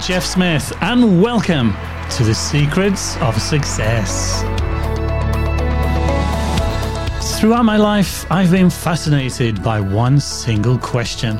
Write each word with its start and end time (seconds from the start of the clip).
Jeff 0.00 0.24
Smith, 0.24 0.72
and 0.80 1.20
welcome 1.20 1.74
to 2.10 2.24
the 2.24 2.34
Secrets 2.34 3.16
of 3.18 3.40
Success. 3.40 4.42
Throughout 7.38 7.64
my 7.64 7.76
life, 7.76 8.30
I've 8.30 8.50
been 8.50 8.70
fascinated 8.70 9.62
by 9.62 9.80
one 9.80 10.20
single 10.20 10.78
question, 10.78 11.38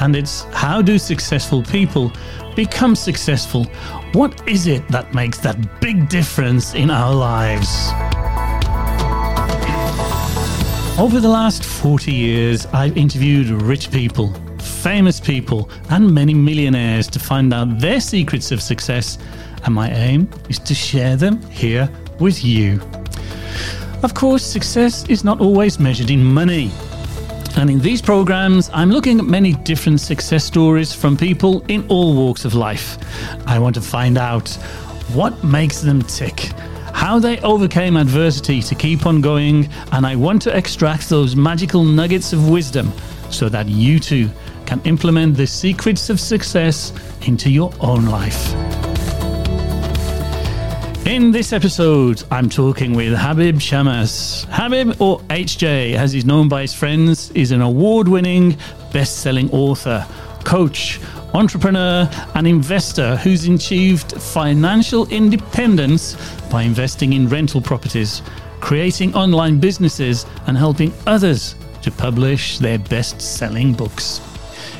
and 0.00 0.16
it's 0.16 0.42
how 0.52 0.80
do 0.80 0.98
successful 0.98 1.62
people 1.62 2.12
become 2.56 2.96
successful? 2.96 3.64
What 4.12 4.48
is 4.48 4.66
it 4.66 4.86
that 4.88 5.12
makes 5.12 5.38
that 5.38 5.80
big 5.80 6.08
difference 6.08 6.74
in 6.74 6.90
our 6.90 7.14
lives? 7.14 7.90
Over 10.98 11.20
the 11.20 11.28
last 11.28 11.64
40 11.64 12.12
years, 12.12 12.66
I've 12.66 12.96
interviewed 12.96 13.48
rich 13.48 13.90
people, 13.90 14.32
famous 14.62 15.20
people, 15.20 15.68
and 15.90 16.14
many 16.14 16.34
millionaires 16.34 17.08
to 17.08 17.18
find 17.18 17.52
out 17.52 17.78
their 17.78 18.00
secrets 18.00 18.52
of 18.52 18.62
success, 18.62 19.18
and 19.64 19.74
my 19.74 19.90
aim 19.90 20.28
is 20.48 20.58
to 20.60 20.74
share 20.74 21.16
them 21.16 21.42
here 21.50 21.90
with 22.18 22.44
you. 22.44 22.80
Of 24.02 24.14
course, 24.14 24.44
success 24.44 25.08
is 25.08 25.24
not 25.24 25.40
always 25.40 25.78
measured 25.78 26.10
in 26.10 26.24
money. 26.24 26.70
And 27.56 27.68
in 27.68 27.80
these 27.80 28.00
programs, 28.00 28.70
I'm 28.72 28.90
looking 28.90 29.18
at 29.18 29.26
many 29.26 29.52
different 29.52 30.00
success 30.00 30.44
stories 30.44 30.92
from 30.92 31.16
people 31.16 31.64
in 31.68 31.86
all 31.88 32.14
walks 32.14 32.44
of 32.44 32.54
life. 32.54 32.98
I 33.46 33.58
want 33.58 33.74
to 33.74 33.82
find 33.82 34.16
out 34.16 34.48
what 35.12 35.44
makes 35.44 35.80
them 35.80 36.02
tick 36.02 36.52
how 37.02 37.18
they 37.18 37.40
overcame 37.40 37.96
adversity 37.96 38.62
to 38.62 38.74
keep 38.76 39.06
on 39.06 39.20
going, 39.20 39.68
and 39.90 40.06
I 40.06 40.14
want 40.14 40.40
to 40.42 40.56
extract 40.56 41.08
those 41.08 41.34
magical 41.34 41.82
nuggets 41.82 42.32
of 42.32 42.48
wisdom 42.48 42.92
so 43.28 43.48
that 43.48 43.66
you 43.66 43.98
too 43.98 44.30
can 44.72 44.80
implement 44.86 45.36
the 45.36 45.46
secrets 45.46 46.08
of 46.08 46.18
success 46.18 46.94
into 47.26 47.50
your 47.50 47.70
own 47.80 48.06
life. 48.06 48.54
In 51.06 51.30
this 51.30 51.52
episode, 51.52 52.22
I'm 52.30 52.48
talking 52.48 52.94
with 52.94 53.12
Habib 53.12 53.56
Chammas. 53.56 54.46
Habib, 54.48 54.98
or 54.98 55.20
HJ, 55.28 55.94
as 55.94 56.14
he's 56.14 56.24
known 56.24 56.48
by 56.48 56.62
his 56.62 56.72
friends, 56.72 57.30
is 57.32 57.50
an 57.50 57.60
award 57.60 58.08
winning, 58.08 58.56
best 58.94 59.18
selling 59.18 59.50
author, 59.50 60.06
coach, 60.44 60.98
entrepreneur, 61.34 62.08
and 62.34 62.46
investor 62.46 63.16
who's 63.16 63.46
achieved 63.46 64.12
financial 64.22 65.06
independence 65.08 66.16
by 66.50 66.62
investing 66.62 67.12
in 67.12 67.28
rental 67.28 67.60
properties, 67.60 68.22
creating 68.60 69.14
online 69.14 69.60
businesses, 69.60 70.24
and 70.46 70.56
helping 70.56 70.94
others 71.06 71.56
to 71.82 71.90
publish 71.90 72.56
their 72.58 72.78
best 72.78 73.20
selling 73.20 73.74
books. 73.74 74.31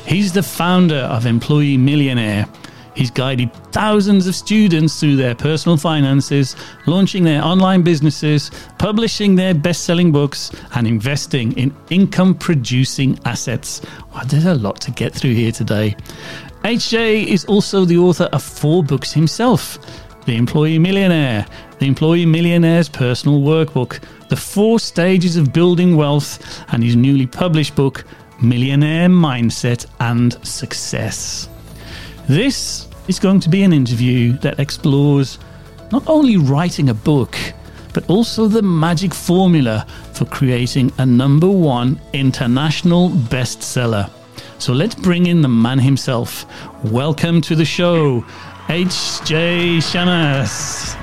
He's 0.06 0.32
the 0.32 0.42
founder 0.42 0.96
of 0.96 1.26
Employee 1.26 1.76
Millionaire. 1.76 2.46
He's 2.94 3.10
guided 3.10 3.52
thousands 3.72 4.26
of 4.26 4.34
students 4.34 5.00
through 5.00 5.16
their 5.16 5.34
personal 5.34 5.78
finances, 5.78 6.56
launching 6.86 7.24
their 7.24 7.42
online 7.42 7.82
businesses, 7.82 8.50
publishing 8.78 9.34
their 9.36 9.54
best 9.54 9.84
selling 9.84 10.12
books, 10.12 10.50
and 10.74 10.86
investing 10.86 11.52
in 11.52 11.74
income 11.88 12.34
producing 12.34 13.18
assets. 13.24 13.80
Well, 14.14 14.24
there's 14.26 14.44
a 14.44 14.54
lot 14.54 14.80
to 14.82 14.90
get 14.90 15.14
through 15.14 15.34
here 15.34 15.52
today. 15.52 15.96
HJ 16.64 17.26
is 17.26 17.44
also 17.46 17.84
the 17.84 17.98
author 17.98 18.28
of 18.32 18.42
four 18.42 18.84
books 18.84 19.12
himself 19.12 19.78
The 20.26 20.36
Employee 20.36 20.78
Millionaire, 20.78 21.46
The 21.78 21.86
Employee 21.86 22.26
Millionaire's 22.26 22.88
Personal 22.88 23.40
Workbook, 23.40 24.00
The 24.28 24.36
Four 24.36 24.78
Stages 24.78 25.36
of 25.36 25.52
Building 25.52 25.96
Wealth, 25.96 26.62
and 26.72 26.84
his 26.84 26.94
newly 26.94 27.26
published 27.26 27.74
book, 27.74 28.04
Millionaire 28.42 29.08
Mindset 29.08 29.86
and 30.00 30.32
Success. 30.46 31.48
This 32.28 32.88
is 33.06 33.18
going 33.18 33.40
to 33.40 33.48
be 33.48 33.62
an 33.62 33.72
interview 33.72 34.32
that 34.38 34.58
explores 34.58 35.38
not 35.92 36.02
only 36.08 36.36
writing 36.36 36.88
a 36.88 36.94
book, 36.94 37.36
but 37.94 38.08
also 38.08 38.48
the 38.48 38.62
magic 38.62 39.14
formula 39.14 39.86
for 40.12 40.24
creating 40.24 40.92
a 40.98 41.06
number 41.06 41.48
one 41.48 42.00
international 42.12 43.10
bestseller. 43.10 44.10
So 44.58 44.72
let's 44.72 44.94
bring 44.94 45.26
in 45.26 45.42
the 45.42 45.48
man 45.48 45.78
himself. 45.78 46.46
Welcome 46.84 47.40
to 47.42 47.54
the 47.54 47.64
show, 47.64 48.22
HJ 48.68 49.78
Chammas. 49.78 50.94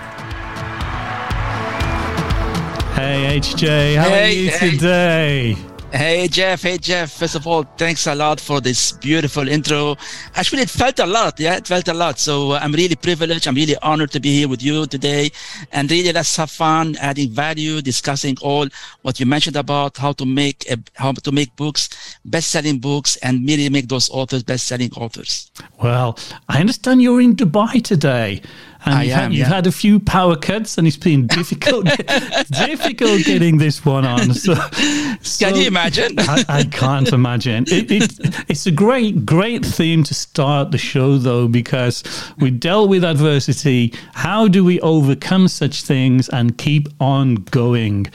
Hey 2.96 3.40
HJ, 3.40 3.96
how 3.96 4.10
hey, 4.10 4.24
are 4.24 4.34
you 4.34 4.50
hey. 4.50 4.72
today? 4.72 5.69
Hey 5.92 6.28
Jeff, 6.28 6.62
hey 6.62 6.78
Jeff. 6.78 7.12
First 7.12 7.34
of 7.34 7.48
all, 7.48 7.64
thanks 7.64 8.06
a 8.06 8.14
lot 8.14 8.40
for 8.40 8.62
this 8.62 8.92
beautiful 8.92 9.48
intro. 9.48 9.98
Actually, 10.36 10.62
it 10.62 10.70
felt 10.70 11.00
a 11.00 11.06
lot. 11.06 11.40
Yeah, 11.40 11.56
it 11.56 11.66
felt 11.66 11.88
a 11.88 11.96
lot. 11.96 12.20
So 12.20 12.52
uh, 12.52 12.60
I'm 12.62 12.72
really 12.74 12.96
privileged. 12.96 13.48
I'm 13.48 13.56
really 13.56 13.76
honored 13.82 14.12
to 14.12 14.20
be 14.20 14.32
here 14.38 14.48
with 14.48 14.62
you 14.62 14.86
today. 14.86 15.32
And 15.72 15.90
really, 15.90 16.14
let's 16.14 16.36
have 16.36 16.52
fun, 16.52 16.96
adding 17.02 17.32
value, 17.32 17.82
discussing 17.82 18.38
all 18.44 18.68
what 19.02 19.20
you 19.20 19.26
mentioned 19.26 19.56
about 19.56 19.98
how 19.98 20.12
to 20.14 20.26
make 20.26 20.70
a, 20.70 20.78
how 20.94 21.12
to 21.12 21.32
make 21.32 21.56
books, 21.56 21.90
best-selling 22.24 22.78
books, 22.78 23.16
and 23.24 23.48
really 23.48 23.68
make 23.70 23.88
those 23.88 24.12
authors 24.12 24.44
best-selling 24.44 24.92
authors. 24.94 25.50
Well, 25.82 26.20
I 26.48 26.60
understand 26.60 27.02
you're 27.02 27.20
in 27.20 27.36
Dubai 27.36 27.84
today. 27.84 28.44
And 28.86 28.96
I 28.96 29.04
you've, 29.04 29.14
am, 29.14 29.20
had, 29.20 29.34
you've 29.34 29.48
had 29.48 29.68
a 29.68 29.72
few 29.72 30.00
power 30.00 30.36
cuts, 30.36 30.78
and 30.78 30.88
it's 30.88 30.98
been 30.98 31.28
difficult, 31.40 31.86
difficult 32.52 33.24
getting 33.24 33.58
this 33.58 33.84
one 33.84 34.06
on. 34.06 34.34
So, 34.34 34.54
so 35.22 35.46
can 35.46 35.56
you 35.56 35.68
imagine? 35.68 36.18
I, 36.18 36.46
I 36.48 36.64
can't 36.64 37.10
imagine. 37.10 37.66
It, 37.68 37.92
it, 37.92 38.46
it's 38.50 38.66
a 38.66 38.72
great, 38.72 39.26
great 39.26 39.66
theme 39.66 40.04
to 40.06 40.14
start 40.14 40.72
the 40.72 40.78
show, 40.78 41.18
though, 41.18 41.48
because 41.48 42.04
we 42.38 42.52
dealt 42.52 42.90
with 42.90 43.04
adversity. 43.04 43.94
How 44.14 44.48
do 44.48 44.64
we 44.64 44.80
overcome 44.80 45.50
such 45.50 45.84
things 45.84 46.30
and 46.30 46.58
keep 46.58 46.88
on 47.02 47.36
going? 47.36 48.08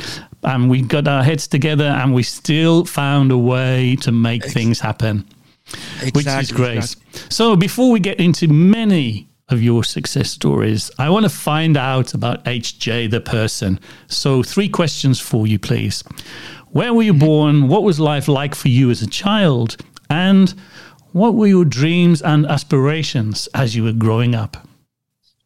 And 0.44 0.70
we 0.70 0.82
got 0.82 1.06
our 1.08 1.22
heads 1.22 1.46
together, 1.46 1.84
and 1.84 2.14
we 2.14 2.22
still 2.22 2.86
found 2.86 3.32
a 3.32 3.38
way 3.38 3.96
to 3.96 4.12
make 4.12 4.44
things 4.44 4.80
happen. 4.80 5.26
Exactly, 6.02 6.10
which 6.12 6.26
is 6.26 6.52
great. 6.52 6.76
Exactly. 6.76 7.20
So, 7.30 7.56
before 7.56 7.90
we 7.90 8.00
get 8.00 8.20
into 8.20 8.48
many 8.48 9.28
of 9.48 9.62
your 9.62 9.84
success 9.84 10.30
stories. 10.30 10.90
I 10.98 11.10
want 11.10 11.24
to 11.24 11.30
find 11.30 11.76
out 11.76 12.14
about 12.14 12.44
HJ, 12.44 13.10
the 13.10 13.20
person. 13.20 13.78
So, 14.06 14.42
three 14.42 14.68
questions 14.68 15.20
for 15.20 15.46
you, 15.46 15.58
please. 15.58 16.02
Where 16.70 16.94
were 16.94 17.02
you 17.02 17.14
born? 17.14 17.68
What 17.68 17.82
was 17.82 18.00
life 18.00 18.26
like 18.26 18.54
for 18.54 18.68
you 18.68 18.90
as 18.90 19.02
a 19.02 19.06
child? 19.06 19.76
And 20.10 20.54
what 21.12 21.34
were 21.34 21.46
your 21.46 21.64
dreams 21.64 22.22
and 22.22 22.46
aspirations 22.46 23.48
as 23.54 23.76
you 23.76 23.84
were 23.84 23.92
growing 23.92 24.34
up? 24.34 24.66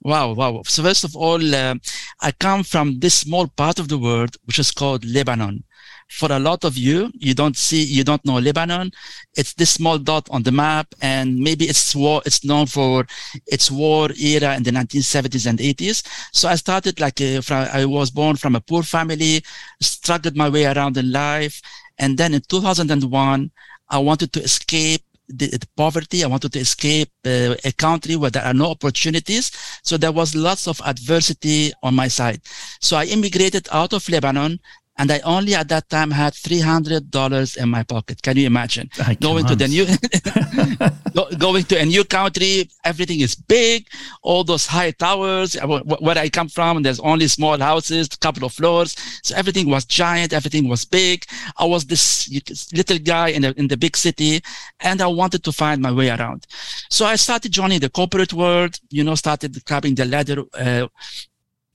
Wow, 0.01 0.33
wow. 0.33 0.63
So, 0.65 0.83
first 0.83 1.05
of 1.05 1.17
all, 1.17 1.55
uh, 1.55 1.75
I 2.21 2.33
come 2.33 2.63
from 2.63 3.01
this 3.01 3.15
small 3.15 3.49
part 3.49 3.79
of 3.79 3.89
the 3.89 3.99
world, 3.99 4.37
which 4.45 4.59
is 4.59 4.71
called 4.71 5.05
Lebanon 5.05 5.65
for 6.09 6.33
a 6.33 6.39
lot 6.39 6.65
of 6.65 6.77
you, 6.77 7.11
you 7.15 7.35
don't 7.35 7.57
see, 7.57 7.83
you 7.83 8.03
don't 8.03 8.25
know 8.25 8.39
Lebanon. 8.39 8.91
It's 9.37 9.55
this 9.55 9.71
small 9.71 9.99
dot 9.99 10.29
on 10.31 10.43
the 10.43 10.53
map, 10.53 10.95
and 11.03 11.39
maybe 11.39 11.67
it's 11.67 11.95
war. 11.95 12.23
It's 12.25 12.45
known 12.45 12.67
for 12.67 13.07
its 13.47 13.71
war 13.71 14.09
era 14.19 14.57
in 14.57 14.63
the 14.63 14.71
1970s 14.71 15.47
and 15.47 15.59
80s. 15.59 16.07
So 16.33 16.49
I 16.49 16.55
started 16.55 16.99
like 16.99 17.21
a, 17.21 17.41
from, 17.43 17.69
I 17.73 17.85
was 17.85 18.11
born 18.11 18.37
from 18.37 18.57
a 18.57 18.61
poor 18.61 18.83
family, 18.83 19.43
struggled 19.81 20.37
my 20.37 20.49
way 20.49 20.65
around 20.65 20.97
in 20.97 21.13
life, 21.13 21.61
and 21.99 22.17
then 22.17 22.35
in 22.35 22.41
2001, 22.49 23.51
I 23.91 23.99
wanted 23.99 24.33
to 24.33 24.43
escape 24.43 25.03
the, 25.29 25.49
the, 25.49 25.67
poverty. 25.77 26.25
I 26.25 26.27
wanted 26.27 26.53
to 26.55 26.59
escape 26.59 27.11
uh, 27.27 27.55
a 27.65 27.73
country 27.77 28.17
where 28.17 28.31
there 28.31 28.45
are 28.45 28.55
no 28.55 28.71
opportunities. 28.71 29.51
So 29.83 29.97
there 29.97 30.13
was 30.13 30.35
lots 30.35 30.67
of 30.67 30.81
adversity 30.85 31.73
on 31.83 31.95
my 31.95 32.09
side. 32.09 32.41
So 32.81 32.97
I 32.97 33.05
immigrated 33.05 33.69
out 33.73 33.93
of 33.93 34.09
Lebanon 34.09 34.59
and 34.99 35.11
I 35.13 35.21
only 35.21 35.55
at 35.55 35.69
that 35.69 35.89
time 35.89 36.11
had 36.11 36.35
three 36.35 36.61
hundred 36.61 37.11
dollars 37.11 37.57
in 37.57 37.69
my 37.69 37.85
pocket. 37.85 38.21
Can 38.23 38.37
you 38.37 38.47
imagine 38.47 38.91
I 39.07 39.15
going 39.15 39.45
can't. 39.45 39.59
to 39.61 39.65
the 39.65 39.69
new 39.69 41.37
going 41.39 41.65
to 41.65 41.81
a 41.81 41.85
new 41.85 42.05
country? 42.05 42.69
Everything 42.85 43.21
is 43.21 43.35
big, 43.35 43.87
all 44.23 44.45
those 44.45 44.67
high 44.67 44.91
towers. 44.91 45.55
Where 45.55 46.19
I 46.19 46.29
come 46.29 46.49
from, 46.49 46.83
there's 46.83 47.01
only 47.01 47.29
small 47.29 47.59
houses, 47.59 48.09
a 48.13 48.19
couple 48.19 48.45
of 48.45 48.53
floors, 48.53 48.97
so 49.23 49.37
everything 49.37 49.71
was 49.71 49.85
giant. 49.85 50.33
Everything 50.33 50.69
was 50.69 50.85
big. 50.85 51.25
I 51.57 51.65
was 51.65 51.85
this 51.87 52.29
little 52.73 52.99
guy 52.99 53.29
in 53.29 53.43
the 53.43 53.55
in 53.59 53.69
the 53.69 53.77
big 53.77 53.97
city, 53.97 54.43
and 54.81 55.01
I 55.01 55.07
wanted 55.07 55.45
to 55.45 55.53
find 55.53 55.81
my 55.81 55.93
way 55.93 56.11
around. 56.11 56.47
So 56.91 57.07
I 57.07 57.17
started 57.17 57.53
joining 57.53 57.81
the 57.81 57.91
corporate 57.91 58.33
world. 58.33 58.79
You 58.91 59.05
know, 59.05 59.15
started 59.15 59.65
climbing 59.65 59.95
the 59.95 60.05
ladder. 60.05 60.43
Uh, 60.55 60.89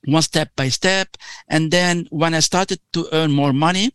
one 0.05 0.21
step 0.21 0.49
by 0.55 0.69
step. 0.69 1.17
And 1.47 1.71
then 1.71 2.07
when 2.09 2.33
I 2.33 2.39
started 2.39 2.79
to 2.93 3.07
earn 3.11 3.31
more 3.31 3.53
money, 3.53 3.91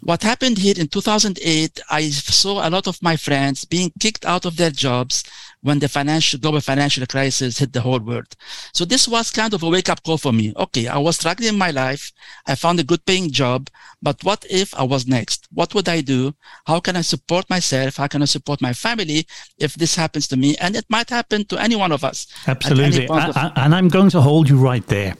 what 0.00 0.22
happened 0.22 0.58
here 0.58 0.74
in 0.76 0.88
2008, 0.88 1.80
I 1.88 2.10
saw 2.10 2.66
a 2.66 2.70
lot 2.70 2.88
of 2.88 3.00
my 3.02 3.16
friends 3.16 3.64
being 3.64 3.92
kicked 4.00 4.24
out 4.24 4.44
of 4.44 4.56
their 4.56 4.70
jobs 4.70 5.22
when 5.60 5.78
the 5.78 5.88
financial, 5.88 6.40
global 6.40 6.60
financial 6.60 7.06
crisis 7.06 7.58
hit 7.58 7.72
the 7.72 7.82
whole 7.82 8.00
world. 8.00 8.34
So 8.72 8.84
this 8.84 9.06
was 9.06 9.30
kind 9.30 9.52
of 9.52 9.62
a 9.62 9.68
wake 9.68 9.88
up 9.90 10.02
call 10.02 10.18
for 10.18 10.32
me. 10.32 10.52
Okay. 10.56 10.88
I 10.88 10.98
was 10.98 11.16
struggling 11.16 11.50
in 11.50 11.58
my 11.58 11.70
life. 11.70 12.10
I 12.46 12.54
found 12.54 12.80
a 12.80 12.84
good 12.84 13.04
paying 13.04 13.30
job, 13.30 13.68
but 14.00 14.24
what 14.24 14.46
if 14.48 14.74
I 14.74 14.82
was 14.82 15.06
next? 15.06 15.46
What 15.52 15.74
would 15.74 15.88
I 15.88 16.00
do? 16.00 16.34
How 16.66 16.80
can 16.80 16.96
I 16.96 17.02
support 17.02 17.48
myself? 17.50 17.96
How 17.96 18.06
can 18.06 18.22
I 18.22 18.26
support 18.26 18.62
my 18.62 18.72
family 18.72 19.26
if 19.58 19.74
this 19.74 19.94
happens 19.94 20.26
to 20.28 20.36
me? 20.36 20.56
And 20.56 20.74
it 20.74 20.86
might 20.88 21.10
happen 21.10 21.44
to 21.46 21.60
any 21.60 21.76
one 21.76 21.92
of 21.92 22.02
us. 22.02 22.26
Absolutely. 22.46 23.08
Of- 23.08 23.36
and 23.56 23.74
I'm 23.74 23.88
going 23.88 24.10
to 24.10 24.20
hold 24.20 24.48
you 24.48 24.58
right 24.58 24.86
there 24.86 25.14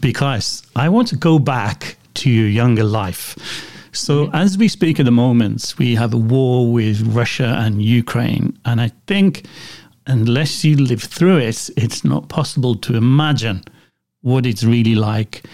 because 0.00 0.62
I 0.76 0.88
want 0.88 1.08
to 1.08 1.16
go 1.16 1.38
back 1.38 1.96
to 2.14 2.30
your 2.30 2.48
younger 2.48 2.84
life 2.84 3.36
so, 3.94 4.26
mm-hmm. 4.26 4.34
as 4.34 4.58
we 4.58 4.68
speak 4.68 4.98
at 4.98 5.06
the 5.06 5.12
moment, 5.12 5.74
we 5.78 5.94
have 5.94 6.12
a 6.12 6.18
war 6.18 6.70
with 6.70 7.00
Russia 7.02 7.56
and 7.58 7.80
Ukraine. 7.82 8.58
And 8.64 8.80
I 8.80 8.90
think 9.06 9.46
unless 10.06 10.64
you 10.64 10.76
live 10.76 11.02
through 11.02 11.38
it, 11.38 11.70
it's 11.76 12.04
not 12.04 12.28
possible 12.28 12.74
to 12.76 12.96
imagine 12.96 13.64
what 14.20 14.46
it's 14.46 14.64
really 14.64 14.94
like. 14.94 15.44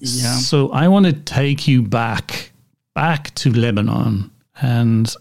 Yeah. 0.00 0.36
So, 0.36 0.70
I 0.70 0.88
want 0.88 1.06
to 1.06 1.12
take 1.12 1.68
you 1.68 1.82
back, 1.82 2.52
back 2.94 3.34
to 3.36 3.50
Lebanon. 3.50 4.30
And 4.62 5.14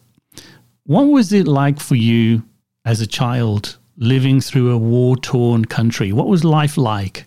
what 0.86 1.04
was 1.04 1.34
it 1.34 1.48
like 1.48 1.80
for 1.80 1.96
you 1.96 2.44
as 2.86 3.02
a 3.02 3.08
child 3.08 3.78
living 3.98 4.42
through 4.42 4.72
a 4.72 4.78
war 4.78 5.18
torn 5.18 5.66
country? 5.66 6.12
What 6.12 6.28
was 6.28 6.44
life 6.44 6.78
like? 6.78 7.26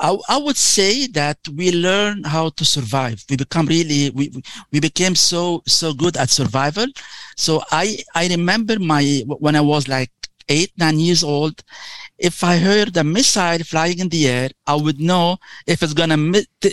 I, 0.00 0.16
I 0.28 0.36
would 0.36 0.56
say 0.56 1.06
that 1.08 1.38
we 1.56 1.72
learn 1.72 2.22
how 2.24 2.50
to 2.50 2.64
survive. 2.64 3.24
We 3.28 3.36
become 3.36 3.66
really, 3.66 4.10
we, 4.10 4.30
we 4.72 4.80
became 4.80 5.14
so, 5.14 5.62
so 5.66 5.92
good 5.92 6.16
at 6.16 6.30
survival. 6.30 6.86
So 7.38 7.62
I, 7.70 7.98
I 8.14 8.26
remember 8.26 8.78
my, 8.80 9.22
when 9.38 9.54
I 9.54 9.60
was 9.60 9.86
like 9.86 10.10
eight, 10.48 10.72
nine 10.76 10.98
years 10.98 11.22
old, 11.22 11.62
if 12.18 12.42
I 12.42 12.56
heard 12.56 12.96
a 12.96 13.04
missile 13.04 13.60
flying 13.60 14.00
in 14.00 14.08
the 14.08 14.28
air, 14.28 14.50
I 14.66 14.74
would 14.74 15.00
know 15.00 15.38
if 15.66 15.82
it's 15.82 15.94
going 15.94 16.10
to 16.60 16.68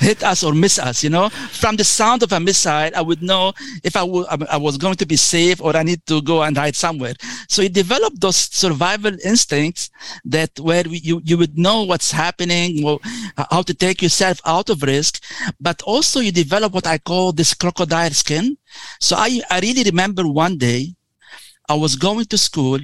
hit 0.00 0.22
us 0.22 0.44
or 0.44 0.52
miss 0.52 0.78
us, 0.78 1.02
you 1.02 1.10
know, 1.10 1.30
from 1.30 1.76
the 1.76 1.84
sound 1.84 2.22
of 2.22 2.32
a 2.32 2.40
missile, 2.40 2.90
I 2.94 3.00
would 3.00 3.22
know 3.22 3.52
if 3.82 3.96
I, 3.96 4.00
w- 4.00 4.26
I 4.28 4.58
was 4.58 4.76
going 4.76 4.96
to 4.96 5.06
be 5.06 5.16
safe 5.16 5.60
or 5.60 5.76
I 5.76 5.82
need 5.82 6.04
to 6.06 6.20
go 6.20 6.42
and 6.42 6.56
hide 6.56 6.76
somewhere. 6.76 7.14
So 7.48 7.62
you 7.62 7.70
develop 7.70 8.12
those 8.20 8.36
survival 8.36 9.16
instincts 9.24 9.90
that 10.26 10.58
where 10.60 10.86
you, 10.86 11.22
you 11.24 11.38
would 11.38 11.56
know 11.56 11.84
what's 11.84 12.12
happening, 12.12 12.84
or 12.84 13.00
how 13.50 13.62
to 13.62 13.74
take 13.74 14.02
yourself 14.02 14.40
out 14.44 14.68
of 14.68 14.82
risk, 14.82 15.22
but 15.60 15.80
also 15.82 16.20
you 16.20 16.32
develop 16.32 16.74
what 16.74 16.86
I 16.86 16.98
call 16.98 17.32
this 17.32 17.54
crocodile 17.54 18.10
skin. 18.10 18.58
So 19.00 19.16
I, 19.16 19.40
I 19.50 19.60
really 19.60 19.84
remember 19.84 20.28
one 20.28 20.58
day 20.58 20.94
I 21.68 21.74
was 21.74 21.96
going 21.96 22.26
to 22.26 22.38
school. 22.38 22.78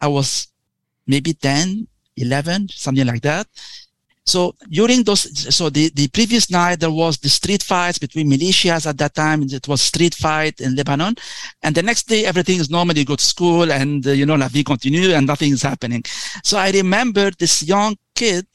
I 0.00 0.08
was 0.08 0.48
maybe 1.06 1.32
10, 1.32 1.86
11, 2.16 2.68
something 2.70 3.06
like 3.06 3.22
that. 3.22 3.46
So 4.26 4.54
during 4.70 5.02
those, 5.02 5.22
so 5.54 5.70
the, 5.70 5.90
the 5.94 6.06
previous 6.08 6.50
night, 6.50 6.80
there 6.80 6.90
was 6.90 7.18
the 7.18 7.28
street 7.28 7.62
fights 7.62 7.98
between 7.98 8.30
militias 8.30 8.86
at 8.86 8.98
that 8.98 9.14
time. 9.14 9.42
It 9.42 9.66
was 9.66 9.82
street 9.82 10.14
fight 10.14 10.60
in 10.60 10.76
Lebanon. 10.76 11.16
And 11.62 11.74
the 11.74 11.82
next 11.82 12.06
day, 12.06 12.24
everything 12.24 12.60
is 12.60 12.70
normal. 12.70 12.96
You 12.96 13.04
go 13.04 13.16
to 13.16 13.24
school 13.24 13.72
and, 13.72 14.06
uh, 14.06 14.12
you 14.12 14.26
know, 14.26 14.36
la 14.36 14.48
vie 14.48 14.62
continue 14.62 15.10
and 15.14 15.26
nothing 15.26 15.52
is 15.52 15.62
happening. 15.62 16.04
So 16.44 16.58
I 16.58 16.70
remember 16.70 17.30
this 17.32 17.62
young 17.62 17.96
kid 18.14 18.46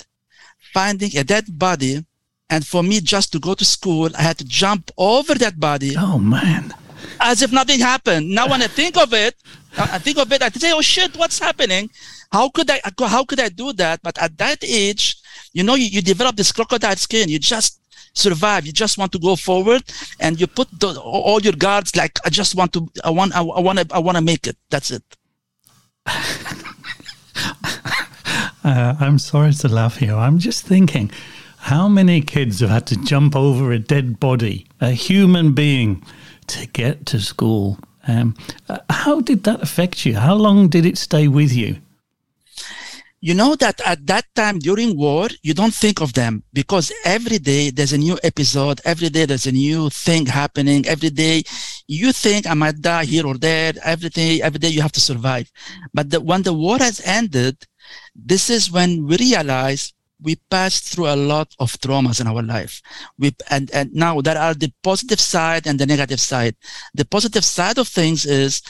finding 0.73 1.17
a 1.17 1.23
dead 1.23 1.45
body. 1.49 2.05
And 2.49 2.65
for 2.65 2.83
me, 2.83 3.01
just 3.01 3.31
to 3.33 3.39
go 3.39 3.55
to 3.55 3.65
school, 3.65 4.09
I 4.17 4.21
had 4.21 4.37
to 4.37 4.45
jump 4.45 4.91
over 4.97 5.33
that 5.33 5.59
body. 5.59 5.95
Oh, 5.97 6.19
man. 6.19 6.73
As 7.19 7.41
if 7.41 7.51
nothing 7.51 7.79
happened. 7.79 8.29
Now, 8.29 8.47
when 8.47 8.61
I 8.61 8.67
think 8.67 8.95
of 8.97 9.13
it, 9.13 9.35
I 9.77 9.99
think 9.99 10.19
of 10.19 10.31
it, 10.31 10.41
I 10.41 10.49
say, 10.49 10.71
oh 10.71 10.81
shit, 10.81 11.17
what's 11.17 11.39
happening? 11.39 11.89
How 12.31 12.49
could 12.49 12.69
I, 12.69 12.81
how 12.99 13.23
could 13.23 13.39
I 13.39 13.49
do 13.49 13.73
that? 13.73 14.01
But 14.03 14.17
at 14.21 14.37
that 14.37 14.63
age, 14.63 15.15
you 15.53 15.63
know, 15.63 15.75
you, 15.75 15.85
you 15.85 16.01
develop 16.01 16.35
this 16.35 16.51
crocodile 16.51 16.95
skin. 16.95 17.29
You 17.29 17.39
just 17.39 17.79
survive. 18.13 18.65
You 18.65 18.71
just 18.71 18.97
want 18.97 19.11
to 19.13 19.19
go 19.19 19.35
forward 19.35 19.83
and 20.19 20.39
you 20.39 20.47
put 20.47 20.67
the, 20.79 20.99
all 20.99 21.41
your 21.41 21.53
guards 21.53 21.95
like, 21.95 22.19
I 22.25 22.29
just 22.29 22.55
want 22.55 22.73
to, 22.73 22.87
I 23.03 23.09
want, 23.09 23.35
I, 23.35 23.41
want 23.41 23.79
to, 23.79 23.87
I 23.93 23.99
want 23.99 24.17
to 24.17 24.23
make 24.23 24.47
it. 24.47 24.57
That's 24.69 24.91
it. 24.91 25.03
Uh, 28.65 28.95
I'm 28.99 29.19
sorry 29.19 29.53
to 29.53 29.67
laugh 29.67 29.97
here. 29.97 30.15
I'm 30.15 30.39
just 30.39 30.65
thinking 30.65 31.11
how 31.57 31.87
many 31.87 32.19
kids 32.21 32.61
have 32.61 32.71
had 32.71 32.87
to 32.87 32.95
jump 32.95 33.35
over 33.35 33.71
a 33.71 33.77
dead 33.77 34.19
body, 34.19 34.65
a 34.81 34.89
human 34.89 35.53
being, 35.53 36.03
to 36.47 36.65
get 36.65 37.05
to 37.07 37.19
school. 37.19 37.77
Um, 38.07 38.35
uh, 38.67 38.79
how 38.89 39.21
did 39.21 39.43
that 39.43 39.61
affect 39.61 40.03
you? 40.03 40.15
How 40.15 40.33
long 40.33 40.67
did 40.67 40.83
it 40.83 40.97
stay 40.97 41.27
with 41.27 41.53
you? 41.53 41.77
You 43.21 43.33
know 43.33 43.55
that 43.55 43.81
at 43.85 44.05
that 44.07 44.25
time 44.35 44.59
during 44.59 44.97
war, 44.97 45.27
you 45.41 45.53
don't 45.53 45.73
think 45.73 46.01
of 46.01 46.13
them 46.13 46.43
because 46.53 46.91
every 47.05 47.39
day 47.39 47.69
there's 47.69 47.93
a 47.93 47.97
new 47.97 48.19
episode. 48.23 48.81
Every 48.85 49.09
day 49.09 49.25
there's 49.25 49.47
a 49.47 49.51
new 49.51 49.89
thing 49.89 50.25
happening. 50.25 50.85
Every 50.85 51.09
day 51.09 51.43
you 51.87 52.11
think 52.11 52.45
I 52.45 52.53
might 52.53 52.81
die 52.81 53.05
here 53.05 53.25
or 53.25 53.35
there. 53.37 53.73
Every 53.83 54.09
day, 54.09 54.41
every 54.41 54.59
day 54.59 54.69
you 54.69 54.81
have 54.81 54.91
to 54.93 54.99
survive. 54.99 55.51
But 55.93 56.09
the, 56.09 56.21
when 56.21 56.43
the 56.43 56.53
war 56.53 56.77
has 56.77 57.01
ended, 57.05 57.65
this 58.15 58.49
is 58.49 58.71
when 58.71 59.05
we 59.07 59.17
realize 59.17 59.93
we 60.21 60.37
passed 60.49 60.85
through 60.85 61.07
a 61.07 61.15
lot 61.15 61.53
of 61.59 61.71
traumas 61.79 62.21
in 62.21 62.27
our 62.27 62.41
life. 62.41 62.81
We, 63.17 63.35
and, 63.49 63.69
and 63.71 63.93
now 63.93 64.21
there 64.21 64.37
are 64.37 64.53
the 64.53 64.71
positive 64.81 65.19
side 65.19 65.67
and 65.67 65.79
the 65.79 65.85
negative 65.85 66.19
side. 66.19 66.55
The 66.93 67.05
positive 67.05 67.43
side 67.43 67.77
of 67.77 67.87
things 67.87 68.25
is 68.25 68.61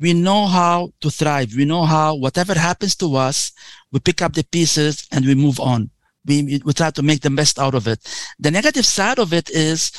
we 0.00 0.12
know 0.14 0.46
how 0.46 0.92
to 1.00 1.10
thrive. 1.10 1.54
We 1.56 1.64
know 1.64 1.84
how 1.84 2.14
whatever 2.14 2.54
happens 2.54 2.96
to 2.96 3.16
us, 3.16 3.52
we 3.92 4.00
pick 4.00 4.22
up 4.22 4.34
the 4.34 4.44
pieces 4.44 5.06
and 5.12 5.24
we 5.24 5.34
move 5.34 5.60
on. 5.60 5.90
We, 6.24 6.60
we 6.64 6.72
try 6.72 6.90
to 6.90 7.02
make 7.02 7.20
the 7.20 7.30
best 7.30 7.58
out 7.58 7.74
of 7.74 7.88
it. 7.88 8.00
The 8.38 8.50
negative 8.50 8.86
side 8.86 9.18
of 9.18 9.32
it 9.32 9.50
is 9.50 9.90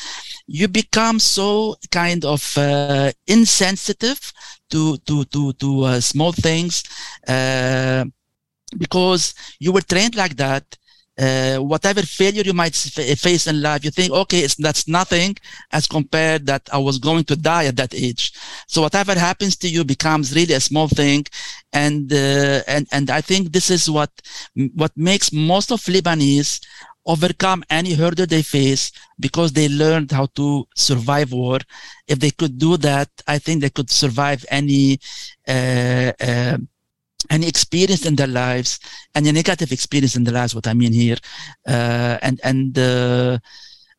you 0.48 0.68
become 0.68 1.20
so 1.20 1.76
kind 1.92 2.24
of 2.24 2.58
uh, 2.58 3.12
insensitive 3.28 4.32
to 4.70 4.98
to 4.98 5.26
to 5.26 5.54
to 5.54 5.84
uh, 5.84 6.00
small 6.00 6.32
things 6.32 6.84
uh, 7.28 8.06
because 8.78 9.36
you 9.60 9.72
were 9.72 9.82
trained 9.82 10.16
like 10.16 10.36
that 10.38 10.78
uh, 11.18 11.58
whatever 11.58 12.02
failure 12.02 12.44
you 12.44 12.54
might 12.54 12.76
face 12.76 13.48
in 13.48 13.62
life, 13.62 13.86
you 13.86 13.92
think, 13.92 14.12
okay, 14.12 14.40
it's, 14.40 14.56
that's 14.56 14.88
nothing 14.88 15.36
as 15.72 15.88
compared 15.88 16.46
that 16.48 16.68
I 16.72 16.78
was 16.78 16.98
going 16.98 17.24
to 17.26 17.36
die 17.36 17.66
at 17.66 17.76
that 17.78 17.94
age. 17.94 18.34
So 18.68 18.82
whatever 18.82 19.14
happens 19.14 19.56
to 19.58 19.68
you 19.68 19.84
becomes 19.84 20.36
really 20.36 20.54
a 20.54 20.60
small 20.60 20.88
thing. 20.88 21.26
And, 21.72 22.12
uh, 22.12 22.62
and, 22.68 22.88
and 22.92 23.10
I 23.10 23.22
think 23.22 23.52
this 23.52 23.70
is 23.70 23.90
what, 23.90 24.10
what 24.76 24.92
makes 24.96 25.32
most 25.32 25.72
of 25.72 25.82
Lebanese 25.82 26.62
overcome 27.06 27.64
any 27.70 27.94
hurdle 27.94 28.26
they 28.26 28.42
face 28.42 28.92
because 29.20 29.52
they 29.52 29.68
learned 29.68 30.12
how 30.12 30.26
to 30.36 30.66
survive 30.76 31.32
war. 31.32 31.60
If 32.08 32.20
they 32.20 32.32
could 32.32 32.58
do 32.58 32.78
that, 32.78 33.10
I 33.28 33.38
think 33.40 33.62
they 33.62 33.70
could 33.70 33.90
survive 33.90 34.46
any, 34.50 35.00
uh, 35.48 36.14
uh 36.20 36.58
any 37.30 37.48
experience 37.48 38.06
in 38.06 38.16
their 38.16 38.28
lives, 38.28 38.80
and 39.16 39.26
any 39.28 39.36
negative 39.36 39.72
experience 39.72 40.16
in 40.16 40.24
their 40.24 40.34
lives, 40.34 40.56
what 40.56 40.68
I 40.68 40.74
mean 40.74 40.94
here. 40.94 41.18
Uh, 41.68 42.18
and, 42.22 42.40
and, 42.44 42.78
uh, 42.78 43.40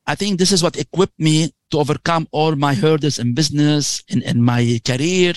I 0.07 0.15
think 0.15 0.39
this 0.39 0.53
is 0.53 0.63
what 0.63 0.77
equipped 0.77 1.19
me 1.19 1.51
to 1.71 1.79
overcome 1.79 2.29
all 2.31 2.55
my 2.57 2.75
hurdles 2.75 3.19
in 3.19 3.35
business, 3.35 4.03
in, 4.09 4.21
in 4.23 4.43
my 4.43 4.79
career, 4.85 5.33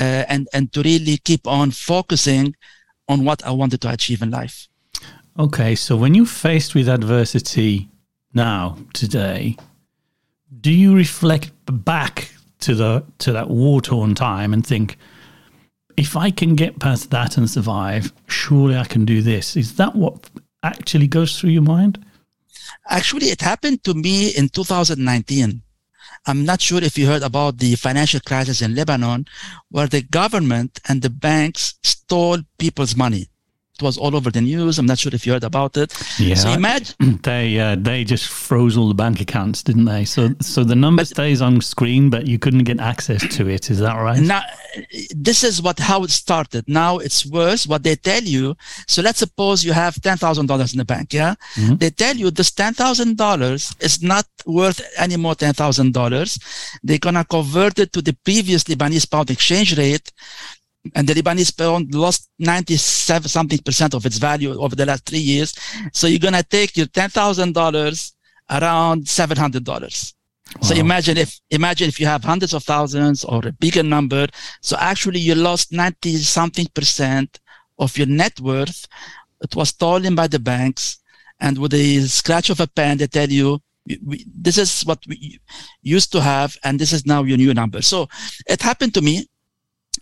uh, 0.00 0.24
and, 0.28 0.48
and 0.54 0.72
to 0.72 0.82
really 0.82 1.18
keep 1.18 1.46
on 1.46 1.70
focusing 1.70 2.56
on 3.08 3.24
what 3.24 3.44
I 3.44 3.50
wanted 3.50 3.82
to 3.82 3.92
achieve 3.92 4.22
in 4.22 4.30
life. 4.30 4.68
Okay. 5.38 5.74
So 5.74 5.96
when 5.96 6.14
you're 6.14 6.24
faced 6.24 6.74
with 6.74 6.88
adversity 6.88 7.90
now, 8.32 8.78
today, 8.94 9.56
do 10.62 10.72
you 10.72 10.96
reflect 10.96 11.52
back 11.66 12.30
to 12.60 12.74
the, 12.74 13.04
to 13.18 13.32
that 13.32 13.50
war 13.50 13.82
torn 13.82 14.14
time 14.14 14.54
and 14.54 14.66
think, 14.66 14.96
if 15.96 16.16
I 16.16 16.30
can 16.30 16.54
get 16.54 16.78
past 16.78 17.10
that 17.10 17.36
and 17.36 17.48
survive, 17.48 18.12
surely 18.26 18.76
I 18.76 18.84
can 18.84 19.04
do 19.04 19.22
this. 19.22 19.56
Is 19.56 19.76
that 19.76 19.94
what 19.94 20.28
actually 20.62 21.06
goes 21.06 21.38
through 21.38 21.50
your 21.50 21.62
mind? 21.62 22.04
Actually, 22.88 23.26
it 23.26 23.40
happened 23.40 23.82
to 23.84 23.94
me 23.94 24.30
in 24.30 24.48
2019. 24.48 25.62
I'm 26.26 26.44
not 26.44 26.60
sure 26.60 26.82
if 26.82 26.98
you 26.98 27.06
heard 27.06 27.22
about 27.22 27.58
the 27.58 27.76
financial 27.76 28.20
crisis 28.20 28.60
in 28.60 28.74
Lebanon, 28.74 29.26
where 29.70 29.86
the 29.86 30.02
government 30.02 30.80
and 30.88 31.00
the 31.00 31.10
banks 31.10 31.74
stole 31.84 32.38
people's 32.58 32.96
money. 32.96 33.28
It 33.78 33.82
was 33.82 33.98
all 33.98 34.16
over 34.16 34.30
the 34.30 34.40
news. 34.40 34.78
I'm 34.78 34.86
not 34.86 34.98
sure 34.98 35.14
if 35.14 35.26
you 35.26 35.32
heard 35.34 35.44
about 35.44 35.76
it. 35.76 35.92
Yeah. 36.18 36.34
So 36.34 36.48
imagine 36.50 37.20
they 37.22 37.60
uh, 37.60 37.76
they 37.78 38.04
just 38.04 38.26
froze 38.28 38.76
all 38.76 38.88
the 38.88 38.94
bank 38.94 39.20
accounts, 39.20 39.62
didn't 39.62 39.84
they? 39.84 40.06
So 40.06 40.30
so 40.40 40.64
the 40.64 40.74
number 40.74 41.00
but, 41.00 41.08
stays 41.08 41.42
on 41.42 41.60
screen, 41.60 42.08
but 42.08 42.26
you 42.26 42.38
couldn't 42.38 42.64
get 42.64 42.80
access 42.80 43.20
to 43.36 43.48
it. 43.48 43.70
Is 43.70 43.80
that 43.80 43.94
right? 43.96 44.18
Now, 44.18 44.42
this 45.10 45.44
is 45.44 45.60
what 45.60 45.78
how 45.78 46.04
it 46.04 46.10
started. 46.10 46.66
Now 46.68 46.98
it's 46.98 47.26
worse. 47.26 47.66
What 47.66 47.82
they 47.82 47.96
tell 47.96 48.22
you. 48.22 48.56
So 48.86 49.02
let's 49.02 49.18
suppose 49.18 49.62
you 49.62 49.72
have 49.72 50.00
ten 50.00 50.16
thousand 50.16 50.46
dollars 50.46 50.72
in 50.72 50.78
the 50.78 50.86
bank. 50.86 51.12
Yeah. 51.12 51.34
Mm-hmm. 51.56 51.76
They 51.76 51.90
tell 51.90 52.16
you 52.16 52.30
this 52.30 52.50
ten 52.50 52.72
thousand 52.72 53.18
dollars 53.18 53.74
is 53.80 54.02
not 54.02 54.26
worth 54.46 54.80
any 54.96 55.16
more 55.16 55.34
ten 55.34 55.52
thousand 55.52 55.92
dollars. 55.92 56.38
They're 56.82 56.98
gonna 56.98 57.24
convert 57.24 57.78
it 57.78 57.92
to 57.92 58.00
the 58.00 58.14
previous 58.24 58.64
Lebanese 58.64 59.10
pound 59.10 59.30
exchange 59.30 59.76
rate 59.76 60.10
and 60.94 61.08
the 61.08 61.14
Lebanese 61.14 61.56
pound 61.56 61.94
lost 61.94 62.30
97 62.38 63.28
something 63.28 63.58
percent 63.58 63.94
of 63.94 64.04
its 64.06 64.18
value 64.18 64.58
over 64.58 64.76
the 64.76 64.86
last 64.86 65.04
three 65.06 65.18
years. 65.18 65.54
So 65.92 66.06
you're 66.06 66.18
going 66.18 66.34
to 66.34 66.42
take 66.42 66.76
your 66.76 66.86
$10,000 66.86 68.12
around 68.50 69.04
$700. 69.04 70.14
Wow. 70.54 70.60
So 70.62 70.74
imagine 70.74 71.16
if, 71.18 71.40
imagine 71.50 71.88
if 71.88 71.98
you 71.98 72.06
have 72.06 72.24
hundreds 72.24 72.54
of 72.54 72.62
thousands 72.64 73.24
or 73.24 73.46
a 73.46 73.52
bigger 73.52 73.82
number. 73.82 74.26
So 74.60 74.76
actually 74.78 75.20
you 75.20 75.34
lost 75.34 75.72
90 75.72 76.16
something 76.18 76.66
percent 76.74 77.40
of 77.78 77.96
your 77.98 78.06
net 78.06 78.38
worth. 78.40 78.86
It 79.42 79.54
was 79.54 79.70
stolen 79.70 80.14
by 80.14 80.28
the 80.28 80.38
banks. 80.38 80.98
And 81.40 81.58
with 81.58 81.74
a 81.74 82.00
scratch 82.06 82.48
of 82.50 82.60
a 82.60 82.66
pen, 82.66 82.98
they 82.98 83.06
tell 83.06 83.28
you, 83.28 83.60
we, 84.04 84.26
this 84.34 84.58
is 84.58 84.82
what 84.82 84.98
we 85.06 85.38
used 85.82 86.10
to 86.12 86.20
have, 86.20 86.56
and 86.64 86.78
this 86.78 86.92
is 86.92 87.06
now 87.06 87.22
your 87.22 87.36
new 87.36 87.54
number. 87.54 87.82
So 87.82 88.08
it 88.48 88.62
happened 88.62 88.94
to 88.94 89.00
me 89.00 89.28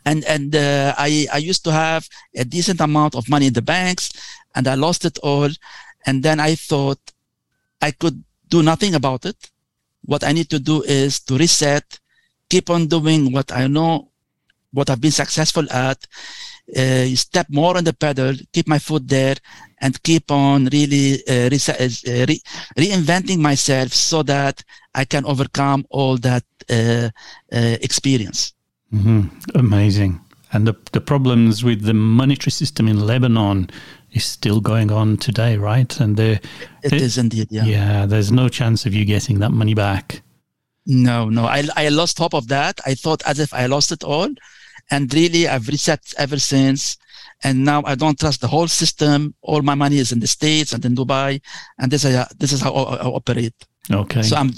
and 0.04 0.24
and 0.24 0.54
uh, 0.54 0.94
I 0.98 1.26
I 1.32 1.38
used 1.38 1.64
to 1.64 1.72
have 1.72 2.08
a 2.34 2.44
decent 2.44 2.80
amount 2.80 3.14
of 3.14 3.28
money 3.28 3.46
in 3.46 3.52
the 3.54 3.62
banks, 3.62 4.12
and 4.54 4.66
I 4.68 4.74
lost 4.74 5.04
it 5.04 5.18
all. 5.18 5.50
And 6.06 6.22
then 6.22 6.38
I 6.38 6.54
thought 6.54 7.00
I 7.80 7.90
could 7.90 8.22
do 8.48 8.62
nothing 8.62 8.94
about 8.94 9.24
it. 9.24 9.50
What 10.04 10.22
I 10.22 10.32
need 10.32 10.50
to 10.50 10.58
do 10.58 10.82
is 10.82 11.20
to 11.20 11.38
reset, 11.38 11.98
keep 12.50 12.68
on 12.68 12.86
doing 12.86 13.32
what 13.32 13.50
I 13.52 13.66
know, 13.66 14.10
what 14.72 14.90
I've 14.90 15.00
been 15.00 15.10
successful 15.10 15.64
at, 15.72 16.06
uh, 16.76 17.06
step 17.14 17.46
more 17.48 17.76
on 17.76 17.84
the 17.84 17.92
pedal, 17.92 18.34
keep 18.52 18.68
my 18.68 18.78
foot 18.78 19.08
there, 19.08 19.36
and 19.80 20.02
keep 20.02 20.30
on 20.30 20.66
really 20.66 21.26
uh, 21.26 21.48
reset, 21.50 21.80
uh, 21.80 22.26
re- 22.28 22.42
reinventing 22.76 23.38
myself 23.38 23.92
so 23.92 24.22
that 24.22 24.62
I 24.94 25.04
can 25.04 25.24
overcome 25.24 25.86
all 25.90 26.16
that 26.18 26.44
uh, 26.70 27.08
uh, 27.52 27.76
experience. 27.80 28.54
Mm-hmm. 28.94 29.58
Amazing. 29.58 30.20
And 30.52 30.68
the, 30.68 30.76
the 30.92 31.00
problems 31.00 31.64
with 31.64 31.82
the 31.82 31.94
monetary 31.94 32.52
system 32.52 32.86
in 32.86 33.04
Lebanon 33.04 33.70
is 34.12 34.24
still 34.24 34.60
going 34.60 34.92
on 34.92 35.16
today, 35.16 35.56
right? 35.56 35.98
And 35.98 36.16
the, 36.16 36.32
it, 36.82 36.92
it 36.92 36.92
is 36.92 37.18
indeed, 37.18 37.48
yeah. 37.50 37.64
Yeah, 37.64 38.06
there's 38.06 38.30
no 38.30 38.48
chance 38.48 38.86
of 38.86 38.94
you 38.94 39.04
getting 39.04 39.40
that 39.40 39.50
money 39.50 39.74
back. 39.74 40.22
No, 40.86 41.28
no. 41.28 41.46
I, 41.46 41.64
I 41.76 41.88
lost 41.88 42.18
hope 42.18 42.34
of 42.34 42.46
that. 42.48 42.78
I 42.86 42.94
thought 42.94 43.22
as 43.26 43.40
if 43.40 43.52
I 43.52 43.66
lost 43.66 43.90
it 43.90 44.04
all. 44.04 44.28
And 44.90 45.12
really, 45.12 45.48
I've 45.48 45.66
reset 45.66 46.14
ever 46.18 46.38
since. 46.38 46.98
And 47.42 47.64
now 47.64 47.82
I 47.84 47.96
don't 47.96 48.20
trust 48.20 48.40
the 48.40 48.48
whole 48.48 48.68
system. 48.68 49.34
All 49.42 49.62
my 49.62 49.74
money 49.74 49.98
is 49.98 50.12
in 50.12 50.20
the 50.20 50.28
States 50.28 50.72
and 50.72 50.84
in 50.84 50.94
Dubai. 50.94 51.40
And 51.78 51.90
this 51.90 52.04
is, 52.04 52.14
this 52.38 52.52
is 52.52 52.60
how 52.60 52.72
I, 52.72 52.96
I 52.96 53.06
operate. 53.06 53.54
Okay. 53.90 54.22
So 54.22 54.36
I'm, 54.36 54.52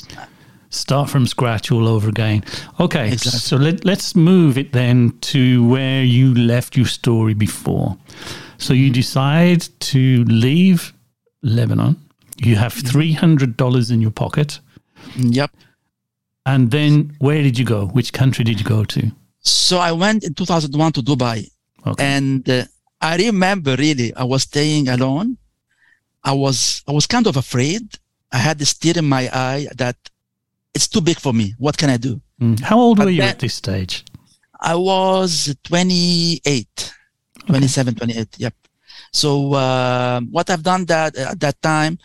start 0.76 1.10
from 1.10 1.26
scratch 1.26 1.72
all 1.72 1.88
over 1.88 2.08
again. 2.08 2.44
Okay, 2.78 3.12
exactly. 3.12 3.40
so 3.40 3.56
let, 3.56 3.84
let's 3.84 4.14
move 4.14 4.58
it 4.58 4.72
then 4.72 5.16
to 5.20 5.66
where 5.68 6.02
you 6.02 6.34
left 6.34 6.76
your 6.76 6.86
story 6.86 7.34
before. 7.34 7.96
So 8.58 8.74
you 8.74 8.90
decide 8.90 9.66
to 9.80 10.24
leave 10.24 10.92
Lebanon. 11.42 11.96
You 12.38 12.56
have 12.56 12.74
mm-hmm. 12.74 13.26
$300 13.26 13.90
in 13.90 14.00
your 14.00 14.10
pocket. 14.10 14.60
Yep. 15.16 15.50
And 16.44 16.70
then 16.70 17.16
where 17.18 17.42
did 17.42 17.58
you 17.58 17.64
go? 17.64 17.86
Which 17.86 18.12
country 18.12 18.44
did 18.44 18.60
you 18.60 18.64
go 18.64 18.84
to? 18.84 19.10
So 19.40 19.78
I 19.78 19.92
went 19.92 20.24
in 20.24 20.34
2001 20.34 20.92
to 20.92 21.02
Dubai. 21.02 21.50
Okay. 21.86 22.04
And 22.04 22.48
uh, 22.48 22.64
I 23.00 23.16
remember 23.16 23.76
really, 23.76 24.14
I 24.14 24.24
was 24.24 24.42
staying 24.42 24.88
alone. 24.88 25.38
I 26.24 26.32
was, 26.32 26.82
I 26.88 26.92
was 26.92 27.06
kind 27.06 27.26
of 27.26 27.36
afraid. 27.36 27.82
I 28.32 28.38
had 28.38 28.58
this 28.58 28.74
tear 28.74 28.98
in 28.98 29.04
my 29.08 29.28
eye 29.32 29.68
that 29.76 29.96
it's 30.76 30.88
too 30.88 31.00
big 31.00 31.18
for 31.18 31.32
me. 31.32 31.54
What 31.58 31.76
can 31.80 31.88
I 31.88 31.96
do? 31.96 32.20
Mm. 32.40 32.60
How 32.60 32.78
old 32.78 32.98
but 32.98 33.06
were 33.06 33.10
you 33.18 33.22
at 33.22 33.38
this 33.38 33.54
stage? 33.54 34.04
I 34.60 34.74
was 34.74 35.54
28, 35.64 36.92
okay. 37.42 37.46
27, 37.46 37.94
28. 37.94 38.38
Yep. 38.38 38.54
So 39.12 39.54
uh, 39.54 40.20
what 40.30 40.50
I've 40.50 40.62
done 40.62 40.84
that 40.86 41.16
at 41.16 41.40
that 41.40 41.60
time, 41.62 41.98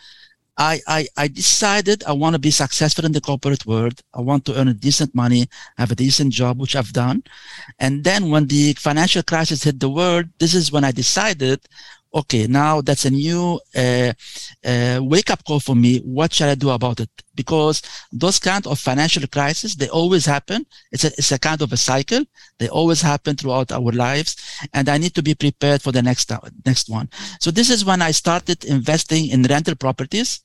I, 0.56 0.80
I, 0.86 1.06
I 1.16 1.28
decided 1.28 2.04
I 2.04 2.12
want 2.12 2.34
to 2.34 2.38
be 2.38 2.50
successful 2.50 3.04
in 3.04 3.12
the 3.12 3.20
corporate 3.20 3.66
world. 3.66 4.00
I 4.14 4.20
want 4.20 4.44
to 4.46 4.58
earn 4.58 4.68
a 4.68 4.74
decent 4.74 5.14
money, 5.14 5.48
have 5.76 5.90
a 5.90 5.94
decent 5.94 6.32
job, 6.32 6.58
which 6.58 6.76
I've 6.76 6.92
done. 6.92 7.22
And 7.78 8.04
then 8.04 8.30
when 8.30 8.46
the 8.46 8.72
financial 8.74 9.22
crisis 9.22 9.64
hit 9.64 9.80
the 9.80 9.90
world, 9.90 10.26
this 10.38 10.54
is 10.54 10.72
when 10.72 10.84
I 10.84 10.92
decided, 10.92 11.60
okay, 12.14 12.46
now 12.46 12.80
that's 12.80 13.04
a 13.04 13.10
new 13.10 13.58
uh, 13.74 14.12
uh, 14.64 15.00
wake 15.02 15.30
up 15.30 15.44
call 15.44 15.60
for 15.60 15.74
me. 15.74 15.98
What 16.00 16.32
shall 16.32 16.50
I 16.50 16.54
do 16.54 16.70
about 16.70 17.00
it? 17.00 17.10
Because 17.34 17.82
those 18.12 18.38
kind 18.38 18.66
of 18.66 18.78
financial 18.78 19.26
crises, 19.26 19.76
they 19.76 19.88
always 19.88 20.26
happen. 20.26 20.66
It's 20.90 21.04
a, 21.04 21.08
it's 21.18 21.32
a 21.32 21.38
kind 21.38 21.62
of 21.62 21.72
a 21.72 21.76
cycle. 21.76 22.24
They 22.58 22.68
always 22.68 23.00
happen 23.00 23.36
throughout 23.36 23.72
our 23.72 23.92
lives. 23.92 24.36
And 24.74 24.88
I 24.88 24.98
need 24.98 25.14
to 25.14 25.22
be 25.22 25.34
prepared 25.34 25.80
for 25.82 25.92
the 25.92 26.02
next, 26.02 26.30
next 26.66 26.90
one. 26.90 27.08
So 27.40 27.50
this 27.50 27.70
is 27.70 27.84
when 27.84 28.02
I 28.02 28.10
started 28.10 28.64
investing 28.64 29.28
in 29.28 29.42
rental 29.44 29.74
properties. 29.74 30.42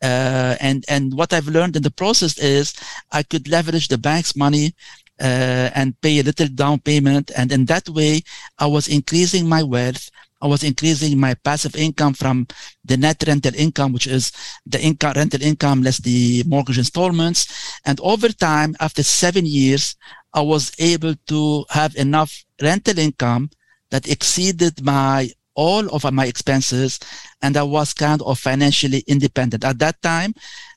Uh, 0.00 0.54
and, 0.60 0.84
and 0.88 1.12
what 1.14 1.32
I've 1.32 1.48
learned 1.48 1.74
in 1.74 1.82
the 1.82 1.90
process 1.90 2.38
is 2.38 2.74
I 3.10 3.24
could 3.24 3.48
leverage 3.48 3.88
the 3.88 3.98
bank's 3.98 4.36
money 4.36 4.74
uh, 5.20 5.70
and 5.74 6.00
pay 6.00 6.20
a 6.20 6.22
little 6.22 6.46
down 6.46 6.78
payment. 6.78 7.32
And 7.36 7.50
in 7.50 7.64
that 7.64 7.88
way, 7.88 8.22
I 8.60 8.66
was 8.66 8.86
increasing 8.86 9.48
my 9.48 9.64
wealth 9.64 10.10
I 10.40 10.46
was 10.46 10.62
increasing 10.62 11.18
my 11.18 11.34
passive 11.34 11.74
income 11.74 12.14
from 12.14 12.46
the 12.84 12.96
net 12.96 13.24
rental 13.26 13.54
income, 13.54 13.92
which 13.92 14.06
is 14.06 14.32
the 14.66 14.80
income, 14.80 15.14
rental 15.16 15.42
income 15.42 15.82
less 15.82 15.98
the 15.98 16.44
mortgage 16.46 16.78
installments. 16.78 17.80
And 17.84 17.98
over 18.00 18.28
time, 18.28 18.76
after 18.80 19.02
seven 19.02 19.46
years, 19.46 19.96
I 20.32 20.42
was 20.42 20.72
able 20.78 21.14
to 21.26 21.64
have 21.70 21.96
enough 21.96 22.44
rental 22.62 22.98
income 22.98 23.50
that 23.90 24.08
exceeded 24.08 24.84
my 24.84 25.30
all 25.54 25.88
of 25.88 26.10
my 26.12 26.26
expenses 26.26 27.00
and 27.42 27.56
I 27.56 27.64
was 27.64 27.92
kind 27.92 28.22
of 28.22 28.38
financially 28.38 29.02
independent. 29.08 29.64
At 29.64 29.80
that 29.80 30.00
time, 30.02 30.34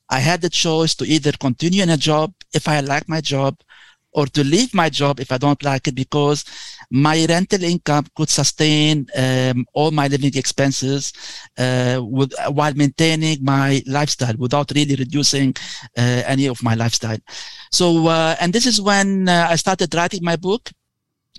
I 0.09 0.17
had 0.19 0.41
the 0.41 0.49
choice 0.49 0.95
to 0.95 1.05
either 1.05 1.33
continue 1.33 1.83
in 1.83 1.91
a 1.91 1.97
job 1.97 2.33
if 2.51 2.67
I 2.67 2.79
like 2.79 3.07
my 3.07 3.21
job 3.21 3.59
or 4.11 4.25
to 4.25 4.43
leave 4.43 4.73
my 4.73 4.89
job 4.89 5.19
if 5.19 5.31
I 5.31 5.37
don't 5.37 5.61
like 5.63 5.87
it 5.87 5.95
because 5.95 6.43
my 6.91 7.25
rental 7.25 7.63
income 7.63 8.05
could 8.15 8.29
sustain 8.29 9.07
um, 9.17 9.65
all 9.73 9.91
my 9.91 10.07
living 10.07 10.35
expenses 10.35 11.13
uh, 11.57 12.01
with, 12.03 12.33
while 12.49 12.73
maintaining 12.73 13.43
my 13.43 13.81
lifestyle 13.87 14.35
without 14.37 14.71
really 14.75 14.95
reducing 14.95 15.55
uh, 15.97 16.21
any 16.25 16.47
of 16.47 16.61
my 16.61 16.75
lifestyle. 16.75 17.17
So, 17.71 18.07
uh, 18.07 18.35
and 18.41 18.51
this 18.51 18.65
is 18.65 18.81
when 18.81 19.29
uh, 19.29 19.47
I 19.49 19.55
started 19.55 19.95
writing 19.95 20.19
my 20.23 20.35
book 20.35 20.69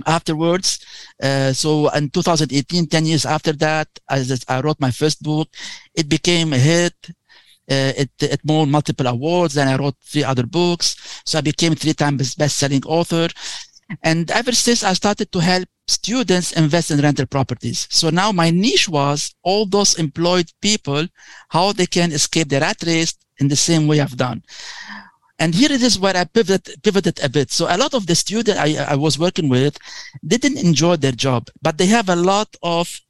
afterwards. 0.06 0.84
Uh, 1.22 1.52
so 1.52 1.88
in 1.90 2.08
2018, 2.08 2.86
10 2.86 3.04
years 3.04 3.26
after 3.26 3.52
that, 3.52 3.88
I, 4.08 4.24
I 4.48 4.60
wrote 4.60 4.80
my 4.80 4.90
first 4.90 5.22
book. 5.22 5.48
It 5.94 6.08
became 6.08 6.54
a 6.54 6.58
hit. 6.58 6.94
Uh, 7.70 7.92
it, 7.96 8.10
it 8.20 8.40
won 8.44 8.70
multiple 8.70 9.06
awards. 9.06 9.56
and 9.56 9.68
I 9.68 9.76
wrote 9.76 9.96
three 10.02 10.24
other 10.24 10.46
books. 10.46 11.22
So 11.26 11.38
I 11.38 11.42
became 11.42 11.74
three 11.74 11.94
times 11.94 12.34
best-selling 12.34 12.84
author. 12.86 13.28
And 14.02 14.30
ever 14.30 14.52
since 14.52 14.82
I 14.82 14.92
started 14.92 15.32
to 15.32 15.40
help 15.40 15.68
students 15.88 16.52
invest 16.52 16.90
in 16.90 17.00
rental 17.00 17.26
properties. 17.26 17.88
So 17.90 18.10
now 18.10 18.32
my 18.32 18.50
niche 18.50 18.88
was 18.88 19.34
all 19.42 19.66
those 19.66 19.98
employed 19.98 20.50
people, 20.60 21.06
how 21.48 21.72
they 21.72 21.86
can 21.86 22.12
escape 22.12 22.48
the 22.48 22.60
rat 22.60 22.82
race 22.86 23.14
in 23.38 23.48
the 23.48 23.56
same 23.56 23.86
way 23.86 24.00
I've 24.00 24.16
done. 24.16 24.42
And 25.38 25.54
here 25.54 25.72
it 25.72 25.82
is 25.82 25.98
where 25.98 26.16
I 26.16 26.24
pivoted, 26.24 26.82
pivoted 26.82 27.22
a 27.22 27.28
bit. 27.28 27.50
So 27.50 27.66
a 27.68 27.76
lot 27.76 27.94
of 27.94 28.06
the 28.06 28.14
students 28.14 28.60
I, 28.60 28.76
I 28.88 28.94
was 28.94 29.18
working 29.18 29.48
with 29.48 29.76
didn't 30.26 30.58
enjoy 30.58 30.96
their 30.96 31.12
job, 31.12 31.48
but 31.60 31.78
they 31.78 31.86
have 31.86 32.08
a 32.08 32.16
lot 32.16 32.54
of 32.62 33.00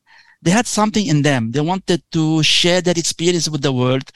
they 0.41 0.51
had 0.51 0.67
something 0.67 1.07
in 1.07 1.23
them. 1.23 1.53
They 1.53 1.61
wanted 1.61 2.03
to 2.13 2.43
share 2.43 2.81
their 2.81 2.99
experience 2.99 3.49
with 3.49 3.63
the 3.63 3.73
world. 3.73 4.11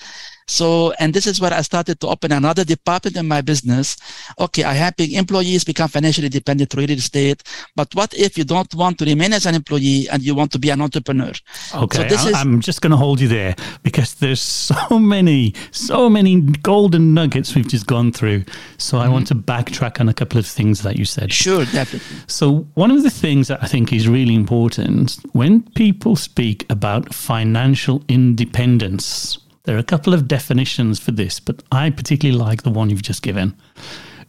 So, 0.49 0.93
and 0.99 1.13
this 1.13 1.27
is 1.27 1.41
where 1.41 1.53
I 1.53 1.63
started 1.63 2.01
to 2.01 2.09
open 2.09 2.33
another 2.33 2.65
department 2.65 3.17
in 3.17 3.27
my 3.27 3.41
business. 3.41 3.97
Okay, 4.39 4.63
I 4.65 4.75
helping 4.75 5.13
employees 5.13 5.65
become 5.65 5.89
financially 5.89 6.27
independent 6.27 6.71
through 6.71 6.85
real 6.87 6.99
estate. 6.99 7.43
But 7.75 7.95
what 7.95 8.15
if 8.15 8.39
you 8.39 8.45
don't 8.45 8.73
want 8.75 8.99
to 8.99 9.05
remain 9.05 9.33
as 9.33 9.47
an 9.47 9.55
employee 9.55 10.09
and 10.11 10.23
you 10.23 10.35
want 10.35 10.53
to 10.53 10.59
be 10.59 10.71
an 10.71 10.81
entrepreneur? 10.81 11.33
Okay, 11.75 12.09
so 12.09 12.33
I'm 12.33 12.61
just 12.61 12.81
going 12.81 12.93
to 12.93 12.97
hold 12.97 13.21
you 13.21 13.29
there 13.29 13.57
because 13.83 14.15
there's 14.15 14.41
so 14.67 14.99
many, 14.99 15.55
so 15.73 16.09
many 16.09 16.41
golden 16.41 17.13
nuggets 17.15 17.55
we've 17.55 17.69
just 17.69 17.87
gone 17.87 18.13
through. 18.13 18.45
So 18.79 18.99
mm-hmm. 18.99 19.07
I 19.07 19.09
want 19.09 19.27
to 19.29 19.35
backtrack 19.35 20.01
on 20.01 20.09
a 20.09 20.15
couple 20.15 20.39
of 20.39 20.47
things 20.47 20.83
that 20.83 20.97
you 20.97 21.05
said. 21.05 21.33
Sure, 21.33 21.65
definitely. 21.65 22.19
So 22.29 22.67
one 22.75 22.91
of 22.91 23.03
the 23.03 23.11
things 23.11 23.49
that 23.49 23.63
I 23.63 23.67
think 23.67 23.93
is 23.93 24.09
really 24.09 24.35
important 24.35 25.19
when 25.33 25.63
people 25.73 26.15
speak 26.15 26.67
about 26.71 27.13
financial 27.13 28.05
independence 28.09 29.39
there 29.67 29.77
are 29.77 29.81
a 29.81 29.85
couple 29.85 30.15
of 30.15 30.29
definitions 30.29 30.99
for 31.01 31.11
this, 31.11 31.41
but 31.41 31.63
I 31.73 31.91
particularly 31.91 32.39
like 32.39 32.63
the 32.63 32.71
one 32.71 32.89
you've 32.89 33.03
just 33.03 33.23
given. 33.23 33.55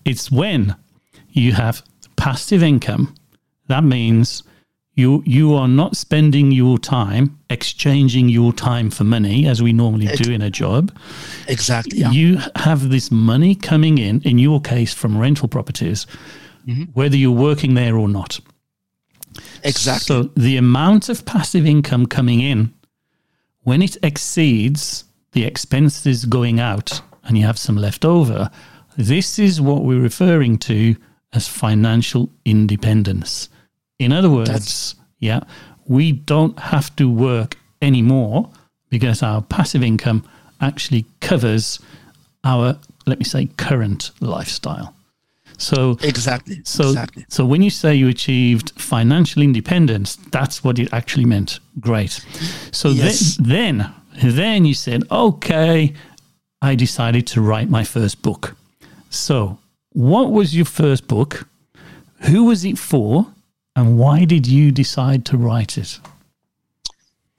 It's 0.03 0.31
when 0.31 0.75
you 1.29 1.53
have 1.53 1.83
passive 2.15 2.63
income. 2.63 3.15
That 3.67 3.83
means 3.83 4.43
you 4.95 5.21
you 5.27 5.53
are 5.53 5.67
not 5.67 5.95
spending 5.95 6.51
your 6.51 6.79
time 6.79 7.37
exchanging 7.51 8.29
your 8.29 8.51
time 8.51 8.89
for 8.89 9.03
money 9.03 9.45
as 9.45 9.61
we 9.61 9.73
normally 9.73 10.07
do 10.07 10.31
in 10.31 10.41
a 10.41 10.49
job. 10.49 10.91
Exactly. 11.47 11.99
Yeah. 11.99 12.11
You 12.11 12.39
have 12.55 12.89
this 12.89 13.11
money 13.11 13.53
coming 13.53 13.99
in, 13.99 14.21
in 14.23 14.39
your 14.39 14.59
case, 14.59 14.91
from 14.91 15.17
rental 15.17 15.47
properties, 15.47 16.07
mm-hmm. 16.65 16.85
whether 16.93 17.15
you're 17.15 17.31
working 17.31 17.75
there 17.75 17.95
or 17.95 18.09
not. 18.09 18.39
Exactly. 19.63 20.05
So 20.05 20.23
the 20.35 20.57
amount 20.57 21.09
of 21.09 21.25
passive 21.25 21.67
income 21.67 22.07
coming 22.07 22.39
in, 22.39 22.73
when 23.61 23.83
it 23.83 23.97
exceeds 24.01 25.03
the 25.37 25.45
expenses 25.45 26.25
going 26.25 26.59
out 26.59 26.99
and 27.25 27.37
you 27.37 27.45
have 27.45 27.59
some 27.59 27.75
left 27.75 28.03
over, 28.03 28.49
this 28.97 29.37
is 29.37 29.61
what 29.61 29.83
we're 29.83 30.01
referring 30.01 30.57
to 30.57 30.95
as 31.31 31.47
financial 31.47 32.27
independence. 32.43 33.47
In 33.99 34.11
other 34.11 34.31
words, 34.31 34.49
That's- 34.49 34.95
yeah, 35.19 35.41
we 35.85 36.11
don't 36.11 36.57
have 36.57 36.95
to 36.95 37.07
work 37.07 37.55
anymore 37.83 38.49
because 38.89 39.21
our 39.21 39.43
passive 39.43 39.83
income 39.83 40.27
actually 40.59 41.05
covers 41.19 41.79
our, 42.43 42.79
let 43.05 43.19
me 43.19 43.25
say, 43.25 43.45
current 43.57 44.09
lifestyle. 44.19 44.95
So 45.59 45.99
exactly. 46.01 46.61
So 46.63 46.89
exactly. 46.89 47.25
so 47.29 47.45
when 47.45 47.61
you 47.61 47.69
say 47.69 47.93
you 47.93 48.07
achieved 48.07 48.71
financial 48.71 49.43
independence, 49.43 50.15
that's 50.31 50.63
what 50.63 50.79
it 50.79 50.91
actually 50.91 51.25
meant. 51.25 51.59
Great. 51.79 52.25
So 52.71 52.89
yes. 52.89 53.37
then, 53.39 53.77
then 53.77 53.93
then 54.21 54.65
you 54.65 54.73
said, 54.73 55.03
okay, 55.11 55.93
I 56.61 56.75
decided 56.75 57.27
to 57.27 57.41
write 57.41 57.69
my 57.69 57.83
first 57.83 58.21
book. 58.21 58.55
So, 59.09 59.59
what 59.91 60.31
was 60.31 60.55
your 60.55 60.65
first 60.65 61.07
book? 61.07 61.47
Who 62.21 62.45
was 62.45 62.65
it 62.65 62.77
for? 62.77 63.27
And 63.75 63.97
why 63.97 64.25
did 64.25 64.47
you 64.47 64.71
decide 64.71 65.23
to 65.25 65.37
write 65.37 65.77
it? 65.77 65.99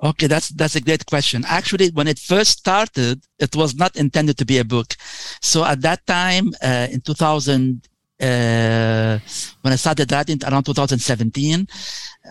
Okay, 0.01 0.29
that's 0.29 0.51
that's 0.51 0.77
a 0.77 0.81
great 0.81 1.05
question. 1.07 1.45
Actually, 1.49 1.91
when 1.91 2.07
it 2.07 2.21
first 2.21 2.59
started, 2.59 3.25
it 3.41 3.57
was 3.57 3.75
not 3.75 3.97
intended 3.97 4.39
to 4.39 4.45
be 4.45 4.59
a 4.59 4.65
book. 4.65 4.95
So 5.43 5.65
at 5.65 5.81
that 5.81 6.07
time, 6.07 6.53
uh, 6.63 6.87
in 6.93 7.01
2000, 7.01 7.88
uh, 8.21 9.19
when 9.63 9.73
I 9.73 9.77
started 9.77 10.11
writing 10.11 10.41
around 10.45 10.65
2017, 10.65 11.69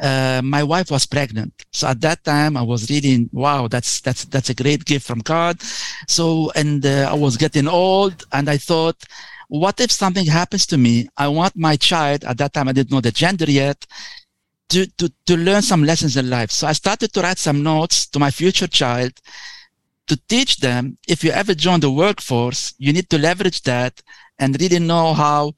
uh, 0.01 0.41
my 0.43 0.63
wife 0.63 0.91
was 0.91 1.05
pregnant. 1.05 1.65
So 1.71 1.87
at 1.87 2.01
that 2.01 2.23
time 2.23 2.57
I 2.57 2.61
was 2.61 2.89
reading, 2.89 3.29
wow, 3.31 3.67
that's, 3.67 4.01
that's, 4.01 4.25
that's 4.25 4.49
a 4.49 4.53
great 4.53 4.83
gift 4.85 5.07
from 5.07 5.19
God. 5.19 5.61
So, 6.07 6.51
and 6.55 6.85
uh, 6.85 7.09
I 7.11 7.13
was 7.13 7.37
getting 7.37 7.67
old 7.67 8.25
and 8.31 8.49
I 8.49 8.57
thought, 8.57 9.01
what 9.47 9.79
if 9.79 9.91
something 9.91 10.25
happens 10.25 10.65
to 10.67 10.77
me? 10.77 11.07
I 11.15 11.29
want 11.29 11.55
my 11.55 11.77
child, 11.77 12.25
at 12.25 12.37
that 12.37 12.53
time 12.53 12.67
I 12.67 12.73
didn't 12.73 12.91
know 12.91 13.01
the 13.01 13.11
gender 13.11 13.49
yet, 13.49 13.85
to, 14.69 14.85
to, 14.97 15.09
to 15.25 15.37
learn 15.37 15.61
some 15.61 15.85
lessons 15.85 16.17
in 16.17 16.29
life. 16.29 16.51
So 16.51 16.67
I 16.67 16.73
started 16.73 17.13
to 17.13 17.21
write 17.21 17.37
some 17.37 17.63
notes 17.63 18.05
to 18.07 18.19
my 18.19 18.31
future 18.31 18.67
child 18.67 19.13
to 20.07 20.17
teach 20.27 20.57
them 20.57 20.97
if 21.07 21.23
you 21.23 21.31
ever 21.31 21.53
join 21.53 21.79
the 21.79 21.91
workforce, 21.91 22.73
you 22.77 22.91
need 22.93 23.09
to 23.09 23.17
leverage 23.17 23.61
that 23.63 24.01
and 24.39 24.59
really 24.59 24.79
know 24.79 25.13
how 25.13 25.53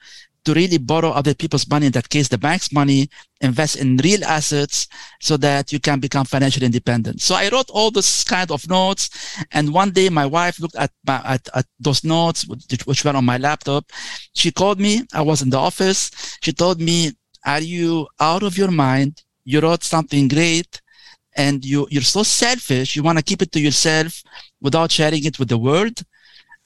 to 0.45 0.53
really 0.53 0.77
borrow 0.77 1.09
other 1.09 1.33
people's 1.33 1.69
money, 1.69 1.85
in 1.87 1.91
that 1.91 2.09
case, 2.09 2.27
the 2.27 2.37
bank's 2.37 2.71
money, 2.71 3.09
invest 3.41 3.75
in 3.75 3.97
real 3.97 4.23
assets 4.23 4.87
so 5.19 5.37
that 5.37 5.71
you 5.71 5.79
can 5.79 5.99
become 5.99 6.25
financially 6.25 6.65
independent. 6.65 7.21
So 7.21 7.35
I 7.35 7.49
wrote 7.49 7.69
all 7.69 7.91
this 7.91 8.23
kind 8.23 8.49
of 8.51 8.67
notes. 8.69 9.09
And 9.51 9.73
one 9.73 9.91
day 9.91 10.09
my 10.09 10.25
wife 10.25 10.59
looked 10.59 10.75
at, 10.75 10.91
my, 11.05 11.21
at, 11.25 11.47
at 11.53 11.65
those 11.79 12.03
notes, 12.03 12.47
which, 12.47 12.81
which 12.85 13.05
were 13.05 13.15
on 13.15 13.25
my 13.25 13.37
laptop. 13.37 13.91
She 14.33 14.51
called 14.51 14.79
me. 14.79 15.03
I 15.13 15.21
was 15.21 15.41
in 15.41 15.49
the 15.49 15.57
office. 15.57 16.37
She 16.41 16.53
told 16.53 16.79
me, 16.79 17.11
are 17.45 17.61
you 17.61 18.07
out 18.19 18.43
of 18.43 18.57
your 18.57 18.71
mind? 18.71 19.23
You 19.43 19.59
wrote 19.59 19.83
something 19.83 20.27
great 20.27 20.81
and 21.35 21.63
you, 21.63 21.87
you're 21.89 22.01
so 22.01 22.23
selfish. 22.23 22.95
You 22.95 23.03
want 23.03 23.17
to 23.17 23.23
keep 23.23 23.41
it 23.41 23.51
to 23.53 23.59
yourself 23.59 24.23
without 24.61 24.91
sharing 24.91 25.25
it 25.25 25.37
with 25.37 25.49
the 25.49 25.57
world. 25.57 26.01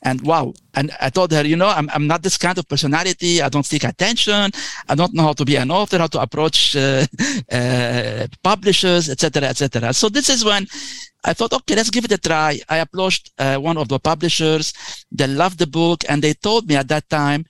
And 0.04 0.22
wow. 0.22 0.54
And 0.76 0.92
I 1.00 1.10
told 1.10 1.32
her, 1.32 1.46
you 1.46 1.56
know, 1.56 1.70
I'm, 1.70 1.90
I'm 1.94 2.08
not 2.08 2.24
this 2.24 2.38
kind 2.38 2.58
of 2.58 2.68
personality. 2.68 3.42
I 3.42 3.50
don't 3.50 3.66
seek 3.66 3.86
attention. 3.86 4.52
I 4.90 4.96
don't 4.96 5.14
know 5.14 5.24
how 5.24 5.34
to 5.34 5.46
be 5.46 5.56
an 5.56 5.72
author, 5.72 5.98
how 5.98 6.08
to 6.08 6.22
approach 6.22 6.76
uh, 6.76 7.06
uh, 7.52 8.28
publishers, 8.44 9.10
etc., 9.10 9.44
etc. 9.44 9.94
So 9.94 10.10
this 10.10 10.30
is 10.30 10.44
when 10.44 10.68
I 11.24 11.34
thought, 11.34 11.54
okay, 11.54 11.76
let's 11.76 11.90
give 11.90 12.04
it 12.04 12.12
a 12.12 12.18
try. 12.18 12.60
I 12.68 12.78
approached 12.78 13.32
uh, 13.38 13.58
one 13.58 13.78
of 13.78 13.88
the 13.88 13.98
publishers. 13.98 14.74
They 15.10 15.28
loved 15.28 15.58
the 15.58 15.68
book 15.68 16.04
and 16.10 16.22
they 16.22 16.34
told 16.34 16.68
me 16.68 16.76
at 16.76 16.90
that 16.90 17.10
time, 17.10 17.46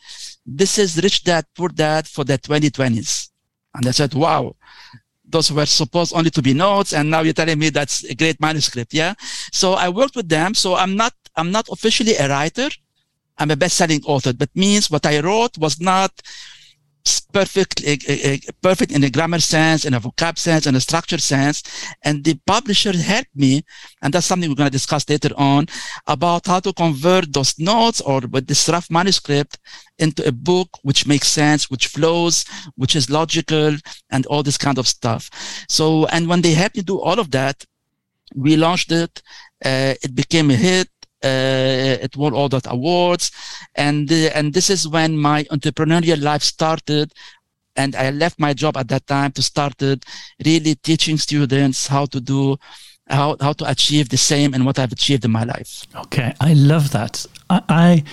this 0.45 0.77
is 0.77 1.01
Rich 1.01 1.23
Dad, 1.23 1.45
Poor 1.55 1.69
Dad 1.69 2.07
for 2.07 2.23
the 2.23 2.37
2020s. 2.37 3.29
And 3.73 3.87
I 3.87 3.91
said, 3.91 4.13
wow, 4.13 4.55
those 5.33 5.51
were 5.51 5.65
supposed 5.65 6.15
only 6.15 6.31
to 6.31 6.41
be 6.41 6.53
notes. 6.53 6.93
And 6.93 7.09
now 7.09 7.21
you're 7.21 7.33
telling 7.41 7.59
me 7.59 7.69
that's 7.69 8.05
a 8.05 8.15
great 8.15 8.39
manuscript. 8.39 8.93
Yeah. 8.93 9.13
So 9.51 9.73
I 9.73 9.89
worked 9.89 10.15
with 10.15 10.29
them. 10.29 10.53
So 10.53 10.75
I'm 10.75 10.95
not 10.95 11.13
I'm 11.35 11.51
not 11.51 11.67
officially 11.69 12.15
a 12.15 12.29
writer. 12.29 12.69
I'm 13.39 13.51
a 13.51 13.57
best-selling 13.57 14.01
author, 14.05 14.31
but 14.31 14.49
means 14.55 14.91
what 14.91 15.05
I 15.05 15.19
wrote 15.19 15.57
was 15.57 15.81
not 15.81 16.11
perfect, 17.33 17.81
uh, 17.85 18.37
perfect 18.61 18.91
in 18.91 19.03
a 19.03 19.09
grammar 19.09 19.39
sense, 19.39 19.85
in 19.85 19.93
a 19.93 19.99
vocab 19.99 20.37
sense, 20.37 20.67
in 20.67 20.75
a 20.75 20.79
structure 20.79 21.17
sense. 21.17 21.63
And 22.03 22.23
the 22.23 22.39
publisher 22.45 22.95
helped 22.95 23.35
me, 23.35 23.63
and 24.01 24.13
that's 24.13 24.25
something 24.25 24.49
we're 24.49 24.55
going 24.55 24.67
to 24.67 24.79
discuss 24.79 25.09
later 25.09 25.31
on 25.35 25.67
about 26.07 26.47
how 26.47 26.59
to 26.61 26.71
convert 26.73 27.33
those 27.33 27.57
notes 27.59 27.99
or 28.01 28.21
with 28.31 28.47
this 28.47 28.69
rough 28.69 28.89
manuscript 28.89 29.57
into 29.99 30.25
a 30.27 30.31
book 30.31 30.69
which 30.83 31.05
makes 31.05 31.27
sense, 31.27 31.69
which 31.69 31.87
flows, 31.87 32.45
which 32.75 32.95
is 32.95 33.09
logical, 33.09 33.75
and 34.11 34.25
all 34.27 34.43
this 34.43 34.57
kind 34.57 34.77
of 34.77 34.87
stuff. 34.87 35.29
So, 35.67 36.05
and 36.07 36.27
when 36.27 36.41
they 36.41 36.53
helped 36.53 36.77
me 36.77 36.83
do 36.83 36.99
all 36.99 37.19
of 37.19 37.31
that, 37.31 37.65
we 38.35 38.55
launched 38.55 38.91
it. 38.91 39.21
Uh, 39.63 39.93
it 40.03 40.13
became 40.15 40.49
a 40.51 40.55
hit 40.55 40.87
it 41.27 42.15
won 42.17 42.33
all 42.33 42.49
that 42.49 42.65
awards, 42.69 43.31
and 43.75 44.11
uh, 44.11 44.29
and 44.35 44.53
this 44.53 44.69
is 44.69 44.87
when 44.87 45.17
my 45.17 45.43
entrepreneurial 45.45 46.21
life 46.21 46.43
started. 46.43 47.13
And 47.75 47.95
I 47.95 48.11
left 48.11 48.39
my 48.39 48.53
job 48.53 48.77
at 48.77 48.87
that 48.89 49.07
time 49.07 49.31
to 49.31 49.41
started 49.41 50.05
really 50.45 50.75
teaching 50.75 51.17
students 51.17 51.87
how 51.87 52.05
to 52.05 52.21
do 52.21 52.57
how, 53.09 53.35
how 53.39 53.53
to 53.53 53.69
achieve 53.69 54.09
the 54.09 54.17
same 54.17 54.53
and 54.53 54.65
what 54.65 54.79
I've 54.79 54.91
achieved 54.91 55.25
in 55.25 55.31
my 55.31 55.43
life. 55.43 55.85
Okay, 55.95 56.33
I 56.39 56.53
love 56.53 56.91
that. 56.91 57.25
I, 57.49 57.61
I, 57.69 58.03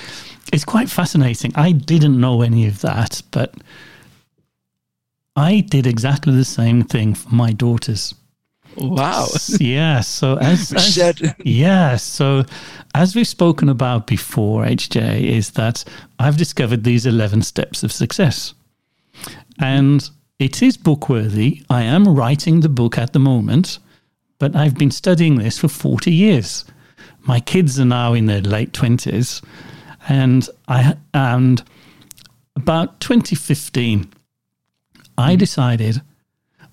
it's 0.52 0.64
quite 0.64 0.90
fascinating. 0.90 1.52
I 1.54 1.72
didn't 1.72 2.20
know 2.20 2.42
any 2.42 2.66
of 2.66 2.80
that, 2.80 3.22
but 3.30 3.54
I 5.36 5.60
did 5.60 5.86
exactly 5.86 6.34
the 6.34 6.44
same 6.44 6.82
thing 6.82 7.14
for 7.14 7.34
my 7.34 7.52
daughters. 7.52 8.14
Wow. 8.76 9.28
yeah. 9.58 10.00
So 10.00 10.36
as, 10.38 10.72
as 10.98 10.98
yeah. 11.44 11.96
So 11.96 12.44
as 12.94 13.14
we've 13.14 13.26
spoken 13.26 13.68
about 13.68 14.06
before, 14.06 14.64
HJ 14.64 15.22
is 15.22 15.50
that 15.52 15.84
I've 16.18 16.36
discovered 16.36 16.84
these 16.84 17.06
eleven 17.06 17.42
steps 17.42 17.82
of 17.82 17.92
success, 17.92 18.54
and 19.58 20.08
it 20.38 20.62
is 20.62 20.76
bookworthy. 20.76 21.62
I 21.68 21.82
am 21.82 22.14
writing 22.14 22.60
the 22.60 22.68
book 22.68 22.98
at 22.98 23.12
the 23.12 23.18
moment, 23.18 23.78
but 24.38 24.56
I've 24.56 24.76
been 24.76 24.90
studying 24.90 25.36
this 25.36 25.58
for 25.58 25.68
forty 25.68 26.12
years. 26.12 26.64
My 27.22 27.40
kids 27.40 27.78
are 27.78 27.84
now 27.84 28.14
in 28.14 28.26
their 28.26 28.40
late 28.40 28.72
twenties, 28.72 29.42
and 30.08 30.48
I 30.68 30.96
and 31.12 31.62
about 32.56 33.00
2015, 33.00 34.12
I 35.16 35.34
decided 35.36 36.02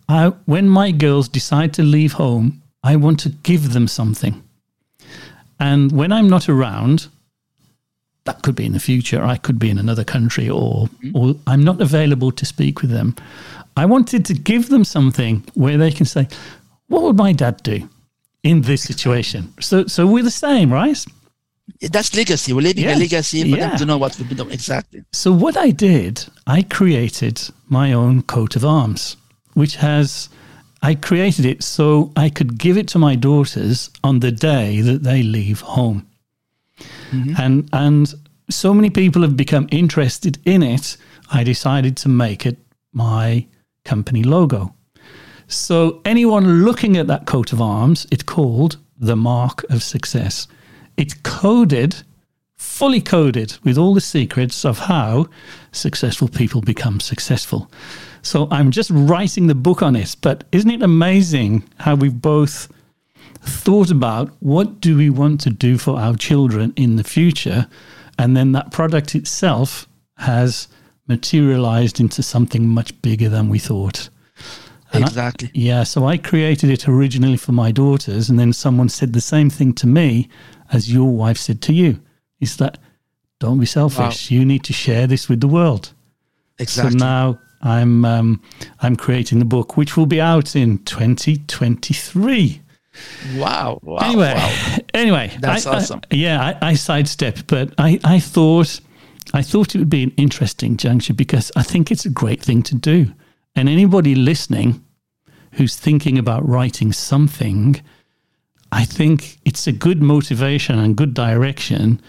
I, 0.09 0.27
when 0.45 0.69
my 0.69 0.91
girls 0.91 1.27
decide 1.27 1.73
to 1.75 1.83
leave 1.83 2.13
home, 2.13 2.61
I 2.83 2.95
want 2.95 3.19
to 3.21 3.29
give 3.29 3.73
them 3.73 3.87
something. 3.87 4.43
And 5.59 5.91
when 5.91 6.11
I'm 6.11 6.29
not 6.29 6.47
around, 6.47 7.07
that 8.25 8.41
could 8.43 8.55
be 8.55 8.65
in 8.65 8.73
the 8.73 8.79
future, 8.79 9.23
I 9.23 9.37
could 9.37 9.57
be 9.59 9.69
in 9.69 9.77
another 9.79 10.03
country, 10.03 10.49
or, 10.49 10.87
mm-hmm. 10.87 11.17
or 11.17 11.35
I'm 11.47 11.63
not 11.63 11.81
available 11.81 12.31
to 12.31 12.45
speak 12.45 12.81
with 12.81 12.91
them. 12.91 13.15
I 13.75 13.85
wanted 13.85 14.25
to 14.25 14.33
give 14.33 14.69
them 14.69 14.83
something 14.83 15.43
where 15.53 15.77
they 15.77 15.91
can 15.91 16.05
say, 16.05 16.27
What 16.87 17.03
would 17.03 17.17
my 17.17 17.33
dad 17.33 17.61
do 17.63 17.89
in 18.43 18.61
this 18.61 18.83
situation? 18.83 19.53
So, 19.59 19.85
so 19.87 20.05
we're 20.07 20.23
the 20.23 20.31
same, 20.31 20.71
right? 20.71 21.05
That's 21.81 22.15
legacy. 22.15 22.53
We're 22.53 22.61
leaving 22.61 22.85
Yes. 22.85 22.97
a 22.97 22.99
legacy 22.99 23.41
for 23.41 23.57
Yeah. 23.57 23.69
them 23.69 23.77
to 23.79 23.85
know 23.85 23.97
what 23.97 24.17
we've. 24.17 24.39
Exactly. 24.51 25.03
So 25.11 25.31
what 25.31 25.57
I 25.57 25.71
did, 25.71 26.25
I 26.45 26.63
created 26.63 27.41
my 27.69 27.93
own 27.93 28.21
coat 28.23 28.55
of 28.55 28.63
arms, 28.63 29.17
which 29.57 29.77
has 29.77 30.29
I 30.83 30.93
created 30.93 31.45
it 31.45 31.63
so 31.63 32.11
I 32.15 32.29
could 32.29 32.59
give 32.59 32.77
it 32.77 32.87
to 32.89 32.99
my 32.99 33.15
daughters 33.15 33.89
on 34.03 34.19
the 34.19 34.31
day 34.31 34.81
that 34.81 35.01
they 35.01 35.23
leave 35.23 35.61
home. 35.61 36.07
Mm-hmm. 37.11 37.33
And 37.37 37.69
and 37.73 38.13
so 38.49 38.73
many 38.73 38.91
people 38.91 39.23
have 39.23 39.35
become 39.35 39.67
interested 39.71 40.37
in 40.45 40.61
it, 40.61 40.97
I 41.31 41.43
decided 41.43 41.97
to 41.97 42.09
make 42.09 42.45
it 42.45 42.57
my 42.93 43.47
company 43.83 44.23
logo. 44.23 44.75
So 45.47 46.01
anyone 46.05 46.63
looking 46.63 46.95
at 46.95 47.07
that 47.07 47.25
coat 47.25 47.51
of 47.51 47.59
arms, 47.61 48.05
it's 48.11 48.23
called 48.23 48.77
the 48.99 49.15
mark 49.15 49.63
of 49.71 49.81
success. 49.81 50.47
It's 50.97 51.15
coded 51.23 52.03
fully 52.57 53.01
coded 53.01 53.57
with 53.63 53.77
all 53.77 53.93
the 53.93 54.01
secrets 54.01 54.65
of 54.65 54.79
how 54.79 55.27
successful 55.71 56.27
people 56.27 56.61
become 56.61 56.99
successful. 56.99 57.71
So 58.21 58.47
I'm 58.51 58.71
just 58.71 58.89
writing 58.91 59.47
the 59.47 59.55
book 59.55 59.81
on 59.81 59.95
it, 59.95 60.15
but 60.21 60.43
isn't 60.51 60.69
it 60.69 60.81
amazing 60.81 61.63
how 61.79 61.95
we've 61.95 62.21
both 62.21 62.71
thought 63.41 63.91
about 63.91 64.29
what 64.39 64.81
do 64.81 64.97
we 64.97 65.09
want 65.09 65.39
to 65.41 65.49
do 65.49 65.77
for 65.77 65.97
our 65.99 66.15
children 66.15 66.73
in 66.75 66.97
the 66.97 67.03
future 67.03 67.67
and 68.19 68.35
then 68.35 68.51
that 68.51 68.71
product 68.71 69.15
itself 69.15 69.87
has 70.17 70.67
materialized 71.07 71.99
into 71.99 72.21
something 72.23 72.67
much 72.67 72.99
bigger 73.01 73.29
than 73.29 73.47
we 73.47 73.59
thought. 73.59 74.09
And 74.91 75.03
I- 75.03 75.07
exactly. 75.07 75.51
yeah, 75.53 75.83
so 75.83 76.05
I 76.05 76.17
created 76.17 76.69
it 76.69 76.87
originally 76.87 77.37
for 77.37 77.51
my 77.51 77.71
daughters, 77.71 78.29
and 78.29 78.39
then 78.39 78.53
someone 78.53 78.89
said 78.89 79.13
the 79.13 79.21
same 79.21 79.49
thing 79.49 79.73
to 79.73 79.87
me 79.87 80.27
as 80.71 80.91
your 80.91 81.09
wife 81.15 81.37
said 81.37 81.61
to 81.63 81.73
you. 81.73 81.99
Is 82.39 82.57
that 82.57 82.77
don't 83.39 83.59
be 83.59 83.65
selfish. 83.65 84.31
You 84.31 84.45
need 84.45 84.63
to 84.65 84.73
share 84.73 85.07
this 85.07 85.29
with 85.29 85.41
the 85.41 85.47
world. 85.47 85.93
exactly. 86.59 86.97
So 86.99 87.05
now 87.05 87.39
I'm 87.61 88.05
um, 88.05 88.41
I'm 88.81 88.95
creating 88.95 89.39
the 89.39 89.45
book, 89.45 89.77
which 89.77 89.97
will 89.97 90.05
be 90.05 90.21
out 90.21 90.55
in 90.55 90.77
2023. 90.79 92.61
wow. 93.35 93.79
Wow. 93.83 93.97
anyway, 94.03 94.33
wow. 94.35 94.77
anyway, 94.93 95.37
That's 95.39 95.65
I- 95.65 95.95
I- 95.95 95.99
yeah, 96.11 96.55
I, 96.61 96.69
I 96.69 96.73
sidestep, 96.75 97.39
but 97.47 97.73
I, 97.77 97.99
I 98.03 98.19
thought 98.19 98.79
I 99.33 99.41
thought 99.41 99.75
it 99.75 99.79
would 99.79 99.89
be 99.89 100.03
an 100.03 100.13
interesting 100.17 100.77
juncture 100.77 101.13
because 101.13 101.51
I 101.55 101.63
think 101.63 101.91
it's 101.91 102.05
a 102.05 102.09
great 102.09 102.41
thing 102.41 102.63
to 102.63 102.75
do. 102.75 103.11
And 103.55 103.67
anybody 103.67 104.15
listening 104.15 104.83
who's 105.53 105.75
thinking 105.75 106.17
about 106.17 106.47
writing 106.47 106.93
something, 106.93 107.81
I 108.71 108.85
think 108.85 109.39
it's 109.45 109.65
a 109.67 109.71
good 109.71 110.01
motivation 110.01 110.77
and 110.79 110.95
good 110.95 111.13
direction 111.13 111.99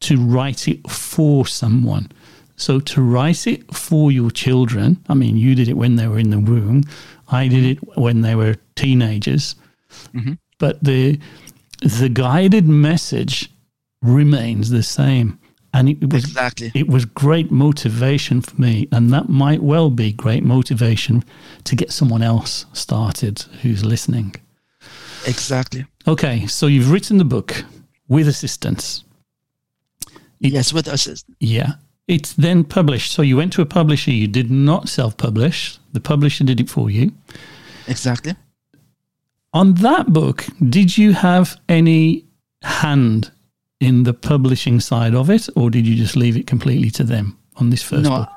to 0.00 0.16
write 0.18 0.66
it 0.66 0.88
for 0.90 1.46
someone. 1.46 2.10
So 2.60 2.78
to 2.78 3.00
write 3.00 3.46
it 3.46 3.74
for 3.74 4.12
your 4.12 4.30
children, 4.30 4.98
I 5.08 5.14
mean, 5.14 5.38
you 5.38 5.54
did 5.54 5.68
it 5.68 5.78
when 5.78 5.96
they 5.96 6.06
were 6.06 6.18
in 6.18 6.28
the 6.28 6.38
womb. 6.38 6.82
I 7.28 7.48
did 7.48 7.64
it 7.64 7.78
when 7.96 8.20
they 8.20 8.34
were 8.34 8.56
teenagers. 8.74 9.54
Mm-hmm. 10.14 10.34
But 10.58 10.84
the 10.84 11.18
the 11.80 12.10
guided 12.10 12.68
message 12.68 13.50
remains 14.02 14.68
the 14.68 14.82
same. 14.82 15.38
And 15.72 15.88
it 15.88 16.12
was 16.12 16.24
Exactly. 16.24 16.70
it 16.74 16.88
was 16.88 17.04
great 17.06 17.50
motivation 17.50 18.42
for 18.42 18.60
me, 18.60 18.88
and 18.92 19.10
that 19.12 19.28
might 19.28 19.62
well 19.62 19.88
be 19.88 20.12
great 20.12 20.42
motivation 20.44 21.24
to 21.64 21.76
get 21.76 21.92
someone 21.92 22.22
else 22.22 22.66
started 22.74 23.40
who's 23.62 23.84
listening. 23.84 24.34
Exactly. 25.26 25.86
Okay, 26.06 26.46
so 26.46 26.66
you've 26.66 26.90
written 26.90 27.18
the 27.18 27.24
book 27.24 27.64
with 28.08 28.28
assistance. 28.28 29.04
Yes, 30.40 30.72
with 30.72 30.88
us. 30.88 31.24
Yeah. 31.38 31.74
It's 32.10 32.32
then 32.32 32.64
published. 32.64 33.12
So 33.12 33.22
you 33.22 33.36
went 33.36 33.52
to 33.52 33.62
a 33.62 33.66
publisher, 33.66 34.10
you 34.10 34.26
did 34.26 34.50
not 34.50 34.88
self 34.88 35.16
publish, 35.16 35.78
the 35.92 36.00
publisher 36.00 36.42
did 36.42 36.58
it 36.58 36.68
for 36.68 36.90
you. 36.90 37.12
Exactly. 37.86 38.34
On 39.52 39.74
that 39.74 40.12
book, 40.12 40.46
did 40.68 40.98
you 40.98 41.12
have 41.12 41.60
any 41.68 42.24
hand 42.62 43.30
in 43.80 44.02
the 44.02 44.12
publishing 44.12 44.80
side 44.80 45.14
of 45.14 45.30
it, 45.30 45.48
or 45.54 45.70
did 45.70 45.86
you 45.86 45.94
just 45.94 46.16
leave 46.16 46.36
it 46.36 46.48
completely 46.48 46.90
to 46.90 47.04
them 47.04 47.38
on 47.56 47.70
this 47.70 47.82
first 47.82 48.02
no, 48.02 48.10
book? 48.10 48.28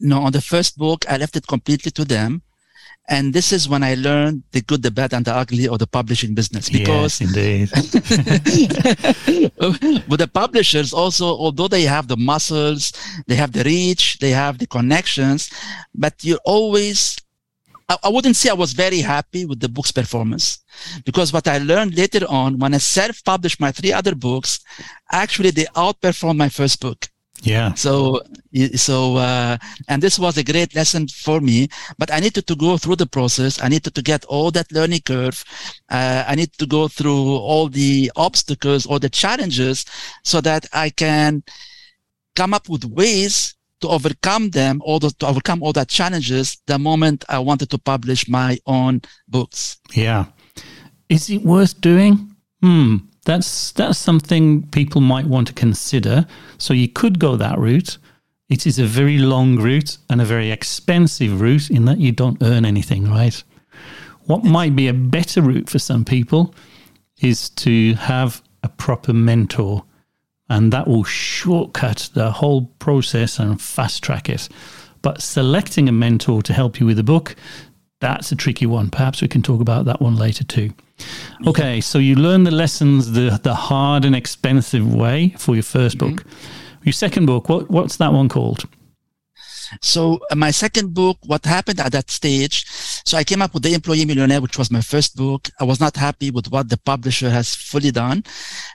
no. 0.00 0.22
On 0.22 0.32
the 0.32 0.40
first 0.40 0.76
book, 0.76 1.04
I 1.08 1.16
left 1.16 1.36
it 1.36 1.46
completely 1.46 1.92
to 1.92 2.04
them, 2.04 2.42
and 3.08 3.34
this 3.34 3.52
is 3.52 3.68
when 3.68 3.82
I 3.82 3.94
learned 3.94 4.44
the 4.52 4.60
good, 4.60 4.82
the 4.82 4.90
bad, 4.90 5.12
and 5.12 5.24
the 5.24 5.34
ugly 5.34 5.66
of 5.66 5.78
the 5.78 5.86
publishing 5.86 6.34
business. 6.34 6.70
Because 6.70 7.20
yes, 7.20 7.20
indeed. 7.20 7.70
with 10.08 10.20
the 10.20 10.30
publishers, 10.32 10.92
also, 10.92 11.26
although 11.26 11.68
they 11.68 11.82
have 11.82 12.06
the 12.06 12.16
muscles, 12.16 12.92
they 13.26 13.34
have 13.34 13.52
the 13.52 13.64
reach, 13.64 14.18
they 14.20 14.30
have 14.30 14.58
the 14.58 14.66
connections, 14.66 15.50
but 15.94 16.14
you're 16.22 16.40
always. 16.44 17.18
I, 17.88 17.96
I 18.04 18.08
wouldn't 18.08 18.36
say 18.36 18.50
I 18.50 18.54
was 18.54 18.72
very 18.72 19.00
happy 19.00 19.46
with 19.46 19.58
the 19.58 19.68
book's 19.68 19.90
performance 19.90 20.60
because 21.04 21.32
what 21.32 21.48
I 21.48 21.58
learned 21.58 21.96
later 21.96 22.24
on 22.28 22.60
when 22.60 22.72
I 22.72 22.78
self-published 22.78 23.58
my 23.58 23.72
three 23.72 23.92
other 23.92 24.14
books, 24.14 24.60
actually 25.10 25.50
they 25.50 25.64
outperformed 25.74 26.36
my 26.36 26.48
first 26.48 26.80
book. 26.80 27.08
Yeah. 27.42 27.74
So, 27.74 28.22
so, 28.74 29.16
uh, 29.16 29.58
and 29.88 30.02
this 30.02 30.18
was 30.18 30.38
a 30.38 30.44
great 30.44 30.74
lesson 30.74 31.08
for 31.08 31.40
me, 31.40 31.68
but 31.98 32.12
I 32.12 32.20
needed 32.20 32.46
to 32.46 32.54
go 32.54 32.76
through 32.78 32.96
the 32.96 33.06
process. 33.06 33.60
I 33.60 33.68
needed 33.68 33.94
to 33.96 34.02
get 34.02 34.24
all 34.26 34.50
that 34.52 34.70
learning 34.70 35.00
curve. 35.04 35.44
Uh, 35.90 36.24
I 36.26 36.36
need 36.36 36.52
to 36.54 36.66
go 36.66 36.86
through 36.86 37.36
all 37.36 37.68
the 37.68 38.12
obstacles 38.14 38.86
or 38.86 39.00
the 39.00 39.10
challenges 39.10 39.84
so 40.22 40.40
that 40.40 40.66
I 40.72 40.90
can 40.90 41.42
come 42.36 42.54
up 42.54 42.68
with 42.68 42.84
ways 42.84 43.54
to 43.80 43.88
overcome 43.88 44.50
them 44.50 44.80
or 44.84 45.00
the, 45.00 45.10
to 45.18 45.26
overcome 45.26 45.62
all 45.62 45.72
that 45.72 45.88
challenges 45.88 46.58
the 46.66 46.78
moment 46.78 47.24
I 47.28 47.40
wanted 47.40 47.70
to 47.70 47.78
publish 47.78 48.28
my 48.28 48.58
own 48.66 49.02
books. 49.26 49.78
Yeah. 49.92 50.26
Is 51.08 51.28
it 51.28 51.42
worth 51.42 51.80
doing? 51.80 52.36
Hmm. 52.62 52.98
That's 53.24 53.72
that's 53.72 53.98
something 53.98 54.66
people 54.68 55.00
might 55.00 55.26
want 55.26 55.48
to 55.48 55.54
consider. 55.54 56.26
So 56.58 56.74
you 56.74 56.88
could 56.88 57.18
go 57.18 57.36
that 57.36 57.58
route. 57.58 57.98
It 58.48 58.66
is 58.66 58.78
a 58.78 58.84
very 58.84 59.18
long 59.18 59.56
route 59.56 59.96
and 60.10 60.20
a 60.20 60.24
very 60.24 60.50
expensive 60.50 61.40
route 61.40 61.70
in 61.70 61.84
that 61.86 61.98
you 61.98 62.12
don't 62.12 62.42
earn 62.42 62.64
anything, 62.64 63.08
right? 63.08 63.42
What 64.26 64.44
might 64.44 64.76
be 64.76 64.88
a 64.88 64.94
better 64.94 65.40
route 65.40 65.70
for 65.70 65.78
some 65.78 66.04
people 66.04 66.54
is 67.20 67.48
to 67.50 67.94
have 67.94 68.42
a 68.62 68.68
proper 68.68 69.12
mentor 69.12 69.84
and 70.48 70.72
that 70.72 70.86
will 70.86 71.04
shortcut 71.04 72.10
the 72.12 72.30
whole 72.30 72.66
process 72.78 73.38
and 73.38 73.60
fast 73.60 74.02
track 74.02 74.28
it. 74.28 74.48
But 75.00 75.22
selecting 75.22 75.88
a 75.88 75.92
mentor 75.92 76.42
to 76.42 76.52
help 76.52 76.78
you 76.78 76.86
with 76.86 76.98
the 76.98 77.02
book, 77.02 77.34
that's 78.00 78.32
a 78.32 78.36
tricky 78.36 78.66
one. 78.66 78.90
Perhaps 78.90 79.22
we 79.22 79.28
can 79.28 79.42
talk 79.42 79.60
about 79.60 79.86
that 79.86 80.02
one 80.02 80.16
later 80.16 80.44
too. 80.44 80.72
Okay, 81.46 81.80
so 81.80 81.98
you 81.98 82.14
learn 82.14 82.44
the 82.44 82.50
lessons 82.50 83.12
the 83.12 83.40
the 83.42 83.54
hard 83.54 84.04
and 84.04 84.14
expensive 84.14 84.94
way 84.94 85.34
for 85.38 85.54
your 85.54 85.64
1st 85.64 85.98
book. 85.98 86.24
Your 86.84 86.92
second 86.92 87.26
book, 87.26 87.48
what 87.48 87.70
what's 87.70 87.96
that 87.96 88.12
one 88.12 88.28
called? 88.28 88.64
So 89.80 90.20
uh, 90.30 90.34
my 90.34 90.50
second 90.50 90.92
book, 90.92 91.18
what 91.24 91.44
happened 91.44 91.80
at 91.80 91.92
that 91.92 92.10
stage? 92.10 92.66
So 93.04 93.16
I 93.16 93.24
came 93.24 93.40
up 93.40 93.54
with 93.54 93.62
the 93.62 93.74
Employee 93.74 94.04
Millionaire, 94.04 94.40
which 94.40 94.58
was 94.58 94.70
my 94.70 94.80
first 94.80 95.16
book. 95.16 95.48
I 95.60 95.64
was 95.64 95.80
not 95.80 95.96
happy 95.96 96.30
with 96.30 96.50
what 96.50 96.68
the 96.68 96.76
publisher 96.76 97.30
has 97.30 97.54
fully 97.54 97.90
done. 97.90 98.24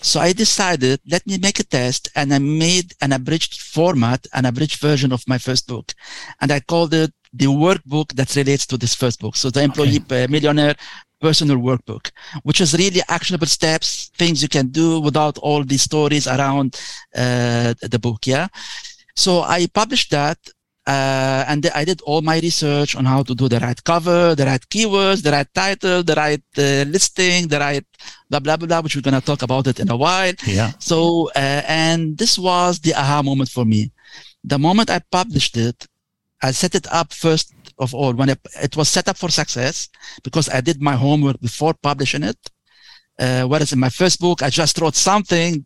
So 0.01 0.19
I 0.19 0.33
decided, 0.33 0.99
let 1.09 1.25
me 1.27 1.37
make 1.37 1.59
a 1.59 1.63
test 1.63 2.09
and 2.15 2.33
I 2.33 2.39
made 2.39 2.93
an 3.01 3.13
abridged 3.13 3.61
format, 3.61 4.25
an 4.33 4.45
abridged 4.45 4.79
version 4.81 5.11
of 5.11 5.27
my 5.27 5.37
first 5.37 5.67
book. 5.67 5.93
And 6.41 6.51
I 6.51 6.61
called 6.61 6.93
it 6.93 7.13
the 7.33 7.45
workbook 7.45 8.13
that 8.13 8.35
relates 8.35 8.65
to 8.67 8.77
this 8.77 8.95
first 8.95 9.19
book. 9.19 9.35
So 9.35 9.49
the 9.49 9.61
Employee 9.61 10.03
uh, 10.09 10.27
Millionaire 10.29 10.75
personal 11.19 11.57
workbook, 11.57 12.11
which 12.43 12.61
is 12.61 12.77
really 12.77 13.01
actionable 13.07 13.47
steps, 13.47 14.11
things 14.17 14.41
you 14.41 14.49
can 14.49 14.67
do 14.67 14.99
without 14.99 15.37
all 15.39 15.63
these 15.63 15.81
stories 15.81 16.27
around 16.27 16.79
uh, 17.15 17.73
the 17.81 17.99
book. 17.99 18.27
Yeah. 18.27 18.47
So 19.15 19.41
I 19.41 19.67
published 19.67 20.11
that 20.11 20.37
uh, 20.87 21.43
and 21.49 21.69
I 21.75 21.83
did 21.83 22.01
all 22.03 22.21
my 22.21 22.39
research 22.39 22.95
on 22.95 23.03
how 23.03 23.21
to 23.23 23.35
do 23.35 23.49
the 23.49 23.59
right 23.59 23.83
cover, 23.83 24.35
the 24.35 24.45
right 24.45 24.61
keywords, 24.69 25.21
the 25.21 25.31
right 25.31 25.47
title, 25.53 26.01
the 26.01 26.15
right 26.15 26.43
uh, 26.57 26.85
listing, 26.87 27.49
the 27.49 27.59
right 27.59 27.85
blah 28.29 28.39
blah 28.39 28.55
blah, 28.55 28.79
which 28.79 28.95
we're 28.95 29.01
gonna 29.01 29.19
talk 29.19 29.41
about 29.41 29.67
it 29.67 29.81
in 29.81 29.91
a 29.91 29.97
while. 29.97 30.33
Yeah. 30.45 30.71
So, 30.79 31.29
uh, 31.35 31.61
and 31.67 32.17
this 32.17 32.39
was 32.39 32.79
the 32.79 32.93
aha 32.95 33.21
moment 33.21 33.49
for 33.49 33.65
me. 33.65 33.91
The 34.45 34.57
moment 34.57 34.89
I 34.89 34.99
published 35.11 35.57
it, 35.57 35.87
I 36.41 36.51
set 36.51 36.73
it 36.73 36.87
up 36.89 37.11
first 37.11 37.51
of 37.79 37.93
all 37.93 38.13
when 38.13 38.29
it, 38.29 38.39
it 38.61 38.75
was 38.75 38.89
set 38.89 39.07
up 39.07 39.17
for 39.17 39.29
success 39.29 39.89
because 40.23 40.49
I 40.49 40.61
did 40.61 40.81
my 40.81 40.95
homework 40.95 41.39
before 41.39 41.73
publishing 41.73 42.23
it. 42.23 42.37
Uh, 43.19 43.43
whereas 43.43 43.73
in 43.73 43.79
my 43.79 43.89
first 43.89 44.19
book, 44.19 44.43
I 44.43 44.49
just 44.49 44.79
wrote 44.79 44.95
something 44.95 45.65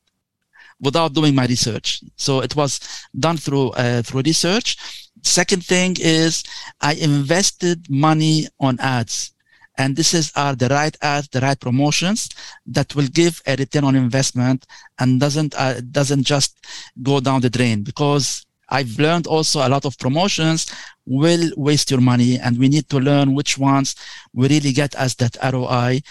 without 0.79 1.13
doing 1.13 1.35
my 1.35 1.45
research. 1.45 2.01
So 2.15 2.41
it 2.41 2.55
was 2.55 2.79
done 3.17 3.37
through 3.37 3.69
uh, 3.71 4.01
through 4.01 4.21
research. 4.21 4.77
Second 5.23 5.65
thing 5.65 5.95
is 5.99 6.43
I 6.81 6.93
invested 6.93 7.89
money 7.89 8.47
on 8.59 8.79
ads. 8.79 9.33
And 9.77 9.95
this 9.95 10.13
is 10.13 10.31
are 10.35 10.55
the 10.55 10.67
right 10.67 10.95
ads, 11.01 11.29
the 11.29 11.39
right 11.39 11.59
promotions 11.59 12.29
that 12.65 12.93
will 12.95 13.07
give 13.07 13.41
a 13.47 13.55
return 13.55 13.83
on 13.83 13.95
investment 13.95 14.65
and 14.99 15.19
doesn't 15.19 15.55
uh, 15.57 15.81
doesn't 15.91 16.23
just 16.23 16.65
go 17.01 17.19
down 17.19 17.41
the 17.41 17.49
drain 17.49 17.83
because 17.83 18.45
I've 18.71 18.97
learned 18.97 19.27
also 19.27 19.59
a 19.59 19.69
lot 19.69 19.85
of 19.85 19.97
promotions 19.99 20.71
will 21.05 21.51
waste 21.57 21.91
your 21.91 22.01
money 22.01 22.39
and 22.39 22.57
we 22.57 22.69
need 22.69 22.89
to 22.89 22.97
learn 22.97 23.35
which 23.35 23.57
ones 23.57 23.95
will 24.33 24.49
really 24.49 24.71
get 24.71 24.95
us 24.95 25.13
that 25.15 25.37
ROI. 25.43 26.01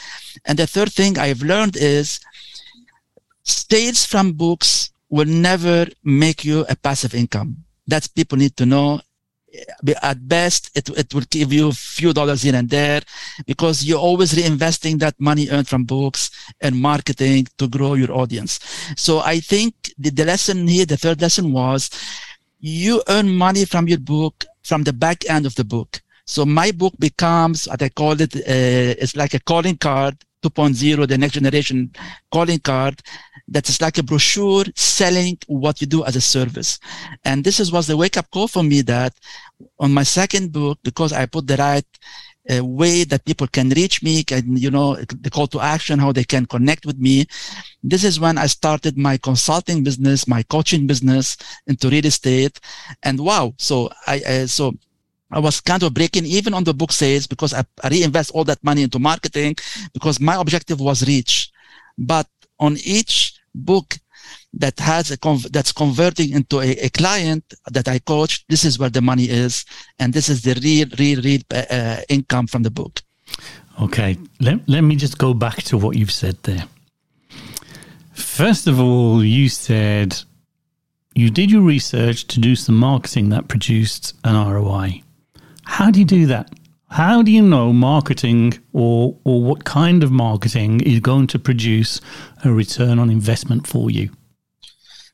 And 0.44 0.58
the 0.58 0.66
third 0.66 0.92
thing 0.92 1.18
I've 1.18 1.42
learned 1.42 1.76
is 1.76 2.20
sales 3.42 4.04
from 4.04 4.32
books 4.32 4.90
will 5.08 5.26
never 5.26 5.86
make 6.04 6.44
you 6.44 6.64
a 6.68 6.76
passive 6.76 7.14
income. 7.14 7.56
That's 7.86 8.06
people 8.06 8.38
need 8.38 8.56
to 8.56 8.66
know. 8.66 9.00
At 10.00 10.28
best, 10.28 10.70
it, 10.76 10.88
it 10.90 11.12
will 11.12 11.24
give 11.28 11.52
you 11.52 11.70
a 11.70 11.72
few 11.72 12.12
dollars 12.12 12.42
here 12.42 12.54
and 12.54 12.70
there 12.70 13.02
because 13.46 13.82
you're 13.82 13.98
always 13.98 14.32
reinvesting 14.32 15.00
that 15.00 15.18
money 15.18 15.48
earned 15.50 15.66
from 15.66 15.82
books 15.84 16.30
and 16.60 16.80
marketing 16.80 17.48
to 17.58 17.66
grow 17.66 17.94
your 17.94 18.12
audience. 18.12 18.60
So 18.96 19.18
I 19.18 19.40
think 19.40 19.74
the, 19.98 20.10
the 20.10 20.24
lesson 20.24 20.68
here, 20.68 20.86
the 20.86 20.96
third 20.96 21.20
lesson 21.20 21.52
was 21.52 21.90
you 22.60 23.02
earn 23.08 23.28
money 23.34 23.64
from 23.64 23.88
your 23.88 23.98
book 23.98 24.44
from 24.62 24.84
the 24.84 24.92
back 24.92 25.28
end 25.28 25.46
of 25.46 25.54
the 25.54 25.64
book. 25.64 26.00
So 26.26 26.44
my 26.44 26.70
book 26.70 26.94
becomes 26.98 27.66
what 27.66 27.82
I 27.82 27.88
call 27.88 28.20
it, 28.20 28.36
uh, 28.36 28.40
it's 28.46 29.16
like 29.16 29.34
a 29.34 29.40
calling 29.40 29.76
card 29.76 30.16
2.0, 30.42 31.06
the 31.06 31.18
next 31.18 31.34
generation 31.34 31.90
calling 32.32 32.60
card 32.60 33.02
that 33.48 33.68
is 33.68 33.80
like 33.80 33.98
a 33.98 34.02
brochure 34.02 34.64
selling 34.74 35.38
what 35.48 35.80
you 35.80 35.86
do 35.86 36.04
as 36.04 36.16
a 36.16 36.20
service. 36.20 36.78
And 37.24 37.44
this 37.44 37.60
is 37.60 37.72
was 37.72 37.86
the 37.86 37.96
wake 37.96 38.16
up 38.16 38.30
call 38.30 38.48
for 38.48 38.62
me 38.62 38.80
that 38.82 39.14
on 39.78 39.92
my 39.92 40.02
second 40.02 40.52
book, 40.52 40.78
because 40.82 41.12
I 41.12 41.26
put 41.26 41.46
the 41.46 41.56
right 41.56 41.84
uh, 42.50 42.64
way 42.64 43.04
that 43.04 43.24
people 43.24 43.46
can 43.46 43.68
reach 43.70 44.02
me 44.02 44.24
and 44.32 44.58
you 44.58 44.70
know 44.70 44.96
the 44.96 45.30
call 45.30 45.46
to 45.46 45.60
action 45.60 45.98
how 45.98 46.12
they 46.12 46.24
can 46.24 46.46
connect 46.46 46.86
with 46.86 46.98
me 46.98 47.26
this 47.82 48.04
is 48.04 48.18
when 48.20 48.36
i 48.38 48.46
started 48.46 48.96
my 48.98 49.16
consulting 49.18 49.82
business 49.82 50.26
my 50.26 50.42
coaching 50.44 50.86
business 50.86 51.36
into 51.66 51.88
real 51.88 52.06
estate 52.06 52.60
and 53.02 53.18
wow 53.20 53.52
so 53.58 53.90
i 54.06 54.20
uh, 54.26 54.46
so 54.46 54.72
I 55.32 55.38
was 55.38 55.60
kind 55.60 55.82
of 55.82 55.94
breaking 55.94 56.26
even 56.26 56.54
on 56.54 56.64
the 56.64 56.74
book 56.74 56.90
sales 56.90 57.26
because 57.26 57.54
I, 57.54 57.64
I 57.84 57.88
reinvest 57.88 58.32
all 58.32 58.44
that 58.44 58.62
money 58.64 58.82
into 58.82 58.98
marketing 58.98 59.54
because 59.92 60.18
my 60.18 60.34
objective 60.34 60.80
was 60.80 61.06
reach. 61.06 61.52
But 61.96 62.26
on 62.58 62.76
each 62.84 63.34
book 63.54 63.96
that 64.52 64.78
has 64.80 65.10
a 65.10 65.18
conv- 65.18 65.50
that's 65.52 65.72
converting 65.72 66.32
into 66.32 66.60
a, 66.60 66.70
a, 66.72 66.90
client 66.90 67.44
that 67.70 67.86
I 67.86 68.00
coach, 68.00 68.44
this 68.48 68.64
is 68.64 68.78
where 68.78 68.90
the 68.90 69.00
money 69.00 69.24
is, 69.24 69.64
and 69.98 70.12
this 70.12 70.28
is 70.28 70.42
the 70.42 70.58
real, 70.62 70.88
real, 70.98 71.22
real 71.22 71.40
uh, 71.54 71.64
uh, 71.70 72.00
income 72.08 72.46
from 72.46 72.62
the 72.62 72.70
book. 72.70 73.00
Okay, 73.80 74.18
let 74.40 74.68
let 74.68 74.82
me 74.82 74.96
just 74.96 75.18
go 75.18 75.32
back 75.32 75.62
to 75.64 75.78
what 75.78 75.96
you've 75.96 76.12
said 76.12 76.36
there. 76.42 76.64
First 78.12 78.66
of 78.66 78.80
all, 78.80 79.24
you 79.24 79.48
said 79.48 80.22
you 81.14 81.30
did 81.30 81.50
your 81.50 81.62
research 81.62 82.26
to 82.28 82.40
do 82.40 82.56
some 82.56 82.76
marketing 82.76 83.30
that 83.30 83.48
produced 83.48 84.14
an 84.24 84.34
ROI. 84.34 85.02
How 85.64 85.90
do 85.90 85.98
you 85.98 86.04
do 86.04 86.26
that? 86.26 86.52
How 86.90 87.22
do 87.22 87.30
you 87.30 87.42
know 87.42 87.72
marketing 87.72 88.58
or 88.72 89.16
or 89.24 89.42
what 89.42 89.64
kind 89.64 90.02
of 90.02 90.10
marketing 90.10 90.80
is 90.80 91.00
going 91.00 91.28
to 91.28 91.38
produce 91.38 92.00
a 92.44 92.52
return 92.52 92.98
on 92.98 93.10
investment 93.10 93.66
for 93.66 93.90
you? 93.90 94.10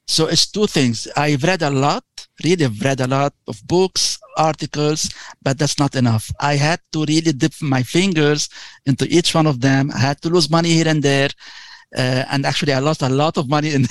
So 0.06 0.26
it's 0.26 0.46
two 0.46 0.66
things. 0.66 1.08
I've 1.16 1.42
read 1.42 1.62
a 1.62 1.70
lot, 1.70 2.04
really 2.44 2.64
I've 2.64 2.80
read 2.80 3.00
a 3.00 3.08
lot 3.08 3.34
of 3.48 3.60
books, 3.66 4.18
articles, 4.36 5.10
but 5.42 5.58
that's 5.58 5.78
not 5.78 5.96
enough. 5.96 6.30
I 6.40 6.54
had 6.54 6.80
to 6.92 7.04
really 7.04 7.32
dip 7.32 7.54
my 7.60 7.82
fingers 7.82 8.48
into 8.84 9.06
each 9.08 9.34
one 9.34 9.46
of 9.46 9.60
them. 9.60 9.90
I 9.92 9.98
had 9.98 10.20
to 10.22 10.28
lose 10.28 10.48
money 10.48 10.70
here 10.70 10.88
and 10.88 11.02
there. 11.02 11.30
Uh, 11.96 12.24
and 12.30 12.44
actually, 12.44 12.72
I 12.72 12.80
lost 12.80 13.02
a 13.02 13.08
lot 13.08 13.38
of 13.38 13.48
money 13.48 13.72
in 13.72 13.86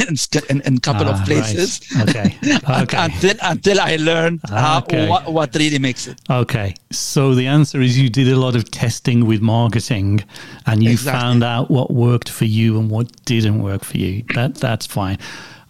in, 0.49 0.62
in 0.62 0.75
a 0.75 0.80
couple 0.80 1.08
ah, 1.08 1.13
of 1.13 1.25
places. 1.25 1.82
Right. 1.95 2.10
Okay. 2.10 2.38
okay. 2.84 2.97
until 2.97 3.36
until 3.41 3.80
I 3.80 3.95
learned 3.95 4.41
how, 4.49 4.80
okay. 4.80 5.08
what, 5.08 5.32
what 5.32 5.56
really 5.56 5.80
makes 5.80 6.06
it. 6.06 6.19
Okay. 6.30 6.75
So 6.91 7.34
the 7.34 7.47
answer 7.47 7.82
is 7.82 7.97
you 7.97 8.10
did 8.10 8.28
a 8.28 8.36
lot 8.36 8.56
of 8.56 8.69
testing 8.69 9.25
with 9.25 9.41
marketing, 9.41 10.23
and 10.65 10.84
you 10.84 10.91
exactly. 10.91 11.19
found 11.19 11.43
out 11.43 11.71
what 11.71 11.89
worked 11.89 12.30
for 12.30 12.45
you 12.45 12.78
and 12.80 12.91
what 12.91 13.25
didn't 13.25 13.62
work 13.63 13.86
for 13.86 13.97
you. 13.97 14.23
That 14.36 14.56
that's 14.56 14.86
fine. 14.86 15.17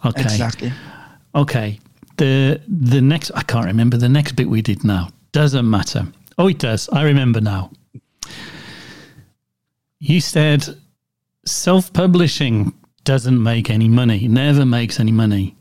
Okay. 0.06 0.22
Exactly. 0.22 0.72
Okay. 1.34 1.78
The 2.16 2.60
the 2.68 3.00
next 3.00 3.30
I 3.34 3.42
can't 3.42 3.66
remember 3.66 3.96
the 3.96 4.08
next 4.08 4.32
bit 4.32 4.48
we 4.48 4.62
did 4.62 4.84
now. 4.84 5.08
Doesn't 5.32 5.68
matter. 5.68 6.06
Oh, 6.38 6.48
it 6.48 6.58
does. 6.58 6.88
I 6.90 7.02
remember 7.02 7.40
now. 7.40 7.70
You 9.98 10.20
said 10.20 10.66
self 11.44 11.92
publishing 11.92 12.72
doesn't 13.04 13.42
make 13.42 13.70
any 13.70 13.88
money, 13.88 14.28
never 14.28 14.66
makes 14.66 15.00
any 15.00 15.12
money. 15.12 15.56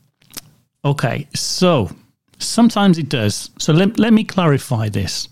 Okay, 0.84 1.27
so 1.34 1.89
sometimes 2.39 2.97
it 2.97 3.10
does. 3.10 3.49
So 3.60 3.71
let, 3.71 3.97
let 3.97 4.13
me 4.13 4.23
clarify 4.23 4.89
this. 4.89 5.29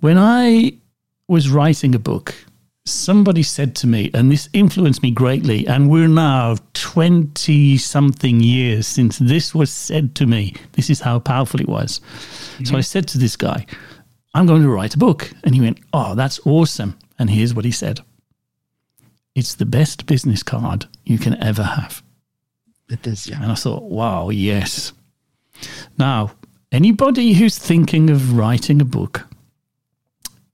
When 0.00 0.18
I 0.18 0.72
was 1.28 1.48
writing 1.48 1.94
a 1.94 1.98
book, 1.98 2.34
somebody 2.86 3.42
said 3.42 3.74
to 3.76 3.86
me, 3.86 4.10
and 4.14 4.30
this 4.30 4.48
influenced 4.52 5.02
me 5.02 5.10
greatly, 5.10 5.66
and 5.66 5.90
we're 5.90 6.08
now 6.08 6.56
20 6.74 7.76
something 7.76 8.40
years 8.40 8.86
since 8.86 9.18
this 9.18 9.54
was 9.54 9.70
said 9.70 10.14
to 10.14 10.26
me. 10.26 10.54
This 10.72 10.88
is 10.88 11.00
how 11.00 11.18
powerful 11.18 11.60
it 11.60 11.68
was. 11.68 12.00
Mm-hmm. 12.00 12.64
So 12.64 12.76
I 12.76 12.80
said 12.80 13.08
to 13.08 13.18
this 13.18 13.36
guy, 13.36 13.66
I'm 14.34 14.46
going 14.46 14.62
to 14.62 14.70
write 14.70 14.94
a 14.94 14.98
book. 14.98 15.30
And 15.44 15.54
he 15.54 15.60
went, 15.60 15.80
Oh, 15.92 16.14
that's 16.14 16.40
awesome. 16.46 16.98
And 17.18 17.30
here's 17.30 17.54
what 17.54 17.64
he 17.64 17.70
said 17.70 18.00
it's 19.34 19.54
the 19.54 19.66
best 19.66 20.06
business 20.06 20.42
card 20.42 20.86
you 21.04 21.18
can 21.18 21.40
ever 21.42 21.62
have. 21.62 22.02
It 22.88 23.06
is, 23.06 23.28
yeah. 23.28 23.42
And 23.42 23.52
I 23.52 23.54
thought, 23.54 23.82
wow, 23.82 24.30
yes. 24.30 24.92
Now, 25.98 26.32
anybody 26.72 27.34
who's 27.34 27.58
thinking 27.58 28.08
of 28.08 28.36
writing 28.36 28.80
a 28.80 28.84
book, 28.84 29.26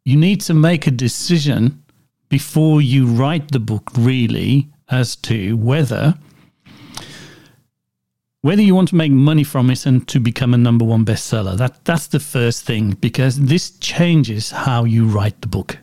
you 0.05 0.16
need 0.16 0.40
to 0.42 0.55
make 0.55 0.87
a 0.87 0.90
decision 0.90 1.82
before 2.33 2.81
you 2.81 3.05
write 3.05 3.51
the 3.51 3.61
book, 3.61 3.90
really, 3.95 4.66
as 4.88 5.16
to 5.16 5.55
whether 5.55 6.14
whether 8.40 8.62
you 8.62 8.75
want 8.75 8.88
to 8.88 8.97
make 8.97 9.12
money 9.12 9.45
from 9.45 9.71
it 9.71 9.85
and 9.85 10.09
to 10.09 10.18
become 10.18 10.55
a 10.55 10.57
number 10.57 10.83
one 10.83 11.05
bestseller. 11.05 11.59
That 11.59 11.85
that's 11.85 12.07
the 12.07 12.18
first 12.18 12.64
thing 12.64 12.92
because 12.92 13.38
this 13.38 13.73
changes 13.81 14.51
how 14.51 14.85
you 14.85 15.05
write 15.05 15.42
the 15.42 15.47
book. 15.47 15.77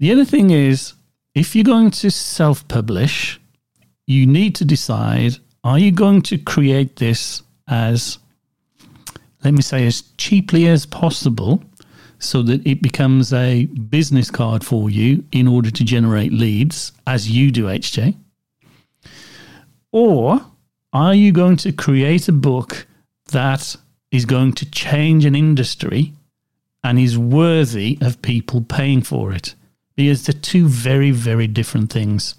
The 0.00 0.10
other 0.10 0.24
thing 0.24 0.50
is 0.50 0.94
if 1.32 1.54
you're 1.54 1.72
going 1.76 1.92
to 2.02 2.10
self 2.10 2.66
publish, 2.66 3.40
you 4.08 4.26
need 4.26 4.56
to 4.56 4.64
decide 4.64 5.38
are 5.62 5.78
you 5.78 5.92
going 5.92 6.22
to 6.22 6.38
create 6.38 6.96
this 6.96 7.42
as, 7.68 8.18
let 9.44 9.54
me 9.54 9.62
say, 9.62 9.86
as 9.86 10.02
cheaply 10.16 10.66
as 10.66 10.86
possible 10.86 11.62
so 12.18 12.42
that 12.42 12.66
it 12.66 12.82
becomes 12.82 13.32
a 13.32 13.66
business 13.66 14.30
card 14.30 14.64
for 14.64 14.90
you 14.90 15.24
in 15.32 15.46
order 15.46 15.70
to 15.70 15.84
generate 15.84 16.32
leads, 16.32 16.92
as 17.06 17.30
you 17.30 17.50
do, 17.50 17.64
HJ? 17.64 18.14
Or 19.92 20.40
are 20.92 21.14
you 21.14 21.32
going 21.32 21.56
to 21.58 21.72
create 21.72 22.28
a 22.28 22.32
book 22.32 22.86
that 23.32 23.76
is 24.10 24.24
going 24.24 24.52
to 24.54 24.70
change 24.70 25.24
an 25.24 25.34
industry 25.34 26.12
and 26.82 26.98
is 26.98 27.18
worthy 27.18 27.98
of 28.00 28.22
people 28.22 28.62
paying 28.62 29.02
for 29.02 29.32
it? 29.32 29.54
because 29.98 30.24
they're 30.24 30.40
two 30.40 30.68
very, 30.68 31.10
very 31.10 31.48
different 31.48 31.92
things. 31.92 32.36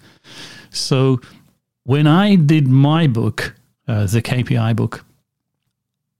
So 0.70 1.20
when 1.84 2.06
I 2.06 2.36
did 2.36 2.66
my 2.66 3.06
book, 3.06 3.54
uh, 3.86 4.06
the 4.06 4.22
KPI 4.22 4.74
book, 4.74 5.04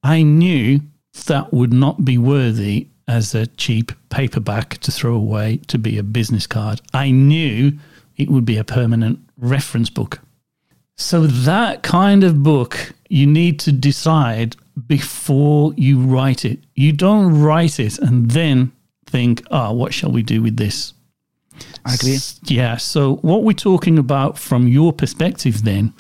I 0.02 0.22
knew 0.22 0.80
that 1.26 1.50
would 1.50 1.72
not 1.72 2.04
be 2.04 2.18
worthy 2.18 2.88
as 3.10 3.34
a 3.34 3.48
cheap 3.48 3.90
paperback 4.08 4.78
to 4.78 4.92
throw 4.92 5.14
away 5.16 5.56
to 5.66 5.76
be 5.78 5.98
a 5.98 6.02
business 6.04 6.46
card. 6.46 6.80
I 6.94 7.10
knew 7.10 7.72
it 8.16 8.30
would 8.30 8.44
be 8.44 8.56
a 8.56 8.62
permanent 8.62 9.18
reference 9.36 9.90
book. 9.90 10.20
So, 10.96 11.26
that 11.26 11.82
kind 11.82 12.22
of 12.22 12.44
book, 12.44 12.92
you 13.08 13.26
need 13.26 13.58
to 13.60 13.72
decide 13.72 14.54
before 14.86 15.74
you 15.76 15.98
write 15.98 16.44
it. 16.44 16.60
You 16.76 16.92
don't 16.92 17.42
write 17.42 17.80
it 17.80 17.98
and 17.98 18.30
then 18.30 18.70
think, 19.06 19.42
oh, 19.50 19.72
what 19.72 19.92
shall 19.92 20.12
we 20.12 20.22
do 20.22 20.40
with 20.40 20.56
this? 20.56 20.92
I 21.84 21.94
agree. 21.94 22.18
Yeah. 22.44 22.76
So, 22.76 23.16
what 23.16 23.42
we're 23.42 23.64
talking 23.70 23.98
about 23.98 24.38
from 24.38 24.68
your 24.68 24.92
perspective 24.92 25.64
then 25.64 25.94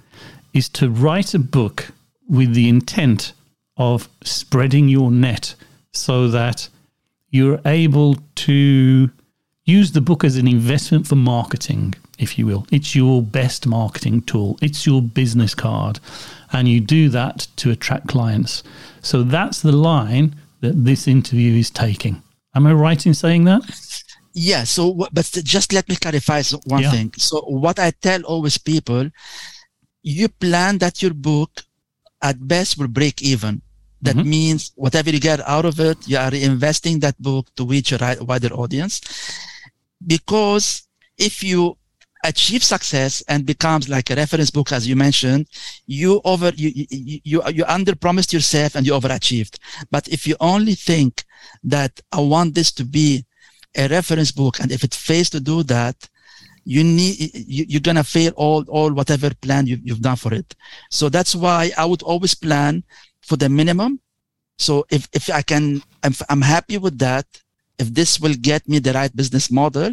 is 0.54 0.68
to 0.68 0.88
write 0.88 1.34
a 1.34 1.40
book 1.40 1.90
with 2.28 2.54
the 2.54 2.68
intent 2.68 3.32
of 3.76 4.08
spreading 4.22 4.88
your 4.88 5.10
net 5.10 5.56
so 5.92 6.28
that 6.28 6.68
you're 7.30 7.60
able 7.64 8.16
to 8.34 9.10
use 9.64 9.92
the 9.92 10.00
book 10.00 10.24
as 10.24 10.36
an 10.36 10.48
investment 10.48 11.06
for 11.06 11.16
marketing, 11.16 11.94
if 12.18 12.38
you 12.38 12.46
will. 12.46 12.66
It's 12.70 12.94
your 12.94 13.22
best 13.22 13.66
marketing 13.66 14.22
tool, 14.22 14.58
it's 14.60 14.86
your 14.86 15.02
business 15.02 15.54
card. 15.54 16.00
And 16.52 16.66
you 16.66 16.80
do 16.80 17.08
that 17.10 17.46
to 17.56 17.70
attract 17.70 18.08
clients. 18.08 18.64
So, 19.02 19.22
that's 19.22 19.62
the 19.62 19.72
line 19.72 20.34
that 20.60 20.84
this 20.84 21.06
interview 21.06 21.58
is 21.58 21.70
taking. 21.70 22.22
Am 22.54 22.66
I 22.66 22.72
right 22.72 23.06
in 23.06 23.14
saying 23.14 23.44
that? 23.44 23.62
Yeah. 24.34 24.64
So, 24.64 25.06
but 25.12 25.30
just 25.44 25.72
let 25.72 25.88
me 25.88 25.96
clarify 25.96 26.42
one 26.64 26.82
yeah. 26.82 26.90
thing. 26.90 27.12
So, 27.16 27.40
what 27.42 27.78
I 27.78 27.92
tell 27.92 28.22
always 28.24 28.58
people, 28.58 29.10
you 30.02 30.28
plan 30.28 30.78
that 30.78 31.02
your 31.02 31.14
book 31.14 31.62
at 32.22 32.46
best 32.46 32.78
will 32.78 32.88
break 32.88 33.22
even. 33.22 33.62
That 34.02 34.16
mm-hmm. 34.16 34.30
means 34.30 34.72
whatever 34.76 35.10
you 35.10 35.20
get 35.20 35.40
out 35.46 35.64
of 35.64 35.78
it, 35.78 36.08
you 36.08 36.16
are 36.16 36.30
reinvesting 36.30 37.00
that 37.00 37.20
book 37.20 37.46
to 37.56 37.66
reach 37.66 37.92
a 37.92 38.16
wider 38.20 38.52
audience. 38.54 39.00
Because 40.06 40.88
if 41.18 41.42
you 41.42 41.76
achieve 42.24 42.62
success 42.62 43.22
and 43.28 43.46
becomes 43.46 43.88
like 43.88 44.10
a 44.10 44.14
reference 44.14 44.50
book, 44.50 44.72
as 44.72 44.86
you 44.86 44.96
mentioned, 44.96 45.46
you 45.86 46.20
over, 46.24 46.50
you, 46.54 46.70
you, 46.74 47.20
you, 47.24 47.42
you 47.52 47.64
under 47.66 47.94
promised 47.94 48.32
yourself 48.32 48.74
and 48.74 48.86
you 48.86 48.92
overachieved. 48.92 49.58
But 49.90 50.08
if 50.08 50.26
you 50.26 50.36
only 50.40 50.74
think 50.74 51.24
that 51.64 52.00
I 52.12 52.20
want 52.20 52.54
this 52.54 52.72
to 52.72 52.84
be 52.84 53.24
a 53.76 53.88
reference 53.88 54.32
book, 54.32 54.60
and 54.60 54.72
if 54.72 54.84
it 54.84 54.94
fails 54.94 55.30
to 55.30 55.40
do 55.40 55.62
that, 55.64 56.08
you 56.64 56.84
need 56.84 57.30
you, 57.34 57.78
are 57.78 57.80
gonna 57.80 58.04
fail 58.04 58.32
all 58.36 58.64
all 58.68 58.92
whatever 58.92 59.30
plan 59.40 59.66
you, 59.66 59.78
you've 59.82 60.02
done 60.02 60.16
for 60.16 60.34
it. 60.34 60.54
So 60.90 61.08
that's 61.08 61.34
why 61.34 61.70
I 61.76 61.86
would 61.86 62.02
always 62.02 62.34
plan 62.34 62.84
for 63.30 63.36
the 63.36 63.48
minimum. 63.48 63.92
So 64.58 64.72
if 64.90 65.02
if 65.18 65.24
I 65.30 65.42
can, 65.50 65.64
I'm, 66.04 66.14
I'm 66.32 66.44
happy 66.56 66.78
with 66.84 66.96
that. 66.98 67.26
If 67.82 67.88
this 67.98 68.20
will 68.22 68.36
get 68.50 68.62
me 68.68 68.76
the 68.80 68.92
right 68.92 69.14
business 69.20 69.46
model, 69.60 69.90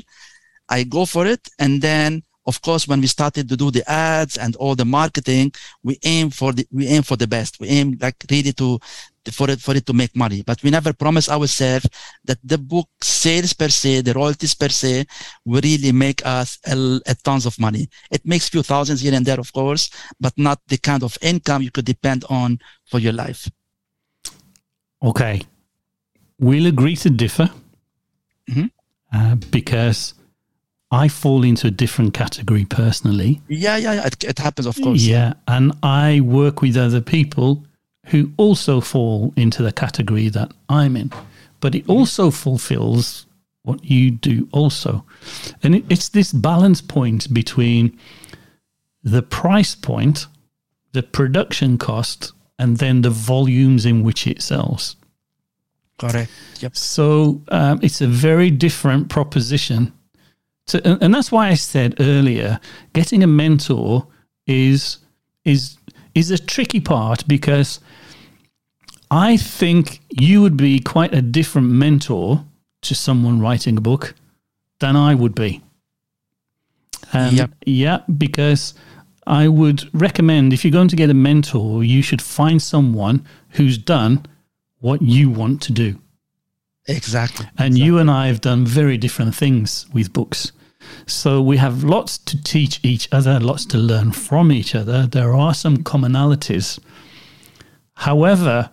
I 0.68 0.84
go 0.84 1.06
for 1.06 1.24
it. 1.34 1.44
And 1.64 1.74
then, 1.88 2.10
of 2.50 2.56
course, 2.66 2.84
when 2.90 3.00
we 3.00 3.08
started 3.08 3.46
to 3.48 3.56
do 3.64 3.70
the 3.72 3.86
ads 3.90 4.36
and 4.44 4.56
all 4.58 4.76
the 4.76 4.90
marketing, 5.00 5.54
we 5.88 5.94
aim 6.04 6.32
for 6.40 6.52
the, 6.52 6.66
we 6.78 6.88
aim 6.96 7.04
for 7.04 7.16
the 7.16 7.28
best. 7.36 7.52
We 7.62 7.68
aim 7.78 7.88
like 8.02 8.18
really 8.34 8.54
to, 8.54 8.80
for 9.34 9.50
it, 9.50 9.60
for 9.60 9.76
it 9.76 9.86
to 9.86 9.94
make 9.94 10.16
money. 10.16 10.44
But 10.44 10.62
we 10.64 10.70
never 10.70 10.94
promise 10.94 11.30
ourselves 11.30 11.88
that 12.26 12.38
the 12.44 12.58
book 12.58 12.90
sales 13.02 13.54
per 13.54 13.70
se, 13.70 14.02
the 14.02 14.14
royalties 14.14 14.54
per 14.54 14.70
se, 14.70 15.06
will 15.46 15.62
really 15.62 15.92
make 15.92 16.26
us 16.26 16.60
a, 16.66 17.00
a 17.06 17.16
tons 17.16 17.46
of 17.46 17.60
money. 17.60 17.90
It 18.12 18.26
makes 18.26 18.50
few 18.50 18.64
thousands 18.64 19.02
here 19.02 19.14
and 19.14 19.26
there, 19.26 19.40
of 19.40 19.52
course, 19.54 19.90
but 20.20 20.34
not 20.38 20.60
the 20.68 20.78
kind 20.78 21.04
of 21.04 21.18
income 21.22 21.62
you 21.62 21.72
could 21.72 21.86
depend 21.86 22.26
on 22.30 22.60
for 22.86 23.00
your 23.00 23.14
life. 23.14 23.50
Okay. 25.02 25.42
We'll 26.40 26.68
agree 26.68 26.96
to 26.98 27.10
differ 27.10 27.50
mm-hmm. 28.50 28.66
uh, 29.14 29.36
because 29.52 30.14
I 30.92 31.08
fall 31.08 31.44
into 31.44 31.68
a 31.68 31.72
different 31.72 32.14
category 32.14 32.66
personally. 32.66 33.42
Yeah, 33.48 33.78
yeah, 33.78 33.94
yeah. 33.94 34.08
It, 34.08 34.24
it, 34.24 34.40
happens, 34.40 34.68
of 34.68 34.82
course. 34.82 35.02
Yeah, 35.02 35.34
and 35.48 35.74
I 35.84 36.22
work 36.22 36.62
with 36.62 36.78
other 36.78 37.02
people 37.02 37.66
who 38.08 38.32
also 38.38 38.82
fall 38.82 39.34
into 39.36 39.64
the 39.64 39.72
category 39.72 40.30
that 40.30 40.52
I'm 40.70 40.96
in, 40.96 41.12
but 41.60 41.76
it 41.76 41.88
also 41.90 42.32
fulfills 42.32 43.26
what 43.64 43.84
you 43.84 44.12
do 44.12 44.48
also, 44.52 45.04
and 45.62 45.76
it, 45.76 45.84
it's 45.90 46.10
this 46.10 46.32
balance 46.32 46.82
point 46.82 47.34
between 47.34 47.98
the 49.04 49.22
price 49.22 49.76
point, 49.76 50.28
the 50.94 51.04
production 51.04 51.78
cost, 51.78 52.32
and 52.60 52.78
then 52.78 53.02
the 53.02 53.10
volumes 53.10 53.86
in 53.86 54.04
which 54.04 54.26
it 54.26 54.42
sells. 54.42 54.96
Correct. 56.00 56.32
Yep. 56.60 56.76
So 56.76 57.42
um, 57.50 57.80
it's 57.82 58.02
a 58.02 58.08
very 58.08 58.52
different 58.52 59.10
proposition 59.10 59.92
to, 60.68 60.98
and 61.02 61.14
that's 61.14 61.32
why 61.32 61.48
I 61.48 61.56
said 61.56 61.96
earlier, 62.00 62.60
getting 62.94 63.24
a 63.24 63.28
mentor 63.28 64.06
is 64.46 64.98
is 65.46 65.78
is 66.14 66.32
a 66.32 66.38
tricky 66.38 66.80
part 66.80 67.28
because 67.28 67.80
I 69.10 69.38
think 69.38 70.02
you 70.10 70.42
would 70.42 70.58
be 70.58 70.80
quite 70.80 71.14
a 71.14 71.22
different 71.22 71.70
mentor 71.70 72.44
to 72.82 72.96
someone 72.96 73.40
writing 73.40 73.78
a 73.78 73.82
book 73.82 74.14
than 74.80 74.96
I 74.96 75.16
would 75.16 75.36
be. 75.36 75.62
Um, 77.14 77.36
yep. 77.36 77.52
Yeah, 77.66 78.00
because 78.18 78.74
I 79.26 79.48
would 79.48 79.90
recommend 79.94 80.54
if 80.54 80.64
you're 80.64 80.72
going 80.72 80.90
to 80.90 80.96
get 80.96 81.10
a 81.10 81.14
mentor, 81.14 81.84
you 81.84 82.02
should 82.02 82.22
find 82.22 82.62
someone 82.62 83.26
who's 83.52 83.78
done 83.78 84.26
what 84.80 85.02
you 85.02 85.30
want 85.30 85.62
to 85.64 85.72
do. 85.72 86.00
Exactly. 86.88 87.46
And 87.58 87.74
exactly. 87.74 87.82
you 87.82 87.98
and 87.98 88.10
I 88.10 88.28
have 88.28 88.42
done 88.42 88.66
very 88.66 88.98
different 88.98 89.36
things 89.36 89.86
with 89.94 90.14
books. 90.14 90.52
So 91.06 91.42
we 91.42 91.58
have 91.58 91.84
lots 91.84 92.18
to 92.20 92.42
teach 92.42 92.80
each 92.84 93.10
other, 93.12 93.40
lots 93.40 93.66
to 93.68 93.78
learn 93.78 94.12
from 94.12 94.52
each 94.52 94.76
other. 94.76 95.06
There 95.08 95.34
are 95.34 95.54
some 95.54 95.78
commonalities. 95.78 96.80
However, 97.96 98.70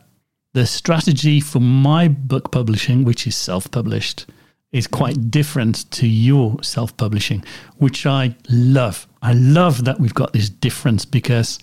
the 0.54 0.64
strategy 0.66 1.40
for 1.40 1.60
my 1.60 2.08
book 2.08 2.50
publishing, 2.50 3.04
which 3.04 3.26
is 3.26 3.36
self 3.36 3.70
published, 3.70 4.26
is 4.72 4.86
quite 4.86 5.30
different 5.30 5.90
to 5.90 6.06
your 6.06 6.62
self 6.62 6.96
publishing, 6.96 7.44
which 7.76 8.06
I 8.06 8.34
love. 8.48 9.06
I 9.20 9.34
love 9.34 9.84
that 9.84 10.00
we've 10.00 10.14
got 10.14 10.32
this 10.32 10.48
difference 10.48 11.04
because, 11.04 11.58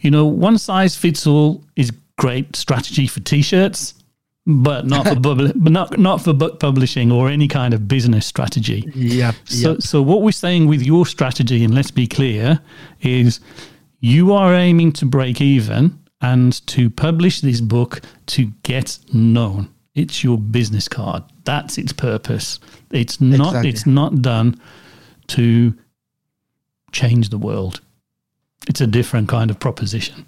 you 0.00 0.10
know, 0.10 0.26
one 0.26 0.58
size 0.58 0.94
fits 0.94 1.26
all 1.26 1.64
is 1.74 1.90
great 2.16 2.54
strategy 2.54 3.06
for 3.06 3.20
t 3.20 3.42
shirts 3.42 3.94
but 4.46 4.86
not 4.86 5.06
for 5.06 5.14
bubble, 5.20 5.52
but 5.54 5.72
not 5.72 5.98
not 5.98 6.22
for 6.22 6.32
book 6.32 6.58
publishing 6.58 7.12
or 7.12 7.28
any 7.28 7.48
kind 7.48 7.74
of 7.74 7.86
business 7.86 8.26
strategy. 8.26 8.90
Yeah. 8.94 9.32
So 9.44 9.72
yep. 9.72 9.82
so 9.82 10.02
what 10.02 10.22
we're 10.22 10.32
saying 10.32 10.66
with 10.66 10.82
your 10.82 11.06
strategy, 11.06 11.62
and 11.64 11.74
let's 11.74 11.90
be 11.90 12.06
clear, 12.06 12.60
is 13.02 13.40
you 14.00 14.32
are 14.32 14.54
aiming 14.54 14.92
to 14.92 15.06
break 15.06 15.40
even 15.40 15.98
and 16.20 16.66
to 16.66 16.90
publish 16.90 17.40
this 17.40 17.60
book 17.60 18.00
to 18.26 18.46
get 18.62 18.98
known. 19.12 19.72
It's 19.94 20.22
your 20.22 20.38
business 20.38 20.88
card. 20.88 21.22
That's 21.44 21.78
its 21.78 21.92
purpose. 21.92 22.60
It's 22.90 23.20
not 23.20 23.48
exactly. 23.48 23.70
it's 23.70 23.86
not 23.86 24.22
done 24.22 24.60
to 25.28 25.74
change 26.92 27.30
the 27.30 27.38
world. 27.38 27.80
It's 28.68 28.80
a 28.80 28.86
different 28.86 29.28
kind 29.28 29.50
of 29.50 29.58
proposition. 29.58 30.26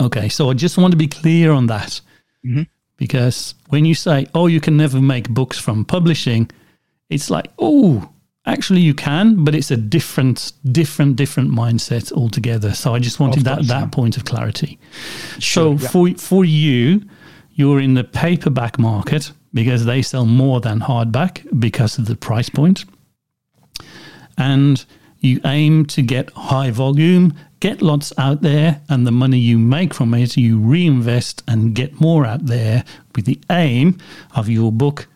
Okay, 0.00 0.28
so 0.28 0.50
I 0.50 0.54
just 0.54 0.78
want 0.78 0.92
to 0.92 0.96
be 0.96 1.08
clear 1.08 1.52
on 1.52 1.66
that. 1.66 2.00
Mm-hmm. 2.44 2.62
Because 2.96 3.54
when 3.68 3.84
you 3.84 3.94
say, 3.94 4.26
oh, 4.34 4.46
you 4.46 4.60
can 4.60 4.76
never 4.76 5.00
make 5.00 5.28
books 5.28 5.58
from 5.58 5.84
publishing, 5.84 6.50
it's 7.08 7.30
like, 7.30 7.50
oh, 7.58 8.08
actually 8.46 8.80
you 8.80 8.94
can, 8.94 9.44
but 9.44 9.54
it's 9.54 9.70
a 9.70 9.76
different, 9.76 10.52
different, 10.70 11.16
different 11.16 11.50
mindset 11.50 12.12
altogether. 12.12 12.72
So 12.74 12.94
I 12.94 12.98
just 12.98 13.20
wanted 13.20 13.44
course, 13.44 13.58
that, 13.58 13.68
that 13.68 13.80
yeah. 13.80 13.90
point 13.90 14.16
of 14.16 14.24
clarity. 14.24 14.78
Sure, 15.38 15.78
so 15.78 15.82
yeah. 15.82 15.88
for, 15.88 16.14
for 16.18 16.44
you, 16.44 17.02
you're 17.52 17.80
in 17.80 17.94
the 17.94 18.04
paperback 18.04 18.78
market 18.78 19.32
because 19.52 19.84
they 19.84 20.02
sell 20.02 20.26
more 20.26 20.60
than 20.60 20.80
hardback 20.80 21.46
because 21.60 21.98
of 21.98 22.06
the 22.06 22.16
price. 22.16 22.50
And 24.38 24.84
you 25.18 25.40
aim 25.44 25.84
to 25.86 26.02
get 26.02 26.30
high 26.30 26.70
volume 26.70 27.34
get 27.60 27.82
lots 27.82 28.12
out 28.18 28.40
there, 28.40 28.80
and 28.88 29.06
the 29.06 29.12
money 29.12 29.38
you 29.38 29.58
make 29.58 29.94
from 29.94 30.14
it, 30.14 30.36
you 30.36 30.58
reinvest 30.58 31.42
and 31.46 31.74
get 31.74 32.00
more 32.00 32.26
out 32.26 32.46
there 32.46 32.84
with 33.14 33.26
the 33.26 33.38
aim 33.50 33.98
of 34.34 34.48
your 34.48 34.72
book 34.72 35.06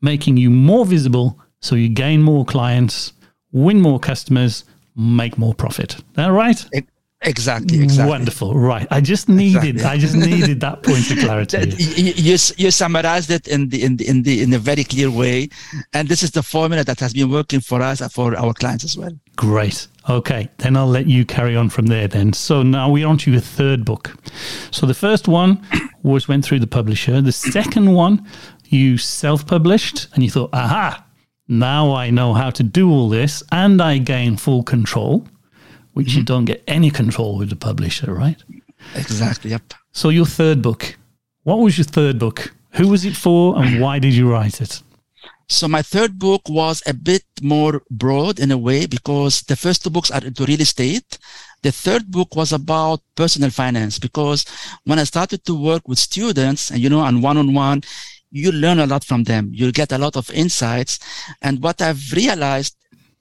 making 0.00 0.38
you 0.38 0.48
more 0.48 0.86
visible 0.86 1.38
so 1.60 1.74
you 1.74 1.88
gain 1.88 2.22
more 2.22 2.44
clients, 2.44 3.12
win 3.52 3.80
more 3.80 3.98
customers, 3.98 4.64
make 4.96 5.38
more 5.38 5.54
profit. 5.54 5.94
Is 5.94 6.04
that 6.14 6.28
right? 6.28 6.64
Exactly, 7.22 7.82
exactly. 7.82 8.08
Wonderful. 8.08 8.54
Right. 8.54 8.86
I 8.90 9.02
just 9.02 9.28
needed 9.28 9.76
exactly. 9.76 9.98
I 9.98 10.00
just 10.00 10.16
needed 10.30 10.60
that 10.60 10.82
point 10.82 11.10
of 11.10 11.18
clarity. 11.18 11.68
you, 11.76 12.14
you, 12.16 12.38
you 12.56 12.70
summarized 12.70 13.30
it 13.30 13.46
in 13.46 13.68
the 13.68 13.84
in 13.84 13.96
the 13.98 14.08
in 14.08 14.22
the 14.22 14.42
in 14.42 14.52
a 14.54 14.58
very 14.58 14.84
clear 14.84 15.10
way. 15.10 15.50
And 15.92 16.08
this 16.08 16.22
is 16.22 16.30
the 16.30 16.42
formula 16.42 16.82
that 16.84 16.98
has 17.00 17.12
been 17.12 17.30
working 17.30 17.60
for 17.60 17.82
us 17.82 18.00
and 18.00 18.10
for 18.10 18.34
our 18.38 18.54
clients 18.54 18.84
as 18.84 18.96
well. 18.96 19.12
Great. 19.36 19.86
Okay, 20.08 20.48
then 20.58 20.78
I'll 20.78 20.86
let 20.86 21.06
you 21.06 21.26
carry 21.26 21.56
on 21.56 21.68
from 21.68 21.86
there 21.88 22.08
then. 22.08 22.32
So 22.32 22.62
now 22.62 22.90
we're 22.90 23.06
on 23.06 23.18
to 23.18 23.30
your 23.30 23.40
third 23.40 23.84
book. 23.84 24.16
So 24.70 24.86
the 24.86 24.94
first 24.94 25.28
one 25.28 25.62
was 26.02 26.26
went 26.26 26.42
through 26.42 26.60
the 26.60 26.66
publisher. 26.66 27.20
The 27.20 27.32
second 27.32 27.92
one 27.92 28.26
you 28.70 28.96
self-published 28.96 30.08
and 30.14 30.22
you 30.22 30.30
thought, 30.30 30.50
aha, 30.54 31.04
now 31.50 31.92
I 31.94 32.10
know 32.10 32.32
how 32.32 32.50
to 32.50 32.62
do 32.62 32.90
all 32.90 33.08
this 33.08 33.42
and 33.52 33.82
I 33.82 33.98
gain 33.98 34.36
full 34.36 34.62
control 34.62 35.26
which 35.92 36.08
mm-hmm. 36.08 36.18
you 36.18 36.24
don't 36.24 36.44
get 36.44 36.62
any 36.66 36.90
control 36.90 37.36
with 37.38 37.50
the 37.50 37.56
publisher, 37.56 38.14
right? 38.14 38.42
Exactly. 38.94 39.50
Yep. 39.50 39.74
So 39.92 40.08
your 40.08 40.26
third 40.26 40.62
book, 40.62 40.96
what 41.42 41.58
was 41.58 41.76
your 41.78 41.84
third 41.84 42.18
book? 42.18 42.54
Who 42.72 42.88
was 42.88 43.04
it 43.04 43.16
for, 43.16 43.60
and 43.60 43.80
why 43.80 43.98
did 43.98 44.14
you 44.14 44.30
write 44.30 44.60
it? 44.60 44.82
So 45.48 45.66
my 45.66 45.82
third 45.82 46.18
book 46.18 46.42
was 46.48 46.80
a 46.86 46.94
bit 46.94 47.24
more 47.42 47.82
broad 47.90 48.38
in 48.38 48.52
a 48.52 48.58
way 48.58 48.86
because 48.86 49.42
the 49.42 49.56
first 49.56 49.82
two 49.82 49.90
books 49.90 50.10
are 50.10 50.24
into 50.24 50.44
real 50.44 50.60
estate. 50.60 51.18
The 51.62 51.72
third 51.72 52.10
book 52.10 52.36
was 52.36 52.52
about 52.52 53.00
personal 53.16 53.50
finance 53.50 53.98
because 53.98 54.44
when 54.84 55.00
I 55.00 55.04
started 55.04 55.44
to 55.46 55.54
work 55.60 55.88
with 55.88 55.98
students 55.98 56.70
and, 56.70 56.78
you 56.78 56.88
know, 56.88 57.00
on 57.00 57.20
one-on-one, 57.20 57.82
you 58.30 58.52
learn 58.52 58.78
a 58.78 58.86
lot 58.86 59.04
from 59.04 59.24
them. 59.24 59.50
You 59.52 59.72
get 59.72 59.92
a 59.92 59.98
lot 59.98 60.16
of 60.16 60.30
insights. 60.30 60.98
And 61.42 61.62
what 61.62 61.82
I've 61.82 62.12
realized 62.12 62.76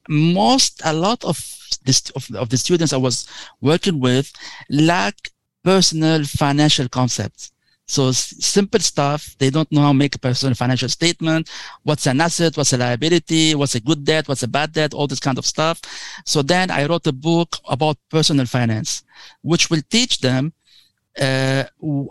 most, 0.07 0.81
a 0.85 0.93
lot 0.93 1.23
of 1.23 1.37
this, 1.85 2.09
of, 2.11 2.29
of 2.35 2.49
the 2.49 2.57
students 2.57 2.93
I 2.93 2.97
was 2.97 3.27
working 3.61 3.99
with 3.99 4.31
lack 4.69 5.15
personal 5.63 6.23
financial 6.23 6.87
concepts. 6.89 7.51
So 7.87 8.11
simple 8.11 8.79
stuff. 8.81 9.35
They 9.39 9.49
don't 9.49 9.71
know 9.71 9.81
how 9.81 9.87
to 9.87 9.95
make 9.95 10.13
a 10.13 10.19
personal 10.19 10.53
financial 10.53 10.89
statement. 10.89 11.49
What's 11.81 12.05
an 12.05 12.21
asset? 12.21 12.55
What's 12.55 12.71
a 12.73 12.77
liability? 12.77 13.55
What's 13.55 13.73
a 13.73 13.79
good 13.79 14.03
debt? 14.03 14.27
What's 14.27 14.43
a 14.43 14.47
bad 14.47 14.73
debt? 14.73 14.93
All 14.93 15.07
this 15.07 15.19
kind 15.19 15.39
of 15.39 15.45
stuff. 15.45 15.81
So 16.23 16.43
then 16.43 16.69
I 16.69 16.85
wrote 16.85 17.07
a 17.07 17.11
book 17.11 17.57
about 17.67 17.97
personal 18.09 18.45
finance, 18.45 19.03
which 19.41 19.71
will 19.71 19.81
teach 19.89 20.19
them 20.19 20.53
uh, 21.19 21.63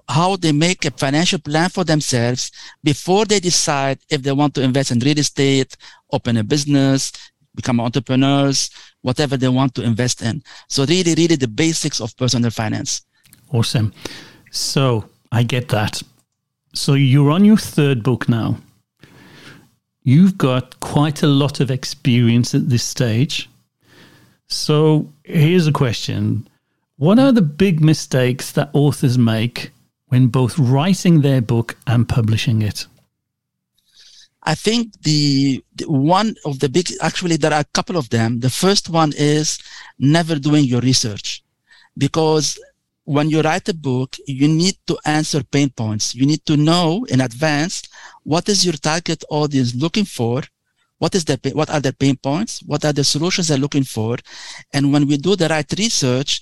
how 0.08 0.36
they 0.36 0.52
make 0.52 0.84
a 0.84 0.90
financial 0.90 1.38
plan 1.38 1.70
for 1.70 1.84
themselves 1.84 2.50
before 2.84 3.24
they 3.24 3.40
decide 3.40 3.98
if 4.10 4.22
they 4.22 4.32
want 4.32 4.54
to 4.54 4.62
invest 4.62 4.90
in 4.90 4.98
real 4.98 5.18
estate, 5.18 5.76
open 6.12 6.36
a 6.36 6.44
business, 6.44 7.12
become 7.54 7.80
entrepreneurs, 7.80 8.70
whatever 9.02 9.36
they 9.36 9.48
want 9.48 9.74
to 9.74 9.82
invest 9.82 10.22
in. 10.22 10.42
So 10.68 10.84
really, 10.84 11.14
really 11.14 11.36
the 11.36 11.48
basics 11.48 12.00
of 12.00 12.16
personal 12.16 12.50
finance. 12.50 13.02
Awesome. 13.52 13.92
So 14.50 15.08
I 15.32 15.42
get 15.42 15.68
that. 15.68 16.02
So 16.74 16.94
you're 16.94 17.30
on 17.30 17.44
your 17.44 17.56
third 17.56 18.02
book 18.02 18.28
now. 18.28 18.58
You've 20.02 20.38
got 20.38 20.78
quite 20.80 21.22
a 21.22 21.26
lot 21.26 21.60
of 21.60 21.70
experience 21.70 22.54
at 22.54 22.68
this 22.68 22.84
stage. 22.84 23.48
So 24.46 25.12
here's 25.24 25.66
a 25.66 25.72
question 25.72 26.47
What 26.98 27.20
are 27.20 27.30
the 27.30 27.42
big 27.42 27.80
mistakes 27.80 28.50
that 28.52 28.70
authors 28.72 29.16
make 29.16 29.70
when 30.08 30.26
both 30.26 30.58
writing 30.58 31.20
their 31.20 31.40
book 31.40 31.76
and 31.86 32.08
publishing 32.08 32.60
it? 32.60 32.88
I 34.42 34.56
think 34.56 35.00
the, 35.02 35.62
the, 35.76 35.88
one 35.88 36.34
of 36.44 36.58
the 36.58 36.68
big, 36.68 36.90
actually, 37.00 37.36
there 37.36 37.54
are 37.54 37.60
a 37.60 37.72
couple 37.72 37.96
of 37.96 38.10
them. 38.10 38.40
The 38.40 38.50
first 38.50 38.90
one 38.90 39.12
is 39.16 39.60
never 40.00 40.34
doing 40.34 40.64
your 40.64 40.80
research 40.80 41.44
because 41.96 42.58
when 43.04 43.30
you 43.30 43.42
write 43.42 43.68
a 43.68 43.74
book, 43.74 44.16
you 44.26 44.48
need 44.48 44.76
to 44.88 44.98
answer 45.04 45.44
pain 45.44 45.70
points. 45.70 46.16
You 46.16 46.26
need 46.26 46.44
to 46.46 46.56
know 46.56 47.06
in 47.08 47.20
advance 47.20 47.84
what 48.24 48.48
is 48.48 48.64
your 48.66 48.74
target 48.74 49.22
audience 49.30 49.72
looking 49.72 50.04
for. 50.04 50.42
What 50.98 51.14
is 51.14 51.24
the, 51.24 51.38
what 51.54 51.70
are 51.70 51.78
the 51.78 51.92
pain 51.92 52.16
points? 52.16 52.60
What 52.64 52.84
are 52.84 52.92
the 52.92 53.04
solutions 53.04 53.46
they're 53.46 53.56
looking 53.56 53.84
for? 53.84 54.16
And 54.72 54.92
when 54.92 55.06
we 55.06 55.16
do 55.16 55.36
the 55.36 55.46
right 55.46 55.72
research, 55.78 56.40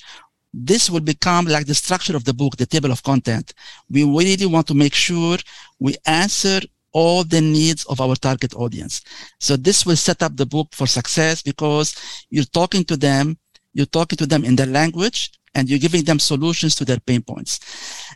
this 0.58 0.88
will 0.88 1.00
become 1.00 1.44
like 1.44 1.66
the 1.66 1.74
structure 1.74 2.16
of 2.16 2.24
the 2.24 2.32
book, 2.32 2.56
the 2.56 2.64
table 2.64 2.90
of 2.90 3.02
content. 3.02 3.52
We 3.90 4.04
really 4.04 4.46
want 4.46 4.66
to 4.68 4.74
make 4.74 4.94
sure 4.94 5.36
we 5.78 5.96
answer 6.06 6.60
all 6.92 7.24
the 7.24 7.42
needs 7.42 7.84
of 7.84 8.00
our 8.00 8.16
target 8.16 8.54
audience. 8.54 9.02
So 9.38 9.56
this 9.56 9.84
will 9.84 9.96
set 9.96 10.22
up 10.22 10.34
the 10.34 10.46
book 10.46 10.68
for 10.72 10.86
success 10.86 11.42
because 11.42 11.94
you're 12.30 12.44
talking 12.44 12.84
to 12.84 12.96
them, 12.96 13.36
you're 13.74 13.84
talking 13.84 14.16
to 14.16 14.26
them 14.26 14.46
in 14.46 14.56
their 14.56 14.66
language 14.66 15.30
and 15.54 15.68
you're 15.68 15.78
giving 15.78 16.04
them 16.04 16.18
solutions 16.18 16.74
to 16.76 16.86
their 16.86 17.00
pain 17.00 17.20
points. 17.20 17.60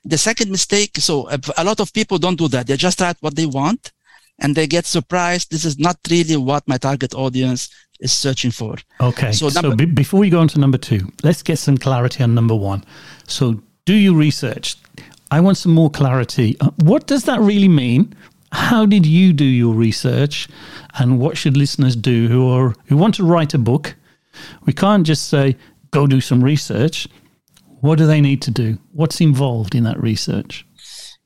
The 0.04 0.16
second 0.16 0.50
mistake, 0.50 0.96
so 0.96 1.28
uh, 1.28 1.36
a 1.58 1.64
lot 1.64 1.78
of 1.78 1.92
people 1.92 2.16
don't 2.16 2.38
do 2.38 2.48
that. 2.48 2.66
They 2.66 2.78
just 2.78 3.02
write 3.02 3.18
what 3.20 3.36
they 3.36 3.44
want 3.44 3.92
and 4.38 4.54
they 4.54 4.66
get 4.66 4.86
surprised. 4.86 5.50
This 5.50 5.66
is 5.66 5.78
not 5.78 5.98
really 6.10 6.38
what 6.38 6.66
my 6.66 6.78
target 6.78 7.14
audience 7.14 7.68
is 8.00 8.12
searching 8.12 8.50
for. 8.50 8.76
Okay. 9.00 9.32
So, 9.32 9.48
number- 9.48 9.84
so 9.84 9.86
before 9.92 10.20
we 10.20 10.30
go 10.30 10.40
on 10.40 10.48
to 10.48 10.58
number 10.58 10.78
two, 10.78 11.10
let's 11.22 11.42
get 11.42 11.58
some 11.58 11.78
clarity 11.78 12.22
on 12.22 12.34
number 12.34 12.54
one. 12.54 12.84
So 13.26 13.62
do 13.84 13.94
your 13.94 14.14
research. 14.14 14.76
I 15.30 15.40
want 15.40 15.56
some 15.58 15.72
more 15.72 15.90
clarity. 15.90 16.56
Uh, 16.60 16.70
what 16.82 17.06
does 17.06 17.24
that 17.24 17.40
really 17.40 17.68
mean? 17.68 18.14
how 18.52 18.84
did 18.84 19.06
you 19.06 19.32
do 19.32 19.44
your 19.44 19.72
research 19.74 20.48
and 20.98 21.20
what 21.20 21.36
should 21.38 21.56
listeners 21.56 21.94
do 21.94 22.26
who 22.26 22.48
are 22.48 22.74
who 22.86 22.96
want 22.96 23.14
to 23.14 23.22
write 23.24 23.54
a 23.54 23.58
book 23.58 23.94
we 24.66 24.72
can't 24.72 25.06
just 25.06 25.28
say 25.28 25.56
go 25.92 26.04
do 26.06 26.20
some 26.20 26.42
research 26.42 27.06
what 27.80 27.96
do 27.96 28.06
they 28.08 28.20
need 28.20 28.42
to 28.42 28.50
do 28.50 28.76
what's 28.92 29.20
involved 29.20 29.76
in 29.76 29.84
that 29.84 30.02
research 30.02 30.66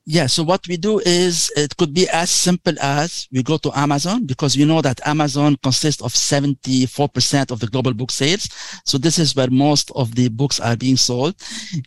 yeah 0.07 0.27
so 0.27 0.43
what 0.43 0.67
we 0.69 0.77
do 0.77 1.01
is 1.01 1.51
it 1.57 1.77
could 1.77 1.95
be 1.95 2.09
as 2.11 2.31
simple 2.31 2.75
as 2.81 3.27
we 3.33 3.43
go 3.43 3.57
to 3.57 3.71
amazon 3.75 4.27
because 4.27 4.55
you 4.55 4.67
know 4.67 4.83
that 4.83 5.01
amazon 5.07 5.57
consists 5.63 6.03
of 6.03 6.13
74% 6.13 7.51
of 7.51 7.61
the 7.61 7.67
global 7.67 7.95
book 7.95 8.11
sales 8.11 8.49
so 8.85 8.99
this 8.99 9.19
is 9.19 9.35
where 9.35 9.51
most 9.51 9.91
of 9.93 10.15
the 10.15 10.29
books 10.29 10.61
are 10.61 10.77
being 10.77 10.97
sold 10.97 11.35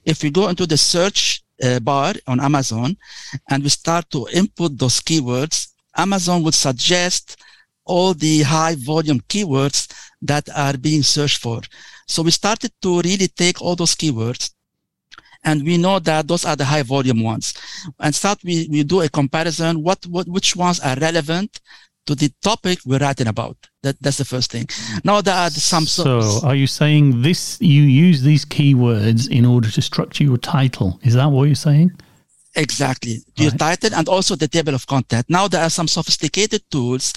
if 0.06 0.24
we 0.24 0.32
go 0.32 0.50
into 0.50 0.66
the 0.66 0.78
search 0.78 1.44
uh, 1.64 1.80
bar 1.80 2.14
on 2.28 2.40
Amazon 2.40 2.98
and 3.50 3.64
we 3.64 3.70
start 3.70 4.10
to 4.12 4.28
input 4.34 4.78
those 4.78 5.00
keywords, 5.02 5.70
Amazon 5.96 6.44
would 6.44 6.54
suggest 6.54 7.38
all 7.86 8.14
the 8.14 8.42
high 8.44 8.76
volume 8.76 9.20
keywords 9.22 9.92
that 10.22 10.48
are 10.56 10.78
being 10.78 11.04
searched 11.04 11.42
for. 11.42 11.62
So 12.08 12.22
we 12.22 12.32
started 12.32 12.72
to 12.82 13.02
really 13.02 13.28
take 13.28 13.62
all 13.62 13.76
those 13.76 13.96
keywords 13.96 14.52
and 15.44 15.64
we 15.64 15.78
know 15.78 16.00
that 16.00 16.28
those 16.28 16.46
are 16.46 16.56
the 16.56 16.66
high 16.66 16.84
volume 16.84 17.22
ones 17.22 17.54
and 18.00 18.14
start 18.14 18.40
we, 18.44 18.68
we 18.72 18.84
do 18.84 19.02
a 19.02 19.10
comparison 19.10 19.84
what, 19.84 20.06
what 20.08 20.28
which 20.28 20.56
ones 20.56 20.80
are 20.80 20.96
relevant 20.98 21.60
to 22.08 22.16
the 22.16 22.32
topic 22.42 22.80
we're 22.86 22.98
writing 22.98 23.28
about. 23.28 23.58
That 23.84 24.02
that's 24.02 24.18
the 24.18 24.26
first 24.26 24.52
thing. 24.52 24.68
Now 25.04 25.22
there 25.22 25.36
are 25.36 25.50
some. 25.50 25.86
So, 25.86 26.40
are 26.44 26.56
you 26.56 26.66
saying 26.66 27.22
this? 27.22 27.58
You 27.62 27.84
use 27.84 28.24
these 28.24 28.46
keywords 28.46 29.30
in 29.30 29.46
order 29.46 29.70
to 29.70 29.82
structure 29.82 30.24
your 30.24 30.38
title? 30.38 31.00
Is 31.04 31.14
that 31.14 31.28
what 31.28 31.44
you're 31.44 31.56
saying? 31.56 31.92
Exactly. 32.56 33.18
Right. 33.18 33.40
Your 33.44 33.52
title 33.52 33.94
and 33.94 34.10
also 34.10 34.36
the 34.36 34.48
table 34.48 34.74
of 34.74 34.88
content. 34.88 35.28
Now 35.30 35.48
there 35.48 35.62
are 35.62 35.70
some 35.70 35.88
sophisticated 35.88 36.64
tools 36.72 37.14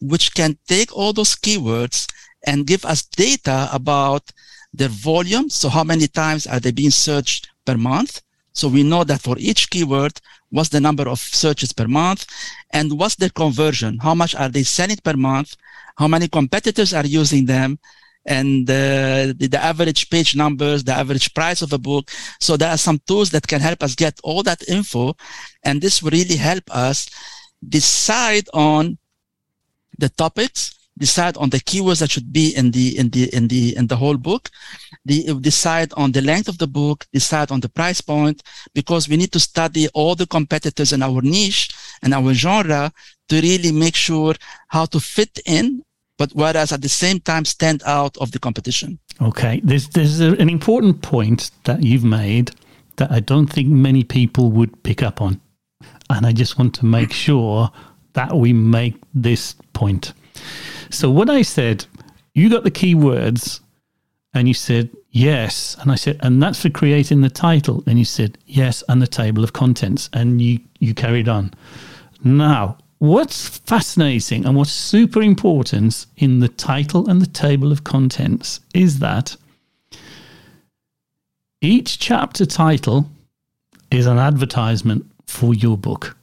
which 0.00 0.34
can 0.34 0.56
take 0.68 0.96
all 0.96 1.12
those 1.12 1.34
keywords 1.34 2.06
and 2.46 2.66
give 2.66 2.84
us 2.84 3.02
data 3.02 3.68
about 3.72 4.30
their 4.72 4.88
volume. 4.88 5.48
So 5.50 5.68
how 5.68 5.82
many 5.82 6.06
times 6.06 6.46
are 6.46 6.60
they 6.60 6.70
being 6.70 6.90
searched 6.90 7.48
per 7.64 7.76
month? 7.76 8.22
So 8.52 8.68
we 8.68 8.84
know 8.84 9.02
that 9.04 9.20
for 9.20 9.36
each 9.38 9.68
keyword, 9.70 10.20
what's 10.50 10.68
the 10.68 10.80
number 10.80 11.08
of 11.08 11.18
searches 11.18 11.72
per 11.72 11.88
month 11.88 12.24
and 12.70 12.98
what's 12.98 13.16
their 13.16 13.30
conversion? 13.30 13.98
How 13.98 14.14
much 14.14 14.34
are 14.36 14.48
they 14.48 14.62
selling 14.62 14.98
per 15.02 15.14
month? 15.14 15.56
How 15.96 16.06
many 16.06 16.28
competitors 16.28 16.94
are 16.94 17.04
using 17.04 17.46
them? 17.46 17.78
And 18.26 18.70
uh, 18.70 19.34
the, 19.36 19.48
the 19.50 19.62
average 19.62 20.08
page 20.08 20.34
numbers, 20.34 20.84
the 20.84 20.94
average 20.94 21.34
price 21.34 21.60
of 21.62 21.72
a 21.72 21.78
book. 21.78 22.10
So 22.40 22.56
there 22.56 22.70
are 22.70 22.78
some 22.78 23.00
tools 23.06 23.30
that 23.30 23.46
can 23.46 23.60
help 23.60 23.82
us 23.82 23.94
get 23.94 24.18
all 24.22 24.42
that 24.44 24.66
info. 24.68 25.14
And 25.64 25.82
this 25.82 26.02
will 26.02 26.12
really 26.12 26.36
help 26.36 26.64
us 26.74 27.10
decide 27.68 28.48
on 28.54 28.98
the 29.98 30.08
topics 30.08 30.74
decide 30.98 31.36
on 31.36 31.50
the 31.50 31.58
keywords 31.58 32.00
that 32.00 32.10
should 32.10 32.32
be 32.32 32.54
in 32.54 32.70
the 32.70 32.96
in 32.96 33.10
the 33.10 33.34
in 33.34 33.48
the 33.48 33.76
in 33.76 33.86
the 33.88 33.96
whole 33.96 34.16
book. 34.16 34.50
The, 35.04 35.28
uh, 35.28 35.34
decide 35.34 35.92
on 35.96 36.12
the 36.12 36.22
length 36.22 36.48
of 36.48 36.58
the 36.58 36.66
book 36.66 37.06
decide 37.12 37.50
on 37.50 37.60
the 37.60 37.68
price 37.68 38.00
point 38.00 38.42
because 38.74 39.08
we 39.08 39.16
need 39.16 39.32
to 39.32 39.40
study 39.40 39.88
all 39.88 40.14
the 40.14 40.26
competitors 40.26 40.92
in 40.92 41.02
our 41.02 41.20
niche 41.20 41.70
and 42.02 42.14
our 42.14 42.32
genre 42.32 42.92
to 43.28 43.40
really 43.40 43.72
make 43.72 43.96
sure 43.96 44.34
how 44.68 44.86
to 44.86 45.00
fit 45.00 45.40
in 45.44 45.82
but 46.16 46.30
whereas 46.32 46.72
at 46.72 46.80
the 46.80 46.88
same 46.88 47.18
time 47.20 47.44
stand 47.44 47.82
out 47.84 48.16
of 48.18 48.30
the 48.30 48.38
competition. 48.38 48.98
Okay. 49.20 49.60
There's 49.64 49.88
there's 49.88 50.20
an 50.20 50.48
important 50.48 51.02
point 51.02 51.50
that 51.64 51.82
you've 51.82 52.04
made 52.04 52.52
that 52.96 53.10
i 53.10 53.18
don't 53.18 53.48
think 53.48 53.66
many 53.68 54.04
people 54.04 54.52
would 54.52 54.82
pick 54.84 55.02
up 55.02 55.20
on. 55.20 55.40
And 56.10 56.26
i 56.26 56.32
just 56.32 56.58
want 56.58 56.74
to 56.76 56.86
make 56.86 57.12
sure 57.12 57.70
that 58.12 58.36
we 58.36 58.52
make 58.52 58.94
this 59.12 59.56
point 59.72 60.12
so 60.94 61.10
when 61.10 61.28
I 61.30 61.42
said, 61.42 61.86
you 62.34 62.48
got 62.50 62.64
the 62.64 62.70
keywords, 62.70 63.60
and 64.34 64.48
you 64.48 64.54
said, 64.54 64.90
yes. 65.10 65.76
And 65.80 65.92
I 65.92 65.94
said, 65.94 66.18
and 66.20 66.42
that's 66.42 66.60
for 66.60 66.68
creating 66.68 67.20
the 67.20 67.30
title. 67.30 67.84
And 67.86 67.98
you 67.98 68.04
said, 68.04 68.36
yes, 68.46 68.82
and 68.88 69.00
the 69.00 69.06
table 69.06 69.44
of 69.44 69.52
contents. 69.52 70.10
And 70.12 70.42
you, 70.42 70.58
you 70.80 70.92
carried 70.92 71.28
on. 71.28 71.54
Now, 72.24 72.78
what's 72.98 73.48
fascinating 73.60 74.44
and 74.44 74.56
what's 74.56 74.72
super 74.72 75.22
important 75.22 76.06
in 76.16 76.40
the 76.40 76.48
title 76.48 77.08
and 77.08 77.22
the 77.22 77.26
table 77.26 77.70
of 77.70 77.84
contents 77.84 78.60
is 78.74 78.98
that 78.98 79.36
each 81.60 81.98
chapter 81.98 82.44
title 82.44 83.08
is 83.90 84.06
an 84.06 84.18
advertisement 84.18 85.06
for 85.26 85.54
your 85.54 85.78
book 85.78 86.16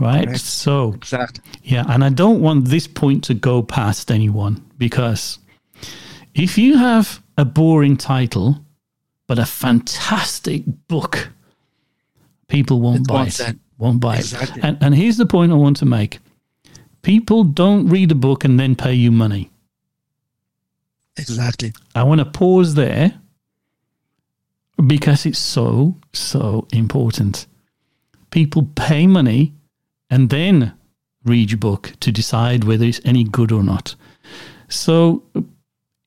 right? 0.00 0.26
Correct. 0.26 0.40
So, 0.40 0.92
exactly. 0.94 1.44
Yeah, 1.62 1.84
and 1.88 2.04
I 2.04 2.08
don't 2.08 2.40
want 2.40 2.66
this 2.66 2.86
point 2.86 3.24
to 3.24 3.34
go 3.34 3.62
past 3.62 4.10
anyone 4.10 4.64
because 4.78 5.38
if 6.34 6.58
you 6.58 6.76
have 6.76 7.22
a 7.36 7.44
boring 7.44 7.96
title 7.96 8.64
but 9.26 9.38
a 9.38 9.46
fantastic 9.46 10.64
book, 10.88 11.30
people 12.48 12.80
won't 12.80 13.02
it 13.02 13.08
buy 13.08 13.26
it. 13.26 13.34
That. 13.34 13.56
Won't 13.78 14.00
buy 14.00 14.16
exactly. 14.16 14.60
it. 14.60 14.64
And, 14.64 14.78
and 14.80 14.94
here's 14.94 15.16
the 15.16 15.26
point 15.26 15.52
I 15.52 15.56
want 15.56 15.76
to 15.78 15.86
make: 15.86 16.18
people 17.02 17.44
don't 17.44 17.88
read 17.88 18.12
a 18.12 18.14
book 18.14 18.44
and 18.44 18.58
then 18.60 18.74
pay 18.76 18.94
you 18.94 19.10
money. 19.10 19.50
Exactly. 21.16 21.72
I 21.94 22.02
want 22.02 22.18
to 22.20 22.24
pause 22.24 22.74
there 22.74 23.20
because 24.86 25.26
it's 25.26 25.38
so 25.38 25.96
so 26.12 26.66
important. 26.72 27.46
People 28.30 28.68
pay 28.74 29.06
money 29.06 29.54
and 30.10 30.30
then 30.30 30.72
read 31.24 31.50
your 31.50 31.58
book 31.58 31.92
to 32.00 32.12
decide 32.12 32.64
whether 32.64 32.84
it's 32.84 33.00
any 33.04 33.24
good 33.24 33.50
or 33.52 33.62
not. 33.62 33.94
So 34.68 35.22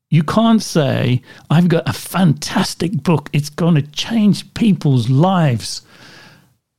you 0.10 0.24
can't 0.24 0.62
say, 0.62 1.22
I've 1.50 1.68
got 1.68 1.88
a 1.90 1.94
fantastic 1.94 3.04
book, 3.04 3.30
it's 3.34 3.50
going 3.50 3.76
to 3.76 3.82
change 3.82 4.54
people's 4.54 5.10
lives. 5.10 5.82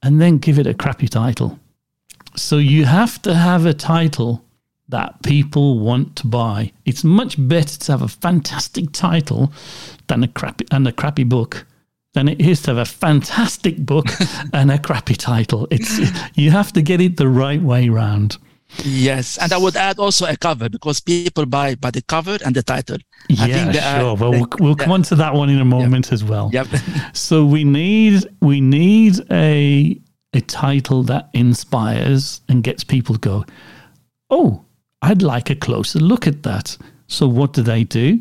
and 0.03 0.21
then 0.21 0.39
give 0.39 0.59
it 0.59 0.66
a 0.66 0.75
crappy 0.75 1.09
title. 1.09 1.59
So 2.37 2.59
you 2.59 2.85
have 2.85 3.21
to 3.23 3.35
have 3.35 3.66
a 3.66 3.75
title 3.75 4.45
that 4.89 5.23
people 5.23 5.79
want 5.81 6.16
to 6.16 6.27
buy. 6.27 6.73
It's 6.85 7.05
much 7.05 7.35
better 7.37 7.79
to 7.79 7.93
have 7.93 8.03
a 8.03 8.09
fantastic 8.09 8.93
title 8.93 9.53
than 10.07 10.23
a 10.23 10.29
crappy 10.29 10.66
and 10.71 10.87
a 10.87 10.93
crappy 10.93 11.25
book 11.25 11.66
than 12.15 12.29
it 12.29 12.41
is 12.41 12.63
to 12.63 12.71
have 12.71 12.79
a 12.79 12.85
fantastic 12.85 13.77
book 13.79 14.07
and 14.53 14.71
a 14.71 14.79
crappy 14.79 15.15
title. 15.15 15.69
It's 15.71 15.99
you 16.37 16.51
have 16.51 16.73
to 16.73 16.83
get 16.83 17.01
it 17.01 17.17
the 17.17 17.29
right 17.29 17.61
way 17.61 17.89
round. 17.89 18.39
Yes, 18.85 19.39
and 19.39 19.51
I 19.53 19.57
would 19.57 19.77
add 19.77 19.99
also 19.99 20.27
a 20.27 20.37
cover 20.37 20.69
because 20.69 21.01
people 21.01 21.47
buy 21.47 21.75
by 21.75 21.91
the 21.91 22.03
cover 22.03 22.37
and 22.45 22.55
the 22.55 22.63
title. 22.63 22.99
Yeah, 23.29 23.73
sure. 23.73 23.83
Are, 23.83 24.15
well, 24.15 24.31
we'll, 24.31 24.49
we'll 24.61 24.77
come 24.77 24.93
on 24.93 25.03
to 25.05 25.15
that 25.17 25.33
one 25.33 25.49
in 25.49 25.59
a 25.59 25.65
moment 25.65 26.07
yep. 26.07 26.13
as 26.13 26.23
well. 26.23 26.51
Yep. 26.53 26.67
so 27.15 27.47
we 27.47 27.65
need 27.65 28.25
we 28.43 28.61
need 28.61 29.21
a 29.31 29.99
a 30.35 30.41
title 30.43 31.03
that 31.05 31.31
inspires 31.33 32.43
and 32.49 32.63
gets 32.63 32.85
people 32.85 33.15
to 33.15 33.21
go, 33.21 33.45
oh, 34.29 34.65
I'd 35.01 35.23
like 35.23 35.49
a 35.49 35.55
closer 35.55 35.99
look 35.99 36.27
at 36.27 36.43
that. 36.43 36.77
So 37.07 37.27
what 37.27 37.55
do 37.55 37.63
they 37.63 37.85
do? 37.85 38.21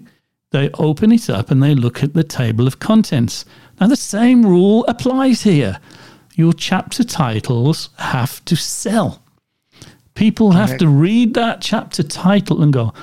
They 0.51 0.69
open 0.75 1.11
it 1.11 1.29
up 1.29 1.51
and 1.51 1.61
they 1.61 1.75
look 1.75 2.03
at 2.03 2.13
the 2.13 2.23
table 2.23 2.67
of 2.67 2.79
contents. 2.79 3.43
Now 3.79 3.87
the 3.87 3.95
same 3.95 4.45
rule 4.45 4.85
applies 4.87 5.43
here. 5.43 5.79
Your 6.35 6.53
chapter 6.53 7.03
titles 7.03 7.89
have 7.97 8.43
to 8.45 8.55
sell. 8.55 9.23
People 10.13 10.51
have 10.51 10.69
Correct. 10.69 10.81
to 10.81 10.87
read 10.87 11.33
that 11.35 11.61
chapter 11.61 12.03
title 12.03 12.61
and 12.63 12.73
go, 12.73 12.93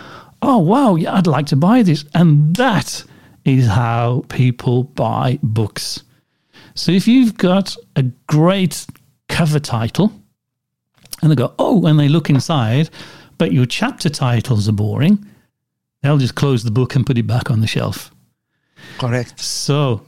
oh, 0.42 0.58
wow, 0.58 0.94
yeah, 0.94 1.14
I'd 1.14 1.26
like 1.26 1.46
to 1.46 1.56
buy 1.56 1.82
this. 1.82 2.04
And 2.14 2.54
that 2.56 3.04
is 3.44 3.66
how 3.66 4.24
people 4.28 4.84
buy 4.84 5.38
books. 5.42 6.02
So 6.74 6.92
if 6.92 7.06
you've 7.06 7.36
got 7.36 7.76
a 7.96 8.02
great 8.26 8.86
cover 9.28 9.60
title 9.60 10.12
and 11.22 11.30
they 11.30 11.36
go, 11.36 11.54
oh, 11.58 11.86
and 11.86 11.98
they 11.98 12.08
look 12.08 12.30
inside, 12.30 12.90
but 13.38 13.52
your 13.52 13.66
chapter 13.66 14.08
titles 14.08 14.68
are 14.68 14.72
boring, 14.72 15.24
they'll 16.02 16.18
just 16.18 16.34
close 16.34 16.64
the 16.64 16.70
book 16.70 16.94
and 16.94 17.06
put 17.06 17.18
it 17.18 17.26
back 17.26 17.50
on 17.50 17.60
the 17.60 17.66
shelf. 17.66 18.12
Correct. 18.98 19.38
So 19.38 20.04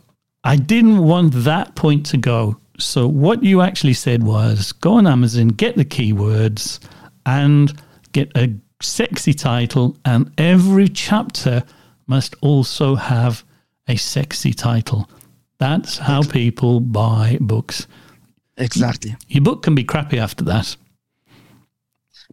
I 0.47 0.55
didn't 0.55 0.99
want 0.99 1.33
that 1.45 1.75
point 1.75 2.07
to 2.07 2.17
go. 2.17 2.57
So 2.79 3.09
what 3.09 3.43
you 3.43 3.63
actually 3.63 3.95
said 3.95 4.23
was 4.23 4.71
go 4.73 4.95
on 4.95 5.07
Amazon, 5.07 5.49
get 5.49 5.77
the 5.77 5.85
keywords, 5.85 6.79
and 7.25 7.73
get 8.13 8.31
a 8.37 8.55
sexy 8.81 9.35
title, 9.35 9.97
and 10.05 10.31
every 10.39 10.89
chapter 10.89 11.65
must 12.07 12.37
also 12.43 12.95
have 12.95 13.45
a 13.89 13.97
sexy 13.97 14.53
title. 14.53 15.11
That's 15.59 15.99
how 15.99 16.23
people 16.23 16.79
buy 16.79 17.39
books. 17.41 17.89
Exactly. 18.57 19.17
Your 19.27 19.43
book 19.43 19.63
can 19.63 19.75
be 19.75 19.85
crappy 19.85 20.19
after 20.19 20.45
that 20.45 20.77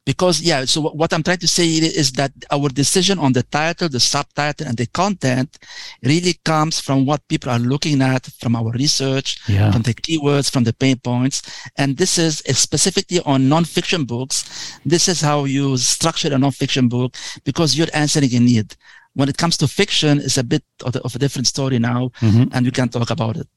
because 0.05 0.41
yeah 0.41 0.65
so 0.65 0.81
what 0.81 1.13
i'm 1.13 1.23
trying 1.23 1.37
to 1.37 1.47
say 1.47 1.67
is 1.67 2.11
that 2.13 2.31
our 2.51 2.69
decision 2.69 3.17
on 3.19 3.33
the 3.33 3.43
title 3.43 3.87
the 3.87 3.99
subtitle 3.99 4.67
and 4.67 4.77
the 4.77 4.85
content 4.87 5.57
really 6.03 6.35
comes 6.43 6.79
from 6.79 7.05
what 7.05 7.25
people 7.27 7.49
are 7.49 7.59
looking 7.59 8.01
at 8.01 8.25
from 8.39 8.55
our 8.55 8.71
research 8.71 9.39
yeah. 9.47 9.71
from 9.71 9.81
the 9.83 9.93
keywords 9.93 10.51
from 10.51 10.63
the 10.63 10.73
pain 10.73 10.97
points. 10.97 11.41
And 11.77 11.97
this 11.97 12.17
is 12.17 12.37
specifically 12.57 13.19
on 13.25 13.49
non-fiction 13.49 14.05
books. 14.05 14.79
This 14.85 15.07
is 15.07 15.21
how 15.21 15.45
you 15.45 15.77
structure 15.77 16.33
a 16.33 16.37
non-fiction 16.37 16.87
book 16.87 17.15
because 17.43 17.77
you're 17.77 17.93
answering 17.93 18.33
a 18.35 18.39
need. 18.39 18.75
When 19.15 19.29
it 19.29 19.37
comes 19.37 19.57
to 19.57 19.67
fiction 19.67 20.19
it's 20.19 20.37
a 20.37 20.43
bit 20.43 20.63
of, 20.83 21.15
a 21.15 21.19
different 21.19 21.47
story 21.47 21.79
now 21.79 22.09
mm-hmm. 22.19 22.45
and 22.51 22.65
we 22.65 22.71
can 22.71 22.89
talk 22.89 23.09
about 23.09 23.37
it. 23.37 23.47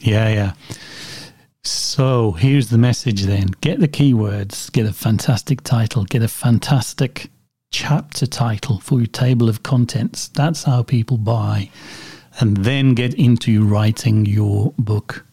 Yeah 0.00 0.28
yeah 0.28 0.52
so 1.66 2.32
here's 2.32 2.68
the 2.68 2.78
message 2.78 3.22
then 3.22 3.48
get 3.60 3.80
the 3.80 3.88
keywords, 3.88 4.70
get 4.72 4.86
a 4.86 4.92
fantastic 4.92 5.62
title, 5.62 6.04
get 6.04 6.22
a 6.22 6.28
fantastic 6.28 7.30
chapter 7.70 8.26
title 8.26 8.80
for 8.80 8.98
your 8.98 9.06
table 9.06 9.48
of 9.48 9.62
contents. 9.62 10.28
That's 10.28 10.64
how 10.64 10.82
people 10.82 11.18
buy. 11.18 11.70
And 12.38 12.58
then 12.58 12.94
get 12.94 13.14
into 13.14 13.64
writing 13.64 14.26
your 14.26 14.74
book. 14.78 15.24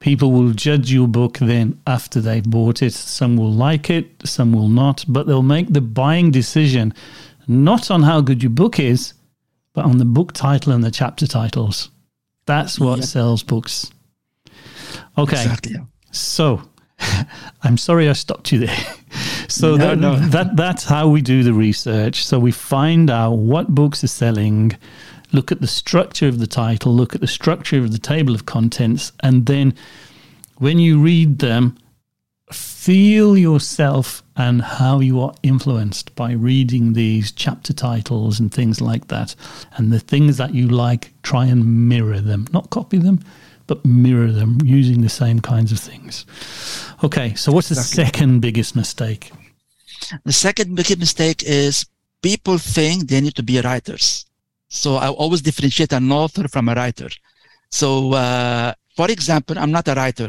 People 0.00 0.32
will 0.32 0.52
judge 0.52 0.92
your 0.92 1.08
book 1.08 1.38
then 1.38 1.80
after 1.86 2.20
they've 2.20 2.44
bought 2.44 2.82
it. 2.82 2.92
Some 2.92 3.36
will 3.36 3.52
like 3.52 3.88
it, 3.88 4.10
some 4.24 4.52
will 4.52 4.68
not, 4.68 5.04
but 5.08 5.26
they'll 5.26 5.42
make 5.42 5.72
the 5.72 5.80
buying 5.80 6.30
decision 6.30 6.92
not 7.48 7.90
on 7.90 8.02
how 8.02 8.20
good 8.20 8.42
your 8.42 8.50
book 8.50 8.78
is, 8.78 9.14
but 9.72 9.84
on 9.84 9.98
the 9.98 10.04
book 10.04 10.32
title 10.32 10.72
and 10.72 10.84
the 10.84 10.90
chapter 10.90 11.26
titles. 11.26 11.90
That's 12.46 12.78
what 12.78 12.98
yeah. 12.98 13.04
sells 13.04 13.42
books. 13.42 13.90
Okay. 15.18 15.42
Exactly. 15.42 15.76
So 16.10 16.62
I'm 17.62 17.76
sorry 17.78 18.08
I 18.08 18.12
stopped 18.12 18.52
you 18.52 18.60
there. 18.60 18.76
So 19.48 19.76
no, 19.76 19.88
that, 19.88 19.98
no. 19.98 20.16
that 20.16 20.56
that's 20.56 20.84
how 20.84 21.08
we 21.08 21.20
do 21.20 21.42
the 21.42 21.52
research. 21.52 22.24
So 22.24 22.38
we 22.38 22.52
find 22.52 23.10
out 23.10 23.32
what 23.32 23.68
books 23.68 24.02
are 24.02 24.06
selling, 24.08 24.72
look 25.30 25.52
at 25.52 25.60
the 25.60 25.66
structure 25.66 26.26
of 26.26 26.38
the 26.38 26.46
title, 26.46 26.94
look 26.94 27.14
at 27.14 27.20
the 27.20 27.26
structure 27.26 27.76
of 27.76 27.92
the 27.92 27.98
table 27.98 28.34
of 28.34 28.46
contents, 28.46 29.12
and 29.20 29.44
then 29.44 29.74
when 30.56 30.78
you 30.78 30.98
read 31.00 31.40
them, 31.40 31.76
feel 32.50 33.36
yourself 33.36 34.22
and 34.36 34.62
how 34.62 35.00
you 35.00 35.20
are 35.20 35.34
influenced 35.42 36.14
by 36.14 36.32
reading 36.32 36.92
these 36.92 37.32
chapter 37.32 37.72
titles 37.72 38.40
and 38.40 38.52
things 38.52 38.80
like 38.80 39.08
that. 39.08 39.34
And 39.76 39.92
the 39.92 40.00
things 40.00 40.36
that 40.38 40.54
you 40.54 40.68
like, 40.68 41.12
try 41.22 41.46
and 41.46 41.88
mirror 41.88 42.20
them, 42.20 42.46
not 42.52 42.70
copy 42.70 42.98
them, 42.98 43.20
but 43.66 43.84
mirror 43.84 44.30
them 44.30 44.58
using 44.64 45.02
the 45.02 45.08
same 45.08 45.40
kinds 45.40 45.72
of 45.72 45.78
things. 45.78 46.26
Okay, 47.04 47.34
so 47.34 47.52
what's 47.52 47.68
the 47.68 47.74
exactly. 47.74 48.04
second 48.04 48.40
biggest 48.40 48.76
mistake? 48.76 49.30
The 50.24 50.32
second 50.32 50.74
biggest 50.74 50.98
mistake 50.98 51.42
is 51.44 51.86
people 52.22 52.58
think 52.58 53.08
they 53.08 53.20
need 53.20 53.34
to 53.36 53.42
be 53.42 53.60
writers. 53.60 54.26
So 54.68 54.96
I 54.96 55.08
always 55.08 55.42
differentiate 55.42 55.92
an 55.92 56.10
author 56.10 56.48
from 56.48 56.68
a 56.68 56.74
writer. 56.74 57.08
So, 57.70 58.12
uh, 58.12 58.74
for 58.96 59.10
example, 59.10 59.58
I'm 59.58 59.70
not 59.70 59.88
a 59.88 59.94
writer. 59.94 60.28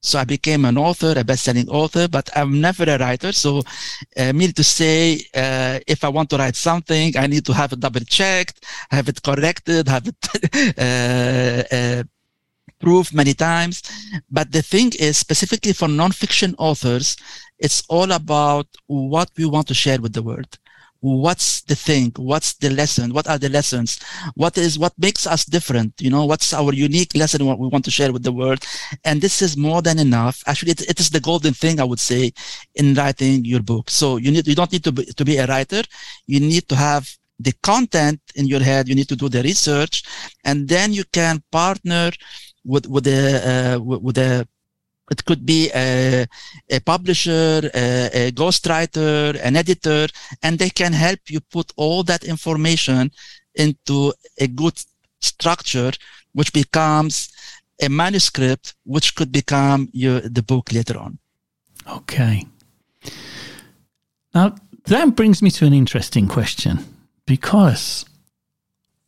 So 0.00 0.18
I 0.18 0.24
became 0.24 0.66
an 0.66 0.76
author, 0.76 1.14
a 1.16 1.24
best-selling 1.24 1.68
author, 1.70 2.06
but 2.08 2.28
I'm 2.36 2.60
never 2.60 2.84
a 2.84 2.98
writer. 2.98 3.32
So, 3.32 3.62
uh, 4.18 4.32
meaning 4.34 4.52
to 4.52 4.62
say, 4.62 5.20
uh, 5.34 5.80
if 5.86 6.04
I 6.04 6.08
want 6.08 6.28
to 6.30 6.36
write 6.36 6.56
something, 6.56 7.16
I 7.16 7.26
need 7.26 7.46
to 7.46 7.54
have 7.54 7.72
it 7.72 7.80
double-checked, 7.80 8.66
have 8.90 9.08
it 9.08 9.22
corrected, 9.22 9.88
have 9.88 10.06
it 10.06 10.20
uh, 10.78 11.74
uh 11.74 12.02
proved 12.84 13.14
many 13.14 13.34
times. 13.34 13.82
But 14.30 14.52
the 14.52 14.62
thing 14.72 14.92
is, 15.08 15.16
specifically 15.16 15.72
for 15.72 15.88
nonfiction 15.88 16.54
authors, 16.58 17.16
it's 17.58 17.80
all 17.88 18.10
about 18.12 18.66
what 18.86 19.28
we 19.38 19.46
want 19.54 19.66
to 19.68 19.74
share 19.84 20.00
with 20.04 20.12
the 20.12 20.26
world. 20.30 20.52
What's 21.00 21.60
the 21.70 21.78
thing? 21.88 22.12
What's 22.16 22.50
the 22.54 22.70
lesson? 22.70 23.12
What 23.16 23.26
are 23.28 23.36
the 23.44 23.50
lessons? 23.58 24.00
What 24.42 24.56
is 24.56 24.78
what 24.78 24.94
makes 25.06 25.26
us 25.34 25.42
different? 25.56 25.92
You 26.00 26.10
know, 26.14 26.24
what's 26.24 26.54
our 26.60 26.72
unique 26.72 27.12
lesson 27.14 27.44
what 27.44 27.58
we 27.58 27.68
want 27.68 27.84
to 27.84 27.96
share 27.98 28.12
with 28.14 28.24
the 28.24 28.36
world? 28.40 28.60
And 29.04 29.20
this 29.20 29.42
is 29.46 29.52
more 29.68 29.82
than 29.82 29.98
enough. 29.98 30.36
Actually, 30.46 30.72
it, 30.72 30.82
it 30.92 30.98
is 31.02 31.10
the 31.10 31.20
golden 31.20 31.52
thing 31.52 31.78
I 31.78 31.84
would 31.90 32.00
say 32.00 32.32
in 32.74 32.94
writing 32.94 33.44
your 33.44 33.62
book. 33.72 33.90
So 33.90 34.16
you 34.16 34.30
need 34.34 34.46
you 34.50 34.56
don't 34.60 34.72
need 34.72 34.84
to 34.88 34.92
be, 34.92 35.04
to 35.18 35.24
be 35.30 35.36
a 35.36 35.46
writer. 35.46 35.82
You 36.26 36.40
need 36.40 36.64
to 36.70 36.76
have 36.76 37.04
the 37.38 37.54
content 37.70 38.20
in 38.34 38.46
your 38.46 38.62
head. 38.70 38.88
You 38.88 38.94
need 38.94 39.10
to 39.12 39.20
do 39.22 39.28
the 39.28 39.42
research, 39.42 40.04
and 40.48 40.66
then 40.74 40.88
you 40.98 41.04
can 41.18 41.42
partner 41.50 42.12
with 42.64 42.86
with 42.86 43.06
a 43.06 43.76
uh, 43.76 43.80
with 43.80 44.18
a 44.18 44.46
it 45.10 45.24
could 45.24 45.44
be 45.44 45.70
a, 45.74 46.26
a 46.70 46.80
publisher, 46.80 47.70
a, 47.74 48.28
a 48.28 48.32
ghostwriter, 48.32 49.38
an 49.42 49.56
editor, 49.56 50.08
and 50.42 50.58
they 50.58 50.70
can 50.70 50.92
help 50.92 51.20
you 51.28 51.40
put 51.40 51.72
all 51.76 52.02
that 52.04 52.24
information 52.24 53.10
into 53.54 54.14
a 54.38 54.46
good 54.46 54.82
structure, 55.20 55.92
which 56.32 56.52
becomes 56.52 57.28
a 57.82 57.88
manuscript, 57.88 58.74
which 58.84 59.14
could 59.14 59.30
become 59.30 59.88
your, 59.92 60.20
the 60.20 60.42
book 60.42 60.72
later 60.72 60.98
on. 60.98 61.18
Okay. 61.86 62.46
Now, 64.34 64.54
that 64.86 65.16
brings 65.16 65.42
me 65.42 65.50
to 65.50 65.66
an 65.66 65.74
interesting 65.74 66.28
question 66.28 66.78
because 67.26 68.06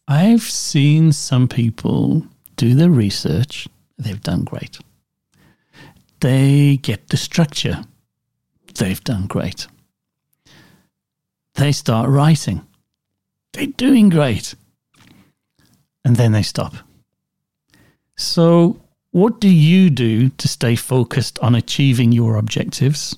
I've 0.06 0.42
seen 0.42 1.12
some 1.12 1.48
people 1.48 2.26
do 2.56 2.74
the 2.74 2.90
research, 2.90 3.68
they've 3.98 4.20
done 4.20 4.44
great. 4.44 4.78
They 6.20 6.78
get 6.78 7.08
the 7.08 7.16
structure, 7.16 7.84
they've 8.74 9.02
done 9.04 9.26
great. 9.26 9.66
They 11.54 11.72
start 11.72 12.08
writing, 12.08 12.66
they're 13.52 13.66
doing 13.66 14.08
great. 14.08 14.54
And 16.04 16.16
then 16.16 16.32
they 16.32 16.42
stop. 16.42 16.74
So, 18.16 18.80
what 19.10 19.40
do 19.40 19.48
you 19.48 19.90
do 19.90 20.28
to 20.28 20.46
stay 20.46 20.76
focused 20.76 21.38
on 21.40 21.54
achieving 21.54 22.12
your 22.12 22.36
objectives? 22.36 23.16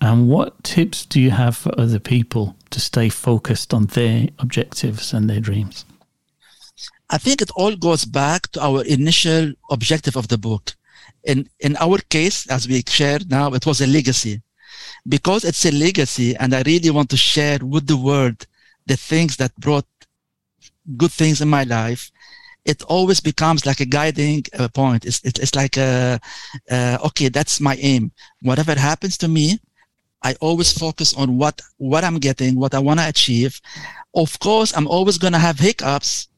And 0.00 0.28
what 0.28 0.62
tips 0.64 1.04
do 1.04 1.20
you 1.20 1.30
have 1.30 1.56
for 1.56 1.78
other 1.78 1.98
people 1.98 2.56
to 2.70 2.80
stay 2.80 3.08
focused 3.08 3.72
on 3.74 3.86
their 3.86 4.28
objectives 4.38 5.12
and 5.12 5.28
their 5.28 5.40
dreams? 5.40 5.84
I 7.10 7.18
think 7.18 7.42
it 7.42 7.50
all 7.56 7.74
goes 7.76 8.04
back 8.04 8.48
to 8.52 8.62
our 8.62 8.84
initial 8.84 9.52
objective 9.70 10.16
of 10.16 10.28
the 10.28 10.38
book. 10.38 10.72
in, 11.24 11.48
in 11.60 11.76
our 11.76 11.98
case, 12.08 12.46
as 12.48 12.68
we 12.68 12.82
shared 12.88 13.30
now, 13.30 13.52
it 13.52 13.66
was 13.66 13.80
a 13.80 13.86
legacy. 13.86 14.42
Because 15.08 15.44
it's 15.44 15.64
a 15.66 15.70
legacy 15.70 16.36
and 16.36 16.54
I 16.54 16.62
really 16.62 16.90
want 16.90 17.10
to 17.10 17.16
share 17.16 17.58
with 17.62 17.86
the 17.86 17.96
world 17.96 18.46
the 18.86 18.96
things 18.96 19.36
that 19.36 19.54
brought 19.56 19.86
good 20.96 21.12
things 21.12 21.40
in 21.40 21.48
my 21.48 21.64
life, 21.64 22.10
it 22.64 22.82
always 22.84 23.20
becomes 23.20 23.66
like 23.66 23.80
a 23.80 23.86
guiding 23.86 24.44
uh, 24.58 24.68
point. 24.68 25.04
It's, 25.04 25.20
it's, 25.24 25.40
it's 25.40 25.54
like, 25.54 25.76
a, 25.76 26.20
uh, 26.70 26.98
okay, 27.06 27.28
that's 27.28 27.60
my 27.60 27.76
aim. 27.76 28.12
Whatever 28.42 28.74
happens 28.74 29.16
to 29.18 29.28
me, 29.28 29.58
I 30.22 30.34
always 30.40 30.72
focus 30.72 31.14
on 31.14 31.38
what, 31.38 31.60
what 31.78 32.04
I'm 32.04 32.18
getting, 32.18 32.56
what 32.56 32.74
I 32.74 32.78
want 32.78 33.00
to 33.00 33.08
achieve. 33.08 33.60
Of 34.14 34.38
course, 34.38 34.76
I'm 34.76 34.88
always 34.88 35.16
going 35.16 35.32
to 35.32 35.38
have 35.38 35.58
hiccups 35.58 36.28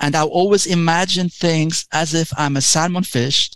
and 0.00 0.14
I 0.14 0.24
always 0.24 0.66
imagine 0.66 1.28
things 1.28 1.86
as 1.92 2.14
if 2.14 2.32
I'm 2.36 2.56
a 2.56 2.60
salmon 2.60 3.04
fish 3.04 3.50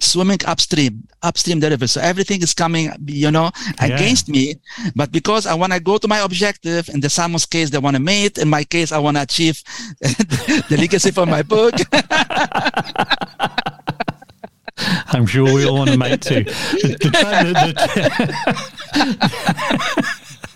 swimming 0.00 0.38
upstream, 0.46 1.06
upstream 1.22 1.60
the 1.60 1.70
river. 1.70 1.86
So 1.86 2.00
everything 2.00 2.42
is 2.42 2.52
coming, 2.54 2.90
you 3.06 3.30
know, 3.30 3.50
yeah. 3.78 3.86
against 3.86 4.28
me. 4.28 4.56
But 4.96 5.12
because 5.12 5.46
I 5.46 5.54
want 5.54 5.72
to 5.72 5.80
go 5.80 5.98
to 5.98 6.08
my 6.08 6.18
objective, 6.20 6.88
in 6.88 7.00
the 7.00 7.10
salmon's 7.10 7.46
case, 7.46 7.70
they 7.70 7.78
want 7.78 7.96
to 7.96 8.02
mate. 8.02 8.38
In 8.38 8.48
my 8.48 8.64
case, 8.64 8.90
I 8.92 8.98
want 8.98 9.16
to 9.16 9.22
achieve 9.22 9.62
the 10.00 10.76
legacy 10.78 11.10
for 11.10 11.26
my 11.26 11.42
book. 11.42 11.74
I'm 15.12 15.26
sure 15.26 15.44
we 15.44 15.66
all 15.66 15.78
want 15.78 15.90
to 15.90 15.98
mate 15.98 16.22
too. 16.22 16.44
The, 16.80 16.96
the, 17.00 17.10
the, 18.94 20.09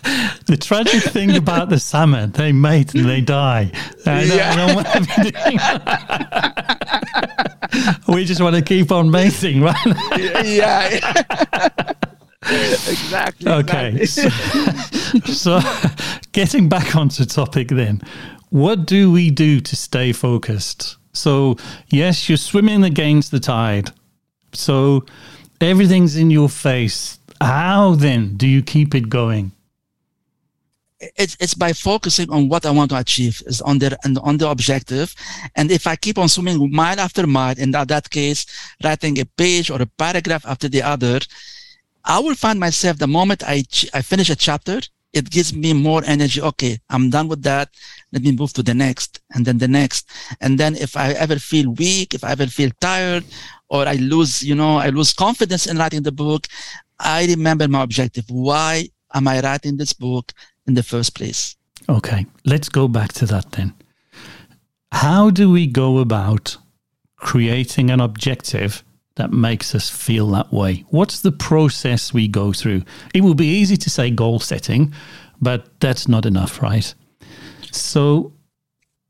the, 0.45 0.57
tragic 0.57 1.01
thing 1.03 1.35
about 1.35 1.69
the 1.69 1.79
salmon, 1.79 2.31
they 2.31 2.51
mate 2.51 2.93
and 2.93 3.05
they 3.05 3.21
die. 3.21 3.71
Uh, 4.05 4.11
I 4.11 4.27
don't, 4.27 4.37
yeah. 4.37 4.51
I 4.51 4.55
don't 4.55 4.75
want 4.75 4.87
to 4.87 4.99
be 5.01 5.31
doing 5.31 5.59
we 8.07 8.25
just 8.25 8.41
want 8.41 8.55
to 8.55 8.61
keep 8.61 8.91
on 8.91 9.09
mating, 9.09 9.61
right? 9.61 9.75
yeah. 10.45 11.23
exactly. 12.43 13.51
Okay. 13.51 13.95
Exactly. 13.95 15.21
So, 15.21 15.59
so, 15.59 15.59
getting 16.31 16.69
back 16.69 16.95
onto 16.95 17.25
topic 17.25 17.69
then, 17.69 18.01
what 18.49 18.85
do 18.85 19.11
we 19.11 19.31
do 19.31 19.59
to 19.59 19.75
stay 19.75 20.11
focused? 20.11 20.97
So, 21.13 21.57
yes, 21.89 22.29
you're 22.29 22.37
swimming 22.37 22.83
against 22.83 23.31
the 23.31 23.39
tide. 23.39 23.91
So, 24.53 25.05
everything's 25.61 26.15
in 26.15 26.29
your 26.29 26.49
face. 26.49 27.19
How 27.41 27.95
then 27.95 28.37
do 28.37 28.47
you 28.47 28.61
keep 28.61 28.95
it 28.95 29.09
going? 29.09 29.51
It's 31.15 31.35
it's 31.39 31.53
by 31.53 31.73
focusing 31.73 32.29
on 32.31 32.49
what 32.49 32.65
I 32.65 32.71
want 32.71 32.91
to 32.91 32.97
achieve 32.97 33.41
is 33.45 33.61
on 33.61 33.79
the 33.79 33.97
and 34.03 34.17
on 34.19 34.37
the 34.37 34.49
objective, 34.49 35.13
and 35.55 35.71
if 35.71 35.87
I 35.87 35.95
keep 35.95 36.17
on 36.17 36.29
swimming 36.29 36.71
mile 36.71 36.99
after 36.99 37.25
mile, 37.27 37.55
in 37.57 37.71
that, 37.71 37.87
that 37.89 38.09
case, 38.09 38.45
writing 38.83 39.19
a 39.19 39.25
page 39.25 39.69
or 39.69 39.81
a 39.81 39.85
paragraph 39.85 40.45
after 40.45 40.67
the 40.69 40.81
other, 40.81 41.19
I 42.03 42.19
will 42.19 42.35
find 42.35 42.59
myself 42.59 42.97
the 42.97 43.07
moment 43.07 43.43
I 43.45 43.63
I 43.93 44.01
finish 44.01 44.29
a 44.29 44.35
chapter, 44.35 44.79
it 45.13 45.29
gives 45.29 45.53
me 45.53 45.73
more 45.73 46.03
energy. 46.05 46.41
Okay, 46.41 46.79
I'm 46.89 47.09
done 47.09 47.27
with 47.27 47.43
that. 47.43 47.69
Let 48.11 48.21
me 48.23 48.31
move 48.31 48.53
to 48.53 48.63
the 48.63 48.73
next, 48.73 49.21
and 49.33 49.45
then 49.45 49.57
the 49.57 49.67
next, 49.67 50.09
and 50.41 50.59
then 50.59 50.75
if 50.75 50.95
I 50.95 51.11
ever 51.13 51.37
feel 51.39 51.71
weak, 51.71 52.13
if 52.13 52.23
I 52.23 52.31
ever 52.31 52.47
feel 52.47 52.71
tired, 52.79 53.23
or 53.69 53.87
I 53.87 53.95
lose, 53.95 54.43
you 54.43 54.55
know, 54.55 54.77
I 54.77 54.89
lose 54.89 55.13
confidence 55.13 55.67
in 55.67 55.77
writing 55.77 56.03
the 56.03 56.11
book, 56.11 56.47
I 56.99 57.25
remember 57.25 57.67
my 57.67 57.83
objective. 57.83 58.25
Why 58.29 58.89
am 59.13 59.27
I 59.27 59.41
writing 59.41 59.77
this 59.77 59.93
book? 59.93 60.31
In 60.67 60.73
the 60.73 60.83
first 60.83 61.15
place. 61.15 61.55
Okay, 61.89 62.25
let's 62.45 62.69
go 62.69 62.87
back 62.87 63.13
to 63.13 63.25
that 63.27 63.51
then. 63.51 63.73
How 64.91 65.29
do 65.29 65.51
we 65.51 65.67
go 65.67 65.99
about 65.99 66.57
creating 67.17 67.91
an 67.91 67.99
objective 67.99 68.83
that 69.15 69.31
makes 69.31 69.75
us 69.75 69.89
feel 69.89 70.27
that 70.31 70.51
way? 70.51 70.85
What's 70.89 71.21
the 71.21 71.31
process 71.31 72.13
we 72.13 72.27
go 72.27 72.53
through? 72.53 72.83
It 73.13 73.21
will 73.21 73.35
be 73.35 73.47
easy 73.47 73.77
to 73.77 73.89
say 73.89 74.09
goal 74.09 74.39
setting, 74.39 74.93
but 75.41 75.79
that's 75.79 76.07
not 76.07 76.25
enough, 76.25 76.61
right? 76.61 76.93
So, 77.71 78.33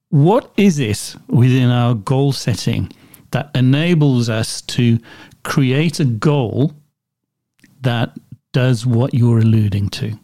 what 0.10 0.52
is 0.58 0.80
it 0.80 1.16
within 1.28 1.70
our 1.70 1.94
goal 1.94 2.32
setting 2.32 2.92
that 3.32 3.52
enables 3.54 4.30
us 4.30 4.62
to 4.62 4.98
create 5.44 6.00
a 6.00 6.06
goal 6.06 6.74
that 7.82 8.18
does 8.54 8.86
what 8.86 9.14
you're 9.14 9.40
alluding 9.40 9.90
to? 9.90 10.18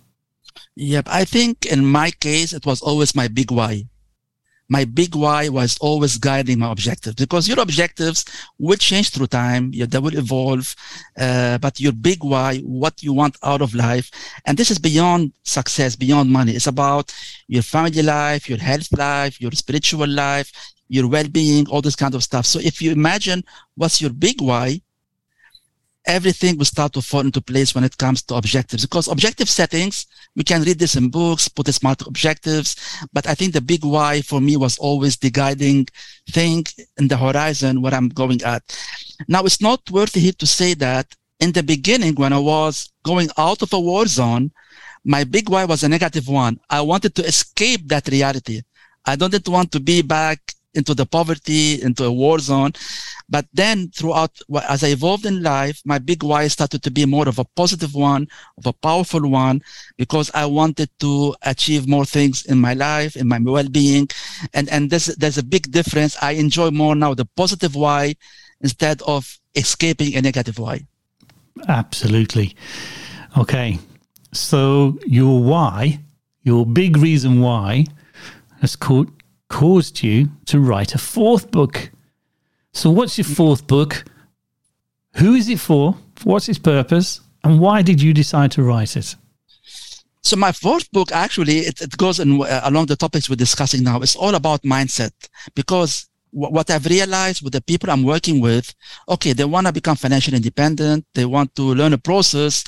Yep. 0.82 1.10
I 1.12 1.26
think 1.26 1.68
in 1.68 1.86
my 1.86 2.10
case, 2.10 2.54
it 2.54 2.66
was 2.66 2.82
always 2.82 3.14
my 3.14 3.28
big 3.28 3.52
why. 3.52 3.86
My 4.68 4.84
big 4.84 5.14
why 5.14 5.48
was 5.48 5.78
always 5.78 6.18
guiding 6.18 6.58
my 6.58 6.72
objectives 6.72 7.18
because 7.18 7.48
your 7.48 7.60
objectives 7.60 8.26
will 8.58 8.78
change 8.78 9.12
through 9.12 9.28
time. 9.28 9.70
They 9.72 10.00
will 10.00 10.18
evolve. 10.18 10.76
Uh, 11.16 11.60
but 11.60 11.80
your 11.80 11.92
big 11.92 12.24
why, 12.24 12.60
what 12.62 13.04
you 13.04 13.14
want 13.14 13.38
out 13.44 13.62
of 13.62 13.76
life. 13.76 14.10
And 14.48 14.58
this 14.58 14.72
is 14.72 14.80
beyond 14.80 15.34
success, 15.44 15.96
beyond 15.96 16.32
money. 16.32 16.54
It's 16.54 16.66
about 16.66 17.14
your 17.48 17.62
family 17.62 18.02
life, 18.02 18.50
your 18.50 18.58
health 18.58 18.92
life, 18.98 19.40
your 19.40 19.52
spiritual 19.52 20.08
life, 20.08 20.52
your 20.90 21.08
well-being, 21.08 21.68
all 21.68 21.84
this 21.84 21.96
kind 21.96 22.16
of 22.16 22.24
stuff. 22.24 22.48
So 22.48 22.60
if 22.60 22.82
you 22.82 22.92
imagine 22.92 23.44
what's 23.76 24.02
your 24.02 24.14
big 24.14 24.42
why, 24.42 24.82
everything 26.06 26.58
will 26.58 26.66
start 26.66 26.94
to 26.94 27.02
fall 27.02 27.22
into 27.22 27.42
place 27.42 27.76
when 27.76 27.84
it 27.84 27.98
comes 27.98 28.22
to 28.24 28.36
objectives. 28.36 28.86
Because 28.86 29.08
objective 29.08 29.50
settings 29.50 30.08
we 30.36 30.44
can 30.44 30.64
read 30.64 30.80
this 30.80 30.96
in 30.96 31.10
books 31.10 31.48
put 31.48 31.66
the 31.66 31.74
smart 31.74 32.02
objectives 32.08 32.76
but 33.12 33.28
i 33.28 33.34
think 33.34 33.54
the 33.54 33.62
big 33.62 33.84
why 33.84 34.22
for 34.22 34.40
me 34.40 34.56
was 34.56 34.78
always 34.78 35.18
the 35.18 35.30
guiding 35.30 35.86
thing 36.30 36.64
in 36.98 37.08
the 37.08 37.18
horizon 37.18 37.82
where 37.82 37.94
i'm 37.94 38.10
going 38.10 38.42
at. 38.44 38.64
Now 39.28 39.44
it's 39.44 39.62
not 39.62 39.82
worth 39.92 40.16
it 40.16 40.40
to 40.40 40.48
say 40.48 40.74
that 40.76 41.08
in 41.40 41.52
the 41.52 41.64
beginning 41.64 42.16
when 42.16 42.34
i 42.34 42.40
was 42.40 42.90
going 43.04 43.30
out 43.38 43.62
of 43.62 43.74
a 43.74 43.80
war 43.80 44.06
zone 44.06 44.52
my 45.04 45.24
big 45.24 45.50
why 45.50 45.66
was 45.66 45.84
a 45.84 45.90
negative 45.90 46.28
one. 46.28 46.60
I 46.70 46.82
wanted 46.82 47.16
to 47.16 47.26
escape 47.26 47.88
that 47.88 48.08
reality. 48.08 48.62
I 49.06 49.16
didn't 49.16 49.48
want 49.48 49.72
to 49.72 49.80
be 49.80 50.02
back 50.04 50.54
into 50.74 50.94
the 50.94 51.06
poverty, 51.06 51.82
into 51.82 52.06
a 52.06 52.12
war 52.12 52.40
zone. 52.40 52.72
But 53.30 53.46
then 53.54 53.90
throughout, 53.90 54.40
as 54.68 54.84
I 54.84 54.88
evolved 54.88 55.26
in 55.26 55.42
life, 55.42 55.82
my 55.86 56.00
big 56.00 56.24
why 56.24 56.48
started 56.48 56.84
to 56.84 56.92
be 56.92 57.06
more 57.06 57.28
of 57.30 57.40
a 57.40 57.46
positive 57.56 57.96
one, 57.96 58.28
of 58.58 58.66
a 58.66 58.74
powerful 58.74 59.28
one, 59.30 59.62
because 59.98 60.32
I 60.34 60.46
wanted 60.46 60.90
to 61.00 61.36
achieve 61.42 61.88
more 61.88 62.06
things 62.06 62.46
in 62.46 62.58
my 62.60 62.74
life, 62.74 63.16
in 63.16 63.28
my 63.28 63.40
well-being. 63.40 64.10
And, 64.54 64.70
and 64.70 64.90
there's, 64.90 65.08
there's 65.16 65.38
a 65.38 65.44
big 65.44 65.72
difference. 65.72 66.18
I 66.22 66.32
enjoy 66.32 66.72
more 66.72 66.96
now 66.96 67.14
the 67.14 67.26
positive 67.26 67.76
why 67.76 68.16
instead 68.60 69.02
of 69.04 69.40
escaping 69.56 70.16
a 70.16 70.22
negative 70.22 70.60
why. 70.60 70.86
Absolutely. 71.68 72.56
Okay. 73.38 73.80
So 74.34 75.00
your 75.06 75.42
why, 75.42 76.00
your 76.44 76.66
big 76.66 76.98
reason 76.98 77.42
why, 77.42 77.86
has 78.62 78.76
caught 78.76 79.10
caused 79.52 80.02
you 80.02 80.30
to 80.46 80.60
write 80.60 80.96
a 80.96 80.98
fourth 80.98 81.52
book. 81.52 81.92
So, 82.74 82.90
what's 82.90 83.18
your 83.18 83.26
fourth 83.26 83.68
book? 83.68 84.06
Who 85.16 85.34
is 85.36 85.50
it 85.50 85.60
for? 85.60 85.98
What's 86.24 86.48
its 86.48 86.58
purpose? 86.60 87.20
And 87.44 87.60
why 87.60 87.82
did 87.82 88.02
you 88.02 88.14
decide 88.14 88.52
to 88.54 88.64
write 88.64 88.96
it? 88.96 89.16
So 90.24 90.36
my 90.36 90.52
fourth 90.52 90.90
book 90.92 91.12
actually 91.12 91.60
it, 91.70 91.82
it 91.82 91.98
goes 91.98 92.20
in, 92.20 92.42
uh, 92.42 92.62
along 92.64 92.86
the 92.86 92.96
topics 92.96 93.28
we're 93.28 93.36
discussing 93.36 93.84
now. 93.84 94.02
It's 94.02 94.16
all 94.16 94.36
about 94.36 94.62
mindset 94.62 95.12
because 95.56 96.08
w- 96.32 96.54
what 96.54 96.70
I've 96.70 96.86
realized 96.86 97.44
with 97.44 97.54
the 97.54 97.62
people 97.62 97.90
I'm 97.90 98.04
working 98.04 98.40
with, 98.40 98.74
okay, 99.10 99.34
they 99.34 99.46
want 99.46 99.66
to 99.66 99.74
become 99.74 99.96
financially 99.96 100.38
independent. 100.38 101.06
They 101.16 101.26
want 101.26 101.56
to 101.56 101.64
learn 101.74 101.94
a 101.94 101.98
process. 101.98 102.64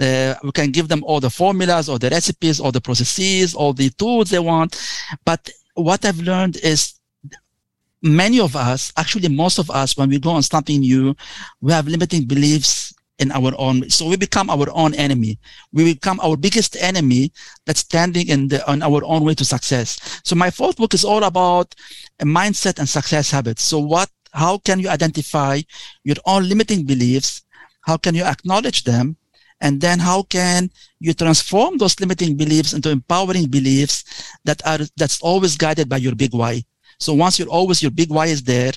Uh, 0.00 0.34
we 0.42 0.50
can 0.50 0.72
give 0.72 0.88
them 0.88 1.04
all 1.04 1.20
the 1.20 1.30
formulas 1.30 1.88
or 1.88 2.00
the 2.00 2.10
recipes 2.10 2.58
or 2.58 2.72
the 2.72 2.80
processes, 2.80 3.54
all 3.54 3.72
the 3.72 3.90
tools 3.90 4.30
they 4.30 4.40
want, 4.40 4.76
but 5.24 5.48
what 5.76 6.04
I've 6.04 6.20
learned 6.20 6.56
is 6.56 6.94
many 8.02 8.40
of 8.40 8.56
us, 8.56 8.92
actually 8.96 9.28
most 9.28 9.58
of 9.58 9.70
us, 9.70 9.96
when 9.96 10.08
we 10.08 10.18
go 10.18 10.30
on 10.30 10.42
something 10.42 10.80
new, 10.80 11.14
we 11.60 11.72
have 11.72 11.86
limiting 11.86 12.24
beliefs 12.24 12.94
in 13.18 13.32
our 13.32 13.52
own. 13.56 13.88
So 13.88 14.08
we 14.08 14.16
become 14.16 14.50
our 14.50 14.68
own 14.72 14.94
enemy. 14.94 15.38
We 15.72 15.94
become 15.94 16.20
our 16.20 16.36
biggest 16.36 16.76
enemy 16.76 17.32
that's 17.64 17.80
standing 17.80 18.28
in 18.28 18.48
the, 18.48 18.68
on 18.70 18.82
our 18.82 19.02
own 19.04 19.24
way 19.24 19.34
to 19.34 19.44
success. 19.44 20.20
So 20.24 20.34
my 20.34 20.50
fourth 20.50 20.76
book 20.76 20.94
is 20.94 21.04
all 21.04 21.24
about 21.24 21.74
a 22.20 22.24
mindset 22.24 22.78
and 22.78 22.88
success 22.88 23.30
habits. 23.30 23.62
So 23.62 23.78
what, 23.78 24.10
how 24.32 24.58
can 24.58 24.80
you 24.80 24.88
identify 24.88 25.62
your 26.04 26.16
own 26.26 26.48
limiting 26.48 26.84
beliefs? 26.84 27.42
How 27.82 27.96
can 27.96 28.14
you 28.14 28.24
acknowledge 28.24 28.84
them? 28.84 29.16
And 29.60 29.80
then 29.80 29.98
how 29.98 30.22
can 30.22 30.70
you 31.00 31.14
transform 31.14 31.78
those 31.78 31.98
limiting 31.98 32.36
beliefs 32.36 32.72
into 32.72 32.90
empowering 32.90 33.46
beliefs 33.46 34.04
that 34.44 34.64
are, 34.66 34.80
that's 34.96 35.20
always 35.20 35.56
guided 35.56 35.88
by 35.88 35.96
your 35.96 36.14
big 36.14 36.34
why. 36.34 36.62
So 36.98 37.14
once 37.14 37.38
you're 37.38 37.48
always, 37.48 37.82
your 37.82 37.90
big 37.90 38.10
why 38.10 38.26
is 38.26 38.42
there, 38.42 38.72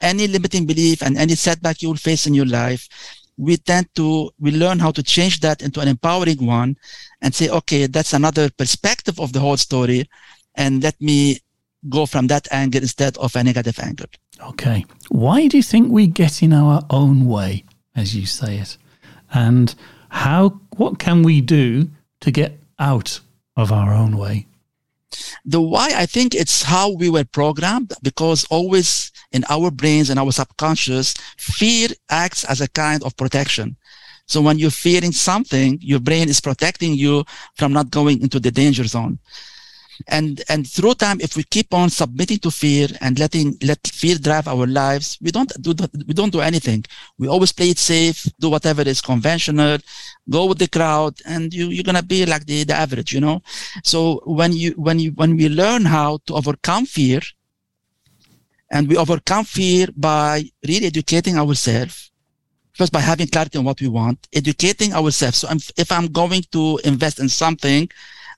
any 0.00 0.26
limiting 0.26 0.66
belief 0.66 1.02
and 1.02 1.16
any 1.16 1.34
setback 1.34 1.82
you 1.82 1.88
will 1.88 1.96
face 1.96 2.26
in 2.26 2.34
your 2.34 2.46
life, 2.46 2.88
we 3.36 3.56
tend 3.56 3.88
to, 3.94 4.30
we 4.38 4.50
learn 4.50 4.78
how 4.78 4.90
to 4.90 5.02
change 5.02 5.40
that 5.40 5.62
into 5.62 5.80
an 5.80 5.88
empowering 5.88 6.44
one 6.44 6.76
and 7.20 7.34
say, 7.34 7.48
okay, 7.48 7.86
that's 7.86 8.12
another 8.12 8.50
perspective 8.50 9.18
of 9.20 9.32
the 9.32 9.40
whole 9.40 9.56
story. 9.56 10.08
And 10.54 10.82
let 10.82 11.00
me 11.00 11.40
go 11.88 12.06
from 12.06 12.26
that 12.28 12.46
angle 12.52 12.82
instead 12.82 13.16
of 13.18 13.34
a 13.36 13.42
negative 13.42 13.78
angle. 13.78 14.06
Okay. 14.48 14.84
Why 15.08 15.46
do 15.46 15.56
you 15.56 15.62
think 15.62 15.90
we 15.90 16.06
get 16.06 16.42
in 16.42 16.52
our 16.52 16.84
own 16.90 17.26
way, 17.26 17.64
as 17.96 18.14
you 18.14 18.26
say 18.26 18.58
it? 18.58 18.76
And 19.32 19.74
how 20.12 20.60
what 20.76 20.98
can 20.98 21.22
we 21.22 21.40
do 21.40 21.90
to 22.20 22.30
get 22.30 22.60
out 22.78 23.18
of 23.56 23.72
our 23.72 23.92
own 23.94 24.16
way? 24.16 24.46
The 25.44 25.60
why 25.60 25.92
I 25.96 26.06
think 26.06 26.34
it's 26.34 26.62
how 26.62 26.90
we 26.90 27.08
were 27.08 27.24
programmed 27.24 27.92
because 28.02 28.44
always 28.50 29.10
in 29.32 29.42
our 29.48 29.70
brains 29.70 30.10
and 30.10 30.18
our 30.20 30.30
subconscious, 30.30 31.14
fear 31.38 31.88
acts 32.10 32.44
as 32.44 32.60
a 32.60 32.68
kind 32.68 33.02
of 33.02 33.16
protection. 33.16 33.76
So 34.26 34.40
when 34.40 34.58
you're 34.58 34.70
fearing 34.70 35.12
something, 35.12 35.78
your 35.80 35.98
brain 35.98 36.28
is 36.28 36.40
protecting 36.40 36.94
you 36.94 37.24
from 37.56 37.72
not 37.72 37.90
going 37.90 38.22
into 38.22 38.38
the 38.38 38.50
danger 38.50 38.84
zone 38.84 39.18
and 40.08 40.42
and 40.48 40.68
through 40.68 40.94
time 40.94 41.20
if 41.20 41.36
we 41.36 41.44
keep 41.44 41.72
on 41.74 41.90
submitting 41.90 42.38
to 42.38 42.50
fear 42.50 42.88
and 43.00 43.18
letting 43.18 43.56
let 43.62 43.80
fear 43.86 44.16
drive 44.16 44.48
our 44.48 44.66
lives 44.66 45.18
we 45.20 45.30
don't 45.30 45.52
do 45.60 45.74
we 46.06 46.14
don't 46.14 46.32
do 46.32 46.40
anything. 46.40 46.84
We 47.18 47.28
always 47.28 47.52
play 47.52 47.70
it 47.70 47.78
safe 47.78 48.26
do 48.40 48.48
whatever 48.50 48.82
is 48.82 49.00
conventional 49.00 49.78
go 50.28 50.46
with 50.46 50.58
the 50.58 50.68
crowd 50.68 51.14
and 51.26 51.52
you 51.52 51.68
you're 51.68 51.84
gonna 51.84 52.02
be 52.02 52.26
like 52.26 52.46
the, 52.46 52.64
the 52.64 52.74
average 52.74 53.12
you 53.12 53.20
know? 53.20 53.42
So 53.84 54.22
when 54.24 54.52
you 54.52 54.72
when 54.72 54.98
you 54.98 55.10
when 55.12 55.36
we 55.36 55.48
learn 55.48 55.84
how 55.84 56.18
to 56.26 56.34
overcome 56.34 56.86
fear 56.86 57.20
and 58.70 58.88
we 58.88 58.96
overcome 58.96 59.44
fear 59.44 59.88
by 59.96 60.44
really 60.66 60.86
educating 60.86 61.36
ourselves 61.36 62.10
first 62.72 62.92
by 62.92 63.00
having 63.00 63.26
clarity 63.26 63.58
on 63.58 63.64
what 63.64 63.80
we 63.80 63.88
want 63.88 64.28
educating 64.32 64.92
ourselves. 64.94 65.38
So 65.38 65.48
I'm, 65.48 65.58
if 65.76 65.92
i'm 65.92 66.06
going 66.06 66.42
to 66.52 66.80
invest 66.84 67.18
in 67.18 67.28
something 67.28 67.88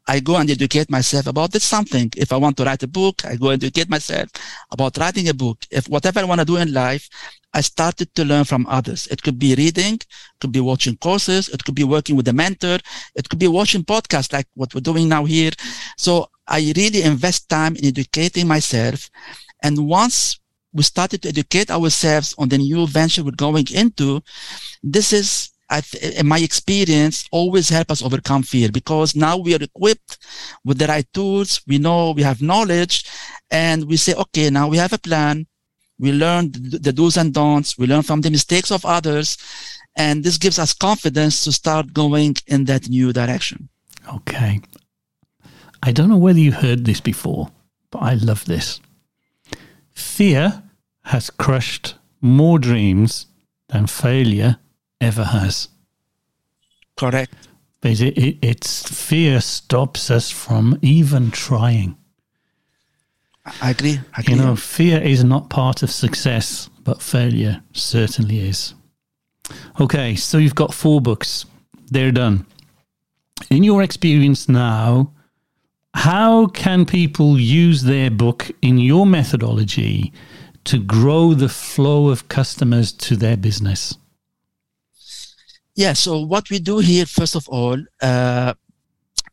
I 0.07 0.21
go 0.21 0.37
and 0.37 0.51
educate 0.51 0.91
myself 0.91 1.27
about 1.27 1.53
this 1.53 1.65
something. 1.65 2.11
If 2.17 2.33
I 2.33 2.37
want 2.37 2.57
to 2.59 2.65
write 2.65 2.83
a 2.83 2.89
book, 2.89 3.25
I 3.25 3.37
go 3.37 3.51
and 3.51 3.63
educate 3.63 3.89
myself 3.89 4.29
about 4.71 4.99
writing 4.99 5.29
a 5.29 5.35
book. 5.35 5.65
If 5.71 5.89
whatever 5.89 6.21
I 6.21 6.25
want 6.25 6.41
to 6.41 6.45
do 6.45 6.57
in 6.57 6.73
life, 6.73 7.09
I 7.55 7.61
started 7.61 8.15
to 8.17 8.25
learn 8.25 8.45
from 8.45 8.67
others. 8.67 9.07
It 9.07 9.23
could 9.23 9.39
be 9.39 9.55
reading, 9.55 9.95
it 9.95 10.07
could 10.41 10.53
be 10.53 10.61
watching 10.61 10.97
courses, 10.97 11.49
it 11.49 11.65
could 11.65 11.77
be 11.77 11.85
working 11.85 12.17
with 12.17 12.29
a 12.29 12.33
mentor, 12.33 12.79
it 13.15 13.29
could 13.29 13.39
be 13.39 13.49
watching 13.49 13.85
podcasts 13.85 14.33
like 14.33 14.49
what 14.55 14.75
we're 14.75 14.81
doing 14.81 15.09
now 15.09 15.25
here. 15.25 15.53
So 15.97 16.29
I 16.47 16.73
really 16.77 17.03
invest 17.03 17.49
time 17.49 17.77
in 17.77 17.87
educating 17.87 18.49
myself. 18.49 19.09
And 19.63 19.87
once 19.89 20.41
we 20.73 20.83
started 20.83 21.23
to 21.23 21.29
educate 21.29 21.71
ourselves 21.71 22.35
on 22.37 22.49
the 22.49 22.59
new 22.59 22.87
venture 22.87 23.23
we're 23.23 23.31
going 23.31 23.67
into, 23.73 24.21
this 24.83 25.13
is 25.13 25.54
In 26.19 26.27
my 26.27 26.39
experience, 26.39 27.27
always 27.33 27.69
help 27.69 27.91
us 27.91 28.03
overcome 28.03 28.43
fear 28.43 28.71
because 28.71 29.17
now 29.17 29.37
we 29.37 29.55
are 29.55 29.63
equipped 29.63 30.19
with 30.65 30.79
the 30.79 30.87
right 30.87 31.07
tools. 31.13 31.61
We 31.67 31.79
know 31.79 32.13
we 32.13 32.23
have 32.23 32.43
knowledge 32.43 33.05
and 33.51 33.89
we 33.89 33.97
say, 33.97 34.15
okay, 34.15 34.51
now 34.51 34.69
we 34.69 34.77
have 34.77 34.93
a 34.93 34.99
plan. 34.99 35.47
We 35.99 36.13
learn 36.13 36.53
the 36.53 36.93
do's 36.93 37.17
and 37.17 37.33
don'ts. 37.33 37.79
We 37.79 37.87
learn 37.87 38.03
from 38.03 38.21
the 38.21 38.31
mistakes 38.31 38.71
of 38.71 38.85
others. 38.85 39.39
And 39.97 40.23
this 40.23 40.39
gives 40.39 40.59
us 40.59 40.75
confidence 40.75 41.45
to 41.45 41.53
start 41.53 41.95
going 41.95 42.37
in 42.47 42.65
that 42.65 42.89
new 42.89 43.13
direction. 43.13 43.69
Okay. 44.13 44.61
I 45.83 45.93
don't 45.93 46.09
know 46.09 46.19
whether 46.19 46.39
you 46.39 46.53
heard 46.53 46.85
this 46.85 47.01
before, 47.01 47.51
but 47.91 48.03
I 48.03 48.15
love 48.15 48.45
this. 48.45 48.81
Fear 49.95 50.63
has 51.05 51.31
crushed 51.31 51.95
more 52.21 52.59
dreams 52.59 53.27
than 53.69 53.87
failure 53.87 54.57
ever 55.05 55.25
has. 55.25 55.69
Correct. 56.97 57.35
But 57.81 58.01
it, 58.01 58.17
it, 58.17 58.39
it's 58.41 58.89
fear 58.89 59.41
stops 59.41 60.11
us 60.11 60.31
from 60.31 60.79
even 60.83 61.31
trying. 61.31 61.97
I 63.61 63.71
agree. 63.71 64.01
I 64.17 64.21
agree. 64.21 64.35
You 64.35 64.41
know, 64.41 64.57
fear 64.57 65.01
is 65.03 65.23
not 65.23 65.51
part 65.51 65.83
of 65.83 65.91
success, 65.91 66.71
but 66.83 67.03
failure 67.03 67.63
certainly 67.73 68.39
is. 68.41 68.75
Okay, 69.79 70.17
so 70.17 70.39
you've 70.39 70.55
got 70.55 70.73
four 70.73 71.01
books. 71.01 71.45
They're 71.91 72.13
done. 72.13 72.47
In 73.51 73.63
your 73.63 73.83
experience 73.83 74.49
now, 74.49 75.13
how 75.93 76.47
can 76.47 76.87
people 76.87 77.39
use 77.39 77.83
their 77.83 78.11
book 78.11 78.51
in 78.63 78.79
your 78.79 79.07
methodology 79.07 80.13
to 80.65 80.79
grow 80.79 81.35
the 81.35 81.49
flow 81.49 82.09
of 82.09 82.29
customers 82.29 82.93
to 82.93 83.17
their 83.17 83.37
business? 83.37 83.99
Yeah. 85.75 85.93
So 85.93 86.21
what 86.21 86.51
we 86.51 86.59
do 86.59 86.79
here, 86.79 87.07
first 87.07 87.35
of 87.35 87.49
all, 87.49 87.77
uh, 88.01 88.55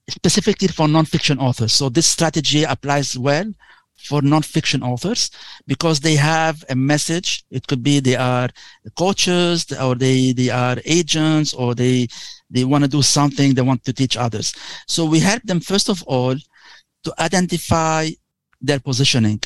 specifically 0.10 0.68
for 0.68 0.88
nonfiction 0.88 1.39
authors. 1.39 1.74
So 1.74 1.89
this 1.89 2.08
strategy 2.08 2.64
applies 2.64 3.18
well 3.18 3.52
for 3.96 4.22
nonfiction 4.22 4.82
authors 4.84 5.30
because 5.68 6.00
they 6.00 6.16
have 6.16 6.64
a 6.70 6.76
message. 6.76 7.44
It 7.52 7.68
could 7.68 7.84
be 7.84 8.00
they 8.00 8.16
are 8.16 8.50
coaches 8.98 9.72
or 9.80 9.96
they, 9.96 10.34
they 10.34 10.50
are 10.50 10.78
agents 10.86 11.54
or 11.54 11.76
they, 11.76 12.08
they 12.50 12.64
want 12.64 12.84
to 12.84 12.89
do 12.89 13.04
something 13.04 13.54
they 13.54 13.62
want 13.62 13.84
to 13.86 13.94
teach 13.94 14.18
others. 14.18 14.56
So 14.88 15.06
we 15.06 15.20
help 15.20 15.44
them, 15.44 15.60
first 15.60 15.89
of 15.89 16.04
all, 16.04 16.36
to 17.04 17.14
identify 17.20 18.10
their 18.60 18.80
positioning 18.80 19.42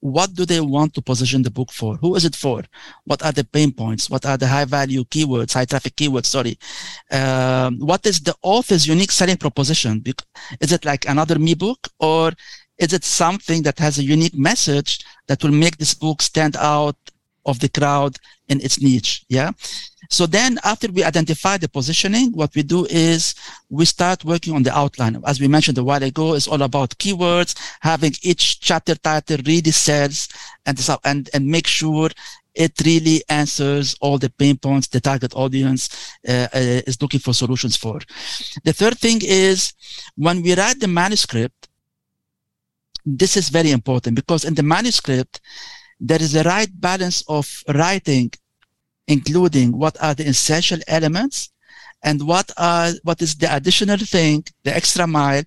what 0.00 0.34
do 0.34 0.46
they 0.46 0.60
want 0.60 0.94
to 0.94 1.02
position 1.02 1.42
the 1.42 1.50
book 1.50 1.70
for? 1.70 1.96
Who 1.96 2.14
is 2.14 2.24
it 2.24 2.34
for? 2.34 2.62
What 3.04 3.22
are 3.22 3.32
the 3.32 3.44
pain 3.44 3.72
points? 3.72 4.08
What 4.08 4.24
are 4.26 4.36
the 4.36 4.46
high 4.46 4.64
value 4.64 5.04
keywords, 5.04 5.52
high 5.52 5.66
traffic 5.66 5.94
keywords? 5.96 6.26
Sorry. 6.26 6.58
Um, 7.10 7.78
what 7.78 8.04
is 8.06 8.20
the 8.20 8.34
author's 8.42 8.86
unique 8.86 9.10
selling 9.10 9.36
proposition? 9.36 10.02
Is 10.60 10.72
it 10.72 10.84
like 10.84 11.06
another 11.08 11.38
me 11.38 11.54
book 11.54 11.88
or 11.98 12.32
is 12.78 12.94
it 12.94 13.04
something 13.04 13.62
that 13.62 13.78
has 13.78 13.98
a 13.98 14.02
unique 14.02 14.36
message 14.36 15.04
that 15.28 15.42
will 15.42 15.52
make 15.52 15.76
this 15.76 15.92
book 15.92 16.22
stand 16.22 16.56
out 16.56 16.96
of 17.44 17.60
the 17.60 17.68
crowd 17.68 18.16
in 18.48 18.60
its 18.62 18.80
niche? 18.80 19.24
Yeah. 19.28 19.50
So 20.10 20.26
then 20.26 20.58
after 20.64 20.88
we 20.90 21.04
identify 21.04 21.56
the 21.56 21.68
positioning, 21.68 22.32
what 22.32 22.54
we 22.56 22.64
do 22.64 22.84
is 22.90 23.34
we 23.68 23.84
start 23.84 24.24
working 24.24 24.54
on 24.54 24.64
the 24.64 24.76
outline. 24.76 25.22
As 25.24 25.40
we 25.40 25.46
mentioned 25.46 25.78
a 25.78 25.84
while 25.84 26.02
ago, 26.02 26.34
it's 26.34 26.48
all 26.48 26.62
about 26.62 26.98
keywords, 26.98 27.54
having 27.80 28.14
each 28.22 28.60
chapter 28.60 28.96
title 28.96 29.38
really 29.46 29.70
sells 29.70 30.28
and, 30.66 30.78
and, 31.04 31.30
and 31.32 31.46
make 31.46 31.68
sure 31.68 32.10
it 32.54 32.72
really 32.84 33.22
answers 33.28 33.94
all 34.00 34.18
the 34.18 34.30
pain 34.30 34.56
points 34.56 34.88
the 34.88 35.00
target 35.00 35.32
audience 35.36 36.12
uh, 36.28 36.48
uh, 36.52 36.82
is 36.88 37.00
looking 37.00 37.20
for 37.20 37.32
solutions 37.32 37.76
for. 37.76 38.00
The 38.64 38.72
third 38.72 38.98
thing 38.98 39.20
is 39.22 39.74
when 40.16 40.42
we 40.42 40.56
write 40.56 40.80
the 40.80 40.88
manuscript, 40.88 41.68
this 43.06 43.36
is 43.36 43.48
very 43.48 43.70
important 43.70 44.16
because 44.16 44.44
in 44.44 44.54
the 44.54 44.64
manuscript, 44.64 45.40
there 46.00 46.20
is 46.20 46.34
a 46.34 46.42
right 46.42 46.68
balance 46.80 47.22
of 47.28 47.62
writing 47.68 48.32
including 49.10 49.76
what 49.76 49.96
are 50.00 50.14
the 50.14 50.26
essential 50.26 50.78
elements 50.86 51.50
and 52.02 52.26
what 52.26 52.50
are 52.56 52.92
what 53.02 53.20
is 53.20 53.34
the 53.34 53.54
additional 53.54 53.98
thing, 53.98 54.44
the 54.64 54.74
extra 54.74 55.06
mile 55.06 55.42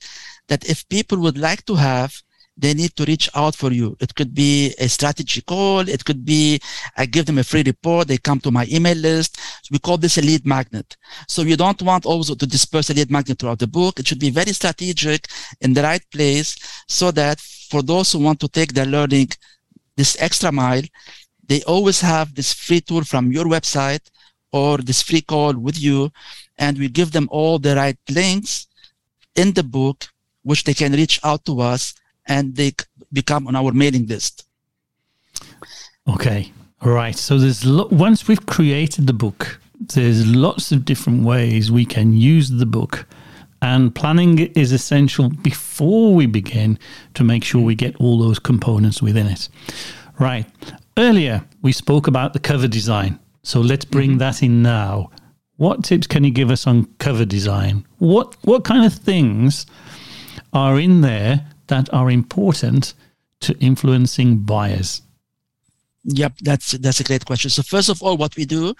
that 0.49 0.70
if 0.70 0.88
people 0.89 1.18
would 1.20 1.38
like 1.38 1.66
to 1.66 1.76
have, 1.76 2.14
they 2.57 2.74
need 2.74 2.95
to 2.97 3.05
reach 3.05 3.28
out 3.34 3.55
for 3.55 3.72
you. 3.72 3.97
It 3.99 4.14
could 4.14 4.36
be 4.36 4.76
a 4.78 4.88
strategy 4.88 5.41
call. 5.41 5.88
It 5.89 6.05
could 6.05 6.24
be 6.24 6.59
I 6.97 7.05
give 7.05 7.26
them 7.26 7.39
a 7.39 7.43
free 7.43 7.64
report. 7.66 8.07
They 8.07 8.18
come 8.18 8.39
to 8.41 8.51
my 8.51 8.68
email 8.70 8.97
list. 8.97 9.38
So 9.64 9.70
we 9.72 9.80
call 9.80 9.97
this 9.97 10.18
a 10.18 10.22
lead 10.22 10.45
magnet. 10.45 10.95
So 11.28 11.41
you 11.41 11.55
don't 11.55 11.82
want 11.82 12.05
also 12.05 12.36
to 12.36 12.45
disperse 12.45 12.89
a 12.89 12.93
lead 12.93 13.09
magnet 13.09 13.39
throughout 13.39 13.59
the 13.59 13.68
book. 13.80 13.99
It 13.99 14.07
should 14.07 14.20
be 14.20 14.30
very 14.30 14.53
strategic 14.53 15.28
in 15.61 15.74
the 15.74 15.82
right 15.82 16.03
place 16.11 16.55
so 16.88 17.09
that 17.11 17.39
for 17.39 17.82
those 17.82 18.11
who 18.11 18.20
want 18.20 18.39
to 18.41 18.49
take 18.49 18.74
their 18.74 18.86
learning 18.86 19.30
this 19.95 20.18
extra 20.20 20.51
mile, 20.51 20.84
they 21.48 21.62
always 21.64 22.02
have 22.02 22.36
this 22.36 22.54
free 22.54 22.82
tool 22.82 23.04
from 23.04 23.32
your 23.32 23.46
website 23.46 24.10
or 24.52 24.78
this 24.78 25.02
free 25.02 25.22
call 25.22 25.54
with 25.54 25.80
you 25.80 26.12
and 26.58 26.78
we 26.78 26.88
give 26.88 27.12
them 27.12 27.28
all 27.32 27.60
the 27.60 27.76
right 27.76 27.98
links 28.10 28.68
in 29.36 29.54
the 29.54 29.64
book 29.64 30.06
which 30.44 30.64
they 30.64 30.74
can 30.74 30.91
reach 30.94 31.20
out 31.24 31.44
to 31.46 31.60
us 31.60 31.94
and 32.28 32.56
they 32.56 32.72
become 33.12 33.48
on 33.48 33.56
our 33.56 33.72
mailing 33.72 34.06
list. 34.08 34.46
Okay. 36.08 36.52
All 36.82 36.91
right. 36.91 37.16
So 37.16 37.38
there's 37.38 37.66
lo- 37.66 37.88
once 37.91 38.28
we've 38.28 38.46
created 38.46 39.08
the 39.08 39.14
book 39.14 39.60
there's 39.94 40.26
lots 40.28 40.72
of 40.72 40.86
different 40.86 41.24
ways 41.24 41.70
we 41.70 41.84
can 41.84 42.14
use 42.14 42.50
the 42.50 42.66
book 42.66 43.06
and 43.62 43.94
planning 43.94 44.39
is 44.39 44.72
essential 44.72 45.30
before 45.30 46.14
we 46.14 46.26
begin 46.26 46.80
to 47.16 47.24
make 47.24 47.44
sure 47.44 47.62
we 47.62 47.76
get 47.76 47.96
all 47.98 48.18
those 48.18 48.39
components 48.39 49.02
within 49.02 49.28
it. 49.28 49.50
Right 50.20 50.46
Earlier, 50.98 51.44
we 51.62 51.72
spoke 51.72 52.08
about 52.08 52.34
the 52.34 52.39
cover 52.39 52.68
design. 52.68 53.20
So 53.41 53.62
let's 53.62 53.86
bring 53.86 54.12
mm-hmm. 54.12 54.20
that 54.20 54.44
in 54.44 54.62
now. 54.62 55.10
What 55.58 55.84
tips 55.84 56.08
can 56.08 56.24
you 56.24 56.32
give 56.32 56.52
us 56.52 56.68
on 56.68 56.86
cover 57.00 57.26
design? 57.26 57.86
What 58.00 58.36
what 58.44 58.64
kind 58.64 58.86
of 58.86 58.94
things 58.94 59.66
are 60.52 60.80
in 60.80 61.02
there 61.02 61.46
that 61.68 61.91
are 61.94 62.12
important 62.12 62.94
to 63.41 63.58
influencing 63.60 64.38
buyers? 64.39 65.02
Yep, 66.06 66.34
that's 66.41 66.72
that's 66.74 67.00
a 67.00 67.04
great 67.04 67.26
question. 67.26 67.50
So 67.50 67.64
first 67.64 67.89
of 67.89 68.04
all, 68.04 68.18
what 68.18 68.36
we 68.36 68.46
do, 68.46 68.74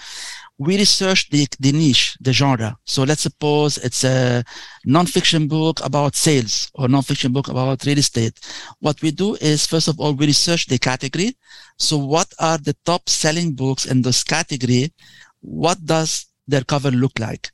we 0.58 0.78
research 0.78 1.30
the, 1.30 1.48
the 1.60 1.72
niche, 1.72 2.18
the 2.20 2.34
genre. 2.34 2.76
So 2.84 3.04
let's 3.04 3.22
suppose 3.22 3.78
it's 3.78 4.04
a 4.04 4.44
nonfiction 4.86 5.48
book 5.48 5.80
about 5.86 6.16
sales 6.16 6.70
or 6.74 6.88
nonfiction 6.88 7.32
book 7.32 7.48
about 7.48 7.86
real 7.86 7.98
estate. 7.98 8.40
What 8.80 9.02
we 9.02 9.12
do 9.12 9.36
is 9.36 9.66
first 9.66 9.88
of 9.88 10.00
all, 10.00 10.14
we 10.14 10.28
research 10.28 10.68
the 10.68 10.78
category. 10.78 11.36
So 11.78 11.98
what 11.98 12.34
are 12.40 12.58
the 12.58 12.76
top 12.86 13.10
selling 13.10 13.54
books 13.54 13.86
in 13.86 14.02
this 14.02 14.24
category? 14.24 14.94
What 15.42 15.86
does 15.86 16.28
their 16.48 16.64
cover 16.64 16.92
look 16.92 17.20
like? 17.20 17.52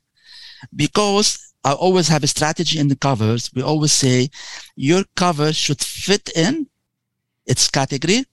Because 0.74 1.52
I 1.64 1.72
always 1.72 2.08
have 2.08 2.22
a 2.22 2.26
strategy 2.26 2.78
in 2.78 2.88
the 2.88 2.96
covers. 2.96 3.50
We 3.54 3.62
always 3.62 3.92
say 3.92 4.30
your 4.76 5.04
cover 5.16 5.52
should 5.52 5.82
fit 5.82 6.30
in 6.34 6.66
its 7.46 7.68
category 7.68 8.24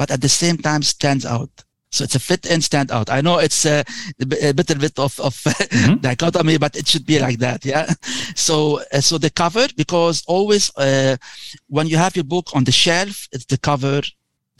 but 0.00 0.10
at 0.10 0.22
the 0.22 0.30
same 0.30 0.56
time 0.56 0.80
stands 0.80 1.26
out. 1.26 1.50
So 1.92 2.04
it's 2.04 2.14
a 2.14 2.20
fit 2.20 2.50
and 2.50 2.64
stand 2.64 2.90
out. 2.90 3.10
I 3.10 3.20
know 3.20 3.36
it's 3.38 3.66
a, 3.66 3.84
a 4.18 4.54
bit, 4.54 4.70
a 4.70 4.78
bit 4.78 4.98
of, 4.98 5.20
of 5.20 5.34
mm-hmm. 5.34 5.96
dichotomy, 6.08 6.56
but 6.56 6.74
it 6.74 6.88
should 6.88 7.04
be 7.04 7.18
like 7.18 7.38
that. 7.40 7.66
Yeah. 7.66 7.86
So, 8.34 8.80
uh, 8.94 9.02
so 9.02 9.18
the 9.18 9.28
cover, 9.28 9.66
because 9.76 10.24
always, 10.26 10.74
uh, 10.76 11.18
when 11.66 11.86
you 11.86 11.98
have 11.98 12.16
your 12.16 12.24
book 12.24 12.46
on 12.54 12.64
the 12.64 12.72
shelf, 12.72 13.28
it's 13.32 13.44
the 13.44 13.58
cover 13.58 14.00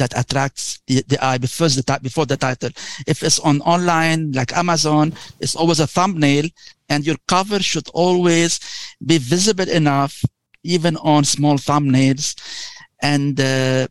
that 0.01 0.19
attracts 0.19 0.81
the, 0.87 1.19
eye 1.21 1.39
before 1.39 1.69
the, 1.69 2.01
before 2.03 2.27
the 2.27 2.37
title. 2.37 2.71
If 3.07 3.23
it's 3.23 3.39
on 3.39 3.61
online, 3.61 4.33
like 4.33 4.57
Amazon, 4.57 5.13
it's 5.41 5.55
always 5.55 5.81
a 5.81 5.87
thumbnail 5.87 6.47
and 6.89 7.07
your 7.07 7.17
cover 7.29 7.61
should 7.61 7.89
always 7.93 8.59
be 9.05 9.19
visible 9.19 9.69
enough, 9.69 10.25
even 10.65 10.97
on 10.97 11.25
small 11.25 11.57
thumbnails. 11.57 12.27
And, 13.03 13.39
uh, 13.39 13.87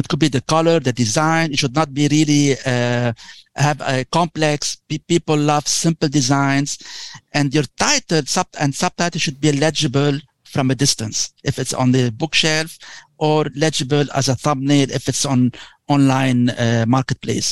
it 0.00 0.08
could 0.08 0.18
be 0.18 0.28
the 0.28 0.42
color, 0.42 0.78
the 0.78 0.92
design. 0.92 1.52
It 1.52 1.58
should 1.58 1.74
not 1.74 1.94
be 1.94 2.06
really 2.08 2.52
uh, 2.66 3.12
have 3.54 3.80
a 3.80 4.04
complex. 4.12 4.76
people 5.08 5.38
love 5.38 5.66
simple 5.66 6.08
designs, 6.08 6.78
and 7.32 7.54
your 7.54 7.64
title 7.78 8.22
sub 8.26 8.48
and 8.60 8.74
subtitle 8.74 9.18
should 9.18 9.40
be 9.40 9.52
legible 9.52 10.20
from 10.56 10.70
a 10.70 10.74
distance 10.74 11.34
if 11.44 11.58
it's 11.58 11.74
on 11.74 11.92
the 11.92 12.10
bookshelf 12.12 12.78
or 13.18 13.44
legible 13.54 14.06
as 14.14 14.30
a 14.30 14.34
thumbnail 14.34 14.90
if 14.90 15.06
it's 15.06 15.26
on 15.26 15.52
online 15.88 16.48
uh, 16.50 16.84
marketplace. 16.88 17.48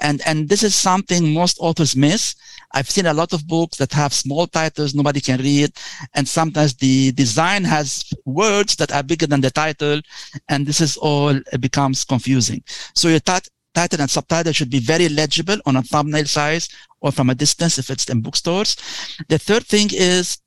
And 0.00 0.20
and 0.28 0.50
this 0.50 0.62
is 0.62 0.74
something 0.74 1.32
most 1.32 1.56
authors 1.66 1.96
miss. 1.96 2.34
I've 2.74 2.90
seen 2.90 3.06
a 3.06 3.14
lot 3.20 3.32
of 3.32 3.46
books 3.46 3.78
that 3.78 3.92
have 3.94 4.12
small 4.12 4.46
titles 4.46 4.94
nobody 4.94 5.22
can 5.28 5.40
read 5.40 5.70
and 6.14 6.28
sometimes 6.28 6.74
the 6.74 7.12
design 7.12 7.64
has 7.64 7.86
words 8.26 8.76
that 8.76 8.92
are 8.92 9.02
bigger 9.02 9.26
than 9.26 9.40
the 9.40 9.50
title 9.50 9.98
and 10.50 10.66
this 10.66 10.80
is 10.82 10.98
all 10.98 11.34
becomes 11.60 12.04
confusing. 12.04 12.62
So 12.94 13.08
your 13.08 13.20
tit- 13.20 13.48
title 13.74 14.02
and 14.02 14.10
subtitle 14.10 14.52
should 14.52 14.70
be 14.70 14.80
very 14.94 15.08
legible 15.08 15.58
on 15.64 15.76
a 15.76 15.82
thumbnail 15.82 16.26
size 16.26 16.68
or 17.00 17.12
from 17.12 17.30
a 17.30 17.34
distance 17.34 17.78
if 17.78 17.88
it's 17.88 18.10
in 18.10 18.20
bookstores. 18.20 18.76
The 19.28 19.38
third 19.38 19.64
thing 19.66 19.88
is 19.92 20.38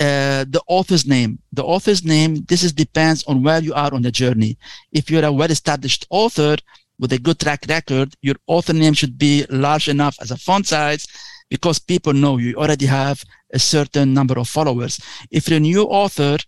uh, 0.00 0.44
the 0.48 0.62
author's 0.68 1.06
name. 1.06 1.38
The 1.52 1.64
author's 1.64 2.04
name, 2.04 2.44
this 2.48 2.62
is 2.62 2.72
depends 2.72 3.24
on 3.24 3.42
where 3.42 3.60
you 3.60 3.74
are 3.74 3.92
on 3.92 4.02
the 4.02 4.12
journey. 4.12 4.56
If 4.92 5.10
you're 5.10 5.24
a 5.24 5.32
well-established 5.32 6.06
author 6.10 6.56
with 6.98 7.12
a 7.12 7.18
good 7.18 7.38
track 7.40 7.64
record, 7.68 8.14
your 8.22 8.36
author 8.46 8.72
name 8.72 8.94
should 8.94 9.18
be 9.18 9.44
large 9.50 9.88
enough 9.88 10.16
as 10.20 10.30
a 10.30 10.36
font 10.36 10.66
size 10.66 11.06
because 11.50 11.78
people 11.78 12.12
know 12.12 12.36
you 12.36 12.54
already 12.56 12.86
have 12.86 13.24
a 13.52 13.58
certain 13.58 14.12
number 14.12 14.38
of 14.38 14.48
followers. 14.48 15.00
If 15.30 15.48
you're 15.48 15.56
a 15.56 15.60
new 15.60 15.84
author, 15.84 16.38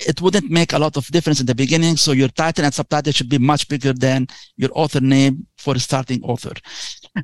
it 0.00 0.20
wouldn't 0.20 0.50
make 0.50 0.72
a 0.72 0.78
lot 0.78 0.96
of 0.96 1.06
difference 1.08 1.40
in 1.40 1.46
the 1.46 1.54
beginning. 1.54 1.96
So 1.96 2.12
your 2.12 2.28
title 2.28 2.64
and 2.64 2.74
subtitle 2.74 3.12
should 3.12 3.28
be 3.28 3.38
much 3.38 3.68
bigger 3.68 3.92
than 3.92 4.26
your 4.56 4.70
author 4.74 5.00
name 5.00 5.46
for 5.56 5.74
a 5.74 5.78
starting 5.78 6.22
author. 6.24 6.54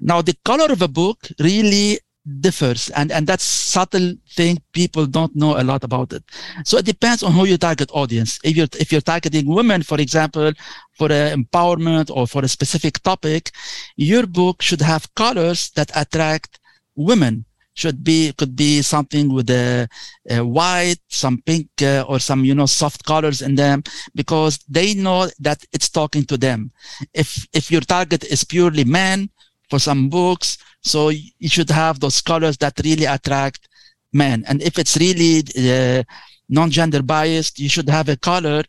Now, 0.00 0.22
the 0.22 0.36
color 0.44 0.70
of 0.70 0.82
a 0.82 0.88
book 0.88 1.18
really 1.40 1.98
differs 2.40 2.90
and 2.90 3.10
and 3.10 3.26
that's 3.26 3.44
subtle 3.44 4.14
thing 4.30 4.58
people 4.72 5.06
don't 5.06 5.34
know 5.34 5.60
a 5.60 5.64
lot 5.64 5.84
about 5.84 6.12
it. 6.12 6.22
So 6.64 6.78
it 6.78 6.84
depends 6.84 7.22
on 7.22 7.32
who 7.32 7.46
your 7.46 7.58
target 7.58 7.90
audience. 7.92 8.38
If 8.44 8.56
you're 8.56 8.68
if 8.78 8.92
you're 8.92 9.00
targeting 9.00 9.46
women 9.46 9.82
for 9.82 10.00
example 10.00 10.52
for 10.92 11.08
empowerment 11.08 12.10
or 12.10 12.26
for 12.26 12.44
a 12.44 12.48
specific 12.48 13.02
topic 13.02 13.52
your 13.96 14.26
book 14.26 14.62
should 14.62 14.80
have 14.80 15.12
colors 15.14 15.70
that 15.70 15.90
attract 15.94 16.58
women. 16.96 17.44
Should 17.74 18.02
be 18.02 18.32
could 18.32 18.56
be 18.56 18.82
something 18.82 19.32
with 19.32 19.48
a, 19.50 19.86
a 20.28 20.44
white 20.44 20.98
some 21.06 21.40
pink 21.46 21.68
uh, 21.80 22.04
or 22.08 22.18
some 22.18 22.44
you 22.44 22.52
know 22.52 22.66
soft 22.66 23.04
colors 23.04 23.40
in 23.40 23.54
them 23.54 23.84
because 24.16 24.58
they 24.68 24.94
know 24.94 25.28
that 25.38 25.64
it's 25.72 25.88
talking 25.88 26.24
to 26.24 26.36
them. 26.36 26.72
If 27.14 27.46
if 27.52 27.70
your 27.70 27.82
target 27.82 28.24
is 28.24 28.42
purely 28.42 28.82
men 28.82 29.30
for 29.70 29.78
some 29.78 30.08
books 30.08 30.58
so 30.82 31.08
you 31.10 31.48
should 31.48 31.70
have 31.70 32.00
those 32.00 32.20
colors 32.20 32.56
that 32.58 32.80
really 32.84 33.04
attract 33.04 33.68
men. 34.12 34.44
And 34.48 34.62
if 34.62 34.78
it's 34.78 34.96
really 34.96 35.42
uh, 35.58 36.02
non-gender 36.48 37.02
biased, 37.02 37.58
you 37.58 37.68
should 37.68 37.88
have 37.88 38.08
a 38.08 38.16
color 38.16 38.62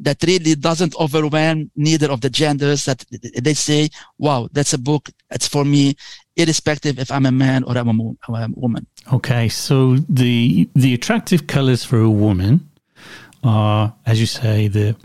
that 0.00 0.22
really 0.22 0.54
doesn't 0.54 0.94
overwhelm 0.96 1.70
neither 1.76 2.10
of 2.10 2.20
the 2.20 2.30
genders 2.30 2.84
that 2.84 3.04
they 3.40 3.54
say, 3.54 3.88
wow, 4.18 4.48
that's 4.52 4.72
a 4.72 4.78
book. 4.78 5.10
It's 5.30 5.48
for 5.48 5.64
me, 5.64 5.96
irrespective 6.36 6.98
if 6.98 7.10
I'm 7.10 7.26
a 7.26 7.32
man 7.32 7.64
or 7.64 7.76
I'm 7.78 7.88
a, 7.88 8.48
woman. 8.54 8.86
Okay. 9.12 9.48
So 9.48 9.96
the, 10.08 10.68
the 10.74 10.94
attractive 10.94 11.46
colors 11.46 11.84
for 11.84 12.00
a 12.00 12.10
woman 12.10 12.68
are, 13.42 13.94
as 14.06 14.20
you 14.20 14.26
say, 14.26 14.68
the, 14.68 14.96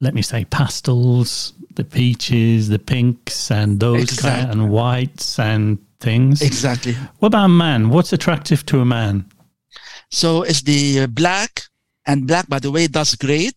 let 0.00 0.14
me 0.14 0.22
say 0.22 0.44
pastels, 0.46 1.52
the 1.74 1.84
peaches, 1.84 2.68
the 2.68 2.78
pinks, 2.78 3.50
and 3.50 3.80
those 3.80 4.02
exactly. 4.02 4.30
kind, 4.30 4.50
and 4.50 4.70
whites 4.70 5.38
and 5.38 5.78
things. 6.00 6.42
Exactly. 6.42 6.94
What 7.18 7.28
about 7.28 7.46
a 7.46 7.48
man? 7.48 7.90
What's 7.90 8.12
attractive 8.12 8.64
to 8.66 8.80
a 8.80 8.84
man? 8.84 9.24
So 10.10 10.42
it's 10.42 10.62
the 10.62 11.00
uh, 11.00 11.06
black, 11.06 11.62
and 12.06 12.26
black, 12.26 12.48
by 12.48 12.58
the 12.58 12.70
way, 12.70 12.86
does 12.88 13.14
great 13.14 13.54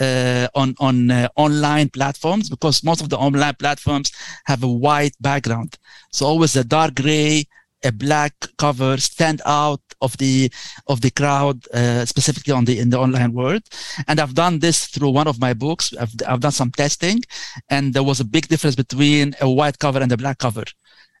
uh, 0.00 0.48
on 0.54 0.74
on 0.80 1.10
uh, 1.10 1.28
online 1.36 1.90
platforms 1.90 2.48
because 2.48 2.82
most 2.82 3.02
of 3.02 3.10
the 3.10 3.18
online 3.18 3.54
platforms 3.54 4.10
have 4.46 4.62
a 4.62 4.68
white 4.68 5.14
background. 5.20 5.76
So 6.10 6.26
always 6.26 6.56
a 6.56 6.64
dark 6.64 6.94
gray, 6.94 7.44
a 7.84 7.92
black 7.92 8.34
cover 8.56 8.96
stand 8.96 9.42
out 9.44 9.82
of 10.00 10.16
the 10.18 10.50
of 10.86 11.00
the 11.00 11.10
crowd 11.10 11.66
uh, 11.72 12.04
specifically 12.04 12.52
on 12.52 12.64
the 12.64 12.78
in 12.78 12.90
the 12.90 12.98
online 12.98 13.32
world. 13.32 13.62
And 14.08 14.20
i've 14.20 14.34
done 14.34 14.58
this 14.58 14.86
through 14.86 15.10
one 15.10 15.28
of 15.28 15.40
my 15.40 15.52
books. 15.52 15.94
I've, 16.00 16.14
I've 16.26 16.40
done 16.40 16.52
some 16.52 16.70
testing 16.70 17.22
and 17.68 17.94
there 17.94 18.02
was 18.02 18.20
a 18.20 18.24
big 18.24 18.48
difference 18.48 18.76
between 18.76 19.34
a 19.40 19.48
white 19.48 19.78
cover 19.78 20.00
and 20.00 20.12
a 20.12 20.16
black 20.16 20.38
cover. 20.38 20.64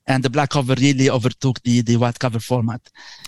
And 0.06 0.24
the 0.24 0.30
black 0.30 0.50
cover 0.50 0.74
really 0.74 1.08
overtook 1.10 1.62
the 1.62 1.82
the 1.82 1.96
white 1.96 2.18
cover 2.18 2.40
format. 2.40 2.80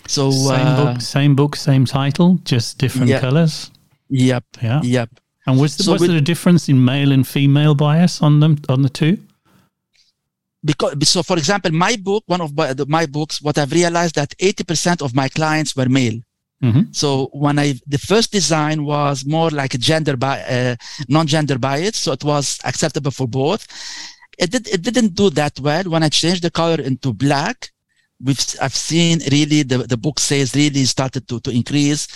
So 0.06 0.30
same 0.30 0.66
uh, 0.66 0.84
book 0.84 1.00
same 1.00 1.34
book 1.36 1.56
same 1.56 1.84
title 1.84 2.38
just 2.44 2.78
different 2.78 3.08
yep. 3.08 3.20
colors? 3.20 3.70
Yep. 4.08 4.44
Yeah. 4.60 4.80
Yep. 4.82 5.10
And 5.46 5.60
was, 5.60 5.76
the, 5.76 5.82
so 5.82 5.92
was 5.92 6.00
with, 6.02 6.10
there 6.10 6.18
a 6.18 6.22
difference 6.22 6.68
in 6.68 6.84
male 6.84 7.10
and 7.10 7.26
female 7.26 7.74
bias 7.74 8.22
on 8.22 8.40
them 8.40 8.58
on 8.68 8.82
the 8.82 8.88
two 8.88 9.18
because 10.64 10.94
so 11.08 11.22
for 11.22 11.36
example 11.36 11.70
my 11.72 11.96
book 11.96 12.22
one 12.26 12.40
of 12.40 12.56
my, 12.56 12.74
my 12.86 13.06
books 13.06 13.42
what 13.42 13.58
i've 13.58 13.72
realized 13.72 14.14
that 14.14 14.36
80% 14.38 15.02
of 15.02 15.14
my 15.14 15.28
clients 15.28 15.74
were 15.76 15.88
male. 15.88 16.20
Mm-hmm. 16.62 16.92
so 16.92 17.28
when 17.32 17.58
i 17.58 17.74
the 17.86 17.98
first 17.98 18.30
design 18.30 18.84
was 18.84 19.26
more 19.26 19.50
like 19.50 19.74
a 19.74 19.78
gender 19.78 20.16
by 20.16 20.40
uh, 20.42 20.76
non-gender 21.08 21.58
bias 21.58 21.96
so 21.96 22.12
it 22.12 22.22
was 22.24 22.58
acceptable 22.64 23.10
for 23.10 23.26
both. 23.26 23.66
It 24.38 24.50
did 24.50 24.68
it 24.68 24.82
didn't 24.82 25.14
do 25.14 25.28
that 25.30 25.58
well 25.60 25.84
when 25.84 26.02
i 26.02 26.08
changed 26.08 26.42
the 26.42 26.50
color 26.50 26.80
into 26.80 27.12
black 27.12 27.71
we've 28.22 28.38
I've 28.60 28.74
seen 28.74 29.20
really 29.30 29.62
the, 29.62 29.78
the 29.78 29.96
book 29.96 30.20
sales 30.20 30.54
really 30.54 30.84
started 30.84 31.26
to, 31.28 31.40
to 31.40 31.50
increase. 31.50 32.08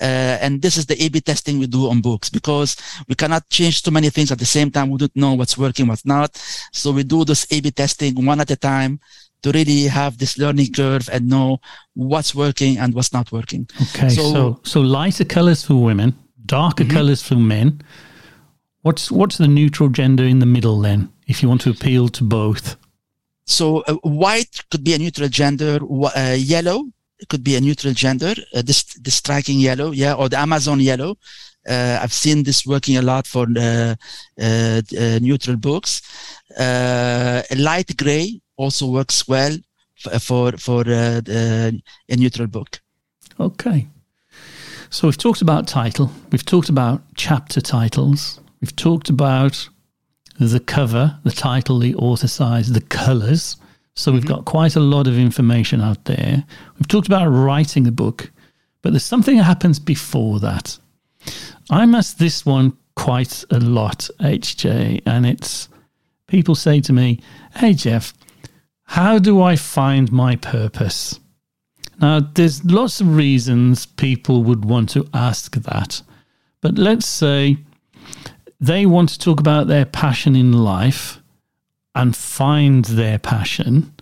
Uh, 0.00 0.38
and 0.40 0.60
this 0.60 0.76
is 0.76 0.86
the 0.86 1.02
A-B 1.02 1.20
testing 1.20 1.58
we 1.58 1.66
do 1.66 1.88
on 1.88 2.00
books 2.00 2.28
because 2.30 2.76
we 3.08 3.14
cannot 3.14 3.48
change 3.48 3.82
too 3.82 3.90
many 3.90 4.10
things 4.10 4.30
at 4.30 4.38
the 4.38 4.46
same 4.46 4.70
time. 4.70 4.90
We 4.90 4.98
don't 4.98 5.16
know 5.16 5.34
what's 5.34 5.56
working, 5.56 5.86
what's 5.86 6.04
not. 6.04 6.36
So 6.72 6.92
we 6.92 7.02
do 7.02 7.24
this 7.24 7.46
A-B 7.50 7.70
testing 7.70 8.24
one 8.24 8.40
at 8.40 8.50
a 8.50 8.56
time 8.56 9.00
to 9.42 9.52
really 9.52 9.82
have 9.82 10.18
this 10.18 10.38
learning 10.38 10.72
curve 10.72 11.08
and 11.12 11.28
know 11.28 11.60
what's 11.94 12.34
working 12.34 12.78
and 12.78 12.94
what's 12.94 13.12
not 13.12 13.30
working. 13.30 13.68
Okay. 13.94 14.08
So, 14.08 14.32
so, 14.32 14.60
so 14.64 14.80
lighter 14.80 15.24
colors 15.24 15.64
for 15.64 15.76
women, 15.76 16.14
darker 16.46 16.84
mm-hmm. 16.84 16.96
colors 16.96 17.22
for 17.22 17.36
men. 17.36 17.82
What's, 18.82 19.10
what's 19.10 19.38
the 19.38 19.48
neutral 19.48 19.88
gender 19.88 20.24
in 20.24 20.40
the 20.40 20.46
middle 20.46 20.80
then, 20.80 21.10
if 21.26 21.42
you 21.42 21.48
want 21.48 21.62
to 21.62 21.70
appeal 21.70 22.08
to 22.08 22.24
both? 22.24 22.76
So 23.46 23.80
uh, 23.82 23.94
white 24.02 24.62
could 24.70 24.84
be 24.84 24.94
a 24.94 24.98
neutral 24.98 25.28
gender. 25.28 25.78
Uh, 25.82 26.36
yellow 26.38 26.84
could 27.28 27.44
be 27.44 27.56
a 27.56 27.60
neutral 27.60 27.94
gender. 27.94 28.34
Uh, 28.54 28.62
this 28.62 28.84
the 28.94 29.10
striking 29.10 29.60
yellow, 29.60 29.90
yeah, 29.92 30.14
or 30.14 30.28
the 30.28 30.38
Amazon 30.38 30.80
yellow. 30.80 31.16
Uh, 31.68 31.98
I've 32.02 32.12
seen 32.12 32.42
this 32.42 32.66
working 32.66 32.98
a 32.98 33.02
lot 33.02 33.26
for 33.26 33.46
uh, 33.56 33.94
uh, 34.40 34.82
neutral 35.20 35.56
books. 35.56 36.02
light 36.58 37.96
gray 37.96 38.40
also 38.56 38.86
works 38.86 39.26
well 39.26 39.56
for 40.20 40.52
for 40.52 40.84
a 40.86 41.72
neutral 42.08 42.48
book. 42.48 42.80
Okay. 43.40 43.88
So 44.90 45.08
we've 45.08 45.18
talked 45.18 45.42
about 45.42 45.66
title. 45.66 46.12
We've 46.30 46.44
talked 46.44 46.68
about 46.68 47.02
chapter 47.16 47.60
titles. 47.60 48.40
We've 48.60 48.76
talked 48.76 49.08
about 49.08 49.68
the 50.38 50.60
cover, 50.60 51.18
the 51.24 51.30
title, 51.30 51.78
the 51.78 51.94
author 51.94 52.28
size, 52.28 52.72
the 52.72 52.80
colors. 52.80 53.56
So 53.94 54.12
we've 54.12 54.22
mm-hmm. 54.22 54.34
got 54.34 54.44
quite 54.44 54.76
a 54.76 54.80
lot 54.80 55.06
of 55.06 55.18
information 55.18 55.80
out 55.80 56.04
there. 56.04 56.44
We've 56.76 56.88
talked 56.88 57.06
about 57.06 57.26
writing 57.26 57.84
the 57.84 57.92
book, 57.92 58.30
but 58.82 58.90
there's 58.90 59.04
something 59.04 59.36
that 59.36 59.44
happens 59.44 59.78
before 59.78 60.40
that. 60.40 60.78
I'm 61.70 61.94
asked 61.94 62.18
this 62.18 62.44
one 62.44 62.76
quite 62.96 63.44
a 63.50 63.60
lot, 63.60 64.08
HJ, 64.20 65.02
and 65.06 65.26
it's 65.26 65.68
people 66.26 66.54
say 66.54 66.80
to 66.80 66.92
me, 66.92 67.20
Hey, 67.56 67.74
Jeff, 67.74 68.12
how 68.84 69.18
do 69.18 69.40
I 69.40 69.56
find 69.56 70.12
my 70.12 70.36
purpose? 70.36 71.18
Now, 72.00 72.20
there's 72.20 72.64
lots 72.64 73.00
of 73.00 73.16
reasons 73.16 73.86
people 73.86 74.42
would 74.42 74.64
want 74.64 74.90
to 74.90 75.08
ask 75.14 75.54
that, 75.54 76.02
but 76.60 76.76
let's 76.76 77.06
say 77.06 77.58
they 78.60 78.86
want 78.86 79.10
to 79.10 79.18
talk 79.18 79.40
about 79.40 79.66
their 79.66 79.84
passion 79.84 80.36
in 80.36 80.52
life 80.52 81.20
and 81.94 82.16
find 82.16 82.84
their 82.84 83.18
passion. 83.18 83.92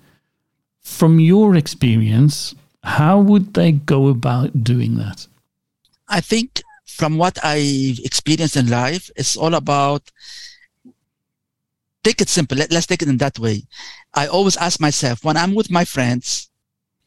From 0.83 1.21
your 1.21 1.57
experience, 1.57 2.55
how 2.83 3.21
would 3.21 3.55
they 3.55 3.73
go 3.73 4.09
about 4.09 4.65
doing 4.65 4.97
that? 4.97 5.27
I 6.09 6.21
think 6.21 6.63
from 6.87 7.17
what 7.17 7.39
I've 7.45 7.99
experienced 8.05 8.57
in 8.57 8.69
life, 8.69 9.11
it's 9.17 9.37
all 9.37 9.55
about 9.55 10.11
take 12.03 12.21
it 12.21 12.29
simple. 12.29 12.59
Let, 12.59 12.73
us 12.73 12.87
take 12.87 13.03
it 13.03 13.09
in 13.09 13.19
that 13.19 13.39
way. 13.39 13.63
I 14.15 14.27
always 14.27 14.57
ask 14.57 14.81
myself 14.81 15.25
when 15.25 15.37
I'm 15.37 15.55
with 15.55 15.71
my 15.71 15.85
friends 15.85 16.51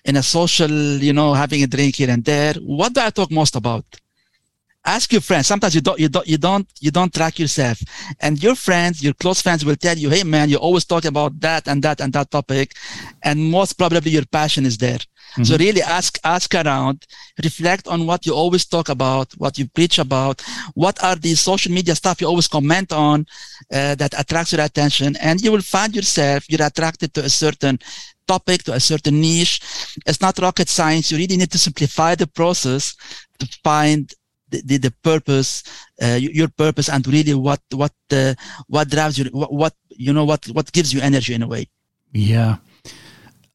in 0.06 0.16
a 0.16 0.24
social, 0.24 0.70
you 0.70 1.14
know, 1.14 1.34
having 1.34 1.64
a 1.64 1.68
drink 1.68 1.96
here 1.98 2.10
and 2.10 2.24
there, 2.24 2.54
what 2.56 2.93
do 2.93 3.02
I 3.02 3.10
talk 3.10 3.32
most 3.32 3.56
about? 3.56 3.86
Ask 4.86 5.11
your 5.11 5.21
friends. 5.21 5.47
Sometimes 5.47 5.73
you 5.73 5.81
don't, 5.81 5.99
you 5.99 6.09
don't, 6.09 6.27
you 6.27 6.38
don't, 6.38 6.67
you 6.79 6.91
don't 6.91 7.13
track 7.13 7.39
yourself 7.39 7.81
and 8.19 8.41
your 8.41 8.55
friends, 8.55 9.03
your 9.03 9.13
close 9.13 9.41
friends 9.41 9.65
will 9.65 9.75
tell 9.75 9.97
you, 9.97 10.09
Hey 10.09 10.23
man, 10.23 10.49
you 10.49 10.57
always 10.57 10.86
talk 10.86 11.05
about 11.05 11.39
that 11.39 11.67
and 11.67 11.81
that 11.83 12.01
and 12.01 12.13
that 12.13 12.29
topic. 12.31 12.73
And 13.23 13.51
most 13.51 13.73
probably 13.73 14.11
your 14.11 14.25
passion 14.25 14.65
is 14.65 14.77
there. 14.77 14.99
Mm-hmm. 14.99 15.43
So 15.43 15.57
really 15.57 15.81
ask, 15.81 16.19
ask 16.23 16.53
around, 16.53 17.05
reflect 17.43 17.88
on 17.88 18.05
what 18.05 18.25
you 18.25 18.33
always 18.33 18.65
talk 18.65 18.89
about, 18.89 19.33
what 19.33 19.57
you 19.57 19.67
preach 19.67 19.97
about, 19.97 20.41
what 20.75 21.03
are 21.03 21.15
the 21.15 21.36
social 21.36 21.71
media 21.71 21.95
stuff 21.95 22.21
you 22.21 22.27
always 22.27 22.47
comment 22.47 22.93
on 22.93 23.25
uh, 23.73 23.95
that 23.95 24.13
attracts 24.17 24.53
your 24.53 24.61
attention, 24.61 25.15
and 25.17 25.41
you 25.41 25.51
will 25.51 25.61
find 25.61 25.95
yourself 25.95 26.49
you're 26.49 26.65
attracted 26.65 27.13
to 27.15 27.25
a 27.25 27.29
certain 27.29 27.79
topic, 28.27 28.63
to 28.63 28.73
a 28.73 28.79
certain 28.79 29.19
niche. 29.19 29.59
It's 30.05 30.21
not 30.21 30.38
rocket 30.39 30.69
science. 30.69 31.11
You 31.11 31.17
really 31.17 31.38
need 31.38 31.51
to 31.51 31.57
simplify 31.57 32.15
the 32.15 32.27
process 32.27 32.95
to 33.39 33.47
find 33.63 34.13
the, 34.50 34.78
the, 34.78 34.91
purpose, 35.04 35.64
uh, 36.02 36.18
your 36.20 36.48
purpose, 36.48 36.89
and 36.89 37.06
really 37.08 37.34
what 37.34 37.62
what 37.72 37.93
uh, 38.12 38.34
what 38.68 38.89
drives 38.89 39.18
you, 39.18 39.26
what, 39.32 39.52
what 39.52 39.74
you 39.89 40.14
know, 40.14 40.26
what 40.26 40.46
what 40.48 40.72
gives 40.72 40.93
you 40.93 41.02
energy 41.02 41.34
in 41.34 41.43
a 41.43 41.48
way. 41.48 41.68
Yeah, 42.14 42.58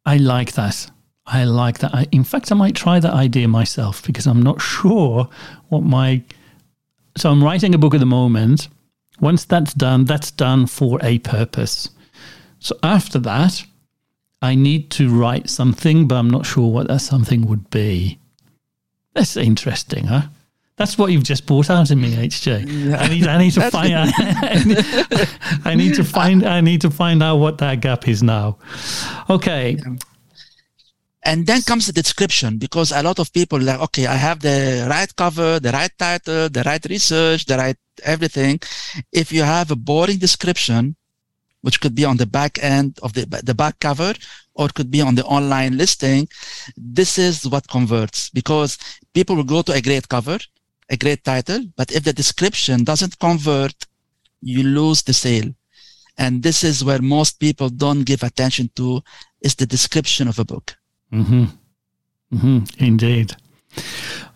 I 0.05 0.17
like 0.17 0.53
that. 0.53 0.91
I 1.27 1.45
like 1.45 1.79
that. 1.79 1.95
I, 1.95 2.07
in 2.11 2.25
fact, 2.25 2.51
I 2.51 2.57
might 2.57 2.75
try 2.75 2.99
that 2.99 3.15
idea 3.15 3.47
myself 3.47 4.03
because 4.05 4.27
I'm 4.27 4.43
not 4.43 4.61
sure 4.61 5.29
what 5.69 5.83
my. 5.83 6.23
So 7.17 7.31
I'm 7.31 7.43
writing 7.43 7.75
a 7.75 7.79
book 7.79 7.95
at 7.95 8.01
the 8.01 8.07
moment. 8.07 8.69
Once 9.21 9.45
that's 9.45 9.75
done, 9.75 10.07
that's 10.07 10.31
done 10.31 10.67
for 10.67 10.99
a 11.03 11.19
purpose. 11.19 11.91
So 12.59 12.77
after 12.83 13.19
that, 13.21 13.65
I 14.43 14.55
need 14.55 14.91
to 14.93 15.11
write 15.11 15.51
something, 15.51 16.09
but 16.09 16.17
I'm 16.17 16.31
not 16.31 16.47
sure 16.47 16.71
what 16.71 16.89
that 16.89 17.01
something 17.01 17.47
would 17.47 17.69
be. 17.71 18.19
That's 19.15 19.37
interesting, 19.37 20.07
huh? 20.07 20.29
That's 20.81 20.97
what 20.97 21.13
you've 21.13 21.25
just 21.25 21.45
brought 21.45 21.69
out 21.69 21.91
in 21.91 22.01
me, 22.01 22.11
HJ. 22.15 22.97
I 22.99 23.09
need, 23.09 23.27
I 23.27 23.37
need 23.37 23.53
to 23.53 23.71
find. 23.71 23.93
I 23.95 24.63
need, 24.65 24.79
I 25.67 25.75
need 25.75 25.95
to 25.97 26.05
find. 26.05 26.43
I 26.43 26.63
need 26.63 26.81
to 26.81 26.91
find 26.91 27.23
out 27.23 27.37
what 27.37 27.59
that 27.59 27.83
gap 27.83 28.09
is 28.09 28.23
now. 28.23 28.57
Okay, 29.29 29.77
and 31.23 31.47
then 31.47 31.61
comes 31.61 31.87
the 31.87 31.93
description 31.93 32.57
because 32.57 32.93
a 32.93 33.03
lot 33.03 33.19
of 33.19 33.31
people 33.31 33.61
like, 33.61 33.79
okay, 33.81 34.07
I 34.07 34.15
have 34.15 34.41
the 34.41 34.87
right 34.89 35.15
cover, 35.15 35.61
the 35.61 35.71
right 35.71 35.93
title, 35.99 36.49
the 36.49 36.63
right 36.65 36.83
research, 36.89 37.45
the 37.45 37.59
right 37.59 37.77
everything. 38.03 38.59
If 39.13 39.33
you 39.33 39.43
have 39.43 39.71
a 39.71 39.77
boring 39.77 40.17
description, 40.17 40.97
which 41.61 41.83
could 41.83 41.95
be 41.95 42.07
on 42.07 42.17
the 42.17 42.25
back 42.27 42.59
end 42.63 42.99
of 43.03 43.13
the, 43.13 43.27
the 43.45 43.55
back 43.55 43.79
cover 43.81 44.15
or 44.55 44.67
it 44.67 44.75
could 44.75 44.91
be 44.91 45.03
on 45.03 45.15
the 45.15 45.25
online 45.27 45.77
listing, 45.77 46.27
this 46.75 47.19
is 47.19 47.47
what 47.47 47.69
converts 47.69 48.31
because 48.31 48.79
people 49.13 49.37
will 49.37 49.45
go 49.45 49.61
to 49.61 49.73
a 49.73 49.83
great 49.83 50.09
cover, 50.09 50.39
a 50.91 50.97
great 50.97 51.25
title, 51.25 51.65
but 51.77 51.93
if 51.93 52.03
the 52.05 52.13
description 52.13 52.85
doesn't 52.85 53.19
convert, 53.19 53.87
you 54.43 54.63
lose 54.65 55.03
the 55.03 55.13
sale. 55.13 55.55
And 56.19 56.43
this 56.43 56.65
is 56.65 56.85
where 56.85 57.01
most 57.01 57.39
people 57.39 57.71
don't 57.71 58.03
give 58.03 58.23
attention 58.23 58.71
to 58.77 59.03
is 59.41 59.55
the 59.55 59.67
description 59.67 60.29
of 60.29 60.39
a 60.39 60.45
book. 60.45 60.77
Mm-hmm. 61.13 61.45
Mm-hmm. 62.35 62.85
Indeed. 62.85 63.37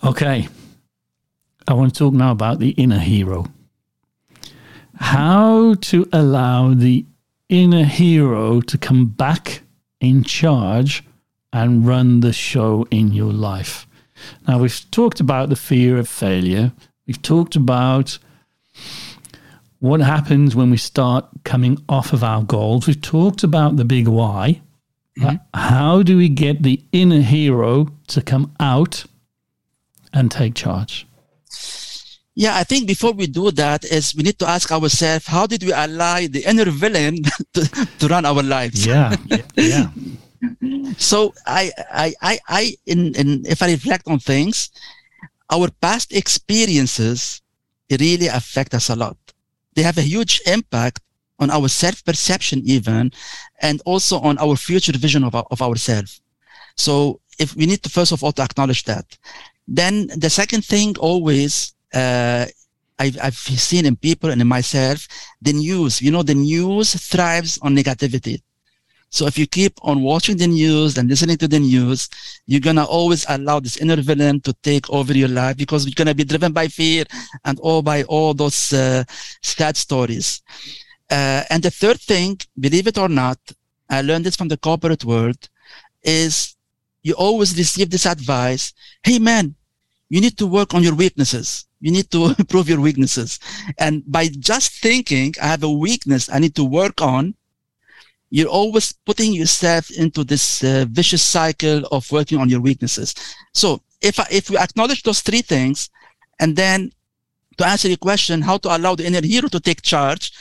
Okay. 0.02 0.48
I 1.66 1.74
want 1.74 1.94
to 1.94 1.98
talk 1.98 2.14
now 2.14 2.30
about 2.30 2.58
the 2.58 2.70
inner 2.70 2.98
hero. 2.98 3.46
How 4.96 5.74
to 5.74 6.08
allow 6.12 6.72
the 6.72 7.04
inner 7.48 7.84
hero 7.84 8.60
to 8.60 8.78
come 8.78 9.06
back 9.06 9.62
in 10.00 10.24
charge 10.24 11.02
and 11.52 11.86
run 11.86 12.20
the 12.20 12.32
show 12.32 12.86
in 12.90 13.12
your 13.12 13.32
life. 13.32 13.86
Now, 14.46 14.58
we've 14.58 14.90
talked 14.90 15.20
about 15.20 15.48
the 15.48 15.56
fear 15.56 15.96
of 15.98 16.08
failure. 16.08 16.72
We've 17.06 17.20
talked 17.20 17.56
about 17.56 18.18
what 19.80 20.00
happens 20.00 20.56
when 20.56 20.70
we 20.70 20.78
start 20.78 21.26
coming 21.44 21.82
off 21.88 22.12
of 22.12 22.24
our 22.24 22.42
goals. 22.42 22.86
We've 22.86 23.00
talked 23.00 23.42
about 23.42 23.76
the 23.76 23.84
big 23.84 24.08
why. 24.08 24.62
Mm-hmm. 25.18 25.36
How 25.52 26.02
do 26.02 26.16
we 26.16 26.28
get 26.28 26.62
the 26.62 26.82
inner 26.92 27.20
hero 27.20 27.88
to 28.08 28.22
come 28.22 28.54
out 28.58 29.04
and 30.12 30.30
take 30.30 30.54
charge? 30.54 31.06
Yeah, 32.34 32.56
I 32.56 32.64
think 32.64 32.88
before 32.88 33.12
we 33.12 33.28
do 33.28 33.52
that 33.52 33.84
is 33.84 34.14
we 34.14 34.24
need 34.24 34.38
to 34.40 34.48
ask 34.48 34.72
ourselves, 34.72 35.26
how 35.26 35.46
did 35.46 35.62
we 35.62 35.72
allow 35.72 36.16
the 36.16 36.42
inner 36.48 36.68
villain 36.70 37.22
to, 37.52 37.88
to 38.00 38.08
run 38.08 38.24
our 38.24 38.42
lives? 38.42 38.84
Yeah, 38.86 39.14
yeah. 39.54 39.90
so 40.98 41.34
I, 41.46 41.72
I, 41.92 42.14
I, 42.20 42.38
I, 42.48 42.76
in, 42.86 43.14
in, 43.14 43.44
if 43.46 43.62
I 43.62 43.70
reflect 43.70 44.08
on 44.08 44.18
things, 44.18 44.70
our 45.50 45.68
past 45.80 46.12
experiences 46.12 47.42
really 47.90 48.28
affect 48.28 48.74
us 48.74 48.90
a 48.90 48.96
lot. 48.96 49.16
They 49.74 49.82
have 49.82 49.98
a 49.98 50.02
huge 50.02 50.40
impact 50.46 51.00
on 51.38 51.50
our 51.50 51.68
self-perception 51.68 52.62
even, 52.64 53.12
and 53.60 53.82
also 53.84 54.20
on 54.20 54.38
our 54.38 54.56
future 54.56 54.96
vision 54.96 55.24
of, 55.24 55.34
of 55.34 55.60
ourselves. 55.60 56.20
So 56.76 57.20
if 57.38 57.56
we 57.56 57.66
need 57.66 57.82
to 57.82 57.90
first 57.90 58.12
of 58.12 58.22
all 58.22 58.32
to 58.32 58.42
acknowledge 58.42 58.84
that, 58.84 59.06
then 59.66 60.08
the 60.16 60.30
second 60.30 60.64
thing 60.64 60.96
always, 60.98 61.74
uh, 61.92 62.46
I've, 62.98 63.18
I've 63.20 63.34
seen 63.36 63.86
in 63.86 63.96
people 63.96 64.30
and 64.30 64.40
in 64.40 64.46
myself, 64.46 65.08
the 65.42 65.52
news, 65.52 66.00
you 66.00 66.10
know, 66.10 66.22
the 66.22 66.34
news 66.34 66.94
thrives 66.94 67.58
on 67.62 67.74
negativity. 67.74 68.42
So 69.14 69.28
if 69.28 69.38
you 69.38 69.46
keep 69.46 69.74
on 69.82 70.02
watching 70.02 70.36
the 70.36 70.48
news 70.48 70.98
and 70.98 71.08
listening 71.08 71.36
to 71.36 71.46
the 71.46 71.60
news, 71.60 72.08
you're 72.46 72.66
going 72.68 72.82
to 72.82 72.84
always 72.84 73.24
allow 73.28 73.60
this 73.60 73.76
inner 73.76 74.02
villain 74.02 74.40
to 74.40 74.52
take 74.54 74.90
over 74.90 75.16
your 75.16 75.28
life 75.28 75.56
because 75.56 75.86
you're 75.86 75.94
going 75.94 76.08
to 76.08 76.16
be 76.16 76.24
driven 76.24 76.52
by 76.52 76.66
fear 76.66 77.04
and 77.44 77.60
all 77.60 77.80
by 77.80 78.02
all 78.14 78.34
those 78.34 78.72
uh, 78.72 79.04
sad 79.40 79.76
stories. 79.76 80.42
Uh, 81.08 81.44
and 81.48 81.62
the 81.62 81.70
third 81.70 82.00
thing, 82.00 82.40
believe 82.58 82.88
it 82.88 82.98
or 82.98 83.08
not, 83.08 83.38
I 83.88 84.02
learned 84.02 84.26
this 84.26 84.34
from 84.34 84.48
the 84.48 84.56
corporate 84.56 85.04
world, 85.04 85.48
is 86.02 86.56
you 87.04 87.14
always 87.14 87.56
receive 87.56 87.90
this 87.90 88.06
advice. 88.06 88.72
Hey 89.04 89.20
man, 89.20 89.54
you 90.08 90.20
need 90.20 90.36
to 90.38 90.46
work 90.48 90.74
on 90.74 90.82
your 90.82 90.96
weaknesses. 90.96 91.66
You 91.80 91.92
need 91.92 92.10
to 92.10 92.34
improve 92.40 92.68
your 92.68 92.80
weaknesses. 92.80 93.38
And 93.78 94.02
by 94.08 94.26
just 94.26 94.72
thinking, 94.72 95.36
I 95.40 95.46
have 95.46 95.62
a 95.62 95.70
weakness 95.70 96.28
I 96.28 96.40
need 96.40 96.56
to 96.56 96.64
work 96.64 97.00
on, 97.00 97.36
you're 98.34 98.54
always 98.60 98.86
putting 99.08 99.30
yourself 99.40 99.84
into 100.02 100.20
this 100.24 100.44
uh, 100.64 100.84
vicious 100.90 101.24
cycle 101.36 101.78
of 101.96 102.10
working 102.10 102.38
on 102.42 102.48
your 102.52 102.62
weaknesses. 102.68 103.14
So 103.52 103.66
if, 104.08 104.14
if 104.30 104.50
we 104.50 104.56
acknowledge 104.58 105.02
those 105.02 105.20
three 105.20 105.42
things, 105.42 105.88
and 106.40 106.56
then 106.56 106.78
to 107.58 107.66
answer 107.72 107.88
your 107.88 108.02
question, 108.08 108.42
how 108.42 108.58
to 108.58 108.68
allow 108.76 108.94
the 108.96 109.06
inner 109.06 109.24
hero 109.32 109.48
to 109.48 109.60
take 109.60 109.82
charge, 109.82 110.32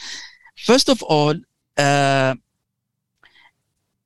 First 0.55 0.89
of 0.89 1.01
all, 1.03 1.35
uh, 1.77 2.35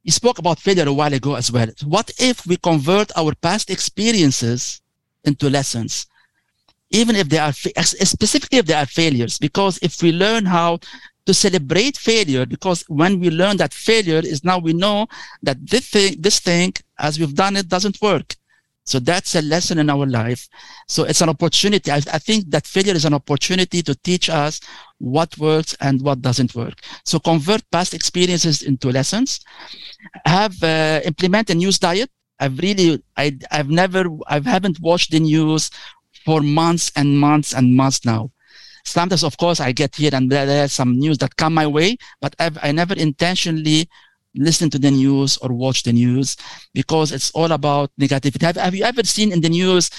you 0.03 0.11
spoke 0.11 0.39
about 0.39 0.59
failure 0.59 0.87
a 0.87 0.93
while 0.93 1.13
ago 1.13 1.35
as 1.35 1.51
well. 1.51 1.67
What 1.85 2.11
if 2.17 2.45
we 2.47 2.57
convert 2.57 3.11
our 3.17 3.35
past 3.35 3.69
experiences 3.69 4.81
into 5.25 5.49
lessons? 5.49 6.07
Even 6.89 7.17
if 7.17 7.27
they 7.27 7.37
are, 7.37 7.51
specifically 7.51 8.59
if 8.59 8.65
they 8.65 8.73
are 8.73 8.85
failures, 8.85 9.37
because 9.37 9.77
if 9.81 10.01
we 10.01 10.13
learn 10.13 10.45
how 10.45 10.79
to 11.27 11.33
celebrate 11.33 11.97
failure, 11.97 12.45
because 12.45 12.83
when 12.87 13.19
we 13.19 13.29
learn 13.29 13.57
that 13.57 13.73
failure 13.73 14.21
is 14.23 14.43
now 14.43 14.57
we 14.57 14.73
know 14.73 15.07
that 15.43 15.57
this 15.67 15.89
thing, 15.89 16.15
this 16.19 16.39
thing, 16.39 16.73
as 16.97 17.19
we've 17.19 17.35
done 17.35 17.57
it, 17.57 17.67
doesn't 17.67 18.01
work. 18.01 18.35
So 18.85 18.99
that's 18.99 19.35
a 19.35 19.41
lesson 19.41 19.79
in 19.79 19.89
our 19.89 20.05
life. 20.05 20.47
So 20.87 21.03
it's 21.03 21.19
an 21.19 21.27
opportunity. 21.27 21.91
I, 21.91 21.97
I, 21.97 22.19
think 22.19 22.49
that 22.51 22.65
failure 22.65 22.93
is 22.93 23.03
an 23.03 23.13
opportunity 23.13 23.81
to 23.81 23.93
teach 23.95 24.29
us 24.29 24.61
what 24.99 25.37
works 25.37 25.75
and 25.81 26.01
what 26.01 26.21
doesn't 26.21 26.55
work. 26.55 26.79
So 27.03 27.19
convert 27.19 27.69
past 27.69 27.93
experiences 27.93 28.61
into 28.61 28.89
lessons. 28.89 29.41
Have 30.25 30.55
uh, 30.63 31.01
implement 31.03 31.49
a 31.49 31.55
news 31.55 31.77
diet. 31.77 32.09
I've 32.39 32.57
really, 32.59 33.03
I, 33.17 33.37
I've 33.51 33.69
never, 33.69 34.05
I 34.27 34.39
haven't 34.39 34.79
watched 34.79 35.11
the 35.11 35.19
news 35.19 35.69
for 36.23 36.39
months 36.39 36.89
and 36.95 37.19
months 37.19 37.53
and 37.53 37.75
months 37.75 38.05
now. 38.05 38.31
Sometimes, 38.87 39.23
of 39.23 39.37
course, 39.37 39.59
I 39.59 39.71
get 39.71 39.95
here 39.95 40.11
and 40.13 40.31
there, 40.31 40.45
there's 40.45 40.73
some 40.73 40.97
news 40.97 41.17
that 41.19 41.35
come 41.35 41.53
my 41.53 41.67
way, 41.67 41.97
but 42.21 42.35
I've, 42.39 42.57
I 42.61 42.71
never 42.71 42.93
intentionally 42.93 43.87
listen 44.37 44.69
to 44.69 44.79
the 44.79 44.91
news 44.91 45.37
or 45.37 45.51
watch 45.51 45.83
the 45.83 45.91
news 45.91 46.37
because 46.73 47.11
it's 47.11 47.31
all 47.31 47.51
about 47.51 47.91
negativity. 47.99 48.41
Have, 48.41 48.55
have 48.55 48.75
you 48.75 48.83
ever 48.83 49.03
seen 49.03 49.31
in 49.31 49.41
the 49.41 49.49
news 49.49 49.89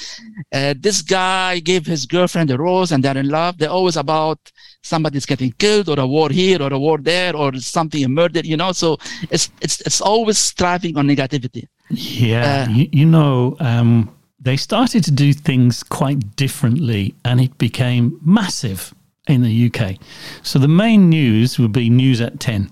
uh, 0.53 0.75
this 0.79 1.03
guy 1.03 1.59
gave 1.59 1.87
his 1.87 2.07
girlfriend 2.07 2.51
a 2.51 2.59
rose 2.59 2.93
and 2.93 3.03
they're 3.03 3.17
in 3.17 3.29
love? 3.29 3.59
They're 3.59 3.71
always 3.71 3.97
about 3.97 4.39
somebody's 4.83 5.27
getting 5.27 5.53
killed 5.53 5.89
or 5.89 5.99
a 5.99 6.07
war 6.07 6.31
here 6.31 6.63
or 6.63 6.73
a 6.73 6.79
war 6.79 6.99
there 6.99 7.37
or 7.37 7.55
something 7.57 8.05
a 8.05 8.09
murder. 8.09 8.41
You 8.41 8.57
know, 8.57 8.73
so 8.73 8.99
it's 9.31 9.51
it's 9.61 9.81
it's 9.83 10.01
always 10.01 10.39
striving 10.39 10.97
on 10.97 11.07
negativity. 11.07 11.67
Yeah, 11.91 12.67
uh, 12.69 12.73
you, 12.73 12.89
you, 12.93 13.07
know. 13.07 13.57
Um, 13.61 14.15
they 14.49 14.57
started 14.57 15.05
to 15.05 15.11
do 15.11 15.35
things 15.35 15.83
quite 15.83 16.35
differently 16.35 17.15
and 17.23 17.39
it 17.39 17.59
became 17.59 18.19
massive 18.25 18.95
in 19.27 19.43
the 19.43 19.71
UK. 19.71 19.97
So 20.43 20.59
the 20.59 20.67
main 20.67 21.11
news 21.11 21.59
would 21.59 21.73
be 21.73 21.91
news 21.91 22.23
at 22.23 22.41
10 22.41 22.71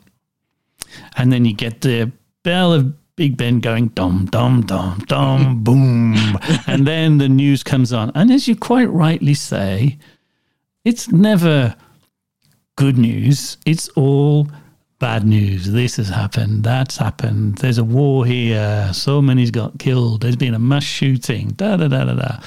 and 1.18 1.30
then 1.30 1.44
you 1.44 1.52
get 1.52 1.82
the 1.82 2.10
bell 2.44 2.72
of 2.72 2.94
Big 3.16 3.36
Ben 3.36 3.60
going 3.60 3.88
dum 3.88 4.24
dum 4.24 4.62
dum 4.62 5.04
dum 5.06 5.62
boom, 5.64 6.38
and 6.66 6.86
then 6.86 7.16
the 7.16 7.30
news 7.30 7.62
comes 7.62 7.90
on, 7.90 8.12
and 8.14 8.30
as 8.30 8.46
you 8.46 8.54
quite 8.54 8.90
rightly 8.90 9.32
say, 9.32 9.96
it's 10.84 11.10
never 11.10 11.74
good 12.76 12.98
news. 12.98 13.56
It's 13.64 13.88
all 13.96 14.48
bad 14.98 15.26
news. 15.26 15.70
This 15.70 15.96
has 15.96 16.08
happened. 16.08 16.64
That's 16.64 16.96
happened. 16.96 17.56
There's 17.58 17.78
a 17.78 17.84
war 17.84 18.24
here. 18.24 18.90
So 18.92 19.20
many's 19.20 19.50
got 19.50 19.78
killed. 19.78 20.22
There's 20.22 20.36
been 20.36 20.54
a 20.54 20.58
mass 20.58 20.84
shooting. 20.84 21.48
Da 21.48 21.76
da 21.76 21.88
da 21.88 22.04
da 22.04 22.14
da. 22.14 22.40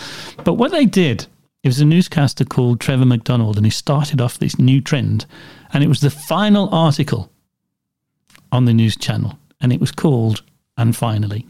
But 0.43 0.53
what 0.53 0.71
they 0.71 0.85
did, 0.85 1.27
it 1.63 1.67
was 1.67 1.79
a 1.79 1.85
newscaster 1.85 2.45
called 2.45 2.79
Trevor 2.79 3.05
McDonald, 3.05 3.57
and 3.57 3.65
he 3.65 3.69
started 3.69 4.21
off 4.21 4.39
this 4.39 4.57
new 4.57 4.81
trend, 4.81 5.25
and 5.73 5.83
it 5.83 5.87
was 5.87 5.99
the 5.99 6.09
final 6.09 6.73
article 6.73 7.31
on 8.51 8.65
the 8.65 8.73
news 8.73 8.95
channel, 8.95 9.37
and 9.61 9.71
it 9.71 9.79
was 9.79 9.91
called 9.91 10.41
And 10.77 10.95
Finally. 10.95 11.45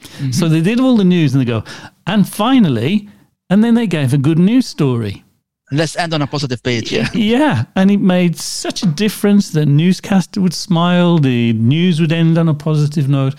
Mm-hmm. 0.00 0.30
So 0.30 0.48
they 0.48 0.62
did 0.62 0.80
all 0.80 0.96
the 0.96 1.04
news 1.04 1.34
and 1.34 1.40
they 1.42 1.44
go, 1.44 1.62
and 2.06 2.26
finally, 2.26 3.08
and 3.50 3.62
then 3.62 3.74
they 3.74 3.86
gave 3.86 4.14
a 4.14 4.18
good 4.18 4.38
news 4.38 4.66
story. 4.66 5.24
Let's 5.72 5.96
end 5.96 6.14
on 6.14 6.22
a 6.22 6.26
positive 6.26 6.62
page. 6.62 6.92
Yeah. 6.92 7.08
Yeah. 7.14 7.64
And 7.76 7.90
it 7.90 8.00
made 8.00 8.36
such 8.36 8.82
a 8.82 8.86
difference. 8.86 9.50
The 9.50 9.66
newscaster 9.66 10.40
would 10.40 10.54
smile, 10.54 11.18
the 11.18 11.52
news 11.52 12.00
would 12.00 12.12
end 12.12 12.38
on 12.38 12.48
a 12.48 12.54
positive 12.54 13.08
note, 13.08 13.34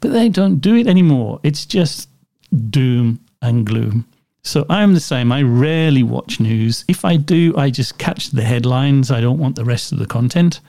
but 0.00 0.12
they 0.12 0.28
don't 0.28 0.60
do 0.60 0.76
it 0.76 0.86
anymore. 0.86 1.40
It's 1.42 1.66
just 1.66 2.08
doom 2.70 3.20
and 3.40 3.66
gloom. 3.66 4.06
So 4.44 4.66
I'm 4.68 4.94
the 4.94 5.00
same. 5.00 5.30
I 5.32 5.42
rarely 5.42 6.02
watch 6.02 6.40
news. 6.40 6.84
If 6.88 7.04
I 7.04 7.16
do, 7.16 7.54
I 7.56 7.70
just 7.70 7.98
catch 7.98 8.30
the 8.30 8.42
headlines. 8.42 9.10
I 9.10 9.20
don't 9.20 9.38
want 9.38 9.56
the 9.56 9.64
rest 9.64 9.92
of 9.92 9.98
the 9.98 10.06
content 10.06 10.60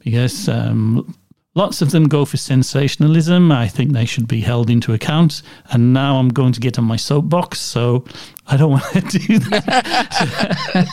because 0.00 0.48
um, 0.48 1.16
lots 1.54 1.82
of 1.82 1.90
them 1.90 2.08
go 2.08 2.24
for 2.24 2.36
sensationalism. 2.36 3.52
I 3.52 3.68
think 3.68 3.92
they 3.92 4.04
should 4.04 4.26
be 4.26 4.40
held 4.40 4.70
into 4.70 4.92
account. 4.92 5.42
And 5.70 5.92
now 5.92 6.16
I'm 6.16 6.28
going 6.28 6.52
to 6.52 6.60
get 6.60 6.78
on 6.78 6.84
my 6.84 6.96
soapbox, 6.96 7.60
so 7.60 8.04
I 8.46 8.56
don't 8.56 8.70
want 8.92 9.10
to 9.10 9.18
do 9.18 9.38
that. 9.38 10.88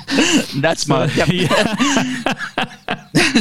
that's 0.62 0.88
my 0.88 1.06
Yep. 1.06 1.28
Yeah, 3.12 3.32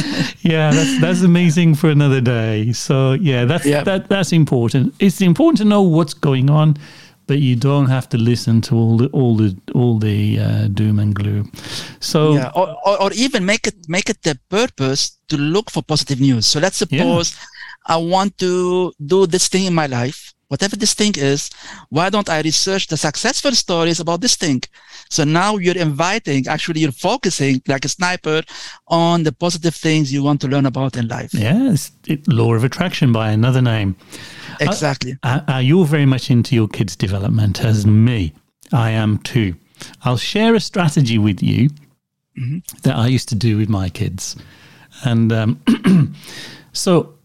yeah 0.43 0.71
that's, 0.71 1.01
that's 1.01 1.23
amazing 1.23 1.75
for 1.75 1.91
another 1.91 2.21
day. 2.21 2.73
So 2.73 3.12
yeah, 3.12 3.45
that's 3.45 3.66
yep. 3.66 3.85
that 3.85 4.09
that's 4.09 4.33
important. 4.33 4.95
It's 4.99 5.21
important 5.21 5.59
to 5.59 5.64
know 5.64 5.83
what's 5.83 6.14
going 6.14 6.49
on 6.49 6.77
but 7.29 7.39
you 7.39 7.55
don't 7.55 7.87
have 7.87 8.09
to 8.09 8.18
listen 8.18 8.61
to 8.62 8.74
all 8.74 8.97
the 8.97 9.09
all 9.12 9.37
the 9.37 9.55
all 9.74 9.99
the 9.99 10.41
uh, 10.41 10.66
doom 10.68 10.99
and 10.99 11.14
gloom. 11.14 11.53
So 12.01 12.35
yeah, 12.35 12.51
or, 12.57 12.74
or, 12.85 13.03
or, 13.03 13.11
even 13.12 13.45
make 13.45 13.68
it 13.68 13.76
make 13.87 14.09
it 14.09 14.22
the 14.22 14.41
purpose 14.49 15.20
to 15.29 15.37
look 15.37 15.70
for 15.70 15.83
positive 15.83 16.20
news. 16.20 16.47
So 16.47 16.59
let's 16.59 16.79
suppose 16.79 17.37
yeah. 17.37 17.95
I 17.95 17.97
want 17.99 18.39
to 18.39 18.93
do 19.05 19.26
this 19.26 19.49
thing 19.49 19.66
in 19.66 19.74
my 19.74 19.87
life, 19.87 20.33
whatever 20.49 20.76
this 20.76 20.94
thing 20.94 21.12
is. 21.16 21.51
Why 21.90 22.11
don't 22.11 22.28
I 22.28 22.40
research 22.40 22.88
the 22.88 22.96
successful 22.96 23.53
stories 23.53 24.01
about 24.01 24.20
this 24.20 24.36
thing? 24.36 24.62
So 25.11 25.24
now 25.24 25.57
you're 25.57 25.76
inviting, 25.78 26.46
actually, 26.49 26.80
you're 26.80 26.92
focusing 26.92 27.62
like 27.66 27.84
a 27.84 27.88
sniper 27.88 28.42
on 28.88 29.22
the 29.22 29.32
positive 29.32 29.74
things 29.74 30.12
you 30.12 30.22
want 30.22 30.40
to 30.42 30.49
learn 30.49 30.66
about 30.66 30.96
in 30.96 31.09
life. 31.09 31.32
Yeah, 31.32 31.72
it's 31.72 31.92
it, 32.07 32.28
law 32.28 32.55
of 32.55 32.64
attraction 32.64 33.12
by 33.12 33.30
another 33.30 33.62
name. 33.62 33.96
Exactly. 34.61 35.16
Uh, 35.22 35.40
uh, 35.49 35.59
you're 35.59 35.86
very 35.86 36.07
much 36.07 36.30
into 36.30 36.55
your 36.55 36.68
kids' 36.68 36.96
development, 36.96 37.64
as 37.64 37.86
me. 37.86 38.32
I 38.72 38.90
am 38.90 39.18
too. 39.18 39.55
I'll 40.03 40.18
share 40.18 40.55
a 40.55 40.61
strategy 40.61 41.18
with 41.18 41.42
you 41.42 41.70
mm-hmm. 42.38 42.59
that 42.82 42.96
I 42.96 43.07
used 43.07 43.28
to 43.30 43.34
do 43.34 43.57
with 43.57 43.68
my 43.68 43.88
kids. 43.88 44.36
And 45.05 45.32
um, 45.32 46.14
so 46.72 47.18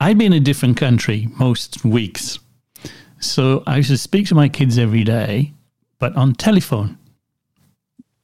I'd 0.00 0.18
be 0.18 0.26
in 0.26 0.32
a 0.32 0.40
different 0.40 0.76
country 0.76 1.28
most 1.38 1.84
weeks. 1.84 2.38
So 3.18 3.62
I 3.66 3.78
used 3.78 3.90
to 3.90 3.98
speak 3.98 4.26
to 4.28 4.34
my 4.34 4.48
kids 4.48 4.78
every 4.78 5.04
day, 5.04 5.52
but 5.98 6.14
on 6.16 6.34
telephone. 6.34 6.98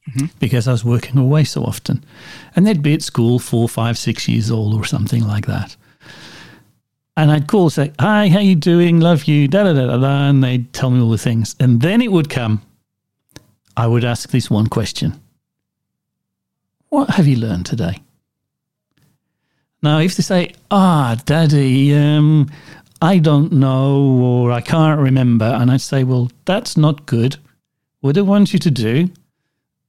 Mm-hmm. 0.09 0.25
Because 0.39 0.67
I 0.67 0.73
was 0.73 0.83
working 0.83 1.17
away 1.17 1.45
so 1.45 1.63
often. 1.63 2.03
And 2.55 2.67
they'd 2.67 2.83
be 2.83 2.93
at 2.93 3.01
school 3.01 3.39
four, 3.39 3.69
five, 3.69 3.97
six 3.97 4.27
years 4.27 4.51
old 4.51 4.73
or 4.75 4.85
something 4.85 5.25
like 5.25 5.45
that. 5.47 5.75
And 7.15 7.31
I'd 7.31 7.47
call, 7.47 7.69
say, 7.69 7.93
"Hi, 7.99 8.27
how 8.27 8.39
you 8.39 8.55
doing? 8.55 8.99
Love 8.99 9.25
you." 9.25 9.47
Da 9.47 9.63
da 9.63 9.73
da 9.73 9.85
da 9.87 9.97
da, 9.97 10.29
and 10.29 10.43
they'd 10.43 10.73
tell 10.73 10.89
me 10.89 10.99
all 10.99 11.11
the 11.11 11.17
things. 11.17 11.55
And 11.59 11.79
then 11.79 12.01
it 12.01 12.11
would 12.11 12.29
come. 12.29 12.61
I 13.77 13.87
would 13.87 14.03
ask 14.03 14.29
this 14.29 14.49
one 14.49 14.67
question: 14.67 15.21
What 16.89 17.11
have 17.11 17.27
you 17.27 17.37
learned 17.37 17.65
today? 17.65 18.01
Now, 19.83 19.99
if 19.99 20.15
they 20.15 20.23
say, 20.23 20.53
"Ah, 20.71 21.17
Daddy, 21.25 21.93
um, 21.93 22.49
I 23.01 23.19
don't 23.19 23.51
know," 23.51 23.99
or 23.99 24.51
"I 24.51 24.61
can't 24.61 24.99
remember," 24.99 25.45
and 25.45 25.69
I'd 25.69 25.81
say, 25.81 26.03
"Well, 26.03 26.31
that's 26.45 26.75
not 26.75 27.05
good. 27.05 27.37
What 27.99 28.17
I 28.17 28.21
want 28.21 28.53
you 28.53 28.59
to 28.59 28.71
do 28.71 29.09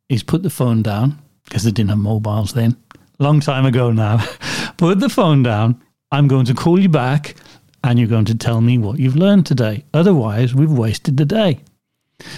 is 0.08 0.22
put 0.22 0.42
the 0.42 0.50
phone 0.50 0.82
down 0.82 1.18
because 1.44 1.62
they 1.64 1.70
didn't 1.70 1.90
have 1.90 1.98
mobiles 1.98 2.52
then, 2.52 2.76
long 3.18 3.40
time 3.40 3.64
ago 3.64 3.90
now. 3.90 4.24
put 4.76 5.00
the 5.00 5.08
phone 5.08 5.42
down 5.42 5.80
I'm 6.14 6.28
going 6.28 6.44
to 6.46 6.54
call 6.54 6.78
you 6.78 6.88
back 6.88 7.34
and 7.82 7.98
you're 7.98 8.08
going 8.08 8.24
to 8.26 8.36
tell 8.36 8.60
me 8.60 8.78
what 8.78 9.00
you've 9.00 9.16
learned 9.16 9.46
today. 9.46 9.84
Otherwise, 9.92 10.54
we've 10.54 10.70
wasted 10.70 11.16
the 11.16 11.24
day. 11.24 11.58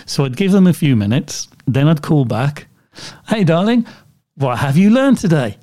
So 0.07 0.25
I'd 0.25 0.37
give 0.37 0.53
them 0.53 0.67
a 0.67 0.73
few 0.73 0.97
minutes, 0.97 1.49
then 1.67 1.87
I'd 1.87 2.01
call 2.01 2.25
back. 2.25 2.69
Hey, 3.29 3.45
darling, 3.45 3.87
what 4.37 4.59
have 4.61 4.79
you 4.79 4.89
learned 4.89 5.19
today? 5.19 5.59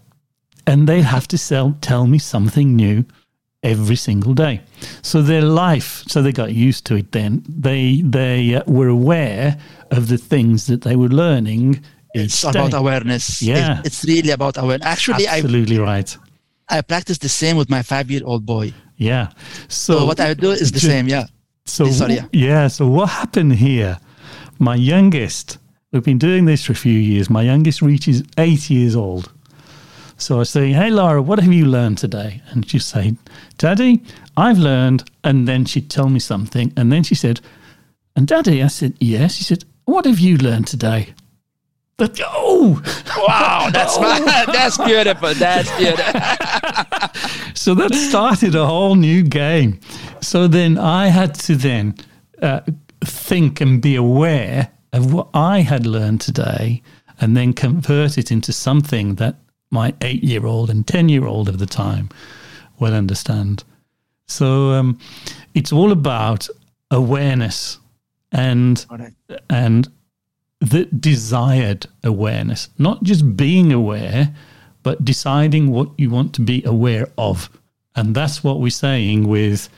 And 0.65 0.87
they'd 0.87 1.01
have 1.01 1.27
to 1.29 1.37
sell, 1.37 1.77
tell 1.81 2.07
me 2.07 2.19
something 2.19 2.75
new 2.75 3.05
every 3.63 3.95
single 3.95 4.33
day. 4.33 4.61
So 5.01 5.21
their 5.21 5.41
life, 5.41 6.03
so 6.07 6.21
they 6.21 6.31
got 6.31 6.53
used 6.53 6.85
to 6.85 6.95
it 6.95 7.11
then. 7.11 7.43
They, 7.47 8.01
they 8.01 8.55
uh, 8.55 8.63
were 8.67 8.89
aware 8.89 9.57
of 9.91 10.07
the 10.07 10.17
things 10.17 10.67
that 10.67 10.81
they 10.81 10.95
were 10.95 11.09
learning. 11.09 11.81
It's 12.13 12.43
about 12.43 12.73
awareness. 12.73 13.41
Yeah. 13.41 13.81
it's 13.83 14.03
really 14.05 14.31
about 14.31 14.57
awareness. 14.57 14.85
Actually, 14.85 15.27
absolutely 15.27 15.79
I, 15.79 15.81
right. 15.81 16.17
I 16.69 16.81
practice 16.81 17.17
the 17.17 17.29
same 17.29 17.57
with 17.57 17.69
my 17.69 17.81
five 17.81 18.11
year 18.11 18.21
old 18.23 18.45
boy. 18.45 18.73
Yeah. 18.97 19.29
So, 19.67 19.99
so, 19.99 20.05
what 20.05 20.19
I 20.19 20.33
do 20.33 20.51
is 20.51 20.71
the 20.71 20.79
same. 20.79 21.07
Yeah. 21.07 21.25
So 21.65 21.89
Sorry, 21.89 22.15
yeah. 22.15 22.25
yeah. 22.31 22.67
So 22.67 22.87
what 22.87 23.09
happened 23.09 23.53
here? 23.53 23.99
My 24.59 24.75
youngest, 24.75 25.57
we've 25.91 26.03
been 26.03 26.17
doing 26.17 26.45
this 26.45 26.65
for 26.65 26.73
a 26.73 26.75
few 26.75 26.93
years. 26.93 27.29
My 27.29 27.41
youngest 27.41 27.81
reaches 27.81 28.23
eight 28.37 28.69
years 28.69 28.95
old. 28.95 29.31
So 30.23 30.39
I 30.39 30.43
say, 30.43 30.71
"Hey 30.71 30.89
Laura, 30.89 31.21
what 31.21 31.39
have 31.39 31.51
you 31.51 31.65
learned 31.65 31.97
today?" 31.97 32.41
And 32.51 32.65
she'd 32.69 32.81
say, 32.81 33.15
"Daddy, 33.57 34.01
I've 34.37 34.57
learned." 34.57 35.03
And 35.21 35.47
then 35.49 35.65
she'd 35.65 35.89
tell 35.89 36.07
me 36.07 36.19
something, 36.19 36.71
and 36.77 36.93
then 36.93 37.03
she 37.03 37.13
said, 37.13 37.41
"And 38.15 38.25
Daddy," 38.25 38.63
I 38.63 38.67
said, 38.67 38.93
"Yes." 39.01 39.35
She 39.35 39.43
said, 39.43 39.65
"What 39.83 40.05
have 40.05 40.19
you 40.19 40.37
learned 40.37 40.67
today?" 40.67 41.13
But 41.97 42.21
oh, 42.23 42.81
wow, 43.27 43.69
that's 43.73 43.97
oh. 43.97 44.45
that's 44.53 44.77
beautiful. 44.77 45.33
That's 45.33 45.69
beautiful. 45.77 46.21
so 47.53 47.75
that 47.75 47.93
started 47.93 48.55
a 48.55 48.65
whole 48.65 48.95
new 48.95 49.23
game. 49.23 49.81
So 50.21 50.47
then 50.47 50.77
I 50.77 51.07
had 51.07 51.35
to 51.47 51.55
then 51.57 51.95
uh, 52.41 52.61
think 53.03 53.59
and 53.59 53.81
be 53.81 53.95
aware 53.97 54.71
of 54.93 55.13
what 55.13 55.27
I 55.33 55.59
had 55.59 55.85
learned 55.85 56.21
today, 56.21 56.81
and 57.19 57.35
then 57.35 57.51
convert 57.51 58.17
it 58.17 58.31
into 58.31 58.53
something 58.53 59.15
that 59.15 59.35
my 59.73 59.93
eight-year-old 60.01 60.69
and 60.69 60.87
ten-year-old 60.87 61.49
of 61.49 61.57
the 61.57 61.65
time 61.65 62.07
will 62.79 62.93
understand. 62.93 63.63
So 64.27 64.71
um, 64.71 64.99
it's 65.53 65.73
all 65.73 65.91
about 65.91 66.47
awareness 66.91 67.79
and 68.31 68.85
and 69.49 69.89
the 70.59 70.85
desired 70.85 71.87
awareness, 72.03 72.69
not 72.77 73.03
just 73.03 73.35
being 73.35 73.73
aware, 73.73 74.33
but 74.81 75.03
deciding 75.03 75.71
what 75.71 75.89
you 75.97 76.09
want 76.09 76.33
to 76.35 76.41
be 76.41 76.63
aware 76.63 77.07
of. 77.17 77.49
And 77.95 78.15
that's 78.15 78.43
what 78.43 78.59
we're 78.59 78.69
saying 78.69 79.27
with 79.27 79.69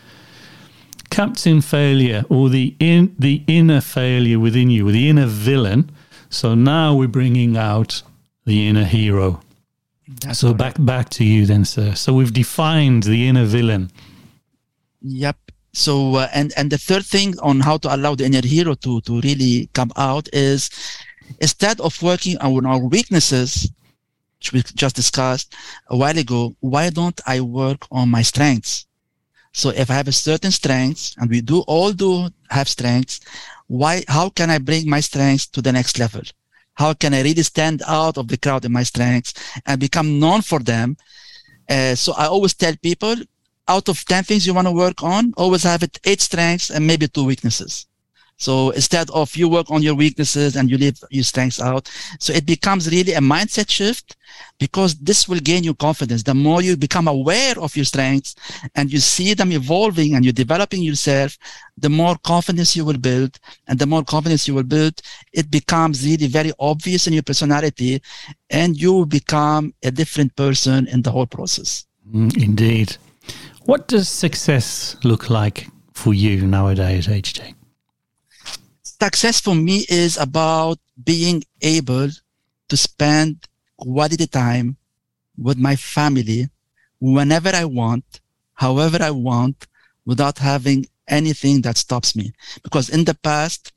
captain 1.09 1.61
failure 1.61 2.23
or 2.29 2.49
the 2.49 2.75
in 2.79 3.15
the 3.17 3.43
inner 3.47 3.81
failure 3.81 4.39
within 4.39 4.69
you, 4.69 4.91
the 4.91 5.09
inner 5.09 5.25
villain. 5.25 5.89
So 6.29 6.55
now 6.55 6.95
we're 6.95 7.07
bringing 7.07 7.57
out 7.57 8.03
the 8.45 8.67
inner 8.67 8.85
hero. 8.85 9.41
That's 10.21 10.39
So 10.39 10.53
back 10.53 10.75
back 10.79 11.09
to 11.11 11.23
you 11.23 11.45
then, 11.45 11.65
sir. 11.65 11.95
So 11.95 12.13
we've 12.13 12.33
defined 12.33 13.03
the 13.03 13.27
inner 13.27 13.45
villain. 13.45 13.91
Yep. 15.01 15.37
So 15.73 16.15
uh, 16.15 16.29
and 16.33 16.53
and 16.55 16.71
the 16.71 16.77
third 16.77 17.05
thing 17.05 17.37
on 17.39 17.59
how 17.59 17.77
to 17.77 17.93
allow 17.93 18.15
the 18.15 18.25
inner 18.25 18.45
hero 18.45 18.75
to 18.75 19.01
to 19.01 19.21
really 19.21 19.69
come 19.73 19.91
out 19.97 20.29
is 20.33 20.69
instead 21.39 21.81
of 21.81 22.01
working 22.01 22.37
on 22.37 22.65
our 22.65 22.79
weaknesses, 22.79 23.69
which 24.39 24.53
we 24.53 24.61
just 24.75 24.95
discussed 24.95 25.53
a 25.87 25.97
while 25.97 26.17
ago, 26.17 26.55
why 26.59 26.89
don't 26.89 27.19
I 27.25 27.41
work 27.41 27.85
on 27.91 28.09
my 28.09 28.21
strengths? 28.21 28.85
So 29.51 29.69
if 29.69 29.89
I 29.89 29.93
have 29.93 30.07
a 30.07 30.11
certain 30.11 30.51
strengths, 30.51 31.15
and 31.17 31.29
we 31.29 31.41
do 31.41 31.61
all 31.61 31.93
do 31.93 32.29
have 32.49 32.67
strengths, 32.67 33.21
why? 33.67 34.03
How 34.07 34.29
can 34.29 34.49
I 34.49 34.59
bring 34.59 34.89
my 34.89 34.99
strengths 34.99 35.47
to 35.47 35.61
the 35.61 35.71
next 35.71 35.99
level? 35.99 36.21
How 36.75 36.93
can 36.93 37.13
I 37.13 37.21
really 37.21 37.43
stand 37.43 37.81
out 37.87 38.17
of 38.17 38.27
the 38.27 38.37
crowd 38.37 38.65
in 38.65 38.71
my 38.71 38.83
strengths 38.83 39.33
and 39.65 39.79
become 39.79 40.19
known 40.19 40.41
for 40.41 40.59
them? 40.59 40.97
Uh, 41.69 41.95
so 41.95 42.13
I 42.13 42.27
always 42.27 42.53
tell 42.53 42.75
people 42.81 43.15
out 43.67 43.89
of 43.89 44.05
10 44.05 44.23
things 44.25 44.45
you 44.45 44.53
want 44.53 44.67
to 44.67 44.71
work 44.71 45.01
on, 45.01 45.33
always 45.37 45.63
have 45.63 45.83
it 45.83 45.99
eight 46.03 46.21
strengths 46.21 46.69
and 46.69 46.85
maybe 46.85 47.07
two 47.07 47.25
weaknesses. 47.25 47.87
So 48.37 48.71
instead 48.71 49.09
of 49.11 49.35
you 49.35 49.47
work 49.47 49.71
on 49.71 49.81
your 49.81 49.95
weaknesses 49.95 50.55
and 50.55 50.69
you 50.69 50.77
leave 50.77 50.99
your 51.09 51.23
strengths 51.23 51.61
out. 51.61 51.89
So 52.19 52.33
it 52.33 52.45
becomes 52.45 52.91
really 52.91 53.13
a 53.13 53.19
mindset 53.19 53.69
shift 53.69 54.17
because 54.59 54.95
this 54.95 55.29
will 55.29 55.39
gain 55.39 55.63
you 55.63 55.73
confidence. 55.73 56.23
The 56.23 56.33
more 56.33 56.61
you 56.61 56.75
become 56.75 57.07
aware 57.07 57.57
of 57.57 57.75
your 57.75 57.85
strengths 57.85 58.35
and 58.75 58.91
you 58.91 58.99
see 58.99 59.33
them 59.33 59.51
evolving 59.51 60.15
and 60.15 60.25
you're 60.25 60.33
developing 60.33 60.81
yourself, 60.81 61.37
the 61.77 61.89
more 61.89 62.17
confidence 62.23 62.75
you 62.75 62.83
will 62.83 62.97
build. 62.97 63.39
And 63.67 63.79
the 63.79 63.85
more 63.85 64.03
confidence 64.03 64.47
you 64.47 64.53
will 64.53 64.63
build, 64.63 65.01
it 65.31 65.49
becomes 65.49 66.05
really 66.05 66.27
very 66.27 66.51
obvious 66.59 67.07
in 67.07 67.13
your 67.13 67.23
personality 67.23 68.01
and 68.49 68.75
you 68.75 69.05
become 69.05 69.73
a 69.83 69.91
different 69.91 70.35
person 70.35 70.87
in 70.87 71.01
the 71.01 71.11
whole 71.11 71.27
process. 71.27 71.85
Mm, 72.13 72.35
Indeed. 72.41 72.97
What 73.63 73.87
does 73.87 74.07
success 74.07 74.95
look 75.03 75.29
like 75.29 75.67
for 75.93 76.13
you 76.13 76.45
nowadays, 76.45 77.07
HJ? 77.07 77.55
Success 79.01 79.39
for 79.39 79.55
me 79.55 79.85
is 79.89 80.17
about 80.17 80.79
being 81.03 81.43
able 81.61 82.09
to 82.69 82.77
spend 82.77 83.47
quality 83.77 84.27
time 84.27 84.77
with 85.37 85.57
my 85.57 85.75
family 85.75 86.49
whenever 86.99 87.49
I 87.53 87.65
want, 87.65 88.21
however 88.53 89.01
I 89.01 89.11
want, 89.11 89.67
without 90.05 90.37
having 90.39 90.85
anything 91.07 91.61
that 91.61 91.77
stops 91.77 92.15
me. 92.15 92.33
Because 92.63 92.89
in 92.89 93.05
the 93.05 93.13
past, 93.13 93.73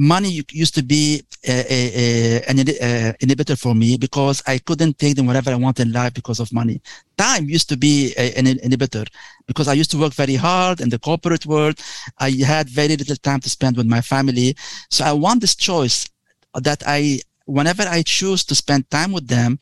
money 0.00 0.42
used 0.50 0.74
to 0.74 0.82
be 0.82 1.22
an 1.46 2.56
inhibitor 2.56 3.58
for 3.58 3.74
me 3.74 3.98
because 3.98 4.42
I 4.46 4.56
couldn't 4.56 4.98
take 4.98 5.14
them 5.14 5.26
wherever 5.26 5.50
I 5.50 5.56
want 5.56 5.78
in 5.78 5.92
life 5.92 6.14
because 6.14 6.40
of 6.40 6.50
money. 6.54 6.80
Time 7.18 7.50
used 7.50 7.68
to 7.68 7.76
be 7.76 8.14
an 8.16 8.46
inhibitor 8.46 9.06
because 9.46 9.68
I 9.68 9.74
used 9.74 9.90
to 9.90 9.98
work 9.98 10.14
very 10.14 10.36
hard 10.36 10.80
in 10.80 10.88
the 10.88 10.98
corporate 10.98 11.44
world. 11.44 11.78
I 12.18 12.30
had 12.30 12.70
very 12.70 12.96
little 12.96 13.16
time 13.16 13.40
to 13.40 13.50
spend 13.50 13.76
with 13.76 13.86
my 13.86 14.00
family. 14.00 14.56
So 14.88 15.04
I 15.04 15.12
want 15.12 15.42
this 15.42 15.54
choice 15.54 16.08
that 16.54 16.82
I, 16.86 17.20
whenever 17.44 17.82
I 17.82 18.00
choose 18.00 18.42
to 18.44 18.54
spend 18.54 18.88
time 18.88 19.12
with 19.12 19.28
them, 19.28 19.58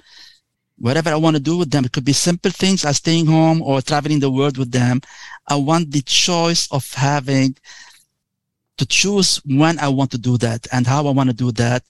whatever 0.78 1.10
I 1.10 1.16
want 1.16 1.34
to 1.34 1.42
do 1.42 1.56
with 1.56 1.72
them, 1.72 1.84
it 1.84 1.90
could 1.90 2.04
be 2.04 2.12
simple 2.12 2.52
things 2.52 2.84
as 2.84 2.98
staying 2.98 3.26
home 3.26 3.60
or 3.60 3.82
traveling 3.82 4.20
the 4.20 4.30
world 4.30 4.56
with 4.56 4.70
them. 4.70 5.00
I 5.48 5.56
want 5.56 5.90
the 5.90 6.02
choice 6.02 6.68
of 6.70 6.94
having 6.94 7.56
to 8.78 8.86
choose 8.86 9.40
when 9.44 9.78
I 9.78 9.88
want 9.88 10.10
to 10.12 10.18
do 10.18 10.38
that 10.38 10.66
and 10.72 10.86
how 10.86 11.06
I 11.06 11.10
want 11.10 11.30
to 11.30 11.36
do 11.36 11.52
that. 11.52 11.84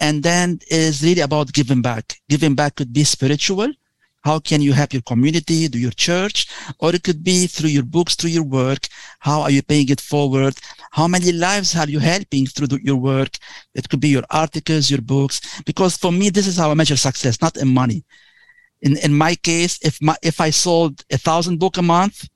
And 0.00 0.22
then 0.22 0.60
is 0.70 1.02
really 1.02 1.20
about 1.20 1.52
giving 1.52 1.82
back. 1.82 2.20
Giving 2.28 2.54
back 2.54 2.76
could 2.76 2.92
be 2.92 3.04
spiritual. 3.04 3.72
How 4.24 4.38
can 4.38 4.62
you 4.62 4.72
help 4.72 4.92
your 4.92 5.02
community, 5.02 5.66
do 5.66 5.78
your 5.78 5.90
church, 5.90 6.46
or 6.78 6.94
it 6.94 7.02
could 7.02 7.24
be 7.24 7.48
through 7.48 7.70
your 7.70 7.82
books, 7.82 8.14
through 8.14 8.30
your 8.30 8.44
work. 8.44 8.86
How 9.18 9.40
are 9.40 9.50
you 9.50 9.62
paying 9.62 9.88
it 9.88 10.00
forward? 10.00 10.54
How 10.92 11.08
many 11.08 11.32
lives 11.32 11.74
are 11.74 11.88
you 11.88 11.98
helping 11.98 12.46
through 12.46 12.68
the, 12.68 12.78
your 12.84 12.96
work? 12.96 13.36
It 13.74 13.88
could 13.88 14.00
be 14.00 14.08
your 14.08 14.22
articles, 14.30 14.90
your 14.90 15.00
books. 15.00 15.40
Because 15.64 15.96
for 15.96 16.12
me, 16.12 16.30
this 16.30 16.46
is 16.46 16.56
how 16.56 16.70
I 16.70 16.74
measure 16.74 16.96
success, 16.96 17.42
not 17.42 17.56
in 17.56 17.68
money. 17.68 18.04
In 18.82 18.96
in 18.98 19.12
my 19.12 19.34
case, 19.34 19.78
if 19.82 20.00
my 20.00 20.16
if 20.22 20.40
I 20.40 20.50
sold 20.50 21.04
a 21.10 21.18
thousand 21.18 21.58
book 21.58 21.76
a 21.78 21.82
month, 21.82 22.28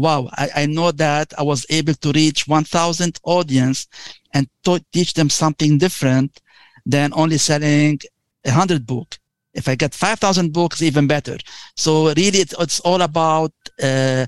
wow, 0.00 0.28
I, 0.32 0.48
I 0.62 0.66
know 0.66 0.90
that 0.92 1.32
I 1.38 1.42
was 1.42 1.66
able 1.70 1.94
to 1.94 2.12
reach 2.12 2.48
1000 2.48 3.20
audience 3.24 3.86
and 4.34 4.48
to 4.64 4.80
teach 4.92 5.14
them 5.14 5.28
something 5.28 5.78
different 5.78 6.40
than 6.86 7.12
only 7.14 7.38
selling 7.38 8.00
hundred 8.46 8.86
book. 8.86 9.18
If 9.52 9.68
I 9.68 9.74
get 9.74 9.94
5,000 9.94 10.52
books, 10.52 10.80
even 10.80 11.06
better. 11.06 11.36
So 11.76 12.06
really, 12.14 12.38
it's, 12.38 12.54
it's 12.58 12.80
all 12.80 13.02
about, 13.02 13.52
uh, 13.82 14.26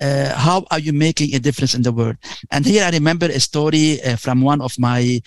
uh, 0.00 0.34
how 0.34 0.66
are 0.72 0.80
you 0.80 0.92
making 0.92 1.34
a 1.34 1.38
difference 1.38 1.74
in 1.74 1.82
the 1.82 1.92
world? 1.92 2.16
And 2.50 2.66
here 2.66 2.84
I 2.84 2.90
remember 2.90 3.26
a 3.26 3.38
story 3.38 4.02
uh, 4.02 4.16
from 4.16 4.42
one 4.42 4.60
of 4.60 4.76
my, 4.78 5.22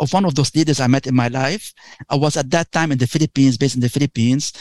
of 0.00 0.12
one 0.12 0.24
of 0.24 0.34
those 0.34 0.54
leaders 0.54 0.80
I 0.80 0.88
met 0.88 1.06
in 1.06 1.14
my 1.14 1.28
life. 1.28 1.72
I 2.10 2.16
was 2.16 2.36
at 2.36 2.50
that 2.50 2.72
time 2.72 2.90
in 2.90 2.98
the 2.98 3.06
Philippines, 3.06 3.56
based 3.56 3.76
in 3.76 3.80
the 3.80 3.88
Philippines 3.88 4.52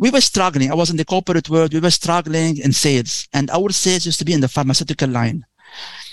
we 0.00 0.10
were 0.10 0.22
struggling. 0.22 0.70
I 0.70 0.74
was 0.74 0.88
in 0.88 0.96
the 0.96 1.04
corporate 1.04 1.50
world. 1.50 1.74
We 1.74 1.80
were 1.80 1.90
struggling 1.90 2.56
in 2.56 2.72
sales 2.72 3.28
and 3.34 3.50
our 3.50 3.70
sales 3.70 4.06
used 4.06 4.18
to 4.20 4.24
be 4.24 4.32
in 4.32 4.40
the 4.40 4.48
pharmaceutical 4.48 5.10
line. 5.10 5.44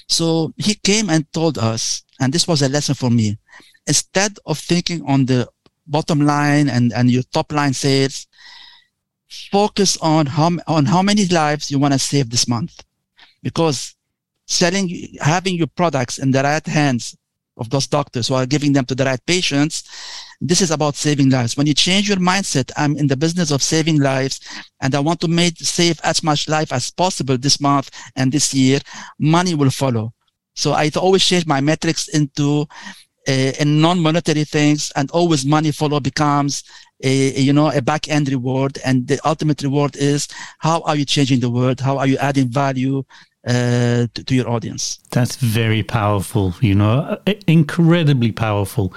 So 0.09 0.53
he 0.57 0.75
came 0.75 1.09
and 1.09 1.31
told 1.31 1.57
us, 1.57 2.03
and 2.19 2.33
this 2.33 2.47
was 2.47 2.61
a 2.61 2.67
lesson 2.69 2.95
for 2.95 3.09
me, 3.09 3.37
instead 3.87 4.37
of 4.45 4.59
thinking 4.59 5.05
on 5.07 5.25
the 5.25 5.47
bottom 5.87 6.19
line 6.19 6.67
and, 6.67 6.91
and 6.91 7.09
your 7.09 7.23
top 7.31 7.53
line 7.53 7.73
sales, 7.73 8.27
focus 9.51 9.97
on 10.01 10.25
how, 10.25 10.51
on 10.67 10.85
how 10.85 11.01
many 11.01 11.25
lives 11.27 11.71
you 11.71 11.79
want 11.79 11.93
to 11.93 11.99
save 11.99 12.29
this 12.29 12.47
month. 12.47 12.83
Because 13.41 13.95
selling, 14.47 15.15
having 15.21 15.55
your 15.55 15.67
products 15.67 16.17
in 16.17 16.31
the 16.31 16.43
right 16.43 16.67
hands 16.67 17.17
of 17.55 17.69
those 17.69 17.87
doctors 17.87 18.29
while 18.29 18.45
giving 18.45 18.73
them 18.73 18.83
to 18.85 18.95
the 18.95 19.05
right 19.05 19.25
patients, 19.25 19.83
this 20.39 20.61
is 20.61 20.71
about 20.71 20.95
saving 20.95 21.29
lives. 21.29 21.57
When 21.57 21.67
you 21.67 21.73
change 21.73 22.07
your 22.07 22.17
mindset, 22.17 22.71
I'm 22.77 22.95
in 22.95 23.07
the 23.07 23.17
business 23.17 23.51
of 23.51 23.63
saving 23.63 23.99
lives 23.99 24.39
and 24.81 24.93
I 24.93 24.99
want 24.99 25.19
to 25.21 25.27
make 25.27 25.57
save 25.57 25.99
as 26.03 26.23
much 26.23 26.47
life 26.47 26.71
as 26.71 26.91
possible 26.91 27.37
this 27.37 27.59
month 27.59 27.89
and 28.15 28.31
this 28.31 28.53
year, 28.53 28.79
money 29.19 29.55
will 29.55 29.71
follow. 29.71 30.13
So 30.55 30.73
I 30.73 30.91
always 30.95 31.23
change 31.23 31.45
my 31.45 31.61
metrics 31.61 32.07
into 32.07 32.67
a, 33.27 33.53
a 33.59 33.65
non-monetary 33.65 34.43
things 34.43 34.91
and 34.95 35.11
always 35.11 35.45
money 35.45 35.71
follow 35.71 35.99
becomes 35.99 36.63
a, 37.03 37.37
a, 37.37 37.39
you 37.39 37.53
know 37.53 37.69
a 37.71 37.81
back 37.81 38.09
end 38.09 38.29
reward 38.29 38.79
and 38.83 39.07
the 39.07 39.19
ultimate 39.23 39.61
reward 39.61 39.95
is 39.97 40.27
how 40.59 40.81
are 40.81 40.95
you 40.95 41.05
changing 41.05 41.39
the 41.39 41.49
world 41.49 41.79
how 41.79 41.97
are 41.97 42.07
you 42.07 42.17
adding 42.17 42.47
value 42.47 43.03
uh, 43.47 44.07
to, 44.13 44.23
to 44.25 44.33
your 44.35 44.49
audience 44.49 44.99
That's 45.11 45.35
very 45.35 45.83
powerful, 45.83 46.53
you 46.59 46.75
know, 46.75 47.17
uh, 47.25 47.33
incredibly 47.47 48.31
powerful. 48.31 48.93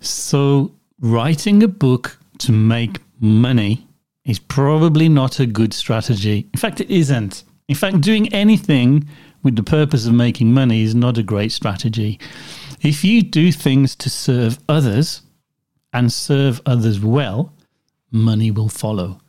So, 0.00 0.72
writing 1.00 1.62
a 1.62 1.68
book 1.68 2.18
to 2.38 2.52
make 2.52 3.00
money 3.20 3.86
is 4.24 4.38
probably 4.38 5.08
not 5.08 5.40
a 5.40 5.46
good 5.46 5.72
strategy. 5.72 6.48
In 6.52 6.58
fact, 6.58 6.80
it 6.80 6.90
isn't. 6.90 7.44
In 7.68 7.74
fact, 7.74 8.00
doing 8.00 8.32
anything 8.32 9.08
with 9.42 9.56
the 9.56 9.62
purpose 9.62 10.06
of 10.06 10.14
making 10.14 10.52
money 10.52 10.82
is 10.82 10.94
not 10.94 11.18
a 11.18 11.22
great 11.22 11.52
strategy. 11.52 12.18
If 12.82 13.04
you 13.04 13.22
do 13.22 13.52
things 13.52 13.96
to 13.96 14.10
serve 14.10 14.58
others 14.68 15.22
and 15.92 16.12
serve 16.12 16.60
others 16.66 17.00
well, 17.00 17.52
money 18.10 18.50
will 18.50 18.68
follow. 18.68 19.20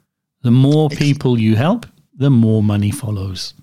The 0.42 0.52
more 0.52 0.90
people 0.90 1.40
you 1.40 1.56
help, 1.56 1.86
the 2.16 2.30
more 2.30 2.62
money 2.62 2.92
follows. 2.92 3.54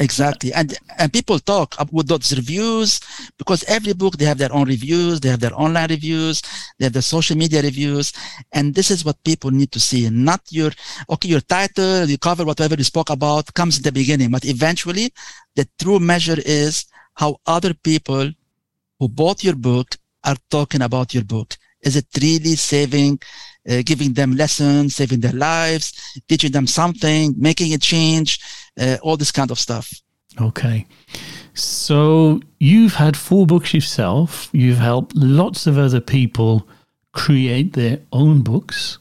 Exactly. 0.00 0.50
And 0.54 0.74
and 0.98 1.12
people 1.12 1.38
talk 1.38 1.76
with 1.92 2.08
those 2.08 2.34
reviews 2.34 3.00
because 3.36 3.62
every 3.64 3.92
book 3.92 4.16
they 4.16 4.24
have 4.24 4.38
their 4.38 4.52
own 4.52 4.66
reviews, 4.66 5.20
they 5.20 5.28
have 5.28 5.40
their 5.40 5.54
online 5.54 5.90
reviews, 5.90 6.40
they 6.78 6.86
have 6.86 6.94
the 6.94 7.02
social 7.02 7.36
media 7.36 7.60
reviews. 7.60 8.14
And 8.52 8.74
this 8.74 8.90
is 8.90 9.04
what 9.04 9.22
people 9.24 9.50
need 9.50 9.72
to 9.72 9.80
see. 9.80 10.08
Not 10.08 10.40
your 10.50 10.70
okay, 11.10 11.28
your 11.28 11.42
title, 11.42 12.06
you 12.06 12.16
cover 12.16 12.46
whatever 12.46 12.76
you 12.76 12.84
spoke 12.84 13.10
about 13.10 13.52
comes 13.52 13.76
in 13.76 13.82
the 13.82 13.92
beginning, 13.92 14.30
but 14.30 14.46
eventually 14.46 15.12
the 15.54 15.68
true 15.78 15.98
measure 16.00 16.40
is 16.46 16.86
how 17.16 17.36
other 17.46 17.74
people 17.74 18.30
who 18.98 19.08
bought 19.08 19.44
your 19.44 19.56
book 19.56 19.96
are 20.24 20.36
talking 20.50 20.82
about 20.82 21.14
your 21.14 21.24
book. 21.24 21.56
Is 21.82 21.96
it 21.96 22.06
really 22.20 22.56
saving, 22.56 23.20
uh, 23.68 23.82
giving 23.84 24.12
them 24.12 24.36
lessons, 24.36 24.96
saving 24.96 25.20
their 25.20 25.32
lives, 25.32 25.92
teaching 26.28 26.52
them 26.52 26.66
something, 26.66 27.34
making 27.36 27.74
a 27.74 27.78
change, 27.78 28.40
uh, 28.80 28.96
all 29.02 29.16
this 29.16 29.32
kind 29.32 29.50
of 29.50 29.58
stuff. 29.58 29.92
Okay. 30.40 30.86
So 31.54 32.40
you've 32.58 32.94
had 32.94 33.16
four 33.16 33.46
books 33.46 33.74
yourself. 33.74 34.48
You've 34.52 34.78
helped 34.78 35.16
lots 35.16 35.66
of 35.66 35.78
other 35.78 36.00
people 36.00 36.66
create 37.12 37.72
their 37.72 37.98
own 38.12 38.42
books. 38.42 38.98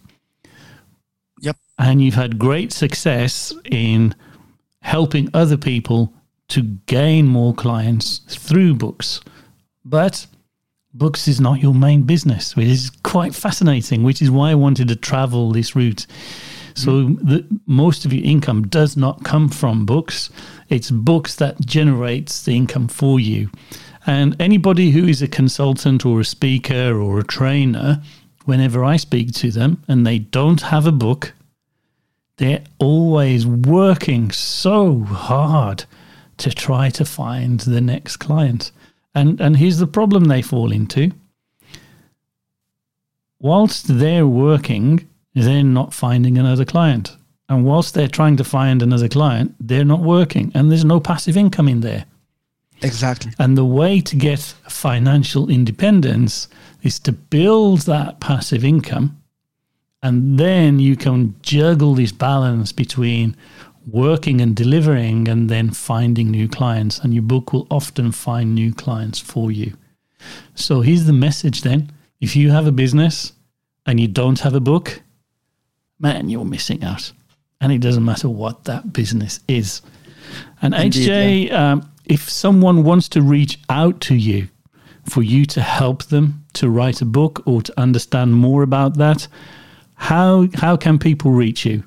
Yep. 1.42 1.58
And 1.78 2.02
you've 2.02 2.16
had 2.16 2.40
great 2.40 2.74
success 2.74 3.54
in 3.66 4.16
helping 4.82 5.30
other 5.34 5.58
people 5.58 6.14
to 6.50 6.64
gain 6.88 7.28
more 7.28 7.54
clients 7.54 8.20
through 8.28 8.74
books. 8.74 9.22
But 9.86 10.26
books 11.00 11.28
is 11.28 11.42
not 11.42 11.62
your 11.62 11.74
main 11.74 12.04
business, 12.04 12.56
which 12.56 12.68
is 12.68 12.92
quite 13.04 13.34
fascinating, 13.34 14.04
which 14.04 14.22
is 14.22 14.30
why 14.30 14.52
I 14.52 14.56
wanted 14.56 14.90
to 14.90 14.96
travel 14.96 15.52
this 15.52 15.76
route. 15.76 16.06
So 16.76 16.92
mm. 16.92 17.18
the, 17.28 17.60
most 17.66 18.06
of 18.06 18.14
your 18.14 18.24
income 18.24 18.68
does 18.68 18.96
not 18.96 19.24
come 19.24 19.50
from 19.50 19.86
books. 19.86 20.30
It's 20.68 20.92
books 20.92 21.36
that 21.36 21.60
generates 21.66 22.44
the 22.44 22.56
income 22.56 22.88
for 22.88 23.20
you. 23.20 23.50
And 24.06 24.40
anybody 24.40 24.92
who 24.92 25.08
is 25.08 25.22
a 25.22 25.28
consultant 25.28 26.06
or 26.06 26.20
a 26.20 26.26
speaker 26.26 27.00
or 27.00 27.20
a 27.20 27.24
trainer, 27.24 28.02
whenever 28.46 28.84
I 28.84 28.98
speak 28.98 29.34
to 29.34 29.52
them 29.52 29.84
and 29.88 30.06
they 30.06 30.20
don't 30.20 30.62
have 30.62 30.86
a 30.86 30.92
book, 30.92 31.34
they're 32.38 32.64
always 32.78 33.46
working 33.46 34.32
so 34.32 35.00
hard 35.02 35.86
to 36.38 36.52
try 36.52 36.90
to 36.90 37.04
find 37.04 37.60
the 37.60 37.82
next 37.82 38.18
client. 38.18 38.72
And 39.16 39.42
and 39.42 39.58
here's 39.58 39.80
the 39.80 39.88
problem 39.88 40.26
they 40.26 40.42
fall 40.42 40.72
into. 40.72 41.12
Whilst 43.40 43.88
they're 43.88 44.28
working, 44.28 45.08
they're 45.34 45.64
not 45.64 45.94
finding 45.94 46.38
another 46.38 46.66
client. 46.66 47.16
And 47.48 47.66
whilst 47.66 47.94
they're 47.94 48.08
trying 48.08 48.38
to 48.38 48.44
find 48.44 48.82
another 48.82 49.08
client, 49.08 49.56
they're 49.60 49.86
not 49.86 50.02
working 50.02 50.52
and 50.54 50.70
there's 50.70 50.86
no 50.86 51.00
passive 51.00 51.36
income 51.38 51.68
in 51.68 51.82
there. 51.82 52.06
Exactly. 52.82 53.32
And 53.40 53.58
the 53.58 53.66
way 53.66 54.02
to 54.02 54.16
get 54.16 54.40
financial 54.40 55.50
independence 55.50 56.48
is 56.84 57.00
to 57.00 57.12
build 57.12 57.82
that 57.82 58.20
passive 58.20 58.64
income. 58.64 59.22
And 60.02 60.40
then 60.40 60.80
you 60.80 60.96
can 60.96 61.36
juggle 61.42 61.96
this 61.96 62.12
balance 62.12 62.72
between 62.72 63.36
working 63.88 64.42
and 64.42 64.56
delivering 64.56 65.28
and 65.28 65.50
then 65.50 65.72
finding 65.72 66.32
new 66.32 66.48
clients. 66.48 67.00
And 67.00 67.14
your 67.14 67.24
book 67.24 67.54
will 67.54 67.68
often 67.70 68.12
find 68.12 68.54
new 68.54 68.74
clients 68.74 69.20
for 69.20 69.52
you. 69.52 69.76
So 70.56 70.82
here's 70.82 71.06
the 71.06 71.14
message 71.14 71.62
then 71.62 71.92
if 72.20 72.36
you 72.36 72.52
have 72.52 72.68
a 72.68 72.72
business 72.72 73.34
and 73.86 74.00
you 74.00 74.08
don't 74.08 74.40
have 74.40 74.54
a 74.54 74.60
book, 74.60 75.02
man, 76.00 76.30
you're 76.30 76.46
missing 76.46 76.84
out. 76.84 77.12
And 77.62 77.72
it 77.72 77.80
doesn't 77.80 78.06
matter 78.06 78.30
what 78.30 78.66
that 78.66 78.94
business 78.94 79.40
is. 79.48 79.82
And 80.62 80.74
Indeed, 80.74 81.10
HJ, 81.10 81.54
um, 81.54 81.92
if 82.06 82.30
someone 82.30 82.84
wants 82.84 83.10
to 83.10 83.22
reach 83.22 83.60
out 83.70 84.02
to 84.02 84.16
you 84.16 84.50
for 85.06 85.24
you 85.24 85.46
to 85.46 85.62
help 85.62 86.04
them 86.06 86.46
to 86.54 86.70
write 86.70 87.02
a 87.02 87.06
book 87.06 87.42
or 87.46 87.62
to 87.62 87.80
understand 87.80 88.34
more 88.34 88.64
about 88.64 88.98
that, 88.98 89.28
how 89.96 90.48
how 90.56 90.78
can 90.78 90.98
people 90.98 91.32
reach 91.32 91.66
you? 91.66 91.84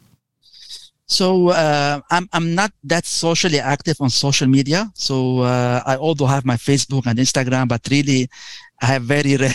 So 1.13 1.51
uh, 1.51 2.01
I'm 2.11 2.27
I'm 2.33 2.55
not 2.55 2.73
that 2.85 3.05
socially 3.05 3.61
active 3.61 4.01
on 4.01 4.09
social 4.09 4.49
media. 4.49 4.91
So 4.95 5.41
uh, 5.41 5.83
I 5.85 5.97
although 5.97 6.25
have 6.25 6.47
my 6.47 6.57
Facebook 6.57 7.05
and 7.05 7.19
Instagram, 7.19 7.69
but 7.69 7.87
really 7.91 8.31
I 8.81 8.87
have 8.87 9.03
very 9.03 9.37
rare 9.45 9.53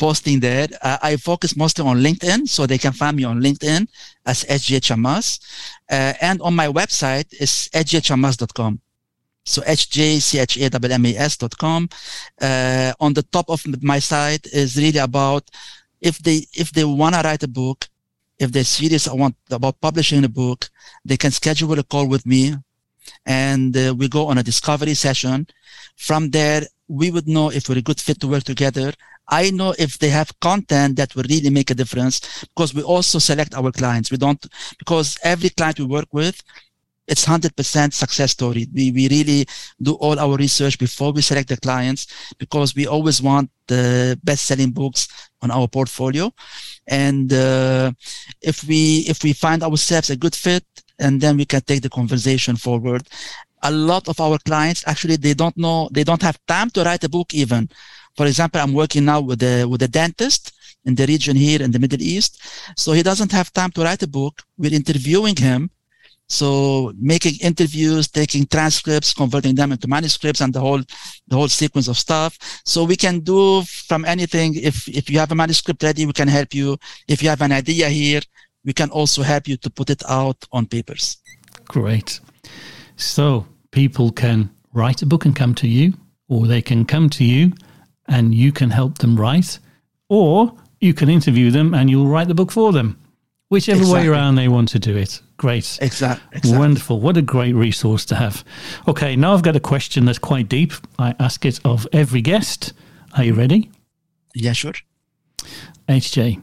posting 0.00 0.40
there. 0.40 0.66
Uh, 0.82 0.98
I 1.00 1.16
focus 1.16 1.56
mostly 1.56 1.86
on 1.86 1.98
LinkedIn, 1.98 2.48
so 2.48 2.66
they 2.66 2.78
can 2.78 2.92
find 2.92 3.16
me 3.16 3.22
on 3.22 3.40
LinkedIn 3.40 3.86
as 4.26 4.42
HJ 4.44 4.90
uh, 4.90 6.12
and 6.20 6.42
on 6.42 6.56
my 6.56 6.66
website 6.66 7.32
is 7.40 7.70
hjchammas.com. 7.72 8.80
So 9.44 9.62
hjchammas.com. 9.62 11.88
Uh, 12.42 12.92
on 12.98 13.14
the 13.14 13.22
top 13.22 13.48
of 13.48 13.64
my 13.80 14.00
site 14.00 14.48
is 14.52 14.76
really 14.76 14.98
about 14.98 15.48
if 16.00 16.18
they 16.18 16.46
if 16.52 16.72
they 16.72 16.84
want 16.84 17.14
to 17.14 17.20
write 17.22 17.44
a 17.44 17.48
book, 17.48 17.86
if 18.40 18.50
they're 18.50 18.64
serious 18.64 19.06
want, 19.06 19.36
about 19.50 19.80
publishing 19.80 20.24
a 20.24 20.28
book, 20.28 20.68
they 21.04 21.18
can 21.18 21.30
schedule 21.30 21.78
a 21.78 21.84
call 21.84 22.06
with 22.08 22.24
me, 22.26 22.56
and 23.26 23.76
uh, 23.76 23.94
we 23.96 24.08
go 24.08 24.26
on 24.26 24.38
a 24.38 24.42
discovery 24.42 24.94
session. 24.94 25.46
From 25.96 26.30
there, 26.30 26.62
we 26.88 27.10
would 27.10 27.28
know 27.28 27.50
if 27.50 27.68
we're 27.68 27.78
a 27.78 27.88
good 27.90 28.00
fit 28.00 28.18
to 28.20 28.28
work 28.28 28.44
together. 28.44 28.92
I 29.28 29.50
know 29.50 29.74
if 29.78 29.98
they 29.98 30.08
have 30.08 30.38
content 30.40 30.96
that 30.96 31.14
will 31.14 31.28
really 31.28 31.50
make 31.50 31.70
a 31.70 31.74
difference 31.74 32.44
because 32.54 32.74
we 32.74 32.82
also 32.82 33.18
select 33.20 33.54
our 33.54 33.70
clients. 33.70 34.10
We 34.10 34.16
don't, 34.16 34.44
because 34.78 35.18
every 35.22 35.50
client 35.50 35.78
we 35.78 35.84
work 35.84 36.08
with, 36.10 36.42
it's 37.10 37.26
100% 37.26 37.92
success 37.92 38.30
story. 38.30 38.68
We, 38.72 38.92
we 38.92 39.08
really 39.08 39.44
do 39.82 39.94
all 39.94 40.18
our 40.18 40.36
research 40.36 40.78
before 40.78 41.12
we 41.12 41.22
select 41.22 41.48
the 41.48 41.56
clients 41.56 42.06
because 42.38 42.74
we 42.76 42.86
always 42.86 43.20
want 43.20 43.50
the 43.66 44.18
best 44.22 44.44
selling 44.44 44.70
books 44.70 45.08
on 45.42 45.50
our 45.50 45.66
portfolio. 45.66 46.32
And, 46.86 47.32
uh, 47.32 47.92
if 48.40 48.64
we, 48.64 49.04
if 49.08 49.24
we 49.24 49.32
find 49.32 49.62
ourselves 49.62 50.10
a 50.10 50.16
good 50.16 50.36
fit 50.36 50.64
and 51.00 51.20
then 51.20 51.36
we 51.36 51.44
can 51.44 51.62
take 51.62 51.82
the 51.82 51.90
conversation 51.90 52.54
forward. 52.56 53.08
A 53.62 53.70
lot 53.70 54.08
of 54.08 54.20
our 54.20 54.38
clients 54.38 54.84
actually 54.86 55.16
they 55.16 55.34
don't 55.34 55.56
know 55.56 55.88
they 55.92 56.04
don't 56.04 56.22
have 56.22 56.38
time 56.46 56.70
to 56.70 56.82
write 56.82 57.04
a 57.04 57.08
book 57.08 57.34
even. 57.34 57.68
For 58.16 58.26
example 58.26 58.60
i'm 58.60 58.72
working 58.72 59.04
now 59.04 59.20
with 59.20 59.42
a 59.42 59.66
with 59.66 59.82
a 59.82 59.88
dentist 59.88 60.52
in 60.86 60.94
the 60.94 61.06
region 61.06 61.36
here 61.36 61.60
in 61.62 61.70
the 61.70 61.78
middle 61.78 62.00
east. 62.00 62.40
So 62.76 62.92
he 62.92 63.02
doesn't 63.02 63.32
have 63.32 63.52
time 63.52 63.70
to 63.72 63.82
write 63.82 64.02
a 64.02 64.06
book. 64.06 64.42
We're 64.56 64.72
interviewing 64.72 65.36
him 65.36 65.70
so 66.30 66.92
making 67.12 67.34
interviews 67.42 68.08
taking 68.08 68.46
transcripts 68.46 69.12
converting 69.12 69.54
them 69.54 69.72
into 69.72 69.86
manuscripts 69.88 70.40
and 70.40 70.54
the 70.54 70.60
whole 70.60 70.82
the 71.28 71.36
whole 71.36 71.48
sequence 71.48 71.88
of 71.88 71.98
stuff 71.98 72.38
so 72.64 72.84
we 72.84 72.96
can 72.96 73.20
do 73.20 73.62
from 73.88 74.04
anything 74.14 74.54
if 74.54 74.88
if 74.88 75.10
you 75.10 75.18
have 75.18 75.32
a 75.32 75.34
manuscript 75.34 75.82
ready 75.82 76.06
we 76.06 76.14
can 76.14 76.28
help 76.28 76.54
you 76.54 76.78
if 77.08 77.22
you 77.22 77.28
have 77.28 77.42
an 77.42 77.52
idea 77.52 77.88
here 77.88 78.22
we 78.64 78.72
can 78.72 78.88
also 78.90 79.22
help 79.22 79.48
you 79.48 79.56
to 79.56 79.68
put 79.68 79.90
it 79.90 80.02
out 80.08 80.38
on 80.52 80.64
papers 80.66 81.20
Great. 81.70 82.18
So 82.96 83.46
people 83.70 84.10
can 84.10 84.50
write 84.72 85.02
a 85.02 85.06
book 85.06 85.24
and 85.24 85.36
come 85.36 85.54
to 85.54 85.68
you, 85.68 85.94
or 86.28 86.48
they 86.48 86.60
can 86.60 86.84
come 86.84 87.08
to 87.10 87.24
you 87.24 87.52
and 88.08 88.34
you 88.34 88.50
can 88.50 88.70
help 88.70 88.98
them 88.98 89.14
write, 89.14 89.60
or 90.08 90.52
you 90.80 90.92
can 90.94 91.08
interview 91.08 91.52
them 91.52 91.72
and 91.72 91.88
you'll 91.88 92.08
write 92.08 92.26
the 92.26 92.34
book 92.34 92.50
for 92.50 92.72
them. 92.72 92.98
Whichever 93.50 93.86
way 93.86 94.08
around 94.08 94.34
they 94.34 94.48
want 94.48 94.68
to 94.70 94.80
do 94.80 94.96
it. 94.96 95.22
Great. 95.40 95.78
exactly, 95.80 96.36
exactly. 96.36 96.58
Wonderful. 96.58 97.00
What 97.00 97.16
a 97.16 97.22
great 97.22 97.54
resource 97.54 98.04
to 98.04 98.14
have. 98.14 98.44
Okay, 98.86 99.16
now 99.16 99.32
I've 99.32 99.42
got 99.42 99.56
a 99.56 99.60
question 99.60 100.04
that's 100.04 100.18
quite 100.18 100.50
deep. 100.50 100.74
I 100.98 101.14
ask 101.18 101.46
it 101.46 101.58
of 101.64 101.88
every 101.94 102.20
guest. 102.20 102.74
Are 103.16 103.24
you 103.24 103.32
ready? 103.32 103.70
yeah 104.34 104.52
sure 104.52 104.74
HJ, 105.88 106.42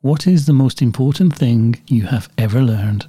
what 0.00 0.26
is 0.26 0.46
the 0.46 0.54
most 0.54 0.80
important 0.80 1.36
thing 1.36 1.82
you 1.86 2.06
have 2.06 2.30
ever 2.38 2.62
learned? 2.62 3.06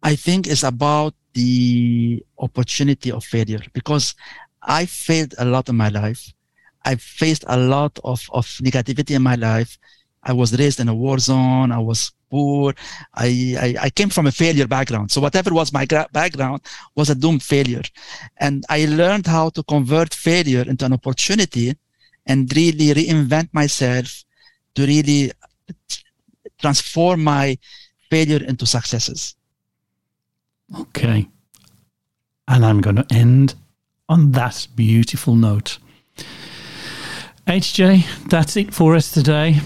I 0.00 0.14
think 0.14 0.46
it's 0.46 0.62
about 0.62 1.14
the 1.34 2.24
opportunity 2.38 3.10
of 3.10 3.24
failure 3.24 3.62
because 3.72 4.14
I 4.62 4.86
failed 4.86 5.34
a 5.38 5.44
lot 5.44 5.68
in 5.68 5.76
my 5.76 5.88
life. 5.88 6.32
I 6.84 6.96
faced 6.96 7.44
a 7.46 7.56
lot 7.56 7.98
of, 8.04 8.28
of 8.32 8.46
negativity 8.62 9.14
in 9.14 9.22
my 9.22 9.34
life. 9.34 9.78
I 10.22 10.32
was 10.32 10.58
raised 10.58 10.80
in 10.80 10.88
a 10.88 10.94
war 10.94 11.18
zone. 11.18 11.72
I 11.72 11.78
was 11.78 12.12
poor. 12.30 12.74
I, 13.14 13.56
I, 13.58 13.84
I 13.86 13.90
came 13.90 14.08
from 14.08 14.26
a 14.26 14.32
failure 14.32 14.66
background. 14.66 15.10
So 15.10 15.20
whatever 15.20 15.52
was 15.52 15.72
my 15.72 15.84
gra- 15.84 16.08
background 16.12 16.62
was 16.94 17.10
a 17.10 17.14
doomed 17.14 17.42
failure. 17.42 17.82
And 18.38 18.64
I 18.68 18.86
learned 18.86 19.26
how 19.26 19.50
to 19.50 19.62
convert 19.62 20.14
failure 20.14 20.62
into 20.62 20.84
an 20.84 20.92
opportunity 20.92 21.76
and 22.26 22.54
really 22.54 22.94
reinvent 22.94 23.48
myself 23.52 24.24
to 24.74 24.86
really 24.86 25.32
transform 26.58 27.24
my 27.24 27.58
failure 28.10 28.42
into 28.44 28.66
successes. 28.66 29.34
Okay. 30.78 31.28
And 32.46 32.64
I'm 32.64 32.80
going 32.80 32.96
to 32.96 33.06
end 33.10 33.54
on 34.08 34.32
that 34.32 34.66
beautiful 34.74 35.34
note. 35.34 35.78
HJ, 37.50 38.28
that's 38.28 38.56
it 38.56 38.72
for 38.72 38.94
us 38.94 39.10
today. 39.10 39.56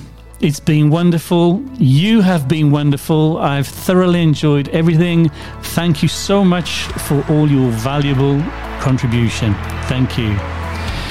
It's 0.40 0.58
been 0.58 0.88
wonderful. 0.88 1.62
You 1.74 2.22
have 2.22 2.48
been 2.48 2.70
wonderful. 2.70 3.36
I've 3.36 3.66
thoroughly 3.66 4.22
enjoyed 4.22 4.70
everything. 4.70 5.28
Thank 5.60 6.02
you 6.02 6.08
so 6.08 6.42
much 6.42 6.84
for 7.06 7.22
all 7.30 7.46
your 7.46 7.70
valuable 7.72 8.40
contribution. 8.80 9.52
Thank 9.82 10.16
you. 10.16 10.34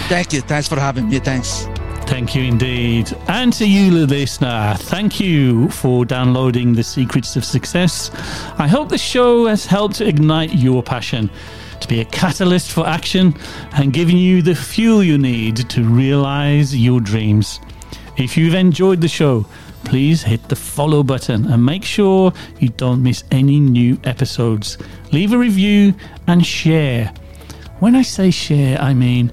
Thank 0.09 0.33
you. 0.33 0.41
Thanks 0.41 0.67
for 0.67 0.79
having 0.79 1.09
me. 1.09 1.19
Thanks. 1.19 1.67
Thank 2.07 2.33
you 2.33 2.41
indeed. 2.41 3.15
And 3.27 3.53
to 3.53 3.69
you, 3.69 3.91
the 3.91 4.07
listener, 4.07 4.73
thank 4.75 5.19
you 5.19 5.69
for 5.69 6.05
downloading 6.05 6.73
The 6.73 6.83
Secrets 6.83 7.35
of 7.35 7.45
Success. 7.45 8.09
I 8.57 8.67
hope 8.67 8.89
the 8.89 8.97
show 8.97 9.45
has 9.45 9.67
helped 9.67 10.01
ignite 10.01 10.55
your 10.55 10.81
passion, 10.81 11.29
to 11.79 11.87
be 11.87 12.01
a 12.01 12.05
catalyst 12.05 12.71
for 12.71 12.87
action, 12.87 13.35
and 13.73 13.93
giving 13.93 14.17
you 14.17 14.41
the 14.41 14.55
fuel 14.55 15.03
you 15.03 15.17
need 15.17 15.69
to 15.69 15.83
realize 15.83 16.75
your 16.75 16.99
dreams. 16.99 17.59
If 18.17 18.37
you've 18.37 18.53
enjoyed 18.53 19.01
the 19.01 19.07
show, 19.07 19.45
please 19.83 20.23
hit 20.23 20.47
the 20.49 20.55
follow 20.55 21.03
button 21.03 21.45
and 21.51 21.65
make 21.65 21.83
sure 21.83 22.31
you 22.59 22.69
don't 22.69 23.03
miss 23.03 23.23
any 23.31 23.59
new 23.59 23.99
episodes. 24.03 24.77
Leave 25.11 25.33
a 25.33 25.37
review 25.37 25.93
and 26.27 26.45
share. 26.45 27.13
When 27.79 27.95
I 27.95 28.01
say 28.01 28.31
share, 28.31 28.79
I 28.79 28.93
mean 28.93 29.31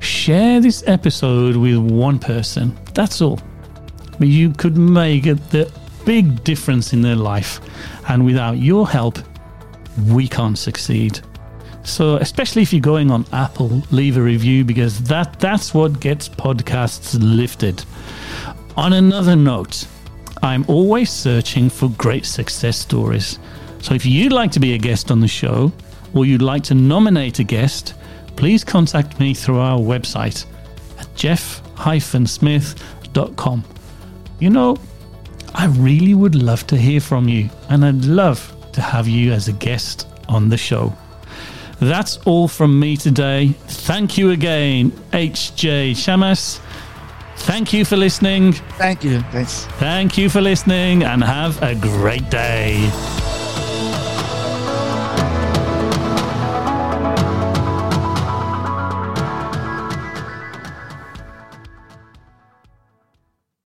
share 0.00 0.60
this 0.60 0.84
episode 0.86 1.56
with 1.56 1.76
one 1.76 2.18
person. 2.18 2.76
That's 2.94 3.20
all. 3.20 3.40
But 4.18 4.28
you 4.28 4.50
could 4.50 4.76
make 4.76 5.26
a 5.26 5.34
the 5.34 5.72
big 6.04 6.42
difference 6.44 6.92
in 6.92 7.02
their 7.02 7.16
life. 7.16 7.60
And 8.08 8.24
without 8.24 8.58
your 8.58 8.88
help, 8.88 9.18
we 10.06 10.28
can't 10.28 10.58
succeed. 10.58 11.20
So, 11.88 12.16
especially 12.16 12.62
if 12.62 12.72
you're 12.72 12.80
going 12.80 13.10
on 13.10 13.24
Apple, 13.32 13.82
leave 13.90 14.16
a 14.18 14.22
review 14.22 14.64
because 14.64 15.00
that 15.04 15.40
that's 15.40 15.72
what 15.72 16.00
gets 16.00 16.28
podcasts 16.28 17.16
lifted. 17.18 17.82
On 18.76 18.92
another 18.92 19.34
note, 19.34 19.86
I'm 20.42 20.66
always 20.68 21.08
searching 21.10 21.70
for 21.70 21.88
great 21.88 22.26
success 22.26 22.76
stories. 22.76 23.38
So, 23.80 23.94
if 23.94 24.04
you'd 24.04 24.32
like 24.32 24.52
to 24.52 24.60
be 24.60 24.74
a 24.74 24.78
guest 24.78 25.10
on 25.10 25.20
the 25.20 25.28
show 25.28 25.72
or 26.14 26.26
you'd 26.26 26.42
like 26.42 26.62
to 26.64 26.74
nominate 26.74 27.38
a 27.38 27.44
guest, 27.44 27.94
please 28.36 28.64
contact 28.64 29.18
me 29.18 29.32
through 29.34 29.58
our 29.58 29.78
website 29.78 30.44
at 30.98 31.14
jeff-smith.com. 31.16 33.64
You 34.40 34.50
know, 34.50 34.76
I 35.54 35.66
really 35.66 36.14
would 36.14 36.34
love 36.34 36.66
to 36.68 36.76
hear 36.76 37.00
from 37.00 37.28
you, 37.28 37.48
and 37.70 37.84
I'd 37.84 38.04
love 38.04 38.54
to 38.74 38.82
have 38.82 39.08
you 39.08 39.32
as 39.32 39.48
a 39.48 39.52
guest 39.52 40.06
on 40.28 40.50
the 40.50 40.58
show. 40.58 40.92
That's 41.80 42.18
all 42.26 42.48
from 42.48 42.78
me 42.78 42.96
today. 42.96 43.48
Thank 43.66 44.18
you 44.18 44.30
again, 44.30 44.90
HJ 45.12 45.92
Chammas. 45.92 46.60
Thank 47.36 47.72
you 47.72 47.84
for 47.84 47.96
listening. 47.96 48.52
Thank 48.52 49.04
you. 49.04 49.20
Thanks. 49.30 49.66
Thank 49.78 50.18
you 50.18 50.28
for 50.28 50.40
listening 50.40 51.04
and 51.04 51.22
have 51.22 51.62
a 51.62 51.74
great 51.74 52.28
day. 52.30 52.90